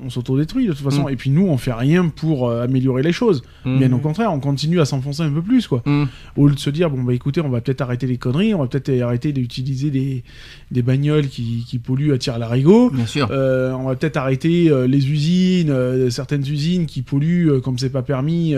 on 0.07 0.09
s'autodétruit 0.09 0.67
de 0.67 0.73
toute 0.73 0.83
façon 0.83 1.03
Mhm. 1.03 1.09
et 1.09 1.15
puis 1.17 1.29
nous 1.29 1.45
on 1.47 1.57
fait 1.57 1.73
rien 1.73 2.07
pour 2.09 2.47
euh, 2.49 2.63
améliorer 2.63 3.03
les 3.03 3.11
choses 3.11 3.43
Hum. 3.65 3.77
bien 3.79 3.91
au 3.93 3.97
contraire 3.99 4.31
on 4.33 4.39
continue 4.39 4.79
à 4.79 4.85
s'enfoncer 4.85 5.21
un 5.23 5.29
peu 5.31 5.41
plus 5.41 5.67
quoi 5.67 5.83
Hum. 5.85 6.07
au 6.37 6.47
lieu 6.47 6.55
de 6.55 6.59
se 6.59 6.69
dire 6.69 6.89
bon 6.89 7.03
bah 7.03 7.13
écoutez 7.13 7.41
on 7.41 7.49
va 7.49 7.59
peut-être 7.61 7.81
arrêter 7.81 8.07
les 8.07 8.17
conneries 8.17 8.53
on 8.55 8.59
va 8.59 8.67
peut-être 8.67 8.89
arrêter 9.01 9.33
d'utiliser 9.33 9.89
des, 9.91 10.23
des 10.71 10.81
bagnoles 10.81 11.27
qui, 11.27 11.65
qui 11.67 11.77
polluent 11.79 12.13
à 12.13 12.17
tir 12.17 12.39
larigot 12.39 12.89
Bien 12.89 13.05
sûr. 13.05 13.27
Euh, 13.31 13.73
on 13.73 13.83
va 13.87 13.95
peut-être 13.95 14.17
arrêter 14.17 14.69
euh, 14.69 14.87
les 14.87 15.09
usines 15.11 16.09
certaines 16.09 16.41
usines 16.47 16.85
qui 16.85 17.01
polluent 17.01 17.59
comme 17.61 17.77
c'est 17.77 17.89
pas 17.89 18.01
permis 18.01 18.55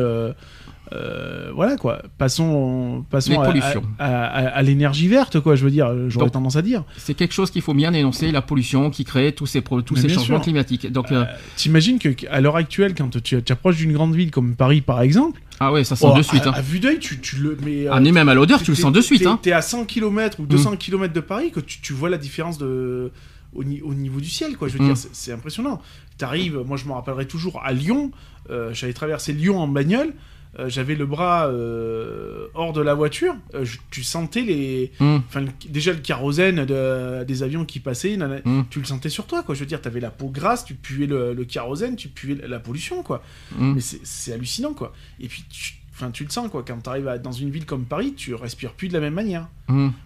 euh, 0.93 1.49
euh, 1.49 1.51
voilà 1.53 1.77
quoi 1.77 2.01
passons 2.17 3.05
passons 3.09 3.39
à, 3.41 3.45
pollutions. 3.45 3.83
à, 3.99 4.25
à- 4.25 4.47
à 4.47 4.61
l'énergie 4.61 5.07
verte 5.07 5.39
quoi 5.39 5.55
je 5.55 5.63
veux 5.63 5.71
dire 5.71 5.91
j'aurais 6.09 6.29
tendance 6.29 6.55
à 6.55 6.61
dire 6.61 6.83
C'est 6.97 7.13
quelque 7.13 7.33
chose 7.33 7.51
qu'il 7.51 7.61
faut 7.61 7.73
bien 7.73 7.91
dénoncer, 7.91 8.31
la 8.31 8.41
pollution 8.41 8.89
qui 8.89 9.03
crée 9.03 9.31
tous 9.33 9.45
ces, 9.45 9.61
tous 9.61 9.83
Mais 9.95 10.01
ces 10.01 10.09
changements 10.09 10.37
sûr. 10.37 10.41
climatiques. 10.43 10.91
Donc, 10.91 11.11
euh, 11.11 11.25
t'imagines 11.55 11.99
que 11.99 12.09
à 12.29 12.41
l'heure 12.41 12.55
actuelle 12.55 12.93
quand 12.95 13.09
tu 13.21 13.41
tu 13.43 13.51
approches 13.53 13.77
d'une 13.77 13.93
grande 13.93 14.15
ville 14.15 14.31
comme 14.31 14.55
Paris 14.55 14.81
par 14.81 15.01
exemple 15.01 15.39
ah 15.61 15.73
ouais, 15.73 15.83
ça 15.83 15.95
sent 15.97 16.05
oh, 16.09 16.17
de 16.17 16.21
suite. 16.21 16.45
à, 16.45 16.49
hein. 16.49 16.53
à 16.55 16.61
vue 16.61 16.79
d'œil 16.79 16.99
tu, 16.99 17.19
tu 17.19 17.35
le 17.37 17.57
mais 17.65 17.87
Ah, 17.91 17.99
ni 17.99 18.11
même 18.13 18.29
à 18.29 18.33
l'odeur, 18.33 18.61
tu 18.63 18.71
le 18.71 18.75
sens 18.75 18.93
de 18.93 19.01
suite. 19.01 19.25
t'es- 19.41 19.51
Hein. 19.51 19.57
À 19.57 19.61
100 19.61 19.83
km 19.85 20.39
ou 20.39 20.45
200 20.45 20.77
km 20.77 21.13
de 21.13 21.19
Paris 21.19 21.51
que 21.51 21.59
tu, 21.59 21.81
tu 21.81 21.91
vois 21.93 22.09
la 22.09 22.17
différence 22.17 22.57
de 22.57 23.11
au, 23.53 23.63
ni- 23.63 23.81
au 23.81 23.93
niveau 23.93 24.19
du 24.21 24.29
ciel, 24.29 24.55
quoi. 24.57 24.67
Je 24.69 24.77
veux 24.77 24.83
Mm. 24.83 24.87
dire, 24.87 24.97
c'est- 24.97 25.09
c'est 25.11 25.31
impressionnant. 25.33 25.81
T'arrives, 26.17 26.59
moi 26.65 26.77
je 26.77 26.85
me 26.85 26.91
rappellerai 26.93 27.25
toujours 27.27 27.61
à 27.63 27.73
Lyon. 27.73 28.11
euh, 28.51 28.69
J'avais 28.73 28.93
traversé 28.93 29.33
Lyon 29.33 29.59
en 29.59 29.67
bagnole. 29.67 30.13
Euh, 30.57 30.67
J'avais 30.67 30.95
le 30.95 31.05
bras 31.05 31.47
euh, 31.47 32.47
hors 32.55 32.73
de 32.73 32.81
la 32.81 32.93
voiture. 32.95 33.35
euh, 33.53 33.63
je- 33.65 33.77
tu 33.91 34.03
sentais 34.03 34.41
les, 34.41 34.91
enfin 34.99 35.41
le- 35.41 35.51
déjà 35.69 35.93
le 35.93 35.99
kérosène 35.99 36.65
de- 36.65 37.23
des 37.23 37.43
avions 37.43 37.65
qui 37.65 37.79
passaient. 37.79 38.17
nana- 38.17 38.41
Mm. 38.43 38.63
Tu 38.71 38.79
le 38.79 38.85
sentais 38.85 39.09
sur 39.09 39.27
toi, 39.27 39.43
quoi. 39.43 39.53
Je 39.53 39.59
veux 39.59 39.65
dire, 39.67 39.79
t'avais 39.81 39.99
la 39.99 40.09
peau 40.09 40.27
grasse, 40.29 40.65
tu 40.65 40.73
puais 40.73 41.05
le, 41.05 41.33
le 41.33 41.45
kérosène, 41.45 41.95
tu 41.95 42.07
puais 42.09 42.35
la- 42.47 42.59
pollution, 42.59 43.03
quoi. 43.03 43.21
Hum. 43.59 43.75
Mais 43.75 43.81
c'est 43.81 44.33
hallucinant, 44.33 44.73
quoi. 44.73 44.91
Et 45.19 45.27
puis, 45.27 45.43
tu, 45.49 45.75
enfin, 45.93 46.09
tu 46.11 46.23
le 46.23 46.29
sens, 46.31 46.49
quoi. 46.49 46.63
Quand 46.67 46.79
tu 46.81 46.89
arrives 46.89 47.19
dans 47.23 47.31
une 47.31 47.51
ville 47.51 47.65
comme 47.65 47.85
Paris, 47.85 48.13
tu 48.15 48.33
respires 48.33 48.73
plus 48.73 48.87
de 48.87 48.93
la 48.93 48.99
même 49.01 49.13
manière. 49.13 49.47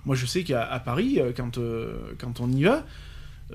Moi, 0.05 0.15
je 0.15 0.25
sais 0.25 0.43
qu'à 0.43 0.65
Paris, 0.83 1.19
quand, 1.37 1.57
quand 2.19 2.39
on 2.41 2.51
y 2.51 2.63
va, 2.63 2.85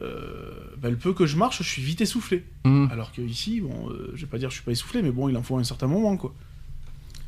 euh, 0.02 0.52
bah, 0.78 0.90
le 0.90 0.96
peu 0.96 1.12
que 1.12 1.26
je 1.26 1.36
marche, 1.36 1.58
je 1.62 1.68
suis 1.68 1.82
vite 1.82 2.00
essoufflé. 2.00 2.44
Alors 2.90 3.12
que 3.12 3.20
ici, 3.20 3.60
bon, 3.60 3.90
euh, 3.90 4.10
je 4.14 4.22
vais 4.22 4.26
pas 4.30 4.38
dire 4.38 4.48
que 4.48 4.54
je 4.54 4.58
suis 4.60 4.64
pas 4.64 4.72
essoufflé, 4.72 5.02
mais 5.02 5.10
bon, 5.10 5.28
il 5.28 5.36
en 5.36 5.42
faut 5.42 5.58
un 5.58 5.64
certain 5.64 5.86
moment, 5.86 6.16
quoi. 6.16 6.34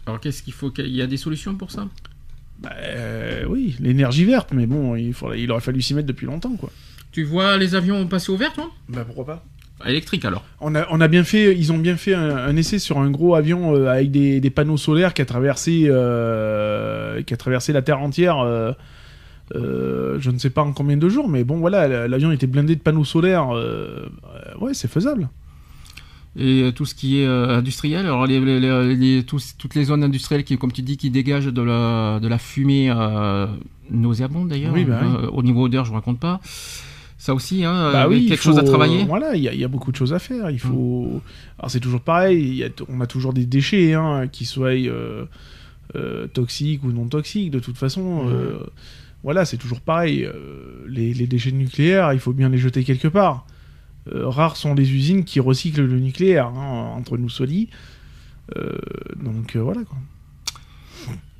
Alors, 0.06 0.20
qu'est-ce 0.20 0.42
qu'il 0.42 0.52
faut 0.52 0.70
qu'il 0.70 0.88
y 0.88 1.02
a 1.02 1.06
des 1.06 1.16
solutions 1.16 1.54
pour 1.54 1.70
ça? 1.70 1.86
Bah, 2.60 2.70
euh, 2.78 3.44
oui, 3.48 3.76
l'énergie 3.80 4.24
verte, 4.24 4.50
mais 4.52 4.66
bon, 4.66 4.94
il, 4.96 5.14
faudrait- 5.14 5.40
il 5.40 5.50
aurait 5.50 5.60
fallu 5.60 5.80
s'y 5.82 5.94
mettre 5.94 6.08
depuis 6.08 6.26
longtemps, 6.26 6.54
quoi. 6.56 6.70
Tu 7.12 7.24
vois 7.24 7.56
les 7.56 7.74
avions 7.74 8.06
passer 8.06 8.30
au 8.32 8.36
vert, 8.36 8.52
toi? 8.52 8.70
Bah, 8.88 9.04
pourquoi 9.04 9.24
pas 9.26 9.44
Électrique 9.86 10.26
alors. 10.26 10.44
on 10.60 10.74
a, 10.74 10.86
on 10.90 11.00
a 11.00 11.08
bien 11.08 11.24
fait, 11.24 11.56
ils 11.56 11.72
ont 11.72 11.78
bien 11.78 11.96
fait 11.96 12.12
un, 12.12 12.36
un 12.36 12.54
essai 12.56 12.78
sur 12.78 12.98
un 12.98 13.10
gros 13.10 13.34
avion 13.34 13.74
euh, 13.74 13.86
avec 13.88 14.10
des, 14.10 14.38
des 14.38 14.50
panneaux 14.50 14.76
solaires 14.76 15.14
qui 15.14 15.22
a 15.22 15.24
traversé, 15.24 15.84
euh, 15.86 17.22
qui 17.22 17.32
a 17.32 17.36
traversé 17.38 17.72
la 17.72 17.80
Terre 17.80 18.00
entière. 18.00 18.38
euh, 18.40 18.72
euh, 19.54 20.18
je 20.20 20.30
ne 20.30 20.38
sais 20.38 20.50
pas 20.50 20.62
en 20.62 20.72
combien 20.72 20.96
de 20.98 21.08
jours, 21.08 21.28
mais 21.28 21.42
bon 21.44 21.56
voilà, 21.58 22.06
l'avion 22.08 22.30
était 22.30 22.46
blindé 22.46 22.76
de 22.76 22.80
panneaux 22.82 23.04
solaires. 23.04 23.48
ouais, 24.60 24.74
c'est 24.74 24.86
faisable. 24.90 25.28
Et 26.36 26.62
euh, 26.62 26.70
tout 26.70 26.86
ce 26.86 26.94
qui 26.94 27.20
est 27.20 27.26
euh, 27.26 27.58
industriel, 27.58 28.06
alors 28.06 28.24
les, 28.26 28.38
les- 28.40 28.60
les- 28.60 28.94
les- 28.96 29.22
tous- 29.24 29.54
toutes 29.58 29.74
les 29.74 29.84
zones 29.84 30.04
industrielles 30.04 30.44
qui, 30.44 30.56
comme 30.56 30.70
tu 30.72 30.82
dis, 30.82 30.96
qui 30.96 31.10
dégagent 31.10 31.46
de 31.52 31.62
la, 31.62 32.20
de 32.20 32.28
la 32.28 32.38
fumée 32.38 32.88
euh, 32.90 33.46
nauséabonde 33.90 34.48
d'ailleurs, 34.48 34.72
Oui, 34.72 34.84
bah 34.84 35.00
oui. 35.02 35.28
au 35.32 35.42
niveau 35.42 35.64
odeur, 35.64 35.84
je 35.84 35.90
ne 35.90 35.96
raconte 35.96 36.20
pas. 36.20 36.40
Ça 37.18 37.34
aussi, 37.34 37.64
hein, 37.64 37.90
Bah 37.92 38.08
oui, 38.08 38.26
quelque 38.26 38.42
chose 38.42 38.58
à 38.58 38.62
travailler. 38.62 39.04
Voilà, 39.04 39.34
il 39.34 39.42
y, 39.42 39.48
a- 39.48 39.52
il 39.52 39.60
y 39.60 39.64
a 39.64 39.68
beaucoup 39.68 39.90
de 39.90 39.96
choses 39.96 40.12
à 40.14 40.18
faire. 40.20 40.50
Il 40.50 40.58
faut. 40.60 41.20
Alors 41.58 41.70
c'est 41.70 41.80
toujours 41.80 42.00
pareil. 42.00 42.38
il 42.40 42.54
y 42.54 42.64
a- 42.64 42.68
on 42.88 43.00
a 43.00 43.06
toujours 43.06 43.32
des 43.34 43.44
déchets, 43.44 43.92
hein, 43.94 44.26
qui 44.30 44.44
soient 44.46 44.70
euh, 45.96 46.28
toxiques 46.32 46.84
ou 46.84 46.92
non 46.92 47.06
toxiques. 47.06 47.50
De 47.50 47.58
toute 47.58 47.76
façon, 47.76 48.26
euh, 48.28 48.58
voilà, 49.24 49.44
c'est 49.44 49.56
toujours 49.58 49.80
pareil. 49.80 50.24
Euh, 50.24 50.32
les, 50.88 51.12
les 51.12 51.26
déchets 51.26 51.52
nucléaires, 51.52 52.12
il 52.12 52.20
faut 52.20 52.32
bien 52.32 52.48
les 52.48 52.58
jeter 52.58 52.84
quelque 52.84 53.08
part. 53.08 53.44
Euh, 54.12 54.28
rares 54.28 54.56
sont 54.56 54.74
les 54.74 54.92
usines 54.92 55.24
qui 55.24 55.40
recyclent 55.40 55.84
le 55.84 55.98
nucléaire, 56.00 56.46
hein, 56.48 56.92
entre 56.96 57.16
nous 57.16 57.28
soit 57.28 57.46
dit. 57.46 57.68
Euh, 58.56 58.76
donc 59.22 59.54
euh, 59.56 59.60
voilà 59.62 59.84
quoi. 59.84 59.96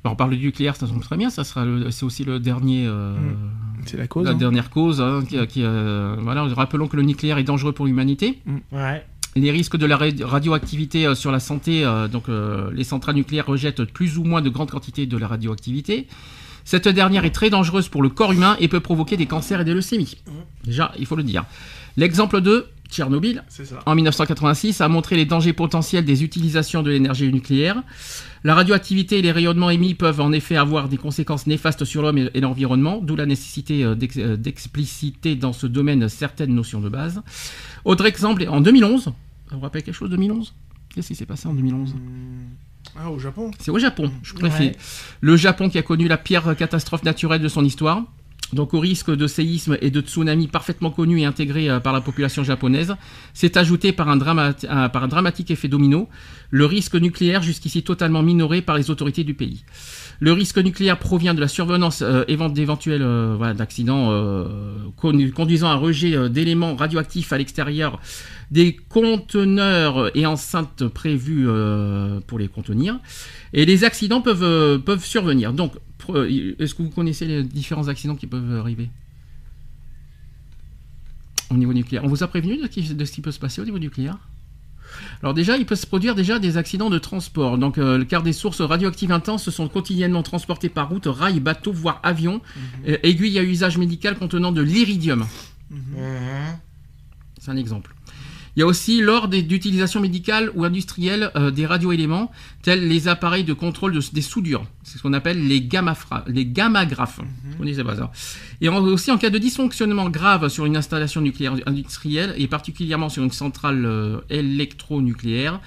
Alors, 0.03 0.13
on 0.13 0.15
parle 0.15 0.31
du 0.35 0.43
nucléaire, 0.45 0.75
ça 0.75 0.87
tombe 0.87 1.01
très 1.01 1.15
bien, 1.17 1.29
ça 1.29 1.43
sera 1.43 1.63
le- 1.63 1.91
c'est 1.91 2.05
aussi 2.05 2.23
le 2.23 2.39
dernier, 2.39 2.87
euh, 2.87 3.13
C'est 3.85 3.97
la 3.97 4.07
cause. 4.07 4.25
la 4.25 4.31
hein. 4.31 4.35
dernière 4.35 4.71
cause. 4.71 4.99
hein, 4.99 5.23
qui, 5.27 5.37
qui, 5.47 5.61
euh, 5.63 6.15
voilà, 6.21 6.43
rappelons 6.45 6.87
que 6.87 6.95
le 6.97 7.03
nucléaire 7.03 7.37
est 7.37 7.43
dangereux 7.43 7.71
pour 7.71 7.85
l'humanité. 7.85 8.39
Ouais. 8.71 9.05
Les 9.35 9.51
risques 9.51 9.77
de 9.77 9.85
la 9.85 9.97
ra- 9.97 10.05
radioactivité 10.23 11.13
sur 11.13 11.31
la 11.31 11.39
santé, 11.39 11.85
euh, 11.85 12.07
donc 12.07 12.23
les 12.73 12.83
centrales 12.83 13.15
nucléaires 13.15 13.45
rejettent 13.45 13.83
plus 13.85 14.17
ou 14.17 14.23
moins 14.23 14.41
de 14.41 14.49
grandes 14.49 14.71
quantités 14.71 15.05
de 15.05 15.17
la 15.17 15.27
radioactivité. 15.27 16.07
Cette 16.65 16.87
dernière 16.87 17.25
est 17.25 17.31
très 17.31 17.49
dangereuse 17.49 17.89
pour 17.89 18.01
le 18.01 18.09
corps 18.09 18.31
humain 18.31 18.55
et 18.59 18.67
peut 18.67 18.79
provoquer 18.79 19.17
des 19.17 19.25
cancers 19.25 19.61
et 19.61 19.65
des 19.65 19.73
leucémies. 19.73 20.17
Déjà, 20.63 20.91
il 20.97 21.05
faut 21.05 21.15
le 21.15 21.23
dire. 21.23 21.45
L'exemple 21.97 22.41
2, 22.41 22.67
Tchernobyl, 22.89 23.43
en 23.85 23.95
1986, 23.95 24.81
a 24.81 24.87
montré 24.87 25.15
les 25.15 25.25
dangers 25.25 25.53
potentiels 25.53 26.05
des 26.05 26.23
utilisations 26.23 26.83
de 26.83 26.91
l'énergie 26.91 27.31
nucléaire. 27.31 27.81
La 28.43 28.53
radioactivité 28.53 29.19
et 29.19 29.21
les 29.21 29.31
rayonnements 29.31 29.69
émis 29.69 29.93
peuvent 29.93 30.19
en 30.19 30.31
effet 30.31 30.57
avoir 30.57 30.89
des 30.89 30.97
conséquences 30.97 31.47
néfastes 31.47 31.85
sur 31.85 32.01
l'homme 32.01 32.29
et, 32.33 32.41
l'environnement, 32.41 32.99
d'où 33.01 33.15
la 33.15 33.25
nécessité 33.25 33.83
euh, 33.83 33.95
euh, 34.17 34.35
d'expliciter 34.35 35.35
dans 35.35 35.53
ce 35.53 35.67
domaine 35.67 36.09
certaines 36.09 36.53
notions 36.53 36.81
de 36.81 36.89
base. 36.89 37.21
Autre 37.85 38.05
exemple, 38.05 38.45
en 38.49 38.61
2011, 38.61 39.03
ça 39.05 39.11
vous 39.51 39.61
rappelle 39.61 39.83
quelque 39.83 39.95
chose 39.95 40.09
2011 40.09 40.53
Qu'est-ce 40.93 41.07
qui 41.07 41.15
s'est 41.15 41.25
passé 41.25 41.47
en 41.47 41.53
2011 41.53 41.95
Ah, 42.99 43.09
au 43.09 43.19
Japon? 43.19 43.51
C'est 43.59 43.71
au 43.71 43.79
Japon, 43.79 44.11
je 44.23 44.33
préfère. 44.33 44.59
Ouais. 44.59 44.75
Le 45.21 45.35
Japon 45.37 45.69
qui 45.69 45.77
a 45.77 45.81
connu 45.81 46.07
la 46.07 46.17
pire 46.17 46.55
catastrophe 46.57 47.03
naturelle 47.03 47.41
de 47.41 47.47
son 47.47 47.63
histoire. 47.63 48.03
Donc 48.53 48.73
au 48.73 48.79
risque 48.79 49.09
de 49.09 49.27
séisme 49.27 49.77
et 49.81 49.91
de 49.91 50.01
tsunami 50.01 50.47
parfaitement 50.47 50.91
connu 50.91 51.21
et 51.21 51.25
intégré 51.25 51.69
euh, 51.69 51.79
par 51.79 51.93
la 51.93 52.01
population 52.01 52.43
japonaise, 52.43 52.95
s'est 53.33 53.57
ajouté 53.57 53.93
par 53.93 54.09
un, 54.09 54.17
dramatique 54.17 55.51
effet 55.51 55.67
domino 55.69 56.09
le 56.49 56.65
risque 56.65 56.95
nucléaire 56.95 57.41
jusqu'ici 57.41 57.81
totalement 57.81 58.23
minoré 58.23 58.61
par 58.61 58.75
les 58.77 58.89
autorités 58.89 59.23
du 59.23 59.33
pays. 59.33 59.63
Le 60.19 60.33
risque 60.33 60.57
nucléaire 60.57 60.99
provient 60.99 61.33
de 61.33 61.39
la 61.39 61.47
survenance 61.47 62.01
euh, 62.01 62.25
évent- 62.27 62.49
d'éventuels 62.49 63.01
euh, 63.01 63.37
con- 64.97 65.17
conduisant 65.33 65.69
à 65.69 65.73
un 65.73 65.75
rejet 65.75 66.29
d'éléments 66.29 66.75
radioactifs 66.75 67.31
à 67.31 67.37
l'extérieur 67.37 67.99
des 68.51 68.75
conteneurs 68.89 70.11
et 70.15 70.25
enceintes 70.25 70.85
prévus 70.87 71.45
euh, 71.47 72.19
pour 72.27 72.37
les 72.37 72.49
contenir. 72.49 72.99
Et 73.53 73.65
les 73.65 73.85
accidents 73.85 74.21
peuvent, 74.21 74.79
peuvent 74.79 75.05
survenir. 75.05 75.53
Donc, 75.53 75.73
est-ce 76.17 76.73
que 76.75 76.83
vous 76.83 76.89
connaissez 76.89 77.25
les 77.25 77.43
différents 77.43 77.87
accidents 77.87 78.15
qui 78.15 78.27
peuvent 78.27 78.59
arriver 78.59 78.89
au 81.49 81.55
niveau 81.55 81.73
nucléaire? 81.73 82.03
On 82.03 82.07
vous 82.07 82.23
a 82.23 82.27
prévenu 82.27 82.57
de, 82.57 82.67
qui- 82.67 82.93
de 82.93 83.05
ce 83.05 83.11
qui 83.11 83.21
peut 83.21 83.31
se 83.31 83.39
passer 83.39 83.61
au 83.61 83.65
niveau 83.65 83.79
nucléaire? 83.79 84.17
Alors 85.21 85.33
déjà, 85.33 85.57
il 85.57 85.65
peut 85.65 85.75
se 85.75 85.87
produire 85.87 86.15
déjà 86.15 86.37
des 86.39 86.57
accidents 86.57 86.89
de 86.89 86.97
transport. 86.99 87.57
Donc, 87.57 87.77
euh, 87.77 88.03
car 88.03 88.23
des 88.23 88.33
sources 88.33 88.59
radioactives 88.61 89.11
intenses 89.11 89.49
sont 89.49 89.67
quotidiennement 89.69 90.21
transportées 90.23 90.67
par 90.69 90.89
route, 90.89 91.05
rail, 91.05 91.39
bateau, 91.39 91.71
voire 91.71 91.99
avion, 92.03 92.41
euh, 92.87 92.97
aiguilles 93.03 93.39
à 93.39 93.43
usage 93.43 93.77
médical 93.77 94.17
contenant 94.17 94.51
de 94.51 94.61
l'iridium. 94.61 95.25
Mhm. 95.69 95.79
C'est 97.39 97.51
un 97.51 97.57
exemple. 97.57 97.95
Il 98.55 98.59
y 98.59 98.63
a 98.63 98.65
aussi 98.65 98.99
lors 99.01 99.27
d'utilisation 99.29 100.01
médicale 100.01 100.51
ou 100.55 100.65
industrielle 100.65 101.31
euh, 101.37 101.51
des 101.51 101.65
radioéléments, 101.65 102.31
tels 102.63 102.85
les 102.87 103.07
appareils 103.07 103.45
de 103.45 103.53
contrôle 103.53 103.93
de- 103.93 104.01
des 104.11 104.21
soudures. 104.21 104.65
C'est 104.83 104.97
ce 104.97 105.03
qu'on 105.03 105.13
appelle 105.13 105.47
les, 105.47 105.61
gammafra- 105.61 106.23
les 106.27 106.45
gammagraphes. 106.45 107.19
Vous 107.51 107.57
connaissez 107.57 107.83
pas 107.83 107.95
ça. 107.95 108.11
Et 108.59 108.67
en- 108.67 108.83
aussi 108.83 109.09
en 109.11 109.17
cas 109.17 109.29
de 109.29 109.37
dysfonctionnement 109.37 110.09
grave 110.09 110.49
sur 110.49 110.65
une 110.65 110.75
installation 110.75 111.21
nucléaire 111.21 111.55
industrielle, 111.65 112.33
et 112.37 112.47
particulièrement 112.47 113.07
sur 113.09 113.23
une 113.23 113.31
centrale 113.31 113.85
euh, 113.85 114.19
électronucléaire. 114.29 115.59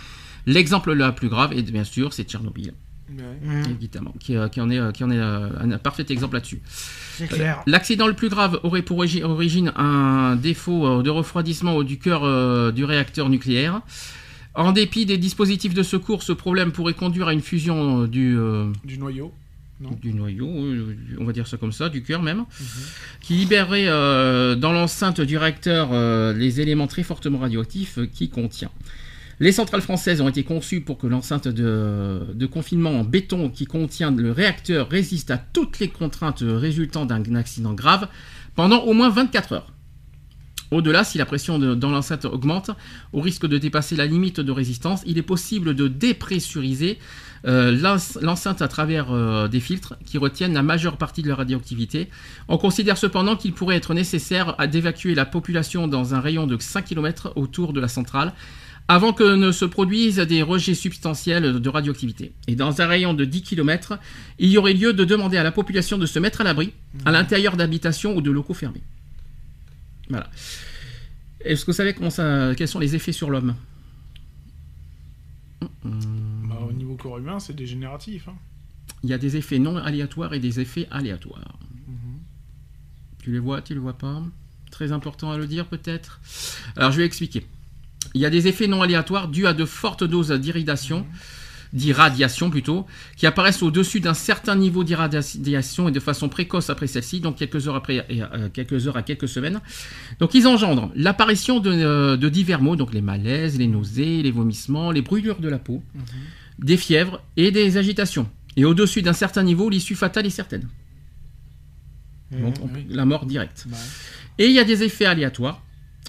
L'exemple 0.47 0.93
le 0.93 1.11
plus 1.13 1.29
grave, 1.31 1.53
et 1.55 1.63
bien 1.63 1.85
sûr, 1.85 2.13
c'est 2.13 2.25
Tchernobyl, 2.29 2.75
Mhm. 3.43 3.71
évidemment, 3.71 4.15
qui, 4.19 4.37
euh, 4.37 4.49
qui 4.49 4.61
en 4.61 4.71
est, 4.71 4.79
euh, 4.79 4.91
qui 4.93 5.05
en 5.05 5.11
est 5.11 5.19
euh, 5.19 5.49
un 5.61 5.79
parfait 5.79 6.05
exemple 6.09 6.35
là-dessus. 6.35 6.61
L'accident 7.67 8.07
le 8.07 8.15
plus 8.15 8.29
grave 8.29 8.61
aurait 8.63 8.83
pour 8.83 8.99
origi- 9.05 9.23
origine 9.23 9.73
un 9.77 10.37
défaut 10.37 11.03
de 11.03 11.11
refroidissement 11.11 11.83
du 11.83 11.99
cœur 11.99 12.73
du 12.73 12.85
réacteur 12.85 13.29
nucléaire. 13.29 13.81
En 14.55 14.73
dépit 14.73 15.05
des 15.07 15.19
dispositifs 15.19 15.75
de 15.75 15.83
secours, 15.83 16.23
ce 16.23 16.33
problème 16.33 16.71
pourrait 16.73 16.95
conduire 16.95 17.29
à 17.29 17.33
une 17.33 17.41
fusion 17.43 18.05
du, 18.05 18.37
Du 18.85 18.99
noyau. 18.99 19.33
Non. 19.81 19.91
du 20.01 20.15
noyau, 20.15 20.47
on 21.19 21.25
va 21.25 21.33
dire 21.33 21.49
ça 21.49 21.57
comme 21.57 21.73
ça, 21.73 21.89
du 21.89 22.05
cœur 22.05 22.23
même, 22.23 22.45
qui 23.21 23.35
libérerait 23.35 23.87
euh, 23.89 24.55
dans 24.55 24.73
l'enceinte 24.73 25.21
du 25.21 25.37
réacteur 25.37 25.89
euh, 25.93 26.33
les 26.33 26.61
éléments 26.61 26.87
très 26.87 27.03
fortement 27.03 27.39
radioactifs 27.39 27.99
euh, 27.99 28.07
qu'il 28.07 28.31
contient. 28.31 28.71
Les 29.41 29.53
centrales 29.53 29.81
françaises 29.81 30.21
ont 30.21 30.29
été 30.29 30.45
conçues 30.45 30.81
pour 30.81 30.99
que 30.99 31.07
l'enceinte 31.07 31.49
de, 31.49 32.47
confinement 32.47 32.91
en 32.91 33.05
béton 33.05 33.51
qui 33.51 33.67
contient 33.67 34.11
le 34.11 34.31
réacteur 34.31 34.89
résiste 34.89 35.31
à 35.31 35.39
toutes 35.39 35.79
les 35.81 35.89
contraintes 35.89 36.43
résultant 36.47 37.05
d'un 37.05 37.35
accident 37.35 37.75
grave 37.75 38.09
pendant 38.55 38.81
au 38.83 38.93
moins 38.93 39.11
24 39.11 39.53
heures. 39.53 39.73
Au-delà, 40.71 41.05
si 41.05 41.19
la 41.19 41.27
pression 41.27 41.59
dans 41.59 41.91
l'enceinte 41.91 42.25
augmente, 42.25 42.71
au 43.13 43.21
risque 43.21 43.47
de 43.47 43.59
dépasser 43.59 43.97
la 43.97 44.07
limite 44.07 44.41
de 44.41 44.51
résistance, 44.51 45.03
il 45.07 45.19
est 45.19 45.23
possible 45.23 45.75
de 45.75 45.89
dépressuriser 45.89 46.99
euh, 47.47 47.71
l'ence- 47.71 48.19
l'enceinte 48.23 48.63
à 48.63 48.69
travers 48.69 49.13
euh, 49.13 49.47
des 49.47 49.61
filtres 49.61 49.95
qui 50.05 50.17
retiennent 50.17 50.55
la 50.55 50.63
majeure 50.63 50.97
partie 50.97 51.23
de 51.23 51.29
la 51.29 51.35
radioactivité. 51.37 52.09
On 52.49 52.57
considère 52.57 52.97
cependant 52.97 53.37
qu'il 53.37 53.53
pourrait 53.53 53.77
être 53.77 53.95
nécessaire 53.95 54.57
d'évacuer 54.69 55.15
la 55.15 55.27
population 55.27 55.87
dans 55.87 56.15
un 56.15 56.21
rayon 56.21 56.47
de 56.47 56.57
5 56.59 56.87
km 56.87 57.33
autour 57.37 57.73
de 57.73 57.81
la 57.81 57.89
centrale 57.89 58.33
avant 58.87 59.13
que 59.13 59.35
ne 59.35 59.51
se 59.51 59.65
produisent 59.65 60.19
des 60.19 60.43
rejets 60.43 60.75
substantiels 60.75 61.61
de 61.61 61.69
radioactivité. 61.69 62.33
Et 62.49 62.55
dans 62.55 62.83
un 62.83 62.87
rayon 62.87 63.15
de 63.15 63.25
10 63.25 63.43
km, 63.43 63.99
il 64.39 64.51
y 64.51 64.59
aurait 64.59 64.75
lieu 64.75 64.93
de 64.93 65.05
demander 65.05 65.39
à 65.39 65.43
la 65.43 65.53
population 65.53 65.97
de 65.97 66.07
se 66.07 66.19
mettre 66.19 66.43
à 66.43 66.45
l'abri, 66.45 66.73
à 67.05 67.13
l'intérieur 67.13 67.57
d'habitations 67.57 68.17
ou 68.17 68.21
de 68.21 68.31
locaux 68.31 68.55
fermés. 68.55 68.83
Voilà. 70.11 70.29
Est-ce 71.41 71.65
que 71.65 71.71
vous 71.71 71.77
savez 71.77 71.95
comment 71.95 72.11
ça, 72.11 72.55
quels 72.57 72.69
sont 72.69 72.79
les 72.79 72.95
effets 72.95 73.13
sur 73.13 73.31
l'homme? 73.31 73.55
Bah, 75.83 76.61
au 76.69 76.73
niveau 76.73 76.97
corps 76.97 77.19
humain, 77.19 77.41
c'est 77.41 77.55
dégénératif. 77.55 78.29
Hein. 78.29 78.37
Il 79.03 79.11
y 79.11 79.15
a 79.15 79.19
des 79.19 79.37
effets 79.37 79.59
non 79.59 79.77
aléatoires 79.77 80.35
et 80.35 80.41
des 80.41 80.61
effets 80.61 80.89
aléatoires. 80.91 81.59
Tu 83.23 83.33
les 83.33 83.39
vois, 83.39 83.63
tu 83.63 83.73
les 83.73 83.81
vois 83.81 83.97
pas? 83.97 84.23
Très 84.71 84.93
important 84.93 85.31
à 85.31 85.39
le 85.39 85.47
dire 85.47 85.67
peut-être? 85.67 86.21
Alors 86.77 86.93
je 86.93 86.99
vais 86.99 87.07
expliquer. 87.07 87.47
Il 88.15 88.21
y 88.21 88.27
a 88.27 88.31
des 88.31 88.47
effets 88.47 88.67
non 88.69 88.81
aléatoires 88.83 89.29
dus 89.29 89.47
à 89.47 89.53
de 89.55 89.65
fortes 89.65 90.05
doses 90.05 90.31
d'irradiation, 90.31 91.05
d'irradiation 91.73 92.51
plutôt, 92.51 92.87
qui 93.17 93.27
apparaissent 93.27 93.61
au-dessus 93.63 93.99
d'un 94.01 94.15
certain 94.15 94.55
niveau 94.55 94.85
d'irradiation 94.85 95.89
et 95.89 95.93
de 95.93 95.99
façon 95.99 96.29
précoce 96.29 96.71
après 96.71 96.87
celle-ci, 96.87 97.19
donc 97.19 97.35
quelques 97.37 97.67
heures 97.67 97.75
après, 97.75 98.07
et, 98.09 98.23
euh, 98.23 98.49
quelques 98.53 98.87
heures 98.87 98.97
à 98.97 99.03
quelques 99.03 99.27
semaines. 99.27 99.61
Donc 100.21 100.35
ils 100.35 100.47
engendrent 100.47 100.93
l'apparition 100.95 101.59
de, 101.59 101.73
euh, 101.73 102.17
de 102.17 102.29
divers 102.29 102.63
maux, 102.63 102.77
donc 102.77 102.95
les 102.95 103.01
malaises, 103.01 103.59
les 103.59 103.67
nausées, 103.67 104.23
les 104.23 104.31
vomissements, 104.31 104.93
les 104.93 105.03
brûlures 105.03 105.41
de 105.41 105.49
la 105.49 105.59
peau, 105.59 105.83
des 106.61 106.77
fièvres 106.77 107.21
et 107.37 107.51
des 107.51 107.77
agitations. 107.77 108.29
Et 108.57 108.65
au-dessus 108.65 109.03
d'un 109.03 109.13
certain 109.13 109.43
niveau, 109.43 109.69
l'issue 109.69 109.97
fatale 109.97 110.27
est 110.27 110.31
certaine. 110.31 110.69
Donc, 112.31 112.55
on- 112.63 112.69
oui. 112.73 112.87
la 112.89 113.05
mort 113.05 113.27
directe. 113.27 113.65
Bah, 113.69 113.77
Et 114.39 114.47
il 114.47 114.53
y 114.53 114.61
a 114.61 114.65
des 114.65 114.83
effets 114.85 115.07
aléatoires, 115.07 115.61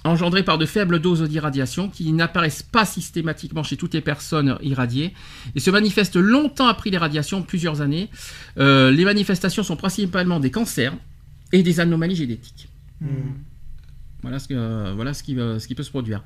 engendrés 0.05 0.43
par 0.43 0.57
de 0.57 0.65
faibles 0.65 0.99
doses 0.99 1.21
d'irradiation 1.23 1.89
qui 1.89 2.11
n'apparaissent 2.13 2.63
pas 2.63 2.85
systématiquement 2.85 3.63
chez 3.63 3.77
toutes 3.77 3.93
les 3.93 4.01
personnes 4.01 4.57
irradiées 4.61 5.13
et 5.55 5.59
se 5.59 5.71
manifestent 5.71 6.15
longtemps 6.15 6.67
après 6.67 6.89
les 6.89 6.97
radiations, 6.97 7.41
plusieurs 7.41 7.81
années. 7.81 8.09
Euh, 8.57 8.91
les 8.91 9.05
manifestations 9.05 9.63
sont 9.63 9.75
principalement 9.75 10.39
des 10.39 10.51
cancers 10.51 10.93
et 11.51 11.63
des 11.63 11.79
anomalies 11.79 12.15
génétiques. 12.15 12.69
Voilà 14.21 14.39
ce, 14.39 14.47
que, 14.47 14.53
euh, 14.55 14.93
voilà 14.95 15.13
ce 15.13 15.21
qui, 15.21 15.37
euh, 15.37 15.59
ce 15.59 15.67
qui 15.67 15.75
peut 15.75 15.83
se 15.83 15.91
produire. 15.91 16.23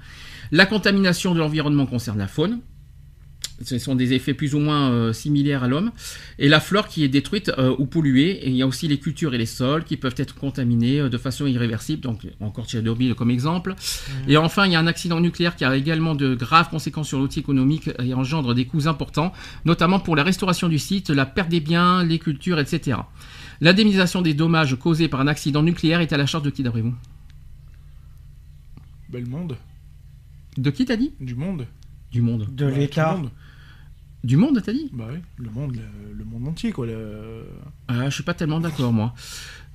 La 0.51 0.65
contamination 0.65 1.33
de 1.33 1.39
l'environnement 1.39 1.85
concerne 1.85 2.17
la 2.17 2.27
faune. 2.27 2.59
Ce 3.61 3.77
sont 3.77 3.95
des 3.95 4.13
effets 4.13 4.33
plus 4.33 4.55
ou 4.55 4.59
moins 4.59 4.91
euh, 4.91 5.13
similaires 5.13 5.63
à 5.63 5.67
l'homme. 5.67 5.91
Et 6.37 6.47
la 6.47 6.59
flore 6.59 6.87
qui 6.87 7.03
est 7.03 7.07
détruite 7.09 7.51
euh, 7.57 7.75
ou 7.77 7.85
polluée. 7.85 8.31
Et 8.45 8.49
il 8.49 8.55
y 8.55 8.61
a 8.61 8.67
aussi 8.67 8.87
les 8.87 8.97
cultures 8.99 9.33
et 9.33 9.37
les 9.37 9.45
sols 9.45 9.83
qui 9.83 9.97
peuvent 9.97 10.15
être 10.17 10.35
contaminés 10.35 10.99
euh, 10.99 11.09
de 11.09 11.17
façon 11.17 11.45
irréversible. 11.47 12.01
Donc 12.01 12.27
encore 12.39 12.65
Tchernobyl 12.67 13.15
comme 13.15 13.31
exemple. 13.31 13.75
Et 14.27 14.37
enfin, 14.37 14.65
il 14.65 14.71
y 14.71 14.75
a 14.75 14.79
un 14.79 14.87
accident 14.87 15.19
nucléaire 15.19 15.55
qui 15.55 15.65
a 15.65 15.75
également 15.75 16.15
de 16.15 16.35
graves 16.35 16.69
conséquences 16.69 17.07
sur 17.09 17.19
l'outil 17.19 17.39
économique 17.39 17.89
et 18.03 18.13
engendre 18.13 18.53
des 18.53 18.65
coûts 18.65 18.87
importants, 18.87 19.33
notamment 19.65 19.99
pour 19.99 20.15
la 20.15 20.23
restauration 20.23 20.69
du 20.69 20.79
site, 20.79 21.09
la 21.09 21.25
perte 21.25 21.49
des 21.49 21.59
biens, 21.59 22.03
les 22.03 22.19
cultures, 22.19 22.59
etc. 22.59 22.97
L'indemnisation 23.61 24.21
des 24.21 24.33
dommages 24.33 24.75
causés 24.75 25.07
par 25.09 25.19
un 25.19 25.27
accident 25.27 25.63
nucléaire 25.63 25.99
est 25.99 26.13
à 26.13 26.17
la 26.17 26.25
charge 26.25 26.43
de 26.43 26.49
qui 26.49 26.63
d'après 26.63 26.81
vous? 26.81 26.93
Bah, 29.09 29.19
le 29.19 29.25
monde. 29.25 29.57
De 30.57 30.69
qui 30.69 30.85
t'as 30.85 30.95
dit? 30.95 31.13
Du 31.19 31.35
monde. 31.35 31.65
Du 32.11 32.21
monde. 32.21 32.47
De 32.55 32.65
Bah, 32.65 32.71
l'État. 32.77 33.19
Du 34.23 34.35
monde 34.35 34.61
t'as 34.63 34.73
dit? 34.73 34.89
Bah 34.91 35.05
oui, 35.11 35.19
le 35.37 35.49
monde, 35.49 35.75
le, 35.75 36.13
le 36.13 36.25
monde 36.25 36.47
entier, 36.49 36.71
quoi. 36.73 36.85
le- 36.85 37.45
Ah, 37.87 38.09
je 38.09 38.13
suis 38.15 38.23
pas 38.23 38.33
tellement 38.33 38.59
d'accord, 38.59 38.91
moi. 38.91 39.13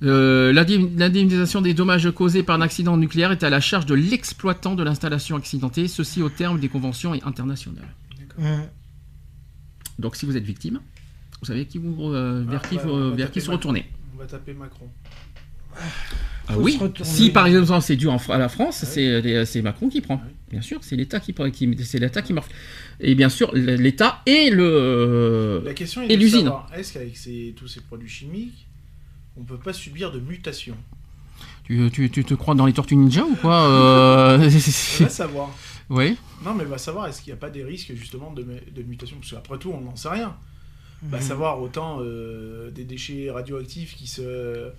Euh, 0.03 0.53
l'indem- 0.53 0.95
L'indemnisation 0.97 1.61
des 1.61 1.73
dommages 1.73 2.11
causés 2.11 2.43
par 2.43 2.55
un 2.57 2.61
accident 2.61 2.95
nucléaire 2.95 3.31
est 3.31 3.43
à 3.43 3.49
la 3.49 3.59
charge 3.59 3.85
de 3.87 3.95
l'exploitant 3.95 4.75
de 4.75 4.83
l'installation 4.83 5.35
accidentée, 5.35 5.87
ceci 5.87 6.21
au 6.21 6.29
terme 6.29 6.59
des 6.59 6.69
conventions 6.69 7.13
internationales. 7.13 7.87
Mhm. 8.37 8.67
Donc, 9.97 10.15
si 10.15 10.25
vous 10.27 10.37
êtes 10.37 10.43
victime, 10.43 10.79
vous 11.41 11.45
savez 11.47 11.65
qui 11.65 11.79
vous, 11.79 12.11
euh, 12.13 12.43
vers 12.47 12.61
Ah, 12.63 12.67
qui, 12.67 12.75
bah, 12.75 12.83
vous- 12.85 13.15
vers 13.15 13.31
qui 13.31 13.41
se 13.41 13.49
retourner. 13.49 13.85
On 14.13 14.17
va 14.19 14.25
taper 14.27 14.53
Macron. 14.53 14.89
Ah 16.47 16.53
oui. 16.57 16.79
Si 17.03 17.31
par 17.31 17.47
exemple 17.47 17.81
c'est 17.81 17.95
dû 17.95 18.07
en 18.07 18.17
à 18.29 18.37
la 18.37 18.49
France, 18.49 18.83
Ah 18.85 18.91
oui. 18.95 19.45
c'est 19.45 19.61
Macron 19.61 19.89
qui 19.89 20.01
prend. 20.01 20.21
Bien 20.51 20.61
sûr, 20.61 20.79
c'est 20.83 20.95
l'État 20.95 21.19
qui 21.19 21.33
prend, 21.33 21.49
qui- 21.49 21.75
c'est 21.83 21.97
l'État 21.99 22.21
qui 22.21 22.33
marque. 22.33 22.51
Et 22.99 23.15
bien 23.15 23.29
sûr, 23.29 23.51
l'État 23.55 24.21
et 24.27 24.51
le 24.51 25.61
La 25.65 25.73
question 25.73 26.03
est 26.03 26.11
Et 26.11 26.15
l'usine. 26.17 26.51
est-ce 26.75 26.93
qu'avec 26.93 27.17
ces- 27.17 27.53
tous 27.57 27.67
ces 27.67 27.81
produits 27.81 28.07
chimiques, 28.09 28.67
on 29.37 29.43
peut 29.43 29.57
pas 29.57 29.73
subir 29.73 30.11
de 30.11 30.19
mutation. 30.19 30.75
Tu, 31.63 31.89
tu, 31.91 32.11
tu 32.11 32.23
te 32.23 32.35
crois 32.35 32.53
dans 32.53 32.67
les 32.67 32.73
tortues 32.73 32.95
ninja 32.95 33.23
ou 33.25 33.35
quoi 33.35 33.67
euh, 33.67 34.37
Va 34.99 35.09
savoir. 35.09 35.49
Oui. 35.89 36.17
Non, 36.43 36.55
mais 36.55 36.63
va 36.65 36.77
savoir, 36.79 37.05
est-ce 37.07 37.21
qu'il 37.21 37.31
n'y 37.31 37.37
a 37.37 37.39
pas 37.39 37.49
des 37.51 37.63
risques 37.63 37.93
justement 37.95 38.31
de, 38.33 38.41
de 38.43 38.81
mutation 38.83 39.17
Parce 39.19 39.31
qu'après 39.31 39.57
tout, 39.59 39.71
on 39.71 39.81
n'en 39.81 39.95
sait 39.95 40.09
rien. 40.09 40.35
Va 41.03 41.17
Mhm. 41.17 41.23
savoir 41.23 41.61
autant 41.61 41.97
euh, 42.01 42.71
des 42.71 42.85
déchets 42.85 43.29
radioactifs 43.29 43.95
qui 43.95 44.07
se 44.07 44.69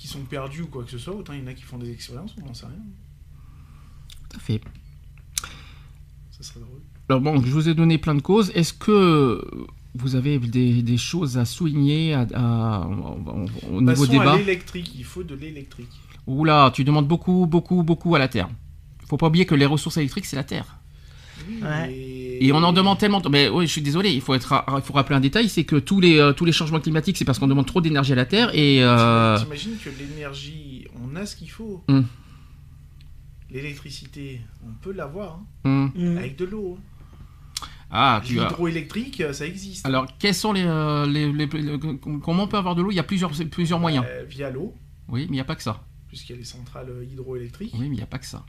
qui 0.00 0.08
sont 0.08 0.20
perdus 0.20 0.62
ou 0.62 0.66
quoi 0.68 0.82
que 0.84 0.90
ce 0.90 0.96
soit, 0.98 1.14
autant 1.14 1.34
il 1.34 1.40
y 1.40 1.42
en 1.42 1.46
a 1.48 1.52
qui 1.52 1.62
font 1.62 1.76
des 1.76 1.90
expériences, 1.92 2.34
on 2.42 2.46
n'en 2.46 2.54
sait 2.54 2.64
rien. 2.64 2.76
Tout 4.30 4.36
à 4.36 4.40
fait. 4.40 4.60
Ça 6.30 6.42
serait 6.42 6.60
drôle. 6.60 6.80
Alors 7.10 7.20
bon, 7.20 7.42
je 7.42 7.50
vous 7.50 7.68
ai 7.68 7.74
donné 7.74 7.98
plein 7.98 8.14
de 8.14 8.22
causes. 8.22 8.50
Est-ce 8.54 8.72
que 8.72 9.44
vous 9.94 10.14
avez 10.14 10.38
des, 10.38 10.82
des 10.82 10.96
choses 10.96 11.36
à 11.36 11.44
souligner 11.44 12.14
à- 12.14 12.26
à- 12.34 12.86
au- 12.86 13.74
au 13.76 13.80
niveau 13.82 13.84
Passons 13.86 14.06
débat 14.06 14.32
à 14.32 14.36
l'électrique, 14.38 14.92
il 14.96 15.04
faut 15.04 15.22
de 15.22 15.34
l'électrique. 15.34 15.90
Oula, 16.26 16.70
tu 16.72 16.82
demandes 16.84 17.08
beaucoup, 17.08 17.46
beaucoup, 17.46 17.82
beaucoup 17.82 18.14
à 18.14 18.18
la 18.18 18.28
Terre. 18.28 18.48
Faut 19.06 19.16
pas 19.18 19.26
oublier 19.26 19.44
que 19.44 19.54
les 19.56 19.66
ressources 19.66 19.96
électriques, 19.98 20.24
c'est 20.26 20.36
la 20.36 20.44
Terre. 20.44 20.78
Oui, 21.48 21.58
Ouais. 21.62 21.88
mais- 21.88 22.19
Et 22.42 22.52
on 22.52 22.62
en 22.62 22.72
demande 22.72 22.98
tellement. 22.98 23.20
Mais 23.30 23.48
oui, 23.50 23.66
je 23.66 23.72
suis 23.72 23.82
désolé, 23.82 24.10
il 24.10 24.20
faut, 24.22 24.34
être, 24.34 24.46
ra- 24.46 24.64
il 24.76 24.82
faut 24.82 24.94
rappeler 24.94 25.14
un 25.16 25.20
détail 25.20 25.48
c'est 25.50 25.64
que 25.64 25.76
tous 25.76 26.00
les, 26.00 26.18
euh, 26.18 26.32
tous 26.32 26.44
les 26.46 26.52
changements 26.52 26.80
climatiques, 26.80 27.16
c'est 27.18 27.24
parce 27.26 27.38
qu'on 27.38 27.46
demande 27.46 27.66
trop 27.66 27.80
d'énergie 27.82 28.12
à 28.12 28.16
la 28.16 28.24
Terre. 28.26 28.50
Et. 28.54 28.82
euh, 28.82 29.38
T'imagines 29.38 29.76
que 29.76 29.90
l'énergie, 29.90 30.86
on 31.04 31.14
a 31.16 31.26
ce 31.26 31.36
qu'il 31.36 31.50
faut. 31.50 31.84
Hmm. 31.88 32.02
L'électricité, 33.50 34.40
on 34.66 34.72
peut 34.80 34.92
l'avoir 34.92 35.40
hein, 35.64 35.90
Mhm. 35.94 36.18
avec 36.18 36.36
de 36.36 36.44
l'eau. 36.44 36.78
hein. 36.78 37.66
Ah, 37.90 38.22
tu 38.24 38.38
as. 38.38 38.44
L'hydroélectrique, 38.44 39.22
ça 39.32 39.44
existe. 39.46 39.84
Alors, 39.84 40.06
quels 40.20 40.34
sont 40.34 40.52
les, 40.52 40.62
euh, 40.64 41.04
les- 41.06 41.32
les- 41.32 41.46
les- 41.46 41.78
Comment 42.22 42.44
on 42.44 42.46
peut 42.46 42.56
avoir 42.56 42.76
de 42.76 42.82
l'eau? 42.82 42.92
Il 42.92 42.94
y 42.94 43.00
a 43.00 43.02
plusieurs, 43.02 43.32
plusieurs 43.50 43.80
moyens. 43.80 44.04
Euh, 44.08 44.24
via 44.28 44.48
l'eau, 44.50 44.72
Oui, 45.08 45.22
mais 45.22 45.26
il 45.26 45.32
n'y 45.32 45.40
a 45.40 45.44
pas 45.44 45.56
que 45.56 45.62
ça. 45.64 45.82
puisqu'il 46.06 46.32
y 46.32 46.34
a 46.36 46.38
les 46.38 46.44
centrales 46.44 46.86
Oui, 47.00 47.08
hydroélectriques. 47.12 47.74
mais 47.78 47.86
il 47.86 47.90
n'y 47.92 48.00
a 48.02 48.06
pas 48.06 48.18
que 48.18 48.26
ça. 48.26 48.44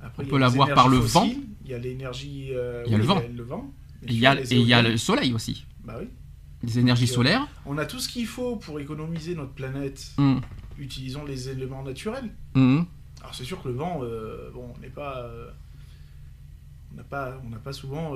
Après, 0.00 0.22
On 0.24 0.26
peut 0.26 0.38
l'avoir 0.38 0.72
par 0.74 0.88
le 0.88 0.98
vent. 0.98 1.28
Il 1.64 1.70
y 1.70 1.74
a 1.74 1.78
l'énergie. 1.78 2.48
euh, 2.52 2.82
Il 2.86 2.92
y 2.92 2.94
a 2.94 2.98
oui, 2.98 3.02
le 3.02 3.08
vent. 3.08 3.22
le 3.36 3.42
vent. 3.42 3.72
Et 4.06 4.12
il 4.12 4.18
y 4.18 4.26
a, 4.26 4.40
et 4.40 4.44
il 4.50 4.66
y 4.66 4.72
a 4.72 4.80
le 4.82 4.96
soleil 4.96 5.32
aussi. 5.32 5.66
Bah 5.84 5.96
oui. 6.00 6.06
Les 6.62 6.78
énergies 6.78 7.04
Donc, 7.06 7.12
euh, 7.12 7.14
solaires. 7.16 7.48
On 7.66 7.78
a 7.78 7.84
tout 7.86 7.98
ce 7.98 8.08
qu'il 8.08 8.26
faut 8.26 8.56
pour 8.56 8.78
économiser 8.80 9.34
notre 9.34 9.52
planète. 9.52 10.12
Hum, 10.18 10.40
Utilisons 10.78 11.24
les 11.24 11.48
éléments 11.48 11.82
naturels. 11.82 12.30
hum. 12.54 12.86
Alors 13.20 13.34
c'est 13.34 13.44
sûr 13.44 13.60
que 13.62 13.68
le 13.68 13.74
vent, 13.74 14.00
euh, 14.04 14.50
bon, 14.54 14.72
on 14.76 14.80
n'est 14.80 14.88
pas, 14.88 15.18
euh, 15.24 15.50
on 16.92 16.96
n'a 16.96 17.02
pas, 17.02 17.40
on 17.44 17.48
n'a 17.50 17.58
pas 17.58 17.72
souvent 17.72 18.14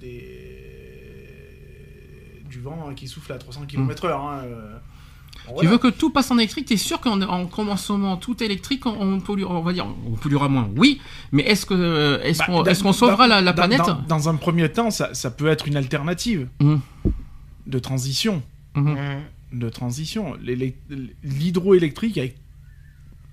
des 0.00 1.28
du 2.48 2.60
vent 2.60 2.88
hein, 2.88 2.94
qui 2.94 3.08
souffle 3.08 3.32
à 3.32 3.38
300 3.38 3.66
km/h. 3.66 4.10
Hein, 4.12 4.44
Tu 5.60 5.66
veux 5.66 5.78
que 5.78 5.88
tout 5.88 6.10
passe 6.10 6.30
en 6.30 6.38
électrique 6.38 6.66
T'es 6.66 6.76
sûr 6.76 7.00
qu'en 7.00 7.20
en 7.22 7.46
commençant 7.46 8.16
tout 8.16 8.42
électrique, 8.42 8.86
on, 8.86 8.92
on 9.00 9.20
polluera, 9.20 9.54
on 9.54 9.62
va 9.62 9.72
dire, 9.72 9.86
on 10.06 10.12
polluera 10.12 10.48
moins? 10.48 10.68
Oui, 10.76 11.00
mais 11.32 11.42
est-ce 11.42 11.66
que 11.66 12.20
est-ce 12.22 12.38
Bah, 12.48 12.74
qu'on 12.82 12.92
sauvera 12.92 13.26
la, 13.26 13.40
la 13.40 13.52
dans- 13.52 13.56
planète? 13.62 13.80
dans, 13.86 14.02
dans 14.08 14.28
un 14.28 14.36
premier 14.36 14.70
temps, 14.70 14.90
ça, 14.90 15.14
ça 15.14 15.30
peut 15.30 15.48
être 15.48 15.66
une 15.68 15.76
alternative 15.76 16.48
Mhm. 16.60 16.80
de 17.66 17.78
transition. 17.78 18.42
Mhm. 18.76 18.90
Mhm. 18.92 18.98
De 19.60 19.68
transition. 19.68 20.34
L'hydroélectrique 21.22 22.18
avec 22.18 22.36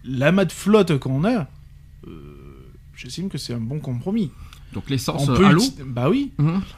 l'amas 0.04 0.46
de 0.46 0.52
flotte 0.52 0.98
qu'on 0.98 1.24
a, 1.26 1.48
euh, 2.08 2.68
j'estime 2.96 3.30
que 3.30 3.38
c'est 3.38 3.54
un 3.54 3.60
bon 3.60 3.80
compromis. 3.80 4.32
Donc 4.74 4.90
l'essence 4.90 5.28
à 5.30 5.52
l'eau? 5.52 5.64
Bah 5.86 6.10
oui. 6.10 6.32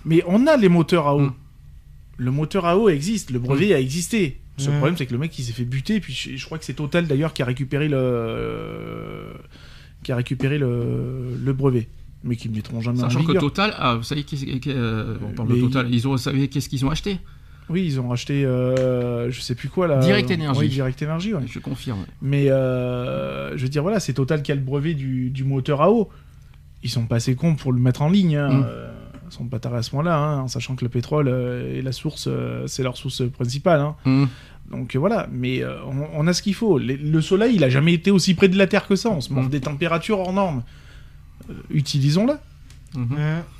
Mais 0.06 0.24
on 0.28 0.48
a 0.48 0.58
les 0.58 0.70
moteurs 0.70 1.08
à 1.08 1.16
eau. 1.18 1.32
Le 2.18 2.32
moteur 2.32 2.66
à 2.66 2.78
eau 2.78 2.88
existe, 2.90 3.32
le 3.32 3.40
brevet 3.40 3.74
a 3.74 3.80
existé. 3.80 4.40
Mm. 4.70 4.74
problème, 4.76 4.98
c'est 4.98 5.06
que 5.08 5.14
le 5.14 5.18
mec, 5.20 5.38
il 5.40 5.44
s'est 5.44 5.54
fait 5.54 5.66
buter, 5.66 6.00
puis 6.00 6.14
je, 6.14 6.36
je 6.36 6.46
crois 6.46 6.58
que 6.60 6.66
c'est 6.66 6.74
Total 6.74 7.08
d'ailleurs 7.08 7.34
qui 7.34 7.42
a 7.42 7.46
récupéré 7.46 7.88
le, 7.90 9.34
qui 10.04 10.12
a 10.12 10.16
récupéré 10.16 10.58
le, 10.58 11.36
le 11.44 11.54
brevet, 11.54 11.88
mais 12.24 12.36
qui 12.36 12.50
ne 12.50 12.56
mettront 12.56 12.82
jamais 12.82 13.00
en 13.00 13.10
Sachant 13.10 13.22
que 13.22 13.28
vigueur. 13.28 13.42
Total, 13.42 13.74
ah, 13.78 13.96
vous 13.96 14.04
savez, 14.04 14.24
qu'est-ce- 14.24 14.46
qu'est- 14.46 14.74
euh, 14.76 15.16
on 15.28 15.32
parle 15.34 15.50
de 15.50 15.54
Mais 15.56 15.62
Total, 15.62 15.88
ils 15.94 16.08
ont, 16.08 16.12
vous 16.12 16.18
savez 16.18 16.48
qu'est-ce 16.48 16.70
qu'ils 16.70 16.86
ont 16.86 16.90
acheté? 16.92 17.20
Oui, 17.70 17.84
ils 17.86 18.00
ont 18.02 18.10
racheté, 18.10 18.44
euh, 18.46 19.32
je 19.32 19.40
sais 19.40 19.56
plus 19.56 19.70
quoi 19.70 19.88
là. 19.88 20.00
Direct 20.00 20.30
Energy. 20.30 20.60
Oui, 20.60 20.68
Direct 20.70 21.02
Energy, 21.04 21.34
ouais. 21.34 21.44
Je 21.48 21.60
confirme. 21.60 22.06
Mais 22.22 22.50
euh, 22.50 23.56
je 23.56 23.64
veux 23.64 23.70
dire, 23.70 23.82
voilà, 23.84 24.00
c'est 24.00 24.14
Total 24.14 24.42
qui 24.42 24.52
a 24.52 24.56
le 24.56 24.62
brevet 24.62 24.94
du, 24.94 25.30
du 25.30 25.44
moteur 25.46 25.82
à 25.82 25.90
eau. 25.92 26.10
Ils 26.84 26.90
sont 26.90 27.06
pas 27.06 27.18
assez 27.18 27.36
cons 27.36 27.56
pour 27.56 27.72
le 27.72 27.80
mettre 27.80 28.02
en 28.02 28.10
ligne. 28.10 28.36
Hein. 28.36 28.50
Mm. 28.50 28.66
Euh, 28.68 28.92
Ils 29.30 29.34
sont 29.34 29.46
pas 29.46 29.60
tarés 29.60 29.78
à 29.78 29.84
ce 29.84 29.96
moment-là, 29.96 30.18
hein, 30.18 30.40
en 30.42 30.48
sachant 30.50 30.76
que 30.76 30.84
le 30.84 30.90
pétrole 30.90 31.30
est 31.30 31.82
la 31.82 31.92
source, 31.94 32.28
c'est 32.66 32.84
leur 32.84 32.98
source 32.98 33.22
principale. 33.32 33.80
hein. 33.80 33.96
Mhm. 34.04 34.28
Donc 34.72 34.96
euh, 34.96 35.00
voilà, 35.00 35.28
mais 35.32 35.62
euh, 35.64 35.78
on, 35.86 36.08
on 36.14 36.28
a 36.28 36.34
ce 36.34 36.42
qu'il 36.42 36.54
faut. 36.56 36.80
Le 36.80 37.22
soleil, 37.22 37.56
il 37.56 37.64
a 37.64 37.70
jamais 37.70 37.94
été 37.94 38.10
aussi 38.12 38.34
près 38.34 38.48
de 38.48 38.58
la 38.58 38.68
Terre 38.68 38.88
que 38.88 38.96
ça. 38.96 39.10
On 39.10 39.22
se 39.22 39.32
montre 39.34 39.48
Mm. 39.48 39.52
des 39.52 39.62
températures 39.62 40.20
hors 40.20 40.34
normes. 40.34 40.64
Euh, 41.50 41.54
Utilisons-la. 41.72 42.40
Mhm. 42.96 43.18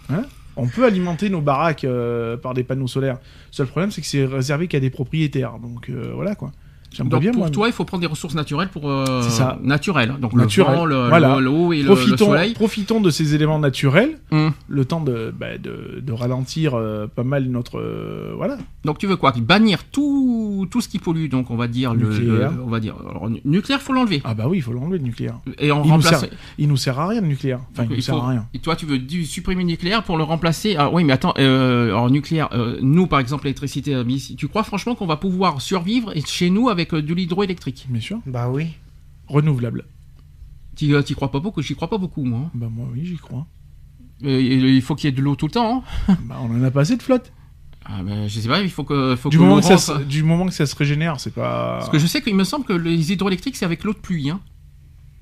Mhm. 0.10 0.26
On 0.58 0.68
peut 0.68 0.86
alimenter 0.86 1.30
nos 1.30 1.40
baraques 1.42 1.86
euh, 1.86 2.36
par 2.38 2.54
des 2.54 2.64
panneaux 2.64 2.88
solaires. 2.88 3.18
Seul 3.52 3.68
problème, 3.68 3.90
c'est 3.92 4.02
que 4.02 4.08
c'est 4.08 4.26
réservé 4.26 4.68
qu'à 4.68 4.80
des 4.82 4.90
propriétaires. 4.90 5.58
Donc 5.60 5.90
euh, 5.90 6.12
voilà 6.14 6.36
quoi. 6.36 6.52
Donc 7.00 7.22
bien 7.22 7.32
pour 7.32 7.40
moi. 7.42 7.50
toi, 7.50 7.68
il 7.68 7.74
faut 7.74 7.86
prendre 7.86 8.02
des 8.02 8.08
ressources 8.08 8.36
naturelles 8.36 8.68
pour 8.70 8.90
euh, 8.90 9.22
C'est 9.22 9.30
ça. 9.30 9.58
naturelles. 9.64 10.16
Donc 10.20 10.34
Naturelles. 10.34 10.72
le 10.74 10.78
vent, 10.80 10.86
le- 10.86 11.08
Voilà. 11.10 11.36
le- 11.38 11.42
l'eau 11.46 11.72
et 11.74 11.78
le, 11.82 11.90
le 11.90 11.96
profitons, 11.96 12.26
soleil. 12.26 12.54
profitons 12.54 13.00
de 13.02 13.10
ces 13.10 13.34
éléments 13.34 13.60
naturels, 13.60 14.20
Hum. 14.32 14.52
le 14.68 14.86
temps 14.86 15.00
de, 15.02 15.34
bah, 15.38 15.58
de, 15.58 16.02
de 16.02 16.12
ralentir 16.14 16.74
euh, 16.76 17.08
pas 17.08 17.24
mal 17.24 17.46
notre 17.46 17.80
euh, 17.80 18.34
voilà. 18.36 18.58
Donc 18.84 18.98
tu 18.98 19.08
veux 19.08 19.16
quoi? 19.16 19.32
Bannir 19.42 19.86
tout, 19.86 20.68
tout 20.70 20.82
ce 20.82 20.90
qui 20.90 21.00
pollue. 21.00 21.30
Donc 21.30 21.50
on 21.50 21.56
va 21.56 21.68
dire 21.68 21.94
Nucléaire. 21.94 22.52
le- 22.52 22.62
on 22.64 22.70
va 22.70 22.80
dire 22.80 22.96
alors, 23.10 23.30
nu- 23.30 23.42
nucléaire, 23.46 23.82
faut 23.82 23.94
l'enlever 23.94 24.22
Ah 24.26 24.34
bah 24.34 24.46
oui, 24.50 24.58
il 24.58 24.62
faut 24.62 24.74
l'enlever 24.74 24.98
le 24.98 25.04
nucléaire. 25.06 25.36
et 25.60 25.72
on 25.72 25.84
Il 25.84 25.88
nous, 25.88 25.94
remplace. 25.94 26.20
sert, 26.20 26.30
il 26.58 26.68
nous 26.68 26.78
sert 26.78 27.00
à 27.00 27.08
rien 27.08 27.22
le 27.22 27.28
nucléaire. 27.28 27.60
Enfin, 27.72 27.84
il 27.84 27.88
Donc, 27.90 27.98
nous 27.98 28.02
sert 28.04 28.16
faut- 28.16 28.22
à 28.22 28.28
rien. 28.30 28.46
Et 28.54 28.60
toi, 28.60 28.76
tu 28.76 28.86
veux 28.86 29.00
supprimer 29.24 29.62
le 29.64 29.68
nucléaire 29.70 30.04
pour 30.04 30.18
le 30.18 30.24
remplacer? 30.24 30.76
Ah 30.78 30.90
oui, 30.92 31.04
mais 31.06 31.14
attends, 31.14 31.34
euh, 31.40 31.86
alors 31.88 32.10
nucléaire, 32.10 32.50
nous 32.82 33.08
par 33.08 33.20
exemple, 33.20 33.46
l'électricité, 33.46 33.96
tu 34.38 34.48
crois 34.48 34.64
franchement 34.64 34.96
qu'on 34.96 35.06
va 35.08 35.16
pouvoir 35.18 35.62
survivre 35.62 36.12
chez 36.26 36.50
nous 36.50 36.70
avec 36.70 36.81
euh, 36.94 37.02
de 37.02 37.14
l'hydroélectrique 37.14 37.86
Bien 37.90 38.02
sûr. 38.02 38.20
Bah 38.26 38.50
oui. 38.50 38.68
Renouvelable. 39.28 39.86
Tu 40.76 40.94
euh, 40.96 41.02
t'y 41.02 41.14
crois 41.16 41.32
pas 41.32 41.40
beaucoup 41.40 41.62
J'y 41.62 41.76
crois 41.76 41.90
pas 41.90 41.98
beaucoup, 41.98 42.24
moi. 42.24 42.40
hein. 42.46 42.52
Bah 42.54 42.68
moi 42.70 42.88
oui, 42.94 43.06
j'y 43.06 43.18
crois. 43.18 43.46
Euh, 44.24 44.40
il 44.40 44.82
faut 44.82 44.96
qu'il 44.96 45.10
y 45.10 45.14
ait 45.14 45.16
de 45.16 45.22
l'eau 45.22 45.36
tout 45.36 45.48
le 45.48 45.52
temps. 45.52 45.84
hein. 46.08 46.16
bah 46.26 46.38
on 46.42 46.52
en 46.52 46.64
a 46.64 46.72
pas 46.72 46.82
assez 46.82 46.98
de 46.98 47.02
flotte. 47.04 47.32
Ah, 47.84 48.04
ben, 48.04 48.28
je 48.28 48.40
sais 48.40 48.48
pas, 48.48 48.62
il 48.62 48.70
faut 48.70 48.84
que, 48.84 49.16
faut 49.16 49.30
Du 49.30 49.38
que 49.38 49.42
moment 49.42 49.58
que, 49.60 49.66
ça 49.66 49.78
se, 49.80 49.92
du 50.04 50.22
moment 50.22 50.46
que 50.46 50.54
ça 50.54 50.68
se 50.68 50.76
régénère, 50.76 51.20
c'est 51.20 51.34
pas. 51.34 51.78
Parce 51.80 51.90
que 51.90 51.98
je 51.98 52.06
sais 52.06 52.22
qu'il 52.22 52.36
me 52.36 52.44
semble 52.44 52.64
que 52.66 52.74
les 52.74 53.12
hydroélectriques, 53.12 53.56
c'est 53.58 53.66
avec 53.66 53.84
l'eau 53.84 53.94
de 53.94 53.98
pluie, 53.98 54.30
hein. 54.30 54.40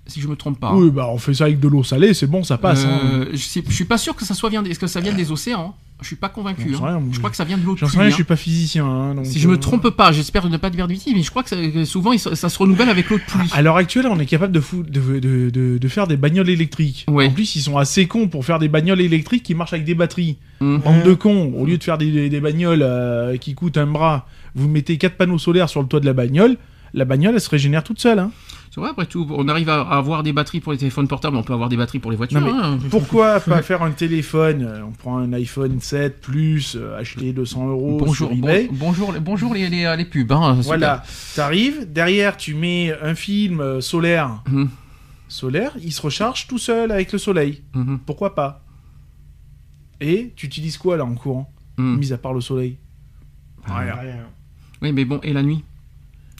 Si 0.10 0.20
je 0.22 0.28
me 0.28 0.36
trompe 0.36 0.60
pas. 0.60 0.74
Oui, 0.74 0.90
bah 0.92 1.08
on 1.12 1.18
fait 1.18 1.34
ça 1.34 1.46
avec 1.46 1.60
de 1.60 1.68
l'eau 1.68 1.84
salée, 1.84 2.14
c'est 2.14 2.28
bon, 2.28 2.44
ça 2.44 2.58
passe. 2.58 2.86
hein. 2.86 3.00
Euh, 3.14 3.26
je, 3.32 3.38
sais- 3.38 3.64
je 3.68 3.74
suis 3.74 3.86
pas 3.86 3.98
sûr 3.98 4.16
que 4.16 4.26
ça 4.26 4.34
soit 4.34 4.50
vient, 4.50 4.64
est-ce 4.64 4.80
que 4.80 4.88
ça 4.88 5.00
vient 5.00 5.14
des 5.14 5.32
océans? 5.32 5.76
Je 6.02 6.08
suis 6.08 6.16
pas 6.16 6.30
convaincu. 6.30 6.74
Hein. 6.76 6.80
rien. 6.82 7.02
Je 7.12 7.18
crois 7.18 7.30
que 7.30 7.36
ça 7.36 7.44
vient 7.44 7.58
de 7.58 7.66
l'eau 7.66 7.76
J'en 7.76 7.88
sais 7.90 7.98
rien, 7.98 8.08
hein. 8.08 8.10
je 8.10 8.16
suis 8.16 8.24
pas 8.24 8.38
physicien. 8.38 8.86
hein, 8.86 9.16
donc, 9.16 9.26
Si 9.26 9.38
je 9.38 9.50
me 9.50 9.56
euh, 9.56 9.58
trompe 9.58 9.90
pas, 9.90 10.14
j'espère 10.14 10.50
ne 10.50 10.56
pas 10.56 10.70
dire 10.70 10.88
de 10.88 10.94
bêtises, 10.94 11.14
mais 11.14 11.22
je 11.24 11.30
crois 11.30 11.44
que, 11.44 11.50
ça- 11.50 11.58
que 11.58 11.84
souvent 11.84 12.18
ça, 12.18 12.48
se 12.48 12.58
renouvelle 12.58 12.88
avec 12.88 13.10
l'eau 13.10 13.18
de 13.18 13.24
pluie. 13.24 13.50
À 13.52 13.62
l'heure 13.62 13.76
actuelle, 13.76 14.08
on 14.10 14.18
est 14.18 14.26
capable 14.26 14.54
de, 14.54 14.62
fou- 14.62 14.84
de, 14.84 15.20
de, 15.20 15.50
de, 15.50 15.78
de 15.78 15.88
faire 15.90 16.08
des 16.08 16.16
bagnoles 16.16 16.50
électriques. 16.50 17.06
Ouais. 17.10 17.28
En 17.28 17.32
plus, 17.32 17.58
ils 17.58 17.62
sont 17.62 17.78
assez 17.78 18.08
cons 18.08 18.30
pour 18.30 18.46
faire 18.46 18.60
des 18.60 18.70
bagnoles 18.70 19.02
électriques 19.02 19.44
qui 19.44 19.56
marchent 19.56 19.74
avec 19.74 19.84
des 19.86 19.94
batteries. 19.96 20.38
Mhm. 20.62 20.78
Bande 20.80 21.04
de 21.04 21.14
cons, 21.16 21.52
au 21.58 21.66
lieu 21.66 21.78
de 21.78 21.84
faire 21.84 21.98
des, 21.98 22.30
des 22.30 22.40
bagnoles 22.40 22.82
euh, 22.82 23.36
qui 23.36 23.54
coûtent 23.54 23.78
un 23.78 23.88
bras, 23.88 24.26
vous 24.56 24.70
mettez 24.70 24.98
quatre 24.98 25.18
panneaux 25.18 25.38
solaires 25.38 25.68
sur 25.68 25.82
le 25.82 25.88
toit 25.90 26.00
de 26.00 26.06
la 26.06 26.14
bagnole, 26.14 26.56
la 26.94 27.04
bagnole, 27.04 27.34
elle 27.36 27.42
se 27.42 27.50
régénère 27.50 27.84
toute 27.84 28.00
seule. 28.00 28.20
hein. 28.20 28.32
C'est 28.72 28.80
vrai, 28.80 28.92
après 28.92 29.08
tout, 29.08 29.26
on 29.32 29.48
arrive 29.48 29.68
à 29.70 29.82
avoir 29.82 30.22
des 30.22 30.32
batteries 30.32 30.60
pour 30.60 30.72
les 30.74 30.78
téléphones 30.78 31.08
portables, 31.08 31.36
on 31.36 31.42
peut 31.42 31.54
avoir 31.54 31.70
des 31.70 31.78
batteries 31.78 31.98
pour 31.98 32.12
les 32.12 32.18
voitures. 32.18 32.40
Non, 32.40 32.54
hein. 32.56 32.78
Pourquoi 32.92 33.40
pas 33.40 33.64
faire 33.64 33.82
un 33.82 33.90
téléphone 33.92 34.62
euh, 34.64 34.84
On 34.86 34.92
prend 34.92 35.18
un 35.18 35.34
iPhone 35.34 35.80
7 35.82 36.22
Plus, 36.22 36.76
euh, 36.80 36.96
acheter 37.00 37.34
200 37.34 37.68
euros 37.68 37.98
Bonjour, 38.00 38.30
sur 38.30 38.32
eBay. 38.32 38.68
bon- 38.68 38.76
bonjour, 38.80 39.12
les- 39.12 39.20
bonjour 39.20 39.54
les, 39.56 39.70
les, 39.70 39.92
les 39.98 40.06
pubs. 40.06 40.32
hein. 40.32 40.60
Voilà, 40.62 41.04
t'arrives, 41.36 41.92
derrière 41.92 42.38
tu 42.38 42.54
mets 42.54 42.94
un 43.02 43.16
film 43.16 43.60
euh, 43.60 43.82
solaire. 43.82 44.44
Mhm. 44.48 44.70
Solaire, 45.28 45.72
il 45.82 45.92
se 45.92 46.02
recharge 46.02 46.48
tout 46.48 46.58
seul 46.60 46.92
avec 46.92 47.12
le 47.12 47.18
soleil. 47.18 47.64
Mhm. 47.74 48.00
Pourquoi 48.06 48.36
pas? 48.36 48.64
Et 50.02 50.32
tu 50.36 50.46
utilises 50.46 50.78
quoi 50.78 50.96
là 50.96 51.06
en 51.06 51.16
courant? 51.16 51.52
Mhm. 51.78 51.98
Mis 51.98 52.14
à 52.14 52.18
part 52.20 52.34
le 52.34 52.42
soleil. 52.42 52.78
Rien. 53.66 53.96
Rien. 53.96 54.16
Oui, 54.82 54.92
mais 54.94 55.06
bon, 55.06 55.20
et 55.24 55.34
la 55.34 55.42
nuit? 55.44 55.64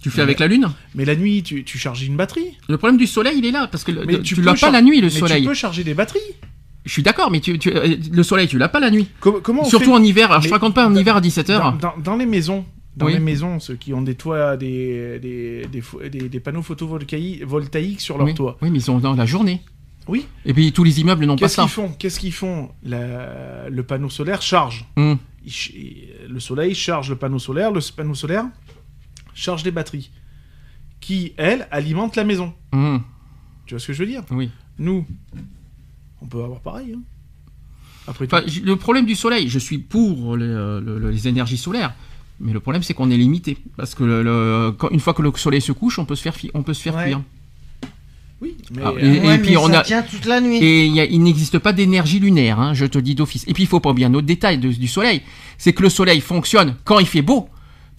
Tu 0.02 0.10
fais 0.10 0.22
avec 0.22 0.40
la 0.40 0.48
lune 0.48 0.70
Mais 0.96 1.04
la 1.06 1.16
nuit, 1.16 1.44
tu, 1.44 1.64
tu 1.66 1.78
charges 1.78 2.04
une 2.04 2.16
batterie. 2.16 2.58
Le 2.70 2.78
problème 2.78 2.98
du 2.98 3.06
soleil, 3.08 3.36
il 3.38 3.46
est 3.46 3.52
là, 3.52 3.68
parce 3.68 3.84
que 3.84 3.92
le- 3.92 4.22
tu, 4.22 4.36
peux 4.36 4.42
l'as 4.42 4.54
pas 4.54 4.72
la 4.72 4.82
nuit, 4.82 4.98
le 5.02 5.08
mais 5.08 5.10
soleil. 5.10 5.42
Tu 5.42 5.48
peux 5.50 5.54
charger 5.54 5.84
des 5.84 5.94
batteries. 5.94 6.20
Je 6.86 6.92
suis 6.94 7.04
d'accord, 7.04 7.30
mais 7.30 7.42
tu, 7.42 7.60
tu- 7.60 7.70
euh, 7.76 7.98
le 8.12 8.24
soleil, 8.24 8.48
tu 8.48 8.58
l'as 8.58 8.70
pas 8.70 8.80
la 8.80 8.90
nuit. 8.92 9.08
Com- 9.20 9.42
comment 9.44 9.64
on 9.64 9.66
Surtout 9.70 9.88
fait 9.88 9.92
en 9.92 10.02
hiver, 10.04 10.30
alors 10.32 10.42
je 10.42 10.48
te 10.48 10.54
raconte 10.54 10.74
pas 10.74 10.88
en 10.88 10.96
hiver 10.96 11.18
à 11.18 11.22
17h. 11.22 11.60
dans, 11.60 11.72
dans- 11.74 11.98
dans 12.02 12.16
les 12.16 12.26
maisons, 12.26 12.64
dans 12.96 13.08
Oui. 13.08 13.14
les 13.14 13.20
maisons, 13.20 13.60
ceux 13.60 13.76
qui 13.76 13.94
ont 13.94 14.02
des 14.02 14.16
toits, 14.16 14.56
des, 14.56 15.20
des, 15.20 15.66
des, 15.70 15.82
fo- 15.82 16.08
des- 16.10 16.30
des 16.30 16.40
panneaux 16.40 16.62
photovoltaïques 16.64 17.44
voltaïques 17.44 18.00
sur 18.02 18.18
leur 18.18 18.26
oui. 18.26 18.34
toit. 18.34 18.58
oui, 18.62 18.70
mais 18.72 18.80
ils 18.80 18.82
sont 18.82 19.00
dans 19.00 19.14
la 19.14 19.26
journée. 19.26 19.62
Oui. 20.08 20.26
Et 20.46 20.54
puis 20.54 20.72
tous 20.72 20.84
les 20.86 21.02
immeubles 21.02 21.26
n'ont 21.26 21.36
pas 21.36 21.42
Qu'est-ce 21.42 21.56
ça. 21.56 21.64
qu'ils 21.64 21.72
font? 21.72 21.90
Qu'est-ce 22.00 22.20
qu'ils 22.20 22.32
font? 22.34 22.70
La- 22.84 23.68
Le 23.70 23.84
panneau 23.84 24.10
solaire 24.10 24.42
charge. 24.42 24.86
Il 24.98 25.18
il- 25.46 26.08
le 26.30 26.40
soleil 26.40 26.74
charge 26.74 27.10
le 27.10 27.16
panneau 27.18 27.40
solaire, 27.40 27.72
le 27.72 27.82
panneau 27.96 28.16
solaire 28.16 28.46
charge 29.40 29.64
des 29.64 29.72
batteries, 29.72 30.12
qui, 31.00 31.34
elles, 31.38 31.68
alimentent 31.72 32.16
la 32.16 32.24
maison. 32.26 32.54
Hum, 32.74 33.02
Tu 33.66 33.74
vois 33.74 33.80
ce 33.80 33.88
que 33.88 33.94
je 33.94 34.00
veux 34.04 34.10
dire? 34.10 34.24
Oui. 34.32 34.50
Nous, 34.78 35.06
on 36.22 36.26
peut 36.26 36.44
avoir 36.44 36.60
pareil. 36.62 36.94
hein. 36.96 37.02
Après 38.08 38.28
tout. 38.28 38.36
Enfin, 38.36 38.46
le 38.64 38.76
problème 38.76 39.06
du 39.06 39.16
soleil, 39.16 39.50
je 39.50 39.60
suis 39.60 39.78
pour 39.78 40.36
les, 40.36 40.46
euh, 40.46 40.82
le- 40.82 41.12
les 41.12 41.28
énergies 41.28 41.58
solaires, 41.58 41.94
mais 42.40 42.54
le 42.54 42.60
problème 42.60 42.82
c'est 42.82 42.94
qu'on 42.96 43.12
est 43.12 43.18
limité 43.18 43.58
parce 43.78 43.94
que 43.94 44.04
le- 44.04 44.24
le- 44.24 44.72
quand- 44.78 44.90
une 44.90 45.00
fois 45.00 45.14
que 45.14 45.22
le 45.22 45.32
soleil 45.36 45.62
se 45.62 45.72
couche, 45.72 46.00
on 46.00 46.06
peut 46.06 46.16
se 46.16 46.24
faire, 46.24 46.34
on 46.56 46.64
peut 46.64 46.74
se 46.74 46.82
faire 46.82 46.96
Ouais. 46.96 47.04
cuire. 47.06 47.22
oui, 48.42 48.56
mais 48.72 48.82
Ah, 48.84 48.90
euh, 48.96 49.00
et- 49.00 49.28
Ouais, 49.28 49.38
puis 49.38 49.52
mais 49.52 49.58
on 49.58 49.68
ça 49.68 49.82
a- 49.82 49.84
tient 49.84 50.02
toute 50.02 50.26
la 50.26 50.40
nuit. 50.42 50.58
Et 50.58 50.86
il, 50.88 50.94
y 50.94 51.00
a- 51.02 51.06
il 51.06 51.22
n'existe 51.22 51.60
pas 51.60 51.74
d'énergie 51.74 52.20
lunaire, 52.20 52.60
hein, 52.60 52.74
je 52.74 52.86
te 52.86 52.98
dis 52.98 53.14
d'office. 53.14 53.44
Et 53.48 53.54
puis 53.54 53.64
il 53.64 53.68
faut 53.68 53.82
pas 53.82 53.90
oublier 53.92 54.08
un 54.08 54.14
autre 54.14 54.26
détail 54.28 54.58
de- 54.58 54.72
du 54.72 54.88
soleil, 54.88 55.22
c'est 55.58 55.74
que 55.74 55.84
le 55.84 55.90
soleil 55.90 56.22
fonctionne 56.22 56.76
quand 56.86 57.00
il 57.00 57.06
fait 57.08 57.22
beau. 57.22 57.50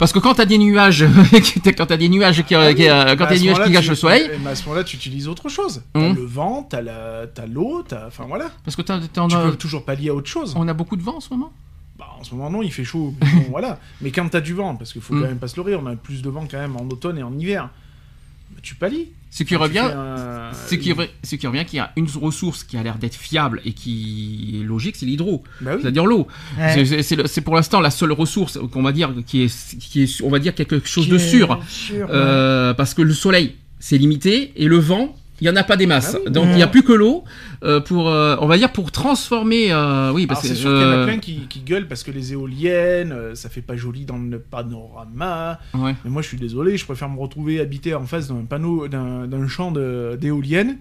Parce 0.01 0.13
que 0.13 0.17
quand 0.17 0.33
t'as 0.33 0.45
des 0.45 0.57
nuages, 0.57 1.05
quand 1.77 1.85
t'as 1.85 1.95
des 1.95 2.09
nuages 2.09 2.43
qui, 2.43 2.55
Ah 2.55 2.65
oui, 2.69 2.73
qui, 2.75 2.89
euh, 2.89 3.15
quand 3.15 3.27
t'as 3.27 3.35
des 3.35 3.41
nuages 3.41 3.63
qui 3.63 3.71
gâchent 3.71 3.83
tu- 3.83 3.89
le 3.91 3.95
soleil, 3.95 4.31
mais 4.43 4.49
à 4.49 4.55
ce 4.55 4.63
moment-là, 4.63 4.83
tu 4.83 4.95
utilises 4.95 5.27
autre 5.27 5.47
chose. 5.47 5.83
T'as 5.93 5.99
Hum. 5.99 6.15
le 6.15 6.25
vent, 6.25 6.63
t'as 6.67 6.81
la- 6.81 7.27
t'as 7.31 7.45
l'eau, 7.45 7.83
t'as. 7.87 8.07
Enfin 8.07 8.25
voilà. 8.27 8.49
parce 8.65 8.75
que 8.75 8.81
t'as- 8.81 8.99
t'as- 9.13 9.21
on, 9.21 9.27
Tu 9.27 9.35
a, 9.35 9.41
peux 9.51 9.55
toujours 9.55 9.85
pallier 9.85 10.09
à 10.09 10.15
autre 10.15 10.27
chose. 10.27 10.55
on 10.57 10.67
a 10.67 10.73
beaucoup 10.73 10.95
de 10.95 11.03
vent 11.03 11.17
en 11.17 11.19
ce 11.19 11.29
moment. 11.31 11.53
Bah, 11.99 12.07
en 12.19 12.23
ce 12.23 12.33
moment, 12.33 12.49
non, 12.49 12.63
il 12.63 12.71
fait 12.73 12.83
chaud. 12.83 13.13
mais 13.21 13.27
bon, 13.43 13.45
voilà. 13.51 13.77
Mais 14.01 14.09
quand 14.09 14.27
t'as 14.27 14.41
du 14.41 14.55
vent, 14.55 14.75
parce 14.75 14.91
qu'il 14.91 15.03
faut 15.03 15.13
Mm. 15.13 15.21
quand 15.21 15.27
même 15.27 15.37
pas 15.37 15.47
se 15.47 15.55
leurrer, 15.57 15.75
on 15.75 15.85
a 15.85 15.95
plus 15.95 16.23
de 16.23 16.29
vent 16.31 16.47
quand 16.49 16.57
même 16.57 16.75
en 16.77 16.87
automne 16.89 17.19
et 17.19 17.23
en 17.23 17.37
hiver. 17.37 17.69
Tu 18.61 18.75
pallies. 18.75 19.07
Ce 19.33 19.43
qui 19.43 19.55
revient, 19.55 19.79
un- 19.79 20.51
ce 20.67 20.75
qui, 20.75 20.93
ce 21.23 21.35
revient 21.47 21.65
a 21.79 21.91
une 21.95 22.07
ressource 22.19 22.63
qui 22.65 22.75
a 22.75 22.83
l'air 22.83 22.97
d'être 22.97 23.15
fiable 23.15 23.61
et 23.63 23.71
qui 23.71 24.59
est 24.61 24.65
logique, 24.65 24.97
c'est 24.97 25.05
l'hydro, 25.05 25.43
Bah 25.61 25.71
oui. 25.75 25.81
c'est-à-dire 25.81 26.05
l'eau. 26.05 26.27
Ouais. 26.59 26.85
C'est- 26.85 27.01
pour 27.41 27.55
l'instant 27.55 27.79
la 27.79 27.91
seule 27.91 28.11
ressource 28.11 28.59
qu'on 28.71 28.83
va 28.83 28.91
dire 28.91 29.13
qui 29.25 29.43
est, 29.43 29.79
qui 29.79 30.03
est, 30.03 30.21
on 30.21 30.29
va 30.29 30.39
dire 30.39 30.53
quelque 30.53 30.85
chose 30.85 31.05
Qui 31.05 31.11
de 31.11 31.17
sûr. 31.17 31.49
ouais. 31.51 32.05
Euh, 32.09 32.73
parce 32.73 32.93
que 32.93 33.01
le 33.01 33.13
soleil, 33.13 33.55
c'est 33.79 33.97
limité, 33.97 34.51
et 34.57 34.65
le 34.67 34.77
vent, 34.77 35.15
il 35.41 35.47
y 35.47 35.49
en 35.49 35.55
a 35.55 35.63
pas 35.63 35.75
des 35.75 35.87
masses. 35.87 36.13
Ah 36.15 36.21
oui. 36.25 36.31
Donc 36.31 36.45
il 36.51 36.55
n'y 36.55 36.63
a 36.63 36.67
plus 36.67 36.83
que 36.83 36.93
l'eau 36.93 37.23
euh, 37.63 37.79
pour, 37.81 38.09
euh, 38.09 38.35
on 38.39 38.47
va 38.47 38.57
dire, 38.57 38.71
pour 38.71 38.91
transformer. 38.91 39.71
euh, 39.71 40.11
oui, 40.13 40.23
Alors, 40.23 40.27
parce 40.35 40.41
c'est 40.43 40.49
que 40.49 40.55
sûr 40.55 40.69
qu'il 40.71 40.81
y 40.81 40.85
en 40.85 41.01
a 41.01 41.03
plein 41.05 41.17
qui, 41.17 41.47
qui 41.49 41.59
gueulent 41.61 41.87
parce 41.87 42.03
que 42.03 42.11
les 42.11 42.31
éoliennes, 42.33 43.13
ça 43.35 43.49
fait 43.49 43.61
pas 43.61 43.75
joli 43.75 44.05
dans 44.05 44.17
le 44.17 44.39
panorama. 44.39 45.59
ouais. 45.73 45.95
Mais 46.03 46.09
moi, 46.11 46.21
je 46.21 46.27
suis 46.27 46.37
désolé, 46.37 46.77
je 46.77 46.85
préfère 46.85 47.09
me 47.09 47.19
retrouver 47.19 47.59
habité 47.59 47.93
en 47.95 48.05
face 48.05 48.27
d'un 48.29 48.45
panneau, 48.47 48.87
d'un 48.87 49.27
d'un 49.27 49.47
champ 49.47 49.71
de- 49.71 50.17
d'éoliennes 50.19 50.77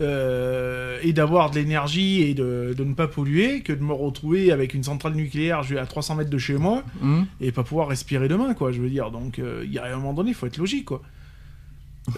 euh, 0.00 0.98
et 1.02 1.12
d'avoir 1.12 1.50
de 1.50 1.56
l'énergie 1.56 2.22
et 2.22 2.34
de, 2.34 2.74
de 2.76 2.84
ne 2.84 2.94
pas 2.94 3.06
polluer 3.06 3.60
que 3.60 3.72
de 3.72 3.82
me 3.82 3.92
retrouver 3.92 4.50
avec 4.52 4.72
une 4.74 4.82
centrale 4.82 5.14
nucléaire 5.14 5.60
à 5.78 5.86
300 5.86 6.16
mètres 6.16 6.30
de 6.30 6.38
chez 6.38 6.56
moi 6.56 6.82
Mhm. 7.02 7.26
et 7.40 7.52
pas 7.52 7.62
pouvoir 7.64 7.88
respirer 7.88 8.28
demain, 8.28 8.54
quoi. 8.54 8.72
Je 8.72 8.80
veux 8.80 8.88
dire, 8.90 9.10
donc 9.10 9.38
euh, 9.38 9.62
il 9.64 9.72
y 9.72 9.78
a 9.78 9.84
un 9.84 9.96
moment 9.96 10.14
donné, 10.14 10.30
il 10.30 10.34
faut 10.34 10.46
être 10.46 10.56
logique, 10.58 10.86
quoi. 10.86 11.02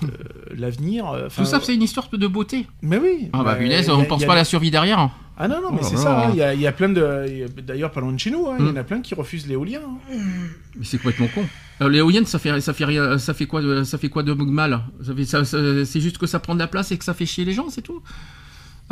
Euh, 0.02 0.54
L'avenir. 0.56 1.08
euh, 1.10 1.28
Tout 1.34 1.44
ça, 1.44 1.60
c'est 1.62 1.74
une 1.74 1.82
histoire 1.82 2.08
de 2.12 2.26
beauté. 2.26 2.66
Mais 2.82 2.98
oui. 2.98 3.28
Ah 3.32 3.42
bah 3.42 3.54
mais 3.58 3.64
punaise, 3.64 3.88
on 3.90 4.04
pense 4.04 4.24
pas 4.24 4.32
à 4.32 4.36
la 4.36 4.44
survie 4.44 4.70
derrière. 4.70 5.10
Ah 5.38 5.48
non, 5.48 5.62
non, 5.62 5.72
mais 5.72 5.80
Oh 5.82 5.86
c'est 5.86 5.94
là 5.94 6.00
ça. 6.00 6.26
hein, 6.26 6.30
Il 6.32 6.36
y, 6.38 6.42
a, 6.42 6.54
il 6.54 6.60
y 6.60 6.66
a 6.66 6.72
plein 6.72 6.90
de. 6.90 7.46
D'ailleurs, 7.66 7.90
pas 7.90 8.00
loin 8.00 8.12
de 8.12 8.18
chez 8.18 8.30
nous, 8.30 8.46
hein, 8.48 8.56
il 8.60 8.66
y 8.66 8.68
en 8.68 8.72
Mm. 8.72 8.76
a 8.76 8.84
plein 8.84 9.00
qui 9.00 9.14
refusent 9.14 9.46
l'éolien. 9.48 9.80
hein. 9.84 10.16
Mais 10.76 10.84
c'est 10.84 10.98
complètement 10.98 11.28
con. 11.34 11.44
Alors, 11.80 11.90
L'éolienne, 11.90 12.26
ça 12.26 12.38
fait, 12.38 12.60
ça 12.60 12.72
fait 12.74 12.84
rien, 12.84 13.18
ça 13.18 13.32
fait 13.34 13.46
quoi, 13.46 13.60
de, 13.62 13.82
ça 13.82 13.96
fait 13.98 14.08
quoi 14.08 14.22
de 14.22 14.34
mal? 14.34 14.82
Ça 15.04 15.14
fait, 15.14 15.24
ça, 15.24 15.44
ça- 15.44 15.84
C'est 15.84 16.00
juste 16.00 16.18
que 16.18 16.26
ça 16.26 16.38
prend 16.38 16.54
de 16.54 16.60
la 16.60 16.68
place 16.68 16.92
et 16.92 16.98
que 16.98 17.04
ça 17.04 17.14
fait 17.14 17.26
chier 17.26 17.44
les 17.44 17.52
gens, 17.54 17.68
c'est 17.70 17.82
tout? 17.82 18.02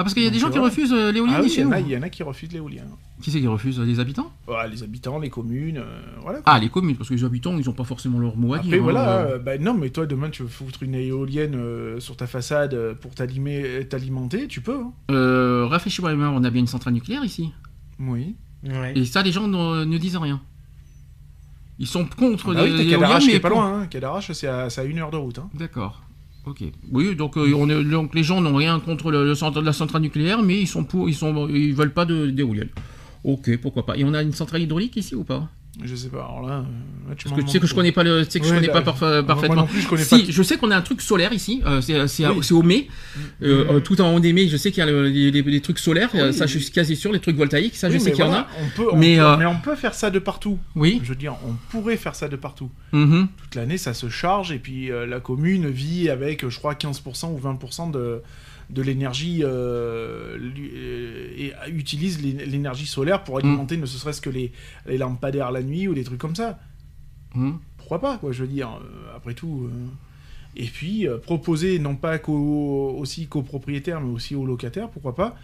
Ah 0.01 0.02
parce 0.02 0.14
qu'il 0.14 0.22
y 0.24 0.27
a 0.27 0.31
des 0.31 0.39
gens 0.39 0.51
qui 0.51 0.59
refusent 0.59 0.93
euh, 0.94 1.12
l'éolienne 1.12 1.36
Ah 1.39 1.43
oui, 1.43 1.48
il 1.48 1.52
chez 1.55 1.60
y, 1.60 1.64
en 1.64 1.68
nous. 1.68 1.74
a- 1.74 1.81
il 1.81 1.89
y 1.89 1.97
en 1.97 2.01
a 2.02 2.09
qui 2.09 2.22
refusent 2.22 2.51
l'éolien. 2.52 2.85
Qui 3.20 3.31
c'est 3.31 3.39
qui 3.40 3.47
refuse 3.47 3.78
Les 3.78 4.01
habitants? 4.01 4.32
Voilà, 4.47 4.66
les 4.66 4.82
habitants, 4.82 5.18
les 5.18 5.28
communes, 5.28 5.77
euh, 5.77 6.01
voilà. 6.22 6.40
quoi. 6.40 6.55
Ah, 6.55 6.59
les 6.59 6.70
communes, 6.70 6.97
parce 6.97 7.10
que 7.10 7.14
les 7.14 7.22
habitants, 7.22 7.59
ils 7.59 7.68
ont 7.68 7.74
pas 7.74 7.85
forcément 7.85 8.18
leur 8.18 8.35
mot 8.35 8.55
à 8.55 8.56
Après, 8.56 8.68
dire. 8.70 8.78
hein. 8.78 8.82
voilà, 8.82 9.18
euh, 9.18 9.39
bah, 9.39 9.59
non, 9.59 9.74
mais 9.74 9.90
toi, 9.90 10.06
demain, 10.06 10.31
tu 10.31 10.43
veux 10.43 10.48
foutre 10.48 10.82
une 10.85 10.94
éolienne 10.94 11.55
euh, 11.55 12.01
sur 12.01 12.16
ta 12.16 12.27
façade 12.27 12.72
euh, 12.72 12.94
pour 12.94 13.14
t'alimenter, 13.14 14.48
tu 14.48 14.62
peux. 14.62 14.78
hein. 14.81 14.93
Euh, 15.10 15.66
mains, 16.16 16.31
on 16.35 16.43
a 16.44 16.48
bien 16.51 16.60
une 16.62 16.66
centrale 16.66 16.94
nucléaire 16.94 17.22
ici. 17.24 17.52
Oui. 17.98 18.36
Ouais. 18.64 18.93
Et 18.97 19.05
ça, 19.05 19.20
les 19.22 19.32
gens 19.32 19.48
ne, 19.48 19.98
disent 19.98 20.16
rien. 20.16 20.40
Ils 21.78 21.86
sont 21.86 22.05
contre 22.06 22.52
Ah 22.52 22.55
bah 22.55 22.62
oui, 22.64 22.70
qui 23.20 23.28
mais 23.28 23.35
est 23.35 23.40
pas 23.40 23.48
loin. 23.51 23.81
Hein. 23.82 23.86
Cadarache, 23.86 24.32
c'est 24.32 24.47
à, 24.47 24.68
c'est 24.70 24.81
à 24.81 24.85
une 24.85 24.98
heure 24.98 25.10
de 25.10 25.16
route. 25.18 25.39
Hein. 25.39 25.48
D'accord. 25.55 26.02
Oui, 26.90 27.14
donc, 27.16 27.36
euh, 27.36 27.52
on 27.56 27.68
est- 27.68 27.85
donc 27.85 28.14
les 28.14 28.22
gens 28.22 28.40
n'ont 28.40 28.55
rien 28.56 28.78
contre 28.81 29.10
le, 29.10 29.35
la 29.62 29.72
centrale 29.72 30.02
nucléaire, 30.02 30.43
mais 30.43 30.60
ils 30.60 30.66
sont 30.66 30.85
pour, 30.85 31.09
ils 31.09 31.14
sont, 31.14 31.47
veulent 31.47 31.93
pas 31.94 32.05
de- 32.05 32.31
d'éolienne. 32.31 32.68
Ok, 33.24 33.56
pourquoi 33.59 33.85
pas. 33.86 33.97
Et 33.97 34.05
on 34.05 34.14
a 34.14 34.22
une 34.22 34.32
centrale 34.32 34.62
hydraulique 34.62 34.97
ici 34.97 35.14
ou 35.14 35.24
pas? 35.24 35.48
Je 35.85 35.94
sais 35.97 36.09
pas. 36.09 36.19
Alors 36.19 36.43
là, 36.47 36.55
euh, 36.55 36.61
là, 37.09 37.15
tu 37.16 37.24
Parce 37.24 37.31
m'en 37.31 37.36
que 37.36 37.43
tu 37.47 37.48
sais 37.52 37.59
que 37.61 37.66
je 37.66 37.74
connais 37.74 37.93
pas 37.93 38.02
le, 38.02 38.24
tu 38.24 38.31
sais 38.32 38.40
que 38.40 38.47
je 38.47 38.52
connais 38.55 38.66
là, 38.66 38.73
pas 38.73 38.82
parfa- 38.93 39.23
parfaitement. 39.24 39.55
Moi 39.57 39.62
non 39.65 39.69
plus, 39.69 39.81
je 39.81 39.89
connais 39.89 40.05
si, 40.05 40.24
pas. 40.27 40.31
je 40.31 40.43
sais 40.43 40.57
qu'on 40.57 40.70
a 40.70 40.77
un 40.77 40.81
truc 40.82 41.01
solaire 41.01 41.32
ici. 41.32 41.62
euh, 41.66 41.81
c'est 41.81 42.27
Oui. 42.27 42.52
au 42.52 42.62
mai, 42.62 42.89
euh, 43.43 43.65
euh, 43.77 43.81
tout 43.81 44.01
en 44.01 44.15
haut 44.15 44.20
des 44.20 44.32
mai. 44.32 44.48
Je 44.48 44.57
sais 44.57 44.70
qu'il 44.70 44.81
y 44.85 44.86
a 44.86 44.90
le- 44.90 45.09
les, 45.09 45.61
trucs 45.61 45.78
solaires. 45.78 46.11
Oui. 46.15 46.32
ça, 46.32 46.47
je 46.47 46.59
suis 46.59 46.70
quasi 46.70 46.97
sûr. 46.97 47.12
Les 47.12 47.20
trucs 47.20 47.36
voltaïques, 47.36 47.77
ça, 47.77 47.90
je 47.90 47.98
sais 47.98 48.12
qu'il 48.12 48.24
y 48.24 48.28
en 48.28 48.32
a. 48.32 48.47
On 48.62 48.69
peut, 48.77 48.89
on 48.93 48.97
Mais, 48.97 49.16
peut- 49.19 49.36
mais 49.39 49.47
on 49.47 49.57
peut 49.61 49.77
faire 49.77 49.94
ça 49.94 50.11
de 50.11 50.19
partout. 50.19 50.59
Oui. 50.77 51.01
Je 51.02 51.09
veux 51.11 51.15
dire, 51.16 51.35
on 51.47 51.55
pourrait 51.70 51.97
faire 51.97 52.15
ça 52.15 52.28
de 52.28 52.36
partout. 52.36 52.70
Mhm. 52.93 53.28
Toute 53.43 53.55
l'année, 53.55 53.78
ça 53.78 53.94
se 53.94 54.09
charge 54.09 54.52
et 54.52 54.59
puis 54.59 54.90
la 55.09 55.20
commune 55.20 55.69
vit 55.69 56.09
avec, 56.11 56.48
je 56.48 56.59
crois, 56.59 56.74
15% 56.74 57.32
ou 57.32 57.39
20% 57.39 57.90
de, 57.90 58.20
de 58.71 58.83
l'énergie 58.83 59.41
euh, 59.43 60.39
euh, 60.39 61.29
et 61.37 61.53
utilise 61.71 62.23
l'é- 62.23 62.47
l'énergie 62.47 62.87
solaire 62.87 63.25
pour 63.25 63.39
alimenter 63.39 63.77
ne 63.77 63.87
serait-ce 63.87 64.21
que 64.21 64.31
les, 64.31 64.53
les 64.87 64.99
lampadaires 64.99 65.51
la 65.51 65.63
nuit 65.63 65.89
ou 65.89 65.95
des 65.95 66.05
trucs 66.05 66.21
comme 66.21 66.37
ça. 66.37 66.59
Mhm. 67.35 67.59
Pourquoi 67.77 68.01
pas, 68.01 68.19
quoi, 68.19 68.33
je 68.33 68.43
veux 68.43 68.49
dire, 68.49 68.69
euh, 68.83 69.17
après 69.17 69.35
tout. 69.35 69.69
euh. 69.71 69.87
Et 70.57 70.67
puis, 70.67 71.07
euh, 71.07 71.19
proposer, 71.19 71.79
non 71.79 71.95
pas 71.97 72.19
aussi 72.29 73.27
qu'aux 73.29 73.43
propriétaires, 73.43 74.01
mais 74.01 74.11
aussi 74.13 74.35
aux 74.35 74.47
locataires, 74.47 74.89
pourquoi 74.91 75.15
pas, 75.15 75.37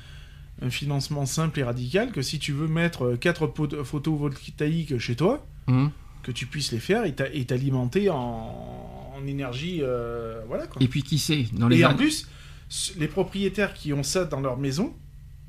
un 0.62 0.70
financement 0.70 1.26
simple 1.26 1.60
et 1.60 1.62
radical, 1.62 2.12
que 2.12 2.22
si 2.22 2.38
tu 2.38 2.52
veux 2.52 2.66
mettre 2.68 3.14
4 3.14 3.52
photovoltaïques 3.84 4.98
chez 4.98 5.16
toi, 5.16 5.44
Mhm. 5.68 5.90
que 6.22 6.32
tu 6.32 6.46
puisses 6.46 6.72
les 6.72 6.78
faire 6.80 7.04
et 7.04 7.14
t'a- 7.14 7.32
et 7.32 7.44
t'alimenter 7.44 8.10
en, 8.10 8.16
en 9.16 9.26
énergie, 9.26 9.78
euh, 9.82 10.40
voilà 10.48 10.66
quoi. 10.66 10.82
Et 10.82 10.88
puis 10.88 11.02
qui 11.02 11.18
sait 11.18 11.46
dans 11.52 11.68
les 11.68 11.78
Et 11.80 11.84
en 11.84 11.94
plus, 11.94 12.28
les 12.98 13.08
propriétaires 13.08 13.74
qui 13.74 13.92
ont 13.92 14.02
ça 14.02 14.24
dans 14.24 14.40
leur 14.40 14.56
maison, 14.58 14.92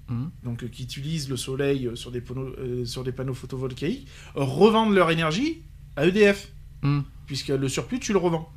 Mhm. 0.09 0.29
donc 0.43 0.63
euh, 0.63 0.67
qui 0.67 0.83
utilisent 0.83 1.29
le 1.29 1.35
soleil 1.37 1.87
euh, 1.87 1.95
sur 1.95 2.11
des, 2.11 2.21
panneaux, 2.21 2.53
euh, 2.59 2.85
sur 2.85 3.03
des 3.03 3.11
panneaux 3.11 3.33
photovoltaïques, 3.33 4.07
revendent 4.35 4.93
leur 4.93 5.11
énergie 5.11 5.61
à 5.95 6.05
EDF, 6.05 6.51
Mhm. 6.83 7.03
puisque 7.25 7.49
le 7.49 7.67
surplus, 7.67 7.99
tu 7.99 8.13
le 8.13 8.19
revends. 8.19 8.49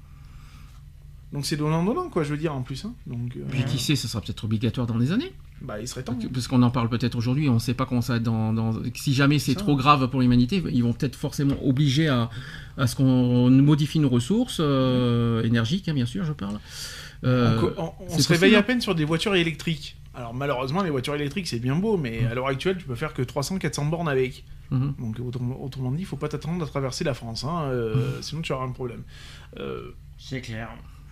Donc 1.33 1.47
c'est 1.47 1.57
donnant-donnant, 1.57 2.09
quoi, 2.09 2.25
je 2.25 2.31
veux 2.31 2.37
dire, 2.37 2.53
en 2.55 2.63
plus. 2.63 2.85
hein. 2.85 2.93
Donc, 3.07 3.37
euh, 3.37 3.45
Puis 3.51 3.65
qui 3.65 3.79
sait, 3.79 3.95
ça 3.95 4.09
sera 4.09 4.21
peut-être 4.21 4.45
obligatoire 4.45 4.87
dans 4.87 4.99
les 4.99 5.13
années. 5.13 5.33
bah, 5.63 5.79
il 5.79 5.87
serait 5.87 6.03
temps. 6.03 6.15
Parce 6.15 6.25
que- 6.27 6.33
Parce 6.33 6.49
qu'on 6.49 6.63
en 6.63 6.71
parle 6.71 6.89
peut-être 6.89 7.15
aujourd'hui, 7.17 7.49
on 7.51 7.55
ne 7.55 7.59
sait 7.59 7.75
pas 7.75 7.85
comment 7.85 8.01
ça 8.01 8.15
va 8.15 8.17
être 8.17 8.23
dans, 8.23 8.53
dans- 8.55 8.73
Si 8.95 9.13
jamais 9.13 9.39
c'est 9.39 9.55
trop 9.55 9.77
grave 9.77 10.09
pour 10.09 10.21
l'humanité, 10.23 10.63
ils 10.73 10.83
vont 10.83 10.95
peut-être 10.95 11.17
forcément 11.17 11.55
obliger 11.63 12.09
à, 12.09 12.31
à 12.79 12.87
ce 12.87 12.97
qu'on 12.97 13.51
modifie 13.51 13.99
nos 13.99 14.09
ressources 14.09 14.57
euh, 14.61 15.43
énergiques, 15.43 15.87
hein, 15.89 15.95
bien 15.95 16.07
sûr, 16.07 16.25
je 16.25 16.33
parle. 16.33 16.59
Euh, 17.25 17.73
on, 17.77 17.83
on- 17.85 17.93
on 18.01 18.09
c'est 18.09 18.23
se 18.23 18.29
réveille 18.29 18.55
à 18.57 18.63
peine 18.63 18.81
sur 18.81 18.95
des 18.95 19.05
voitures 19.05 19.35
électriques. 19.35 19.97
Alors 20.15 20.35
malheureusement, 20.35 20.83
les 20.83 20.91
voitures 20.91 21.15
électriques, 21.15 21.47
c'est 21.47 21.59
bien 21.61 21.77
beau, 21.77 21.97
mais 21.97 22.23
Mm. 22.23 22.27
à 22.27 22.35
l'heure 22.35 22.47
actuelle, 22.49 22.79
tu 22.79 22.85
peux 22.87 22.95
faire 22.95 23.13
que 23.15 23.23
300-400 23.23 23.89
bornes 23.91 24.09
avec. 24.09 24.45
mhm. 24.71 24.95
Donc 24.99 25.17
autrement, 25.61 25.91
dit, 25.93 26.03
il 26.03 26.07
faut 26.07 26.17
pas 26.17 26.29
t'attendre 26.29 26.65
à 26.65 26.67
traverser 26.67 27.05
la 27.05 27.15
France, 27.15 27.45
hein, 27.45 27.65
euh, 27.71 28.19
Mm. 28.19 28.23
sinon 28.23 28.43
tu 28.43 28.53
auras 28.53 28.65
un 28.65 28.73
problème. 28.73 29.03
Euh, 29.59 29.93
C'est 30.19 30.41
clair. 30.41 30.69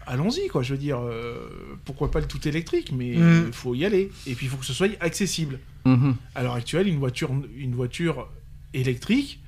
Allons-y, 0.06 0.48
quoi, 0.48 0.62
je 0.62 0.72
veux 0.72 0.78
dire, 0.80 0.98
euh, 1.00 1.76
pourquoi 1.84 2.10
pas 2.10 2.20
le 2.20 2.26
tout 2.26 2.46
électrique, 2.48 2.92
mais 2.92 3.08
il 3.08 3.20
Mm. 3.20 3.52
faut 3.52 3.74
y 3.74 3.84
aller. 3.84 4.10
Et 4.26 4.34
puis 4.34 4.46
il 4.46 4.48
faut 4.48 4.56
que 4.56 4.64
ce 4.66 4.72
soit 4.72 4.88
accessible. 5.00 5.58
Mhm. 5.84 6.16
À 6.34 6.42
l'heure 6.42 6.54
actuelle, 6.54 6.88
une 6.88 6.98
voiture, 6.98 7.30
une 7.56 7.74
voiture 7.74 8.28
électrique, 8.74 9.40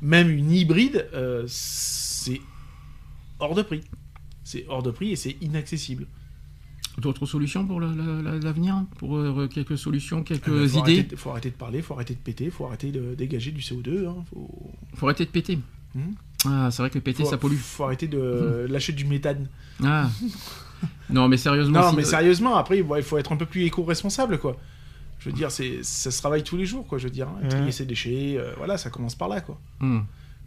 même 0.00 0.30
une 0.30 0.52
hybride, 0.52 1.08
euh, 1.14 1.44
c'est 1.48 2.40
hors 3.40 3.54
de 3.54 3.62
prix. 3.62 3.82
C'est 4.48 4.64
hors 4.68 4.82
de 4.84 4.92
prix 4.92 5.10
et 5.10 5.16
c'est 5.16 5.36
inaccessible. 5.40 6.06
D'autres 6.98 7.26
solutions 7.26 7.66
pour 7.66 7.80
l'avenir 7.80 8.84
Pour 8.98 9.16
euh, 9.16 9.48
quelques 9.52 9.76
solutions, 9.76 10.22
quelques 10.22 10.48
Euh, 10.48 10.68
faut 10.68 10.78
idées 10.78 11.00
arrêter- 11.00 11.16
faut 11.16 11.30
arrêter 11.30 11.50
de 11.50 11.56
parler, 11.56 11.82
faut 11.82 11.94
arrêter 11.94 12.14
de 12.14 12.20
péter, 12.20 12.48
faut 12.48 12.64
arrêter 12.66 12.92
de 12.92 13.14
dégager 13.16 13.50
du 13.50 13.60
CO2. 13.60 14.06
hein, 14.06 14.14
faut... 14.32 14.70
faut 14.94 15.06
arrêter 15.06 15.24
de 15.26 15.30
péter. 15.30 15.58
Mhm. 15.96 16.14
Ah, 16.46 16.68
c'est 16.70 16.82
vrai 16.82 16.90
que 16.90 16.98
péter, 17.00 17.24
faut, 17.24 17.28
ça 17.30 17.38
pollue. 17.38 17.56
faut 17.56 17.84
arrêter 17.84 18.06
de 18.06 18.66
lâcher 18.70 18.92
du 18.92 19.04
méthane. 19.04 19.48
Ah. 19.84 20.08
non, 21.10 21.26
mais 21.28 21.36
sérieusement. 21.38 21.80
Non, 21.80 21.90
si- 21.90 21.96
mais 21.96 22.04
sérieusement, 22.04 22.56
après, 22.56 22.80
bon, 22.82 22.96
il 22.96 23.02
faut 23.02 23.18
être 23.18 23.32
un 23.32 23.36
peu 23.36 23.46
plus 23.46 23.64
éco-responsable, 23.64 24.38
quoi. 24.38 24.56
Je 25.18 25.28
veux 25.30 25.34
dire, 25.34 25.50
c'est, 25.50 25.82
ça 25.82 26.10
se 26.12 26.18
travaille 26.18 26.44
tous 26.44 26.56
les 26.56 26.66
jours, 26.66 26.86
quoi. 26.86 26.98
Je 26.98 27.04
veux 27.04 27.10
dire, 27.10 27.28
hein. 27.28 27.48
trier 27.48 27.72
ses 27.72 27.84
déchets, 27.84 28.36
euh, 28.38 28.52
voilà, 28.58 28.78
ça 28.78 28.90
commence 28.90 29.16
par 29.16 29.28
là, 29.28 29.40
quoi. 29.40 29.58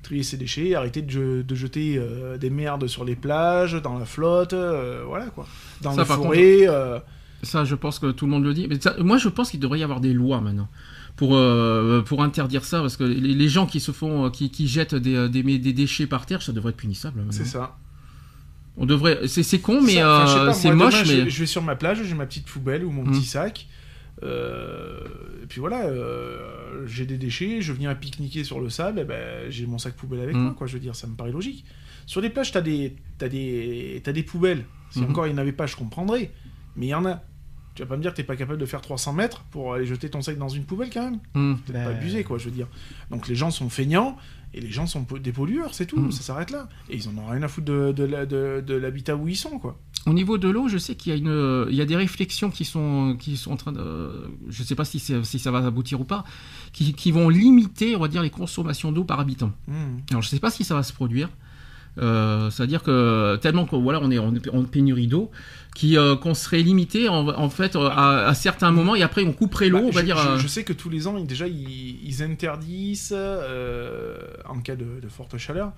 Trier 0.02 0.24
ses 0.24 0.38
déchets, 0.38 0.76
arrêter 0.76 1.02
de, 1.02 1.44
de 1.46 1.56
jeter 1.56 1.96
euh, 1.98 2.38
des 2.38 2.50
merdes 2.50 2.88
sur 2.88 3.04
les 3.04 3.16
plages, 3.16 3.74
dans 3.82 4.00
la 4.00 4.06
flotte, 4.06 4.54
euh, 4.54 5.04
voilà, 5.06 5.26
quoi. 5.28 5.46
Dans 5.82 5.92
Ça, 5.94 6.02
les 6.02 6.06
forêts. 6.08 6.68
euh, 6.70 7.00
Ça, 7.44 7.66
je 7.66 7.76
pense 7.76 8.00
que 8.00 8.12
tout 8.12 8.26
le 8.26 8.32
monde 8.32 8.44
le 8.46 8.54
dit. 8.54 8.68
Mais 8.70 8.80
ça- 8.80 8.96
moi, 9.00 9.18
je 9.18 9.28
pense 9.30 9.52
qu'il 9.52 9.60
devrait 9.60 9.80
y 9.80 9.84
avoir 9.84 10.00
des 10.00 10.14
lois 10.14 10.40
maintenant. 10.42 10.70
pour 11.18 11.38
pour 12.06 12.24
interdire 12.24 12.64
ça 12.64 12.80
parce 12.80 12.96
que 12.96 13.04
les, 13.04 13.34
les 13.36 13.50
gens 13.50 13.66
qui 13.66 13.82
se 13.82 13.92
font 13.92 14.30
qui, 14.30 14.50
qui 14.52 14.70
jettent 14.70 14.96
des, 14.96 15.28
des, 15.28 15.44
des 15.60 15.74
déchets 15.74 16.08
par 16.08 16.26
terre 16.26 16.42
ça 16.42 16.54
devrait 16.54 16.70
être 16.70 16.78
punissable 16.78 17.22
C'est 17.32 17.44
ça. 17.46 17.76
on 18.78 18.86
devrait 18.86 19.28
c'est 19.28 19.60
con 19.60 19.82
mais 19.82 20.00
c'est 20.54 20.72
moche 20.72 20.94
demain, 20.94 21.04
mais 21.06 21.26
je, 21.26 21.30
je 21.30 21.40
vais 21.42 21.46
sur 21.46 21.62
ma 21.62 21.76
plage, 21.76 22.02
j'ai 22.06 22.16
ma 22.16 22.26
petite 22.26 22.46
poubelle 22.46 22.86
ou 22.86 22.92
mon 22.92 23.04
Mm. 23.04 23.12
petit 23.12 23.26
sac. 23.26 23.68
Euh, 24.24 25.00
et 25.44 25.46
puis 25.48 25.60
voilà, 25.60 25.86
euh, 25.86 26.86
j'ai 26.86 27.06
des 27.06 27.18
déchets, 27.18 27.62
je 27.62 27.74
viens 27.74 27.94
pique-niquer 27.96 28.44
sur 28.44 28.60
le 28.60 28.70
sable, 28.70 29.06
ben, 29.06 29.50
j'ai 29.50 29.66
mon 29.66 29.78
sac 29.78 29.96
poubelle 29.96 30.22
avec 30.22 30.36
Mm. 30.36 30.40
moi, 30.40 30.54
quoi. 30.58 30.68
Je 30.68 30.74
veux 30.74 30.80
dire, 30.80 30.96
ça 30.96 31.08
me 31.08 31.16
paraît 31.16 31.32
logique. 31.32 31.66
Sur 32.06 32.22
les 32.22 32.30
plages, 32.30 32.52
t'as 32.52 32.62
des, 32.62 32.96
t'as 33.18 33.30
des, 33.30 34.02
t'as 34.04 34.12
des 34.12 34.24
poubelles. 34.24 34.66
Si 34.90 35.00
Mhm. 35.00 35.12
encore 35.12 35.28
il 35.28 35.34
n'y 35.34 35.36
en 35.36 35.42
avait 35.42 35.52
pas, 35.52 35.68
je 35.68 35.76
comprendrais. 35.76 36.32
Mais 36.76 36.88
il 36.88 36.90
y 36.90 36.94
en 36.96 37.06
a. 37.06 37.24
Tu 37.80 37.84
vas 37.86 37.88
pas 37.92 37.96
me 37.96 38.02
dire 38.02 38.12
que 38.12 38.18
t'es 38.18 38.24
pas 38.26 38.36
capable 38.36 38.60
de 38.60 38.66
faire 38.66 38.82
300 38.82 39.14
mètres 39.14 39.46
pour 39.52 39.74
aller 39.74 39.86
jeter 39.86 40.10
ton 40.10 40.22
sac 40.22 40.38
dans 40.38 40.50
une 40.50 40.66
poubelle 40.66 40.90
quand 40.92 41.02
même 41.12 41.20
Hmm. 41.34 41.56
Peut-être 41.56 41.72
Ben, 41.72 41.84
pas 41.86 41.90
abusé, 41.92 42.26
quoi, 42.26 42.38
je 42.38 42.44
veux 42.44 42.52
dire. 42.52 42.68
Donc 43.10 43.30
les 43.30 43.36
gens 43.36 43.52
sont 43.52 43.70
feignants 43.70 44.18
et 44.54 44.60
les 44.60 44.70
gens 44.70 44.86
sont 44.86 45.06
des 45.24 45.32
pollueurs, 45.32 45.74
c'est 45.74 45.86
tout, 45.86 45.98
Mm. 45.98 46.12
ça 46.12 46.22
s'arrête 46.24 46.52
là. 46.52 46.68
Et 46.90 46.98
ils 46.98 47.08
en 47.08 47.18
ont 47.18 47.28
rien 47.28 47.42
à 47.42 47.48
foutre 47.48 47.68
de, 47.68 47.94
de, 47.94 48.04
la- 48.04 48.26
de- 48.26 48.62
de 48.68 48.74
l'habitat 48.74 49.16
où 49.16 49.30
ils 49.30 49.38
sont, 49.38 49.60
quoi. 49.60 49.80
Au 50.08 50.12
niveau 50.14 50.38
de 50.38 50.50
l'eau, 50.50 50.68
je 50.68 50.78
sais 50.78 50.96
qu'il 50.96 51.14
y 51.14 51.16
a 51.16 51.18
une, 51.18 51.68
il 51.70 51.76
y 51.78 51.80
a 51.82 51.86
des 51.86 51.96
réflexions 51.96 52.50
qui 52.50 52.66
sont, 52.66 53.16
qui 53.18 53.38
sont 53.38 53.52
en 53.54 53.58
train 53.58 53.72
de, 53.72 54.30
je 54.50 54.62
sais 54.64 54.76
pas 54.76 54.84
si, 54.84 55.00
ça 55.00 55.52
va 55.52 55.60
aboutir 55.66 56.02
ou 56.02 56.04
pas, 56.04 56.26
qui, 56.74 56.92
qui 56.94 57.14
vont 57.14 57.30
limiter, 57.30 57.96
on 57.96 58.00
va 58.00 58.10
dire, 58.10 58.22
les 58.24 58.30
consommations 58.30 58.92
d'eau 58.92 59.06
par 59.06 59.22
habitant. 59.22 59.54
Mm. 59.70 59.74
Alors, 60.10 60.22
je 60.22 60.28
sais 60.28 60.40
pas 60.40 60.52
si 60.52 60.66
ça 60.66 60.76
va 60.76 60.84
se 60.84 60.92
produire. 60.92 61.30
Euh, 61.98 62.50
C'est-à-dire 62.50 62.84
que 62.84 63.36
tellement 63.38 63.66
que 63.66 63.76
voilà, 63.76 64.00
on 64.02 64.12
est 64.12 64.20
en, 64.20 64.34
en 64.54 64.64
pénurie 64.64 65.08
d'eau, 65.08 65.32
qui 65.76 65.98
euh, 65.98 66.16
qu'on 66.16 66.34
serait 66.34 66.62
limité 66.62 67.10
en, 67.10 67.28
en 67.28 67.50
fait 67.50 67.76
euh, 67.76 67.88
à, 67.90 68.28
à 68.28 68.34
certains 68.34 68.72
moments 68.72 68.96
et 68.96 69.02
après 69.04 69.24
on 69.24 69.34
couperait 69.34 69.70
l'eau, 69.70 69.80
Bah, 69.80 69.86
on 69.88 69.92
va 69.92 70.00
je, 70.02 70.06
dire. 70.06 70.18
je- 70.18 70.40
je 70.42 70.48
sais 70.48 70.64
que 70.64 70.74
tous 70.74 70.90
les 70.90 71.08
ans, 71.08 71.20
déjà, 71.20 71.48
ils, 71.48 72.00
ils 72.08 72.24
interdisent, 72.24 73.14
euh, 73.16 74.18
en 74.48 74.60
cas 74.60 74.76
de, 74.76 74.86
de 75.02 75.08
forte 75.10 75.38
chaleur, 75.38 75.74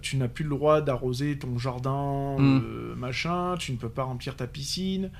tu 0.00 0.16
n'as 0.16 0.28
plus 0.28 0.44
le 0.44 0.50
droit 0.50 0.80
d'arroser 0.80 1.38
ton 1.38 1.58
jardin, 1.58 2.36
Mm. 2.38 2.94
machin, 2.96 3.54
tu 3.58 3.72
ne 3.72 3.76
peux 3.76 3.90
pas 3.90 4.04
remplir 4.04 4.34
ta 4.34 4.46
piscine. 4.46 5.10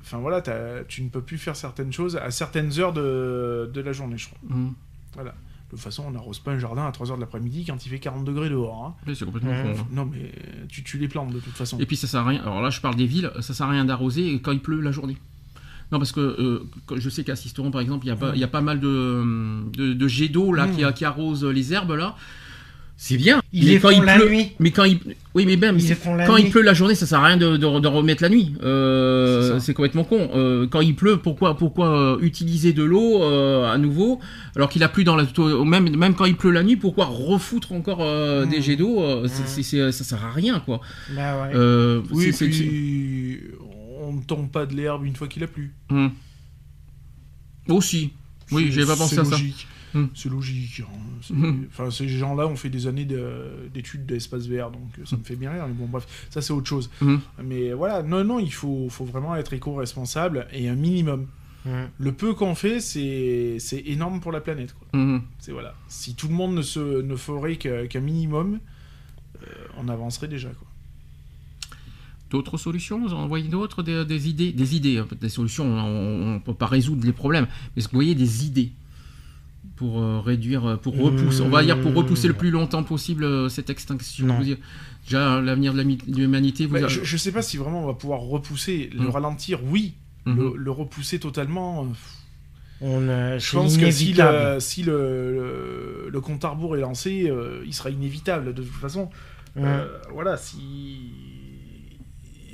Enfin 0.00 0.18
voilà, 0.18 0.42
tu 0.88 1.02
ne 1.02 1.08
peux 1.08 1.20
plus 1.22 1.38
faire 1.38 1.56
certaines 1.56 1.92
choses 1.92 2.16
à 2.16 2.30
certaines 2.30 2.78
heures 2.78 2.92
de, 2.92 3.70
de 3.72 3.80
la 3.80 3.92
journée, 3.92 4.16
je 4.18 4.28
crois. 4.28 4.38
hmm. 4.56 4.72
Voilà. 5.14 5.34
De 5.70 5.76
toute 5.76 5.80
façon, 5.80 6.04
on 6.06 6.10
n'arrose 6.12 6.38
pas 6.38 6.52
un 6.52 6.58
jardin 6.58 6.86
à 6.86 6.90
3h 6.90 7.16
de 7.16 7.20
l'après-midi 7.20 7.64
quand 7.66 7.84
il 7.84 7.88
fait 7.90 7.98
40 7.98 8.24
degrés 8.24 8.48
dehors. 8.48 8.86
hein. 8.86 8.94
Oui, 9.06 9.14
c'est 9.14 9.26
complètement 9.26 9.52
con. 9.62 9.68
hein. 9.78 9.86
Non, 9.92 10.06
mais 10.10 10.32
tu 10.68 10.82
tues 10.82 10.96
les 10.98 11.08
plantes 11.08 11.30
de 11.32 11.40
toute 11.40 11.52
façon. 11.54 11.78
Et 11.78 11.84
puis 11.84 11.96
ça 11.96 12.06
sert 12.06 12.20
à 12.20 12.24
rien. 12.28 12.40
Alors 12.42 12.62
là, 12.62 12.70
je 12.70 12.80
parle 12.80 12.96
des 12.96 13.04
villes, 13.06 13.30
ça 13.40 13.52
sert 13.52 13.66
à 13.66 13.70
rien 13.70 13.84
d'arroser 13.84 14.40
quand 14.40 14.52
il 14.52 14.60
pleut 14.60 14.80
la 14.80 14.92
journée. 14.92 15.18
Non, 15.92 15.98
parce 15.98 16.12
que 16.12 16.20
euh, 16.20 16.66
je 16.96 17.08
sais 17.10 17.22
qu'à 17.24 17.36
Sisteron, 17.36 17.70
par 17.70 17.80
exemple, 17.82 18.06
il 18.06 18.08
y 18.08 18.12
a 18.12 18.16
pas, 18.16 18.32
il 18.34 18.40
y 18.40 18.44
a 18.44 18.48
pas 18.48 18.60
mal 18.62 18.78
de, 18.80 19.62
de, 19.72 19.92
de 19.92 20.08
jets 20.08 20.28
d'eau 20.28 20.52
là 20.52 20.66
Mm. 20.66 20.76
qui, 20.76 20.92
qui 20.94 21.04
arrosent 21.04 21.44
les 21.44 21.72
herbes 21.74 21.92
là. 21.92 22.14
C'est 23.00 23.16
bien. 23.16 23.40
Ils 23.52 23.64
mais 23.64 23.70
les 23.70 23.78
quand 23.78 23.90
font 23.90 23.96
il 24.00 24.04
la 24.04 24.16
pleut, 24.16 24.28
nuit. 24.28 24.52
mais 24.58 24.72
quand 24.72 24.82
il, 24.82 24.98
oui, 25.32 25.46
mais 25.46 25.52
Ils 25.54 25.94
font 25.94 26.16
la 26.16 26.26
quand 26.26 26.34
nuit. 26.34 26.42
il 26.46 26.50
pleut 26.50 26.62
la 26.62 26.74
journée, 26.74 26.96
ça 26.96 27.06
sert 27.06 27.20
à 27.20 27.26
rien 27.28 27.36
de, 27.36 27.56
de- 27.56 27.78
de 27.78 27.86
remettre 27.86 28.24
la 28.24 28.28
nuit. 28.28 28.54
Euh, 28.64 29.60
C'est 29.60 29.72
complètement 29.72 30.02
con. 30.02 30.28
Euh, 30.34 30.66
quand 30.66 30.80
il 30.80 30.96
pleut, 30.96 31.18
pourquoi, 31.18 31.56
pourquoi 31.56 31.96
euh, 32.16 32.18
utiliser 32.22 32.72
de 32.72 32.82
l'eau 32.82 33.22
euh, 33.22 33.72
à 33.72 33.78
nouveau 33.78 34.18
alors 34.56 34.68
qu'il 34.68 34.82
a 34.82 34.88
plu 34.88 35.04
dans 35.04 35.14
la 35.14 35.26
même 35.64 35.94
même 35.96 36.16
quand 36.16 36.24
il 36.24 36.36
pleut 36.36 36.50
la 36.50 36.64
nuit, 36.64 36.74
pourquoi 36.74 37.04
refoutre 37.06 37.70
encore 37.70 38.00
euh, 38.02 38.44
Mm. 38.46 38.48
des 38.50 38.62
jets 38.62 38.76
d'eau 38.76 39.00
euh, 39.00 39.24
Mm. 39.28 39.62
c'est- 39.62 39.92
Ça 39.92 40.02
sert 40.04 40.24
à 40.24 40.32
rien 40.32 40.58
quoi. 40.58 40.80
Bah 41.14 41.42
ouais. 41.44 41.52
Euh, 41.54 42.02
Oui, 42.10 42.32
puis 42.36 43.40
on 44.00 44.12
ne 44.14 44.22
tombe 44.22 44.50
pas 44.50 44.66
de 44.66 44.74
l'herbe 44.74 45.04
une 45.04 45.14
fois 45.14 45.28
qu'il 45.28 45.44
a 45.44 45.46
plu. 45.46 45.72
Hmm. 45.88 46.08
Aussi. 47.68 48.10
Oui, 48.50 48.70
j'avais 48.72 48.86
pas 48.88 48.96
pensé 48.96 49.14
c'est 49.14 49.20
à 49.20 49.24
ça. 49.24 49.36
Hmm. 49.94 50.06
C'est 50.14 50.28
logique. 50.28 50.80
hein. 50.80 51.34
Hmm. 51.34 51.64
Enfin, 51.68 51.90
ces 51.90 52.08
gens-là 52.08 52.46
ont 52.46 52.56
fait 52.56 52.70
des 52.70 52.86
années 52.86 53.04
de- 53.04 53.68
d'études 53.72 54.06
d'espace 54.06 54.46
vert, 54.46 54.70
donc 54.70 54.82
euh, 54.98 55.04
ça 55.06 55.16
me 55.16 55.24
fait 55.24 55.36
bien 55.36 55.50
rire. 55.52 55.66
Mais 55.68 55.74
bon, 55.74 55.86
bref, 55.86 56.06
ça 56.30 56.40
c'est 56.42 56.52
autre 56.52 56.66
chose. 56.68 56.90
Hmm. 57.00 57.16
Mais 57.42 57.72
voilà, 57.72 58.02
non, 58.02 58.24
non, 58.24 58.38
il 58.38 58.52
faut, 58.52 58.88
faut 58.90 59.04
vraiment 59.04 59.34
être 59.36 59.52
éco-responsable 59.52 60.46
et 60.52 60.68
un 60.68 60.74
minimum. 60.76 61.26
Le 61.98 62.12
peu 62.12 62.32
qu'on 62.32 62.54
fait, 62.54 62.80
c'est 62.80 63.58
énorme 63.84 64.20
pour 64.20 64.32
la 64.32 64.40
planète. 64.40 64.74
quoi. 64.74 65.20
C'est 65.38 65.52
voilà. 65.52 65.74
Si 65.88 66.14
tout 66.14 66.28
le 66.28 66.34
monde 66.34 66.54
ne, 66.54 66.62
se, 66.62 67.02
ne 67.02 67.14
ferait 67.14 67.56
qu'un 67.56 68.00
minimum, 68.00 68.58
euh, 69.42 69.46
on 69.76 69.88
avancerait 69.88 70.28
déjà. 70.28 70.48
Quoi. 70.48 70.66
D'autres 72.30 72.56
solutions? 72.56 73.00
Vous 73.00 73.12
en 73.12 73.26
voyez 73.28 73.48
d'autres 73.48 73.82
des, 73.82 74.04
des 74.06 74.28
idées? 74.30 74.52
Des 74.52 74.76
idées, 74.76 74.96
hein, 74.98 75.06
des 75.20 75.28
solutions, 75.28 75.64
on 75.66 76.34
ne 76.34 76.38
peut 76.38 76.54
pas 76.54 76.66
résoudre 76.66 77.04
les 77.04 77.12
problèmes. 77.12 77.46
Mais 77.76 77.80
est-ce 77.80 77.88
que 77.88 77.92
vous 77.92 77.98
voyez 77.98 78.14
des 78.14 78.46
idées? 78.46 78.72
Pour 79.78 80.00
euh, 80.00 80.20
réduire, 80.20 80.66
euh, 80.66 80.76
pour 80.76 80.96
repousser, 80.98 81.40
on 81.42 81.48
va 81.50 81.62
dire 81.62 81.80
pour 81.80 81.94
repousser 81.94 82.26
le 82.28 82.34
plus 82.34 82.50
longtemps 82.50 82.82
possible 82.82 83.22
euh, 83.24 83.48
cette 83.48 83.70
extinction 83.70 84.26
Non. 84.26 84.36
Vous 84.38 84.44
dire- 84.44 84.56
Déjà, 85.04 85.40
l'avenir 85.40 85.72
de 85.72 85.80
l'humanité, 85.80 86.66
vous 86.66 86.74
Bah, 86.74 86.80
avez- 86.80 86.88
je, 86.88 87.02
je 87.04 87.16
sais 87.16 87.32
pas 87.32 87.40
si 87.40 87.56
vraiment 87.56 87.84
on 87.84 87.86
va 87.86 87.94
pouvoir 87.94 88.20
repousser, 88.20 88.90
le 88.92 89.06
Hmm. 89.06 89.10
ralentir, 89.10 89.60
oui. 89.64 89.94
Le, 90.26 90.52
le 90.56 90.70
repousser 90.70 91.18
totalement. 91.18 91.88
On, 92.82 93.08
euh, 93.08 93.38
Je 93.38 93.52
pense 93.52 93.78
que 93.78 93.90
si, 93.90 94.04
inévitable. 94.04 94.54
le, 94.56 94.60
si 94.60 94.82
le, 94.82 94.92
le, 95.32 96.08
le 96.10 96.20
compte 96.20 96.44
à 96.44 96.50
rebours 96.50 96.76
est 96.76 96.80
lancé, 96.80 97.30
euh, 97.30 97.62
il 97.66 97.72
sera 97.72 97.88
inévitable 97.88 98.52
de 98.52 98.60
toute 98.62 98.70
façon. 98.74 99.08
Euh, 99.56 99.86
voilà, 100.12 100.36
si, 100.36 100.58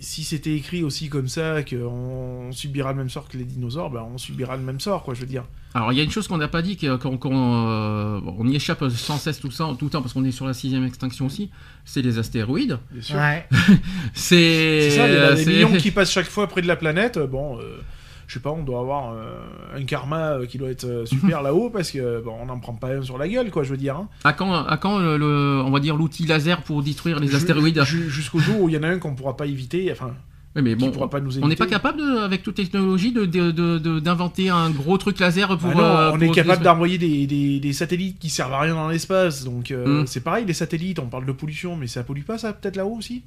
si 0.05 0.23
c'était 0.23 0.55
écrit 0.55 0.83
aussi 0.85 1.09
comme 1.09 1.29
ça, 1.29 1.63
qu'on 1.63 2.51
subira 2.53 2.93
le 2.93 2.99
même 2.99 3.11
sort 3.11 3.29
que 3.29 3.37
les 3.37 3.45
dinosaures, 3.45 3.91
ben 3.91 4.07
on 4.15 4.19
subira 4.19 4.57
le 4.57 4.63
même 4.63 4.79
sort, 4.79 5.03
quoi, 5.03 5.15
je 5.15 5.21
veux 5.21 5.27
dire. 5.27 5.45
Alors, 5.73 5.93
il 5.93 5.99
y 5.99 6.01
a 6.01 6.05
une 6.05 6.11
chose 6.11 6.29
qu'on 6.29 6.39
n'a 6.39 6.47
pas 6.47 6.63
dit, 6.63 6.77
qu'on 6.77 6.89
euh, 6.93 8.21
on 8.39 8.47
y 8.47 8.55
échappe 8.55 8.89
sans 8.91 9.17
cesse 9.17 9.41
tout, 9.41 9.51
ça, 9.51 9.69
tout 9.77 9.87
le 9.87 9.91
temps, 9.91 10.03
parce 10.03 10.13
qu'on 10.13 10.25
est 10.25 10.31
sur 10.31 10.47
la 10.47 10.55
sixième 10.55 10.85
extinction 10.85 11.27
aussi, 11.27 11.51
c'est 11.85 12.03
les 12.03 12.19
astéroïdes. 12.19 12.79
Bien 12.93 13.03
sûr. 13.03 13.17
Ouais. 13.17 13.49
C'est 14.15 14.91
ça, 14.91 15.09
il 15.09 15.15
y 15.15 15.17
a 15.17 15.33
des 15.33 15.47
millions 15.47 15.77
qui 15.77 15.91
passent 15.91 16.13
chaque 16.13 16.29
fois 16.29 16.47
près 16.47 16.63
de 16.63 16.69
la 16.69 16.77
planète. 16.77 17.19
Bon, 17.19 17.59
euh, 17.59 17.81
je 18.27 18.35
sais 18.35 18.41
pas, 18.41 18.51
on 18.51 18.63
doit 18.63 18.81
avoir 18.81 19.13
euh, 19.13 19.41
un 19.77 19.85
karma 19.85 20.33
euh, 20.39 20.47
qui 20.47 20.59
doit 20.59 20.71
être 20.71 20.85
euh, 20.85 21.07
super 21.07 21.43
là-haut 21.43 21.71
parce 21.71 21.91
que 21.91 22.23
bon, 22.23 22.35
on 22.41 22.47
n'en 22.47 22.59
prend 22.59 22.75
pas 22.75 22.89
un 22.95 23.03
sur 23.03 23.19
la 23.19 23.29
gueule, 23.29 23.51
quoi, 23.51 23.63
je 23.65 23.71
veux 23.71 23.77
dire. 23.77 23.97
hein. 23.97 24.09
À 24.25 24.33
quand, 24.33 24.53
à 24.55 24.77
quand 24.77 24.99
le, 24.99 25.17
le- 25.17 25.63
on 25.65 25.71
va 25.71 25.81
dire 25.81 25.97
l'outil 25.97 26.27
laser 26.27 26.63
pour 26.63 26.83
détruire 26.83 27.21
les 27.21 27.35
astéroïdes 27.35 27.83
ju- 27.85 28.09
Jusqu'au 28.11 28.39
jour 28.39 28.61
où 28.63 28.69
il 28.69 28.75
y 28.75 28.79
en 28.79 28.83
a 28.83 28.89
un 28.89 28.99
qu'on 28.99 29.15
pourra 29.15 29.37
pas 29.37 29.47
éviter, 29.47 29.91
enfin, 29.93 30.15
Oui, 30.57 30.63
mais 30.63 30.75
bon, 30.77 30.91
pourra 30.93 31.11
pas 31.11 31.21
nous 31.21 31.31
éviter. 31.33 31.45
on 31.45 31.49
n'est 31.49 31.57
pas 31.57 31.67
capable, 31.67 31.99
de- 31.99 32.19
avec 32.19 32.43
toute 32.43 32.55
technologie, 32.55 33.13
de- 33.13 33.25
de- 33.27 33.99
d'inventer 34.01 34.49
un 34.51 34.71
gros 34.71 34.97
truc 34.99 35.19
laser 35.21 35.57
pour. 35.59 35.71
Ah 35.71 35.75
non, 35.75 35.81
euh, 35.83 36.11
on 36.15 36.19
pour- 36.19 36.23
est 36.23 36.31
capable 36.31 36.63
d'envoyer 36.65 36.97
des, 36.99 37.27
des, 37.27 37.59
des 37.61 37.73
satellites 37.73 38.19
qui 38.19 38.31
servent 38.31 38.53
à 38.55 38.61
rien 38.61 38.75
dans 38.75 38.89
l'espace, 38.89 39.45
donc 39.45 39.71
euh, 39.71 40.03
Mm. 40.03 40.07
c'est 40.07 40.21
pareil, 40.23 40.45
les 40.47 40.53
satellites, 40.55 40.99
on 41.01 41.07
parle 41.07 41.27
de 41.27 41.33
pollution, 41.33 41.77
mais 41.77 41.87
ça 41.89 42.05
pollue 42.05 42.23
pas 42.23 42.39
ça, 42.39 42.53
peut-être 42.53 42.77
là-haut 42.77 42.97
aussi? 42.97 43.25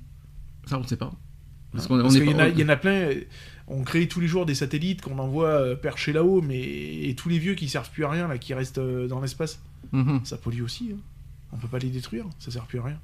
Ça, 0.66 0.78
on 0.78 0.82
ne 0.82 0.88
sait 0.88 0.98
pas. 0.98 1.12
Parce 1.86 2.16
qu'il 2.16 2.26
y, 2.26 2.34
en 2.34 2.38
pas- 2.38 2.44
a- 2.44 2.48
il 2.50 2.60
y 2.60 2.64
en 2.64 2.70
a 2.70 2.76
plein, 2.76 2.92
euh, 2.92 3.22
on 3.68 3.84
crée 3.84 4.08
tous 4.08 4.20
les 4.20 4.28
jours 4.28 4.46
des 4.46 4.56
satellites 4.56 5.02
qu'on 5.02 5.20
envoie 5.20 5.48
euh, 5.50 5.76
perchés 5.76 6.14
là-haut, 6.14 6.42
mais 6.42 6.60
et 6.60 7.16
tous 7.16 7.30
les 7.30 7.40
vieux 7.40 7.56
qui 7.56 7.68
servent 7.70 7.90
plus 7.92 8.06
à 8.06 8.10
rien, 8.10 8.28
là, 8.28 8.38
qui 8.38 8.54
restent 8.54 8.78
euh, 8.80 9.08
dans 9.08 9.20
l'espace, 9.22 9.60
Mhm. 9.94 10.22
ça 10.24 10.38
pollue 10.38 10.62
aussi. 10.62 10.92
hein. 10.94 11.00
On 11.54 11.58
peut 11.58 11.68
pas 11.68 11.80
les 11.80 11.90
détruire, 11.90 12.26
ça 12.40 12.52
sert 12.52 12.66
plus 12.66 12.80
à 12.80 12.84
rien. 12.84 13.00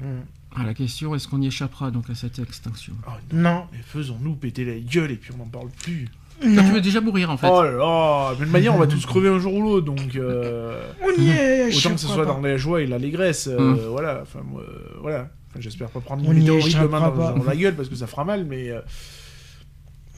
Mm. 0.00 0.20
Ah, 0.56 0.64
la 0.64 0.74
question, 0.74 1.14
est-ce 1.14 1.28
qu'on 1.28 1.42
y 1.42 1.46
échappera 1.48 1.90
donc 1.90 2.08
à 2.08 2.14
cette 2.14 2.38
extinction? 2.38 2.94
Oh, 3.06 3.10
non, 3.32 3.42
Non. 3.42 3.64
mais 3.72 3.78
faisons-nous 3.84 4.34
péter 4.36 4.64
la 4.64 4.78
gueule 4.78 5.10
et 5.10 5.16
puis 5.16 5.32
on 5.34 5.38
n'en 5.38 5.48
parle 5.50 5.68
plus. 5.82 6.08
Toi, 6.40 6.48
tu 6.62 6.70
veux 6.72 6.80
déjà 6.80 7.00
mourir 7.00 7.30
en 7.30 7.36
fait. 7.36 7.48
Oh 7.50 7.62
là 7.64 7.72
là, 7.72 8.34
mais 8.38 8.46
de 8.46 8.50
manière, 8.52 8.74
on 8.74 8.78
va 8.78 8.86
tous 8.86 9.04
crever 9.04 9.28
un 9.28 9.40
jour 9.40 9.52
ou 9.54 9.60
l'autre, 9.62 9.86
donc 9.86 10.14
euh, 10.14 10.88
On 11.02 11.20
y 11.20 11.30
est. 11.30 11.76
autant 11.76 11.90
que 11.94 12.00
ce 12.00 12.06
soit 12.06 12.24
pas. 12.24 12.32
dans 12.32 12.40
la 12.40 12.56
joie 12.56 12.80
et 12.80 12.86
l'allégresse. 12.86 13.48
euh, 13.48 13.58
Mm. 13.74 13.78
Voilà, 13.90 14.20
enfin, 14.22 14.40
moi, 14.44 14.62
euh, 14.62 14.96
voilà. 15.00 15.30
Enfin, 15.50 15.60
J'espère 15.60 15.90
pas 15.90 16.00
prendre 16.00 16.22
On 16.26 16.32
une 16.32 16.38
y 16.38 16.40
météorite 16.40 16.66
échappera 16.68 16.86
demain 16.86 17.00
dans, 17.10 17.32
pas. 17.32 17.38
dans 17.38 17.44
la 17.44 17.56
gueule 17.56 17.74
parce 17.74 17.88
que 17.88 17.94
ça 17.96 18.06
fera 18.06 18.24
mal, 18.24 18.44
mais. 18.44 18.70
euh, 18.70 18.80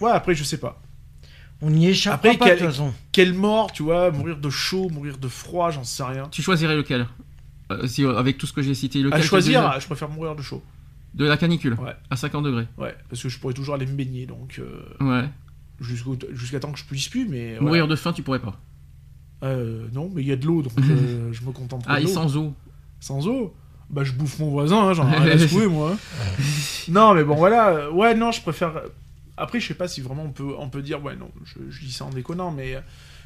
Ouais, 0.00 0.10
après, 0.10 0.34
je 0.34 0.44
sais 0.44 0.58
pas. 0.58 0.80
On 1.62 1.72
y 1.74 1.86
échappe 1.88 2.14
Après, 2.14 2.36
pas 2.38 2.46
de 2.46 2.50
quel- 2.50 2.58
toute 2.58 2.66
façon. 2.68 2.92
Quelle 3.12 3.34
mort, 3.34 3.70
tu 3.72 3.82
vois, 3.82 4.10
mourir 4.10 4.38
de 4.38 4.48
chaud, 4.50 4.88
mourir 4.88 5.18
de 5.18 5.28
froid, 5.28 5.70
j'en 5.70 5.84
sais 5.84 6.02
rien. 6.02 6.26
Tu 6.30 6.40
choisirais 6.42 6.74
lequel? 6.74 7.06
Euh, 7.70 7.86
si, 7.86 8.02
euh, 8.04 8.16
Avec 8.16 8.38
tout 8.38 8.46
ce 8.46 8.52
que 8.54 8.62
j'ai 8.62 8.74
cité, 8.74 9.02
lequel 9.02 9.20
À 9.20 9.22
choisir, 9.22 9.78
je 9.78 9.86
préfère 9.86 10.08
mourir 10.08 10.34
de 10.34 10.42
chaud. 10.42 10.62
De 11.14 11.26
la 11.26 11.36
canicule? 11.36 11.74
Ouais. 11.74 11.94
À 12.08 12.16
50 12.16 12.44
degrés? 12.44 12.66
Ouais, 12.78 12.96
parce 13.08 13.22
que 13.22 13.28
je 13.28 13.38
pourrais 13.38 13.52
toujours 13.54 13.74
aller 13.74 13.84
me 13.86 13.92
baigner, 13.94 14.26
donc 14.26 14.58
euh, 14.60 14.82
Ouais. 15.00 15.28
jusqu'au- 15.80 16.16
jusqu'à 16.32 16.60
temps 16.60 16.72
que 16.72 16.78
je 16.78 16.84
puisse 16.84 17.08
plus, 17.08 17.28
mais. 17.28 17.50
voilà. 17.54 17.60
Mourir 17.66 17.88
de 17.88 17.96
faim, 17.96 18.12
tu 18.12 18.22
pourrais 18.22 18.38
pas? 18.40 18.58
Euh, 19.42 19.86
non, 19.92 20.10
mais 20.14 20.22
il 20.22 20.28
y 20.28 20.32
a 20.32 20.36
de 20.36 20.46
l'eau, 20.46 20.62
donc 20.62 20.72
euh, 20.90 21.30
je 21.32 21.42
me 21.44 21.50
contente 21.52 21.84
Ah, 21.86 21.96
de 21.96 22.00
et 22.00 22.04
l'eau. 22.04 22.10
sans 22.10 22.36
eau? 22.36 22.54
Sans 23.00 23.26
eau? 23.26 23.54
Bah 23.90 24.04
je 24.04 24.12
bouffe 24.12 24.38
mon 24.38 24.50
voisin, 24.50 24.78
hein, 24.88 24.92
j'en 24.94 25.08
ai 25.12 25.16
rien 25.16 25.32
à 25.34 25.38
secouer 25.38 25.66
moi. 25.66 25.96
non 26.88 27.14
mais 27.14 27.24
bon 27.24 27.34
voilà, 27.34 27.90
ouais 27.90 28.14
non 28.14 28.30
je 28.32 28.40
préfère... 28.40 28.72
Après 29.36 29.58
je 29.60 29.66
sais 29.68 29.74
pas 29.74 29.88
si 29.88 30.00
vraiment 30.00 30.24
on 30.24 30.30
peut, 30.30 30.52
on 30.58 30.68
peut 30.68 30.82
dire, 30.82 31.02
ouais 31.02 31.16
non, 31.16 31.30
je, 31.44 31.54
je 31.70 31.80
dis 31.84 31.92
ça 31.92 32.04
en 32.04 32.10
déconnant, 32.10 32.50
mais 32.50 32.76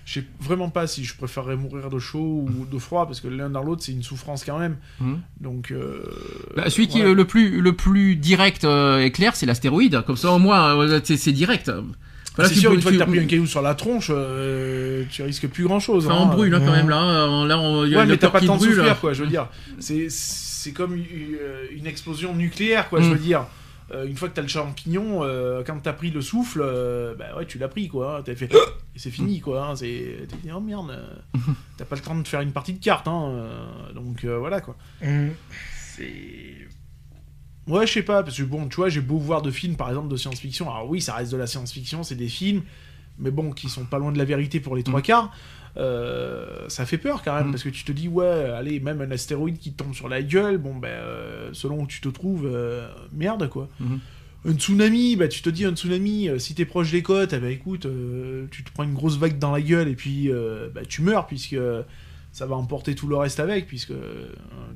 je 0.06 0.20
sais 0.20 0.26
vraiment 0.40 0.68
pas 0.68 0.86
si 0.86 1.02
je 1.04 1.16
préférerais 1.16 1.56
mourir 1.56 1.88
de 1.90 1.98
chaud 1.98 2.46
ou 2.46 2.66
de 2.70 2.78
froid, 2.78 3.06
parce 3.06 3.20
que 3.20 3.28
l'un 3.28 3.50
dans 3.50 3.62
l'autre 3.62 3.82
c'est 3.84 3.92
une 3.92 4.02
souffrance 4.02 4.44
quand 4.44 4.58
même. 4.58 4.76
Mhm. 5.00 5.20
Donc... 5.40 5.70
euh, 5.70 6.02
Bah, 6.56 6.68
celui 6.70 6.88
qui 6.88 7.00
est 7.00 7.12
le 7.14 7.24
plus, 7.24 7.60
le 7.60 7.72
plus 7.74 8.14
direct 8.16 8.64
euh, 8.64 9.00
et 9.02 9.10
clair, 9.10 9.34
c'est 9.34 9.46
l'astéroïde. 9.46 10.02
Comme 10.06 10.16
ça, 10.16 10.30
au 10.32 10.38
moins, 10.38 10.78
euh, 10.78 11.00
c'est 11.02 11.16
c'est 11.16 11.32
direct. 11.32 11.68
Là, 12.36 12.48
c'est 12.48 12.54
tu 12.54 12.60
sûr, 12.60 12.72
une 12.74 12.82
fois 12.82 12.90
que 12.92 12.96
t'as 12.96 13.06
pris 13.06 13.20
un 13.20 13.26
caillou 13.26 13.46
sur 13.46 13.62
la 13.62 13.74
tronche, 13.74 14.08
euh, 14.10 15.04
tu 15.10 15.22
risques 15.22 15.46
plus 15.48 15.64
grand 15.64 15.78
chose. 15.80 16.06
Enfin, 16.06 16.18
on 16.20 16.26
brûle 16.34 16.54
hein, 16.54 16.60
quand 16.64 16.72
même 16.72 16.88
là. 16.88 17.02
euh, 17.02 17.46
Là, 17.46 17.58
on, 17.58 17.84
y 17.86 17.94
a 17.94 17.98
Ouais, 18.00 18.06
mais 18.06 18.16
t'as 18.16 18.28
pas 18.28 18.40
temps 18.40 18.56
de 18.56 18.62
souffrir, 18.62 19.00
quoi. 19.00 19.12
Je 19.14 19.22
veux 19.22 19.28
dire, 19.30 19.48
c'est 19.78 20.08
c'est 20.64 20.72
comme 20.72 20.94
une, 20.96 21.38
une 21.70 21.86
explosion 21.86 22.34
nucléaire, 22.34 22.88
quoi. 22.88 23.00
Je 23.00 23.08
Mm. 23.08 23.12
veux 23.12 23.18
dire, 23.18 23.46
Euh, 23.92 24.06
une 24.06 24.16
fois 24.16 24.30
que 24.30 24.34
t'as 24.34 24.40
le 24.40 24.48
champignon, 24.48 25.24
euh, 25.24 25.62
quand 25.62 25.78
t'as 25.82 25.92
pris 25.92 26.10
le 26.10 26.22
souffle, 26.22 26.62
euh, 26.64 27.14
bah 27.18 27.36
ouais, 27.36 27.44
tu 27.44 27.58
l'as 27.58 27.68
pris, 27.68 27.86
quoi. 27.86 28.22
T'as 28.24 28.34
fait 28.34 28.50
et 28.50 28.98
c'est 28.98 29.10
fini, 29.10 29.40
quoi. 29.40 29.66
hein, 29.68 29.76
C'est 29.76 30.26
t'es 30.26 30.36
dit 30.42 30.50
oh 30.56 30.58
merde, 30.60 30.90
euh, 30.90 31.06
t'as 31.76 31.84
pas 31.84 31.94
le 31.96 32.00
temps 32.00 32.14
de 32.18 32.26
faire 32.26 32.40
une 32.40 32.52
partie 32.52 32.72
de 32.72 32.82
cartes, 32.82 33.06
hein. 33.08 33.24
euh, 33.28 33.92
Donc 33.92 34.24
euh, 34.24 34.38
voilà, 34.38 34.62
quoi. 34.62 34.74
Mm. 35.02 35.28
C'est 35.96 36.54
Ouais, 37.66 37.86
je 37.86 37.92
sais 37.92 38.02
pas, 38.02 38.22
parce 38.22 38.36
que 38.38 38.42
bon, 38.42 38.68
tu 38.68 38.76
vois, 38.76 38.88
j'ai 38.88 39.00
beau 39.02 39.18
voir 39.18 39.42
de 39.42 39.50
films, 39.50 39.76
par 39.76 39.88
exemple, 39.90 40.08
de 40.08 40.16
science-fiction. 40.16 40.70
Alors 40.70 40.88
oui, 40.88 41.00
ça 41.02 41.14
reste 41.14 41.32
de 41.32 41.36
la 41.38 41.46
science-fiction, 41.46 42.02
c'est 42.04 42.14
des 42.14 42.28
films, 42.28 42.62
mais 43.18 43.30
bon, 43.30 43.52
qui 43.52 43.68
sont 43.68 43.84
pas 43.84 43.98
loin 43.98 44.12
de 44.12 44.18
la 44.18 44.24
vérité 44.24 44.60
pour 44.60 44.76
les 44.76 44.82
trois 44.82 45.02
quarts. 45.02 45.30
Euh, 45.76 46.68
ça 46.68 46.86
fait 46.86 46.98
peur 46.98 47.22
quand 47.22 47.34
même, 47.34 47.48
Mm. 47.48 47.50
parce 47.50 47.62
que 47.64 47.68
tu 47.68 47.84
te 47.84 47.92
dis, 47.92 48.06
ouais, 48.08 48.26
allez, 48.26 48.78
même 48.80 49.00
un 49.00 49.10
astéroïde 49.10 49.58
qui 49.58 49.72
te 49.72 49.82
tombe 49.82 49.94
sur 49.94 50.08
la 50.08 50.22
gueule, 50.22 50.58
bon, 50.58 50.76
ben, 50.76 50.88
euh, 50.88 51.50
selon 51.52 51.82
où 51.82 51.86
tu 51.86 52.00
te 52.00 52.08
trouves, 52.08 52.46
euh, 52.46 52.88
merde, 53.12 53.48
quoi. 53.48 53.68
Mhm. 53.80 53.98
Un 54.46 54.52
tsunami, 54.52 55.16
bah 55.16 55.26
tu 55.26 55.40
te 55.40 55.48
dis 55.48 55.64
un 55.64 55.74
tsunami, 55.74 56.28
si 56.38 56.54
t'es 56.54 56.66
proche 56.66 56.90
des 56.92 57.02
côtes, 57.02 57.32
eh 57.32 57.38
ben 57.38 57.50
écoute, 57.50 57.86
tu 58.50 58.62
te 58.62 58.70
prends 58.72 58.82
une 58.84 58.92
grosse 58.92 59.16
vague 59.16 59.38
dans 59.38 59.50
la 59.52 59.62
gueule 59.62 59.88
et 59.88 59.94
puis 59.94 60.28
bah, 60.74 60.82
tu 60.86 61.00
meurs 61.00 61.26
puisque 61.26 61.56
ça 62.30 62.44
va 62.44 62.54
emporter 62.54 62.94
tout 62.94 63.06
le 63.08 63.16
reste 63.16 63.40
avec, 63.40 63.66
puisque 63.66 63.94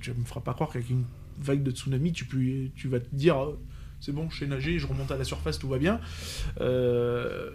tu 0.01 0.11
me 0.13 0.25
feras 0.25 0.41
pas 0.41 0.55
croire 0.55 0.71
qu'avec 0.71 0.89
une 0.89 1.05
vague 1.39 1.63
de 1.63 1.71
tsunami, 1.71 2.13
tu, 2.15 2.25
peux, 2.25 2.39
tu 2.77 2.89
vas 2.89 2.99
te 2.99 3.15
dire 3.15 3.37
c'est 4.01 4.13
bon, 4.13 4.31
je 4.31 4.39
sais 4.39 4.47
nager, 4.47 4.79
je 4.79 4.87
remonte 4.87 5.11
à 5.11 5.19
la 5.19 5.25
surface, 5.25 5.59
tout 5.59 5.69
va 5.69 5.77
bien. 5.77 6.01
Euh, 6.63 7.51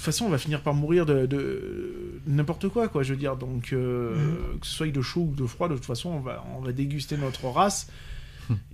toute 0.00 0.06
façon, 0.06 0.24
on 0.24 0.30
va 0.30 0.38
finir 0.38 0.62
par 0.62 0.74
mourir 0.74 1.04
de, 1.06 1.26
de 1.26 2.20
n'importe 2.26 2.68
quoi, 2.68 2.88
quoi, 2.88 3.02
je 3.02 3.12
veux 3.12 3.18
dire. 3.18 3.36
Donc, 3.36 3.72
euh, 3.72 4.14
que 4.60 4.66
ce 4.66 4.74
soit 4.74 4.88
de 4.88 5.02
chaud 5.02 5.28
ou 5.30 5.34
de 5.34 5.46
froid, 5.46 5.68
de 5.68 5.74
toute 5.74 5.84
façon, 5.84 6.10
on 6.10 6.20
va, 6.20 6.44
on 6.56 6.60
va 6.60 6.72
déguster 6.72 7.16
notre 7.16 7.46
race. 7.48 7.88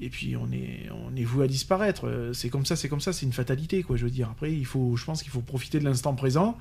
Et 0.01 0.09
puis 0.09 0.37
on 0.37 0.51
est, 0.53 0.89
on 0.91 1.15
est 1.17 1.25
voué 1.25 1.45
à 1.45 1.49
disparaître. 1.49 2.07
Euh, 2.07 2.33
C'est 2.33 2.49
comme 2.49 2.65
ça, 2.65 2.77
c'est 2.77 2.89
comme 2.89 3.01
ça, 3.01 3.13
c'est 3.13 3.27
une 3.27 3.33
fatalité, 3.33 3.83
quoi. 3.83 3.97
Je 3.97 4.05
veux 4.05 4.11
dire. 4.11 4.31
Après, 4.31 4.53
il 4.53 4.65
faut, 4.65 4.97
je 4.97 5.05
pense 5.05 5.23
qu'il 5.23 5.33
faut 5.33 5.43
profiter 5.43 5.79
de 5.79 5.85
l'instant 5.85 6.15
présent, 6.15 6.57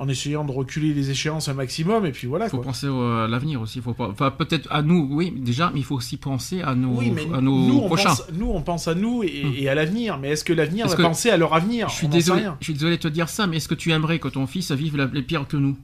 en 0.00 0.08
essayant 0.08 0.44
de 0.44 0.50
reculer 0.50 0.94
les 0.94 1.10
échéances 1.10 1.48
un 1.48 1.54
maximum, 1.54 2.06
et 2.06 2.10
puis 2.12 2.26
voilà, 2.26 2.46
Il 2.46 2.50
faut 2.50 2.56
quoi. 2.56 2.66
penser 2.66 2.86
à 2.88 3.28
l'avenir 3.28 3.60
aussi. 3.60 3.80
Faut 3.80 3.92
pas... 3.94 4.08
Enfin, 4.08 4.30
peut-être 4.30 4.66
à 4.72 4.80
nous, 4.82 5.06
oui, 5.10 5.30
déjà, 5.30 5.70
mais 5.72 5.80
il 5.80 5.84
faut 5.84 5.94
aussi 5.94 6.16
penser 6.16 6.62
à 6.62 6.74
nos, 6.74 6.96
Oui, 6.96 7.10
mais 7.14 7.26
à 7.32 7.40
nos 7.40 7.66
nous, 7.68 7.78
on 7.80 7.86
prochains. 7.86 8.08
pense, 8.08 8.24
nous, 8.32 8.50
on 8.50 8.62
pense 8.62 8.88
à 8.88 8.94
nous 8.94 9.22
et, 9.22 9.44
et 9.58 9.68
à 9.68 9.74
l'avenir. 9.74 10.18
Mais 10.18 10.30
est-ce 10.30 10.42
que 10.44 10.52
l'avenir 10.54 10.88
va 10.88 10.96
que- 10.96 11.02
penser 11.02 11.30
à 11.30 11.36
leur 11.36 11.54
avenir? 11.54 11.88
Je 11.90 11.94
suis, 11.96 12.06
On 12.06 12.10
désolé, 12.10 12.46
je 12.60 12.64
suis 12.64 12.72
désolé 12.72 12.96
de 12.96 13.02
te 13.02 13.08
dire 13.08 13.28
ça, 13.28 13.46
mais 13.46 13.58
est-ce 13.58 13.68
que 13.68 13.74
tu 13.74 13.92
aimerais 13.92 14.18
que 14.18 14.28
ton 14.28 14.46
fils 14.46 14.72
vive 14.72 14.96
la, 14.96 15.04
les 15.06 15.22
pires 15.22 15.46
que 15.46 15.56
nous? 15.58 15.76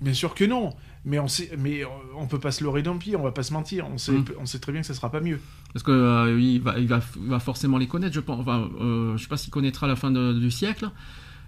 Bien 0.00 0.12
sûr 0.12 0.34
que 0.34 0.44
non. 0.44 0.74
Mais 1.06 1.18
on 1.18 1.28
sait, 1.28 1.50
mais 1.58 1.84
euh, 1.84 1.88
on 2.18 2.26
peut 2.26 2.38
pas 2.40 2.50
se 2.50 2.64
leurrer 2.64 2.82
d'un 2.82 2.96
pied, 2.96 3.14
on 3.14 3.22
va 3.22 3.30
pas 3.30 3.42
se 3.42 3.52
mentir. 3.52 3.86
On 3.92 3.98
sait, 3.98 4.12
Hmm. 4.12 4.24
on 4.40 4.46
sait 4.46 4.58
très 4.58 4.72
bien 4.72 4.80
que 4.80 4.86
ça 4.86 4.94
sera 4.94 5.10
pas 5.10 5.20
mieux. 5.20 5.38
Parce 5.72 5.82
que 5.82 5.90
euh, 5.92 6.40
il, 6.40 6.62
va, 6.62 6.78
il, 6.78 6.88
va, 6.88 7.00
forcément 7.40 7.76
les 7.78 7.86
connaître, 7.86 8.14
je 8.14 8.20
pense. 8.20 8.40
Enfin, 8.40 8.68
euh, 8.80 9.16
je 9.16 9.22
sais 9.22 9.28
pas 9.28 9.36
s'il 9.36 9.50
connaîtra 9.52 9.86
la 9.86 9.96
fin 9.96 10.10
de- 10.10 10.32
du 10.32 10.50
siècle. 10.50 10.90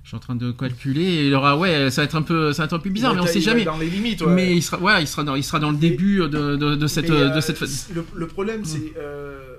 Je 0.07 0.11
suis 0.11 0.17
en 0.17 0.21
train 0.21 0.37
de 0.37 0.53
calculer. 0.53 1.03
Et 1.03 1.27
il 1.27 1.35
aura, 1.35 1.59
ouais, 1.59 1.91
ça 1.91 2.03
va 2.03 2.05
être 2.05 2.15
un 2.15 2.23
peu, 2.23 2.53
ça 2.53 2.63
va 2.63 2.67
être 2.67 2.75
un 2.75 2.79
peu 2.79 2.91
bizarre, 2.91 3.13
mais 3.17 3.23
on 3.23 3.27
sait 3.27 3.41
jamais. 3.41 3.65
Dans 3.65 3.77
les 3.77 3.91
limites, 3.91 4.21
ouais. 4.23 4.33
Mais 4.33 4.55
il 4.55 4.63
sera, 4.63 4.79
ouais, 4.81 5.03
il 5.03 5.09
sera 5.09 5.25
dans, 5.25 5.35
il 5.35 5.43
sera 5.43 5.59
dans 5.59 5.71
le 5.73 5.77
Mais- 5.77 5.91
début 5.91 6.19
de, 6.19 6.29
de, 6.55 6.77
de 6.77 6.87
cette, 6.87 7.09
de 7.09 7.13
euh, 7.13 7.41
cette. 7.41 7.67
C- 7.67 7.93
le, 7.93 8.07
le 8.15 8.27
problème, 8.29 8.65
c'est. 8.65 8.93
euh, 8.97 9.57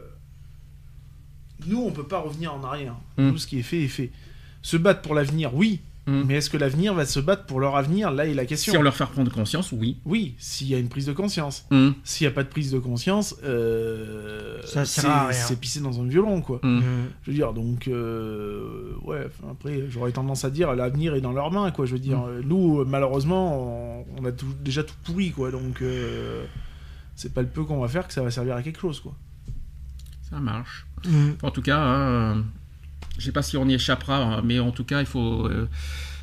nous, 1.68 1.82
on 1.82 1.92
peut 1.92 2.08
pas 2.08 2.20
revenir 2.20 2.54
en 2.54 2.64
arrière. 2.64 2.96
Mm. 3.18 3.32
Tout 3.32 3.38
ce 3.38 3.46
qui 3.46 3.60
est 3.60 3.64
fait 3.64 3.84
est 3.84 3.88
fait. 3.90 4.10
Se 4.62 4.78
battre 4.78 5.02
pour 5.02 5.16
l'avenir, 5.16 5.54
oui. 5.54 5.82
Mm. 6.08 6.24
Mais 6.26 6.36
est-ce 6.36 6.50
que 6.50 6.58
l'avenir 6.58 6.94
va 6.94 7.06
se 7.06 7.20
battre 7.20 7.46
pour 7.46 7.60
leur 7.60 7.76
avenir? 7.76 8.12
Là 8.12 8.26
est 8.26 8.34
la 8.34 8.46
question. 8.46 8.72
Si 8.72 8.78
on 8.78 8.82
leur 8.82 8.96
faire 8.96 9.10
prendre 9.10 9.32
conscience, 9.32 9.72
oui. 9.74 9.98
Oui, 10.06 10.36
s'il 10.40 10.68
y 10.68 10.74
a 10.76 10.80
une 10.80 10.88
prise 10.90 11.06
de 11.06 11.14
conscience. 11.14 11.66
Hum, 11.70 11.94
S'il 12.06 12.26
n'y 12.26 12.32
a 12.32 12.34
pas 12.34 12.44
de 12.44 12.50
prise 12.50 12.72
de 12.72 12.80
conscience, 12.80 13.36
euh, 13.44 14.62
Ça 14.64 14.86
sert 14.86 15.04
c'est- 15.04 15.08
à 15.10 15.28
rien. 15.28 15.38
c'est 15.38 15.60
pisser 15.60 15.82
dans 15.82 16.00
un 16.02 16.08
violon, 16.08 16.42
quoi. 16.42 16.60
Mm. 16.64 16.80
Je 17.24 17.32
veux 17.32 17.36
dire, 17.36 17.54
donc, 17.54 17.88
euh, 17.90 18.94
ouais, 19.04 19.28
après, 19.52 19.84
j'aurais 19.90 20.12
tendance 20.14 20.46
à 20.46 20.50
dire, 20.50 20.74
l'avenir 20.76 21.14
est 21.16 21.22
dans 21.22 21.34
leurs 21.34 21.52
mains, 21.52 21.72
quoi. 21.72 21.86
Je 21.86 21.94
veux 21.94 22.00
dire, 22.00 22.22
euh, 22.26 22.42
nous, 22.44 22.80
euh, 22.80 22.86
malheureusement, 22.88 24.00
on, 24.00 24.06
on 24.22 24.26
a 24.26 24.32
tout- 24.32 24.46
déjà 24.64 24.84
tout 24.84 24.96
pourri, 25.04 25.32
quoi. 25.32 25.52
Donc, 25.52 25.82
euh, 25.82 26.46
c'est 27.16 27.34
pas 27.34 27.42
le 27.42 27.48
peu 27.50 27.64
qu'on 27.66 27.80
va 27.82 27.88
faire 27.90 28.08
que 28.08 28.14
ça 28.14 28.22
va 28.24 28.32
servir 28.32 28.56
à 28.56 28.62
quelque 28.64 28.80
chose, 28.80 29.00
quoi. 29.02 29.14
Ça 30.30 30.40
marche. 30.40 30.86
Mm. 31.06 31.32
En 31.44 31.52
tout 31.52 31.62
cas, 31.62 31.80
hein, 31.80 32.44
je 33.18 33.26
sais 33.26 33.32
pas 33.32 33.42
si 33.42 33.58
on 33.58 33.68
y 33.68 33.74
échappera, 33.74 34.18
hein, 34.18 34.42
mais 34.44 34.60
en 34.60 34.72
tout 34.72 34.84
cas, 34.84 35.00
il 35.00 35.06
faut, 35.06 35.46
euh, 35.48 35.68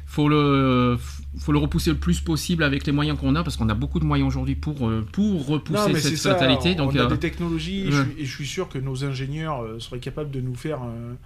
faut 0.07 0.29
le, 0.29 0.97
faut 1.39 1.53
le 1.53 1.59
repousser 1.59 1.91
le 1.91 1.97
plus 1.97 2.21
possible 2.21 2.63
avec 2.63 2.87
les 2.87 2.93
moyens 2.93 3.19
qu'on 3.19 3.35
a, 3.35 3.43
parce 3.43 3.57
qu'on 3.57 3.69
a 3.69 3.75
beaucoup 3.75 3.99
de 4.01 4.05
moyens 4.05 4.29
aujourd'hui 4.29 4.55
pour, 4.55 4.89
euh, 4.89 5.07
pour 5.13 5.47
repousser 5.47 5.95
cette 6.01 6.17
ça, 6.17 6.35
fatalité. 6.35 6.75
On, 6.75 6.85
Donc, 6.87 6.95
on 6.95 6.99
a 6.99 7.03
euh, 7.03 7.09
des 7.09 7.19
technologies, 7.19 7.89
et, 7.89 7.91
je 7.93 8.03
suis, 8.03 8.13
et 8.19 8.25
je 8.25 8.35
suis 8.35 8.47
sûr 8.47 8.69
que 8.69 8.79
nos 8.79 9.05
ingénieurs 9.05 9.81
seraient 9.81 9.99
capables 10.01 10.31
de 10.31 10.41
nous 10.41 10.55
faire 10.55 10.81
un, 10.83 11.17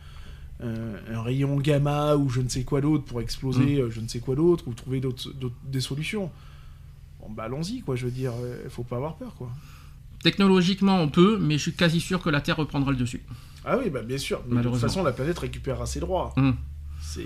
rayon 1.22 1.56
gamma 1.56 2.16
ou 2.16 2.28
je 2.30 2.40
ne 2.40 2.48
sais 2.48 2.64
quoi 2.64 2.80
d'autre 2.80 3.04
pour 3.04 3.20
exploser 3.20 3.80
Mm. 3.80 3.90
je 3.90 4.00
ne 4.00 4.08
sais 4.08 4.18
quoi 4.18 4.34
d'autre 4.34 4.64
ou 4.66 4.74
trouver 4.74 4.98
d'autres, 5.00 5.32
d'autres- 5.32 5.54
des 5.64 5.80
solutions. 5.80 6.32
Bon, 7.20 7.30
bah 7.30 7.44
allons-y, 7.44 7.80
quoi. 7.82 7.94
Je 7.94 8.06
veux 8.06 8.10
dire, 8.10 8.32
il 8.64 8.70
faut 8.70 8.82
pas 8.82 8.96
avoir 8.96 9.14
peur, 9.16 9.34
quoi. 9.36 9.50
technologiquement, 10.24 11.00
on 11.00 11.08
peut, 11.08 11.38
mais 11.40 11.58
je 11.58 11.62
suis 11.62 11.74
quasi 11.74 12.00
sûr 12.00 12.20
que 12.20 12.28
la 12.28 12.40
Terre 12.40 12.56
reprendra 12.56 12.90
le 12.90 12.96
dessus. 12.96 13.22
Ah 13.70 13.76
oui, 13.78 13.90
bah 13.90 14.00
bien 14.02 14.18
sûr. 14.18 14.40
Mais 14.48 14.62
de 14.62 14.68
toute 14.68 14.76
façon, 14.80 15.02
la 15.04 15.12
planète 15.12 15.38
récupérera 15.38 15.86
ses 15.86 16.00
droits. 16.00 16.32
Hum. 16.36 16.56
C'est. 17.00 17.22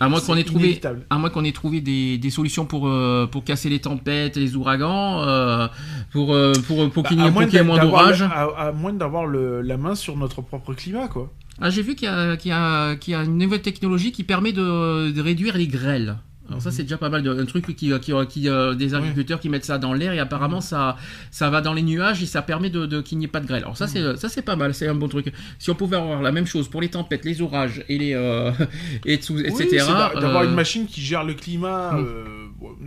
À 0.00 0.08
moins 0.08 0.20
qu'on 0.20 0.34
ait 0.36 0.44
trouvé, 0.44 0.80
à 1.08 1.18
moins 1.18 1.30
qu'on 1.30 1.44
ait 1.44 1.52
trouvé 1.52 1.80
des, 1.80 2.18
des 2.18 2.30
solutions 2.30 2.66
pour, 2.66 2.88
euh, 2.88 3.26
pour 3.26 3.44
casser 3.44 3.68
les 3.68 3.78
tempêtes, 3.80 4.36
les 4.36 4.56
ouragans, 4.56 5.22
euh, 5.22 5.68
pour, 6.10 6.34
euh, 6.34 6.52
pour, 6.66 6.90
pour 6.90 7.02
Bah, 7.04 7.08
qu'il 7.08 7.18
n'y 7.18 7.22
à 7.24 7.26
ait, 7.28 7.30
pour 7.32 7.40
qu'il 7.50 7.54
y 7.54 7.56
ait 7.58 7.64
moins 7.64 7.76
le- 7.82 7.88
À, 8.32 8.68
à 8.68 8.72
moins 8.72 8.92
d'avoir 8.92 9.26
la 9.26 9.76
main 9.76 9.94
sur 9.94 10.16
notre 10.16 10.42
propre 10.42 10.74
climat, 10.74 11.08
quoi. 11.08 11.32
Ah, 11.60 11.70
j'ai 11.70 11.80
vu 11.82 11.94
qu'il 11.94 12.06
y, 12.08 12.10
a- 12.10 12.36
qu'il 12.36 12.52
y, 12.52 12.98
qu'il 12.98 13.12
y 13.12 13.14
a 13.14 13.22
une 13.22 13.38
nouvelle 13.38 13.62
technologie 13.62 14.12
qui 14.12 14.24
permet 14.24 14.52
de, 14.52 15.10
de 15.10 15.20
réduire 15.22 15.56
les 15.56 15.68
grêles. 15.68 16.16
Alors 16.48 16.62
ça 16.62 16.70
c'est 16.70 16.82
déjà 16.84 16.96
pas 16.98 17.08
mal, 17.08 17.22
de, 17.22 17.30
un 17.30 17.44
truc 17.44 17.66
qui, 17.66 17.74
qui, 17.74 18.12
qui, 18.28 18.48
euh, 18.48 18.74
des 18.74 18.94
agriculteurs 18.94 19.40
qui 19.40 19.48
mettent 19.48 19.64
ça 19.64 19.78
dans 19.78 19.92
l'air 19.92 20.12
et 20.12 20.18
apparemment 20.20 20.60
ça, 20.60 20.96
ça 21.30 21.50
va 21.50 21.60
dans 21.60 21.72
les 21.74 21.82
nuages 21.82 22.22
et 22.22 22.26
ça 22.26 22.40
permet 22.42 22.70
de, 22.70 22.86
de- 22.86 23.00
qu'il 23.00 23.18
n'y 23.18 23.24
ait 23.24 23.28
pas 23.28 23.40
de 23.40 23.46
grêle. 23.46 23.62
Alors 23.62 23.76
ça 23.76 23.86
c'est 23.88 24.16
ça 24.16 24.28
c'est 24.28 24.42
pas 24.42 24.56
mal, 24.56 24.72
c'est 24.74 24.86
un 24.88 24.94
bon 24.94 25.08
truc. 25.08 25.32
Si 25.58 25.70
on 25.70 25.74
pouvait 25.74 25.96
avoir 25.96 26.22
la 26.22 26.32
même 26.32 26.46
chose 26.46 26.68
pour 26.68 26.80
les 26.80 26.88
tempêtes, 26.88 27.24
les 27.24 27.42
orages 27.42 27.84
et 27.88 27.98
les 27.98 28.14
euh, 28.14 28.52
et 29.04 29.18
tout, 29.18 29.38
etc. 29.38 29.78
d'avoir 30.14 30.42
euh, 30.42 30.44
une 30.48 30.54
machine 30.54 30.86
qui 30.86 31.00
gère 31.00 31.24
le 31.24 31.34
climat. 31.34 31.96
Euh, 31.98 32.24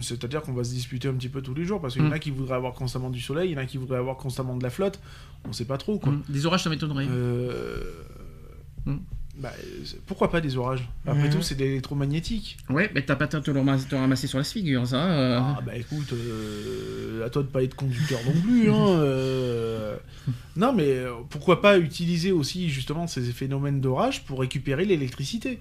C'est-à-dire 0.02 0.42
qu'on 0.42 0.54
va 0.54 0.64
se 0.64 0.72
disputer 0.74 1.08
un 1.08 1.14
petit 1.14 1.30
peu 1.30 1.42
tous 1.42 1.54
les 1.54 1.66
jours 1.66 1.82
parce 1.82 1.94
qu'il 1.96 2.04
y 2.04 2.08
en 2.08 2.12
a 2.12 2.20
qui 2.20 2.32
voudraient 2.32 2.56
avoir 2.56 2.74
constamment 2.74 3.10
du 3.10 3.20
soleil, 3.22 3.50
il 3.50 3.54
y 3.54 3.56
en 3.56 3.62
a 3.62 3.66
qui 3.66 3.78
voudraient 3.78 3.98
avoir 4.00 4.18
constamment 4.18 4.56
de 4.56 4.64
la 4.64 4.70
flotte. 4.70 5.00
On 5.48 5.54
sait 5.54 5.66
pas 5.66 5.78
trop, 5.78 6.00
quoi. 6.00 6.14
des 6.28 6.46
orages 6.46 6.64
ça 6.64 6.70
m'étonnerait. 6.70 7.08
Euh. 7.10 7.82
Bah, 9.40 9.54
pourquoi 10.06 10.30
pas 10.30 10.42
des 10.42 10.58
orages 10.58 10.88
Après 11.08 11.30
tout, 11.30 11.42
c'est 11.42 11.56
des 11.56 11.66
électromagnétiques. 11.66 12.58
Ouais, 12.70 12.92
mais 12.94 13.04
t'as 13.06 13.16
pas 13.16 13.28
te 13.28 13.38
ramasser, 13.52 13.96
ramasser 13.96 14.28
sur 14.28 14.38
la 14.38 14.44
figure 14.44 14.86
ça. 14.86 15.06
euh. 15.06 15.40
Ah 15.42 15.60
bah 15.66 15.76
écoute, 15.78 16.12
euh, 16.14 17.26
à 17.26 17.30
toi 17.30 17.42
de 17.44 17.48
pas 17.48 17.64
être 17.64 17.76
conducteur 17.76 18.20
non 18.26 18.40
plus. 18.42 18.70
Hein, 18.70 18.74
euh. 19.00 19.96
Non 20.56 20.74
mais 20.74 20.98
pourquoi 21.30 21.62
pas 21.62 21.78
utiliser 21.80 22.32
aussi 22.32 22.70
justement 22.70 23.08
ces 23.08 23.22
phénomènes 23.32 23.82
d'orage 23.82 24.26
pour 24.26 24.40
récupérer 24.42 24.86
l'électricité 24.86 25.60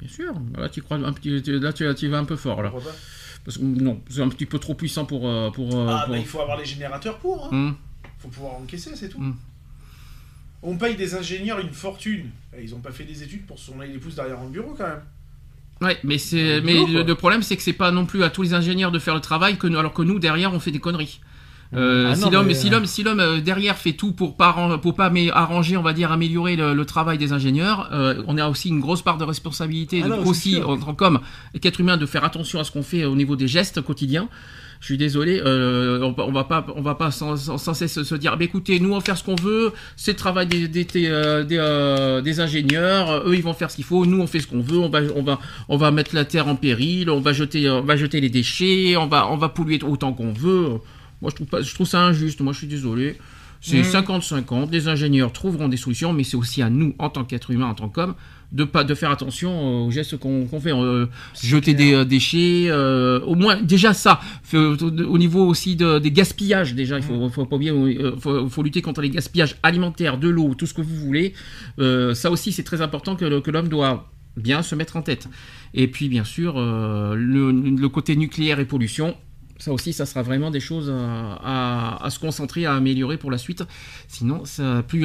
Bien 0.00 0.08
sûr. 0.08 0.32
Là 0.56 0.68
tu 0.68 0.80
crois 0.82 0.96
un 0.96 1.12
petit, 1.12 1.42
tu- 1.42 1.58
là 1.58 1.72
tu, 1.72 1.84
tu 1.96 2.08
vas 2.08 2.18
un 2.18 2.24
peu 2.24 2.36
fort 2.36 2.62
là. 2.62 2.70
Pourquoi 2.70 2.92
pas 2.92 2.96
Parce 3.44 3.58
que 3.58 3.62
non, 3.64 4.00
c'est 4.08 4.22
un 4.22 4.28
petit 4.28 4.46
peu 4.46 4.58
trop 4.58 4.74
puissant 4.74 5.04
pour 5.04 5.20
pour. 5.52 5.68
Ah 5.88 6.04
pour- 6.04 6.12
bah 6.14 6.18
il 6.18 6.24
faut 6.26 6.40
avoir 6.40 6.56
les 6.56 6.64
générateurs 6.64 7.18
pour. 7.18 7.46
Hein. 7.46 7.48
Hum. 7.52 7.76
faut 8.18 8.28
pouvoir 8.28 8.54
encaisser, 8.54 8.90
c'est 8.94 9.08
tout. 9.10 9.20
Mm. 9.20 9.36
On 10.62 10.76
paye 10.76 10.96
des 10.96 11.14
ingénieurs 11.14 11.60
une 11.60 11.72
fortune. 11.72 12.30
Et 12.56 12.62
ils 12.62 12.74
ont 12.74 12.80
pas 12.80 12.90
fait 12.90 13.04
des 13.04 13.22
études 13.22 13.46
pour 13.46 13.58
se 13.58 13.66
tourner 13.66 13.86
les 13.86 13.98
pouces 13.98 14.16
derrière 14.16 14.40
un 14.40 14.48
bureau 14.48 14.74
quand 14.76 14.86
même. 14.86 15.02
Ouais, 15.80 15.96
mais 16.02 16.18
c'est 16.18 16.60
mais 16.60 16.74
boulot, 16.74 17.04
le, 17.04 17.14
problème 17.14 17.42
c'est 17.42 17.56
que 17.56 17.62
c'est 17.62 17.72
pas 17.72 17.92
non 17.92 18.04
plus 18.04 18.24
à 18.24 18.30
tous 18.30 18.42
les 18.42 18.54
ingénieurs 18.54 18.90
de 18.90 18.98
faire 18.98 19.14
le 19.14 19.20
travail 19.20 19.58
que 19.58 19.68
nous, 19.68 19.78
alors 19.78 19.92
que 19.92 20.02
nous 20.02 20.18
derrière 20.18 20.52
on 20.52 20.58
fait 20.58 20.72
des 20.72 20.80
conneries. 20.80 21.20
Euh, 21.74 22.08
Ah 22.10 22.14
si 22.16 22.22
non, 22.22 22.30
l'homme 22.30 22.46
mais, 22.46 22.54
si 22.54 22.70
l'homme 22.70 22.86
si 22.86 23.02
l'homme 23.02 23.20
euh, 23.20 23.40
derrière 23.40 23.76
fait 23.76 23.92
tout 23.92 24.12
pour 24.12 24.36
pas 24.36 24.78
pour 24.82 24.94
pas 24.94 25.10
mais 25.10 25.30
arranger 25.30 25.76
on 25.76 25.82
va 25.82 25.92
dire 25.92 26.10
améliorer 26.10 26.56
le, 26.56 26.72
le 26.72 26.84
travail 26.84 27.18
des 27.18 27.32
ingénieurs, 27.32 27.90
euh, 27.92 28.22
on 28.26 28.38
a 28.38 28.48
aussi 28.48 28.70
une 28.70 28.80
grosse 28.80 29.02
part 29.02 29.18
de 29.18 29.24
responsabilité 29.24 30.00
Ah 30.02 30.08
donc 30.08 30.18
non, 30.18 30.24
c'est 30.24 30.30
aussi 30.30 30.62
en 30.62 30.78
tant 30.78 30.94
qu'homme 30.94 31.20
qu'être 31.60 31.78
humain 31.80 31.96
de 31.96 32.06
faire 32.06 32.24
attention 32.24 32.58
à 32.58 32.64
ce 32.64 32.72
qu'on 32.72 32.82
fait 32.82 33.04
au 33.04 33.14
niveau 33.14 33.36
des 33.36 33.46
gestes 33.46 33.80
quotidiens. 33.80 34.28
Je 34.80 34.86
suis 34.86 34.96
désolé, 34.96 35.40
euh, 35.44 36.00
on, 36.02 36.14
on 36.22 36.30
va 36.32 36.44
pas, 36.44 36.64
on 36.76 36.82
va 36.82 36.94
pas 36.94 37.10
sans, 37.10 37.36
sans- 37.36 37.58
sans 37.58 37.74
cesse 37.74 38.02
se 38.02 38.14
dire, 38.14 38.36
bah, 38.36 38.44
écoutez, 38.44 38.78
nous 38.78 38.92
on 38.92 38.98
va 38.98 39.00
faire 39.00 39.16
ce 39.18 39.24
qu'on 39.24 39.34
veut, 39.34 39.72
c'est 39.96 40.12
le 40.12 40.16
travail 40.16 40.46
des, 40.46 40.68
des, 40.68 40.84
des, 40.84 41.06
euh, 41.08 41.42
des, 41.42 41.56
euh, 41.58 42.20
des 42.20 42.38
ingénieurs, 42.40 43.24
eux 43.26 43.34
ils 43.34 43.42
vont 43.42 43.54
faire 43.54 43.70
ce 43.70 43.76
qu'il 43.76 43.84
faut, 43.84 44.06
nous 44.06 44.20
on 44.20 44.26
fait 44.28 44.38
ce 44.40 44.46
qu'on 44.46 44.60
veut, 44.60 44.78
on 44.78 44.88
va, 44.88 45.00
on 45.16 45.22
va, 45.22 45.40
on 45.68 45.76
va 45.76 45.90
mettre 45.90 46.14
la 46.14 46.24
terre 46.24 46.46
en 46.46 46.54
péril, 46.54 47.10
on 47.10 47.20
va 47.20 47.32
jeter, 47.32 47.68
on 47.68 47.82
va 47.82 47.96
jeter 47.96 48.20
les 48.20 48.30
déchets, 48.30 48.96
on 48.96 49.06
va, 49.08 49.28
on 49.30 49.36
va 49.36 49.48
polluer 49.48 49.80
autant 49.82 50.12
qu'on 50.12 50.32
veut. 50.32 50.68
Moi 51.20 51.30
je 51.30 51.34
trouve 51.34 51.48
pas, 51.48 51.60
je 51.62 51.74
trouve 51.74 51.86
ça 51.88 52.02
injuste. 52.02 52.40
Moi 52.40 52.52
je 52.52 52.58
suis 52.58 52.66
désolé. 52.68 53.16
C'est 53.60 53.78
Mhm. 53.78 53.82
50-50. 53.84 54.70
Les 54.70 54.86
ingénieurs 54.86 55.32
trouveront 55.32 55.66
des 55.66 55.76
solutions, 55.76 56.12
mais 56.12 56.22
c'est 56.22 56.36
aussi 56.36 56.62
à 56.62 56.70
nous, 56.70 56.94
en 57.00 57.10
tant 57.10 57.24
qu'être 57.24 57.50
humain, 57.50 57.66
en 57.66 57.74
tant 57.74 57.88
qu'homme, 57.88 58.14
de 58.50 58.64
pas 58.64 58.82
de 58.82 58.94
faire 58.94 59.10
attention 59.10 59.84
aux 59.86 59.90
gestes 59.90 60.16
qu'on 60.16 60.46
fait. 60.60 60.72
Euh, 60.72 61.06
jeter 61.42 61.74
des 61.74 61.92
euh, 61.92 62.04
déchets, 62.04 62.66
euh, 62.68 63.20
au 63.20 63.34
moins 63.34 63.60
déjà 63.60 63.92
ça. 63.92 64.20
Au 64.54 65.18
niveau 65.18 65.44
aussi 65.46 65.76
de- 65.76 65.98
des 65.98 66.10
gaspillages, 66.10 66.74
déjà, 66.74 66.96
il 66.96 67.02
faut, 67.02 67.28
faut 67.28 67.44
pas 67.44 67.56
oublier, 67.56 67.72
faut, 68.18 68.48
faut 68.48 68.62
lutter 68.62 68.80
contre 68.80 69.02
les 69.02 69.10
gaspillages 69.10 69.56
alimentaires, 69.62 70.16
de 70.18 70.28
l'eau, 70.28 70.54
tout 70.54 70.66
ce 70.66 70.72
que 70.74 70.80
vous 70.80 70.94
voulez. 70.96 71.34
Euh, 71.78 72.14
ça 72.14 72.30
aussi, 72.30 72.52
c'est 72.52 72.62
très 72.64 72.80
important 72.80 73.16
que, 73.16 73.24
l'homme 73.50 73.68
doit 73.68 74.10
bien 74.36 74.62
se 74.62 74.74
mettre 74.74 74.96
en 74.96 75.02
tête. 75.02 75.28
Et 75.74 75.88
puis, 75.88 76.08
bien 76.08 76.24
sûr, 76.24 76.58
le, 76.58 77.50
le 77.52 77.88
côté 77.88 78.16
nucléaire 78.16 78.60
et 78.60 78.64
pollution. 78.64 79.14
Ça 79.58 79.72
aussi, 79.72 79.92
ça 79.92 80.06
sera 80.06 80.22
vraiment 80.22 80.50
des 80.52 80.60
choses 80.60 80.88
à, 80.88 81.34
à- 81.42 82.04
à 82.06 82.10
se 82.10 82.18
concentrer, 82.20 82.64
à 82.64 82.74
améliorer 82.74 83.16
pour 83.18 83.30
la 83.30 83.38
suite. 83.38 83.64
Sinon, 84.06 84.44
ça 84.44 84.82
plus 84.86 85.04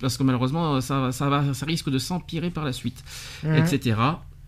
parce 0.00 0.16
que 0.16 0.22
malheureusement, 0.22 0.80
ça, 0.80 1.12
ça 1.12 1.28
va, 1.28 1.54
ça 1.54 1.66
risque 1.66 1.90
de 1.90 1.98
s'empirer 1.98 2.50
par 2.50 2.64
la 2.64 2.72
suite, 2.72 3.02
etc., 3.44 3.96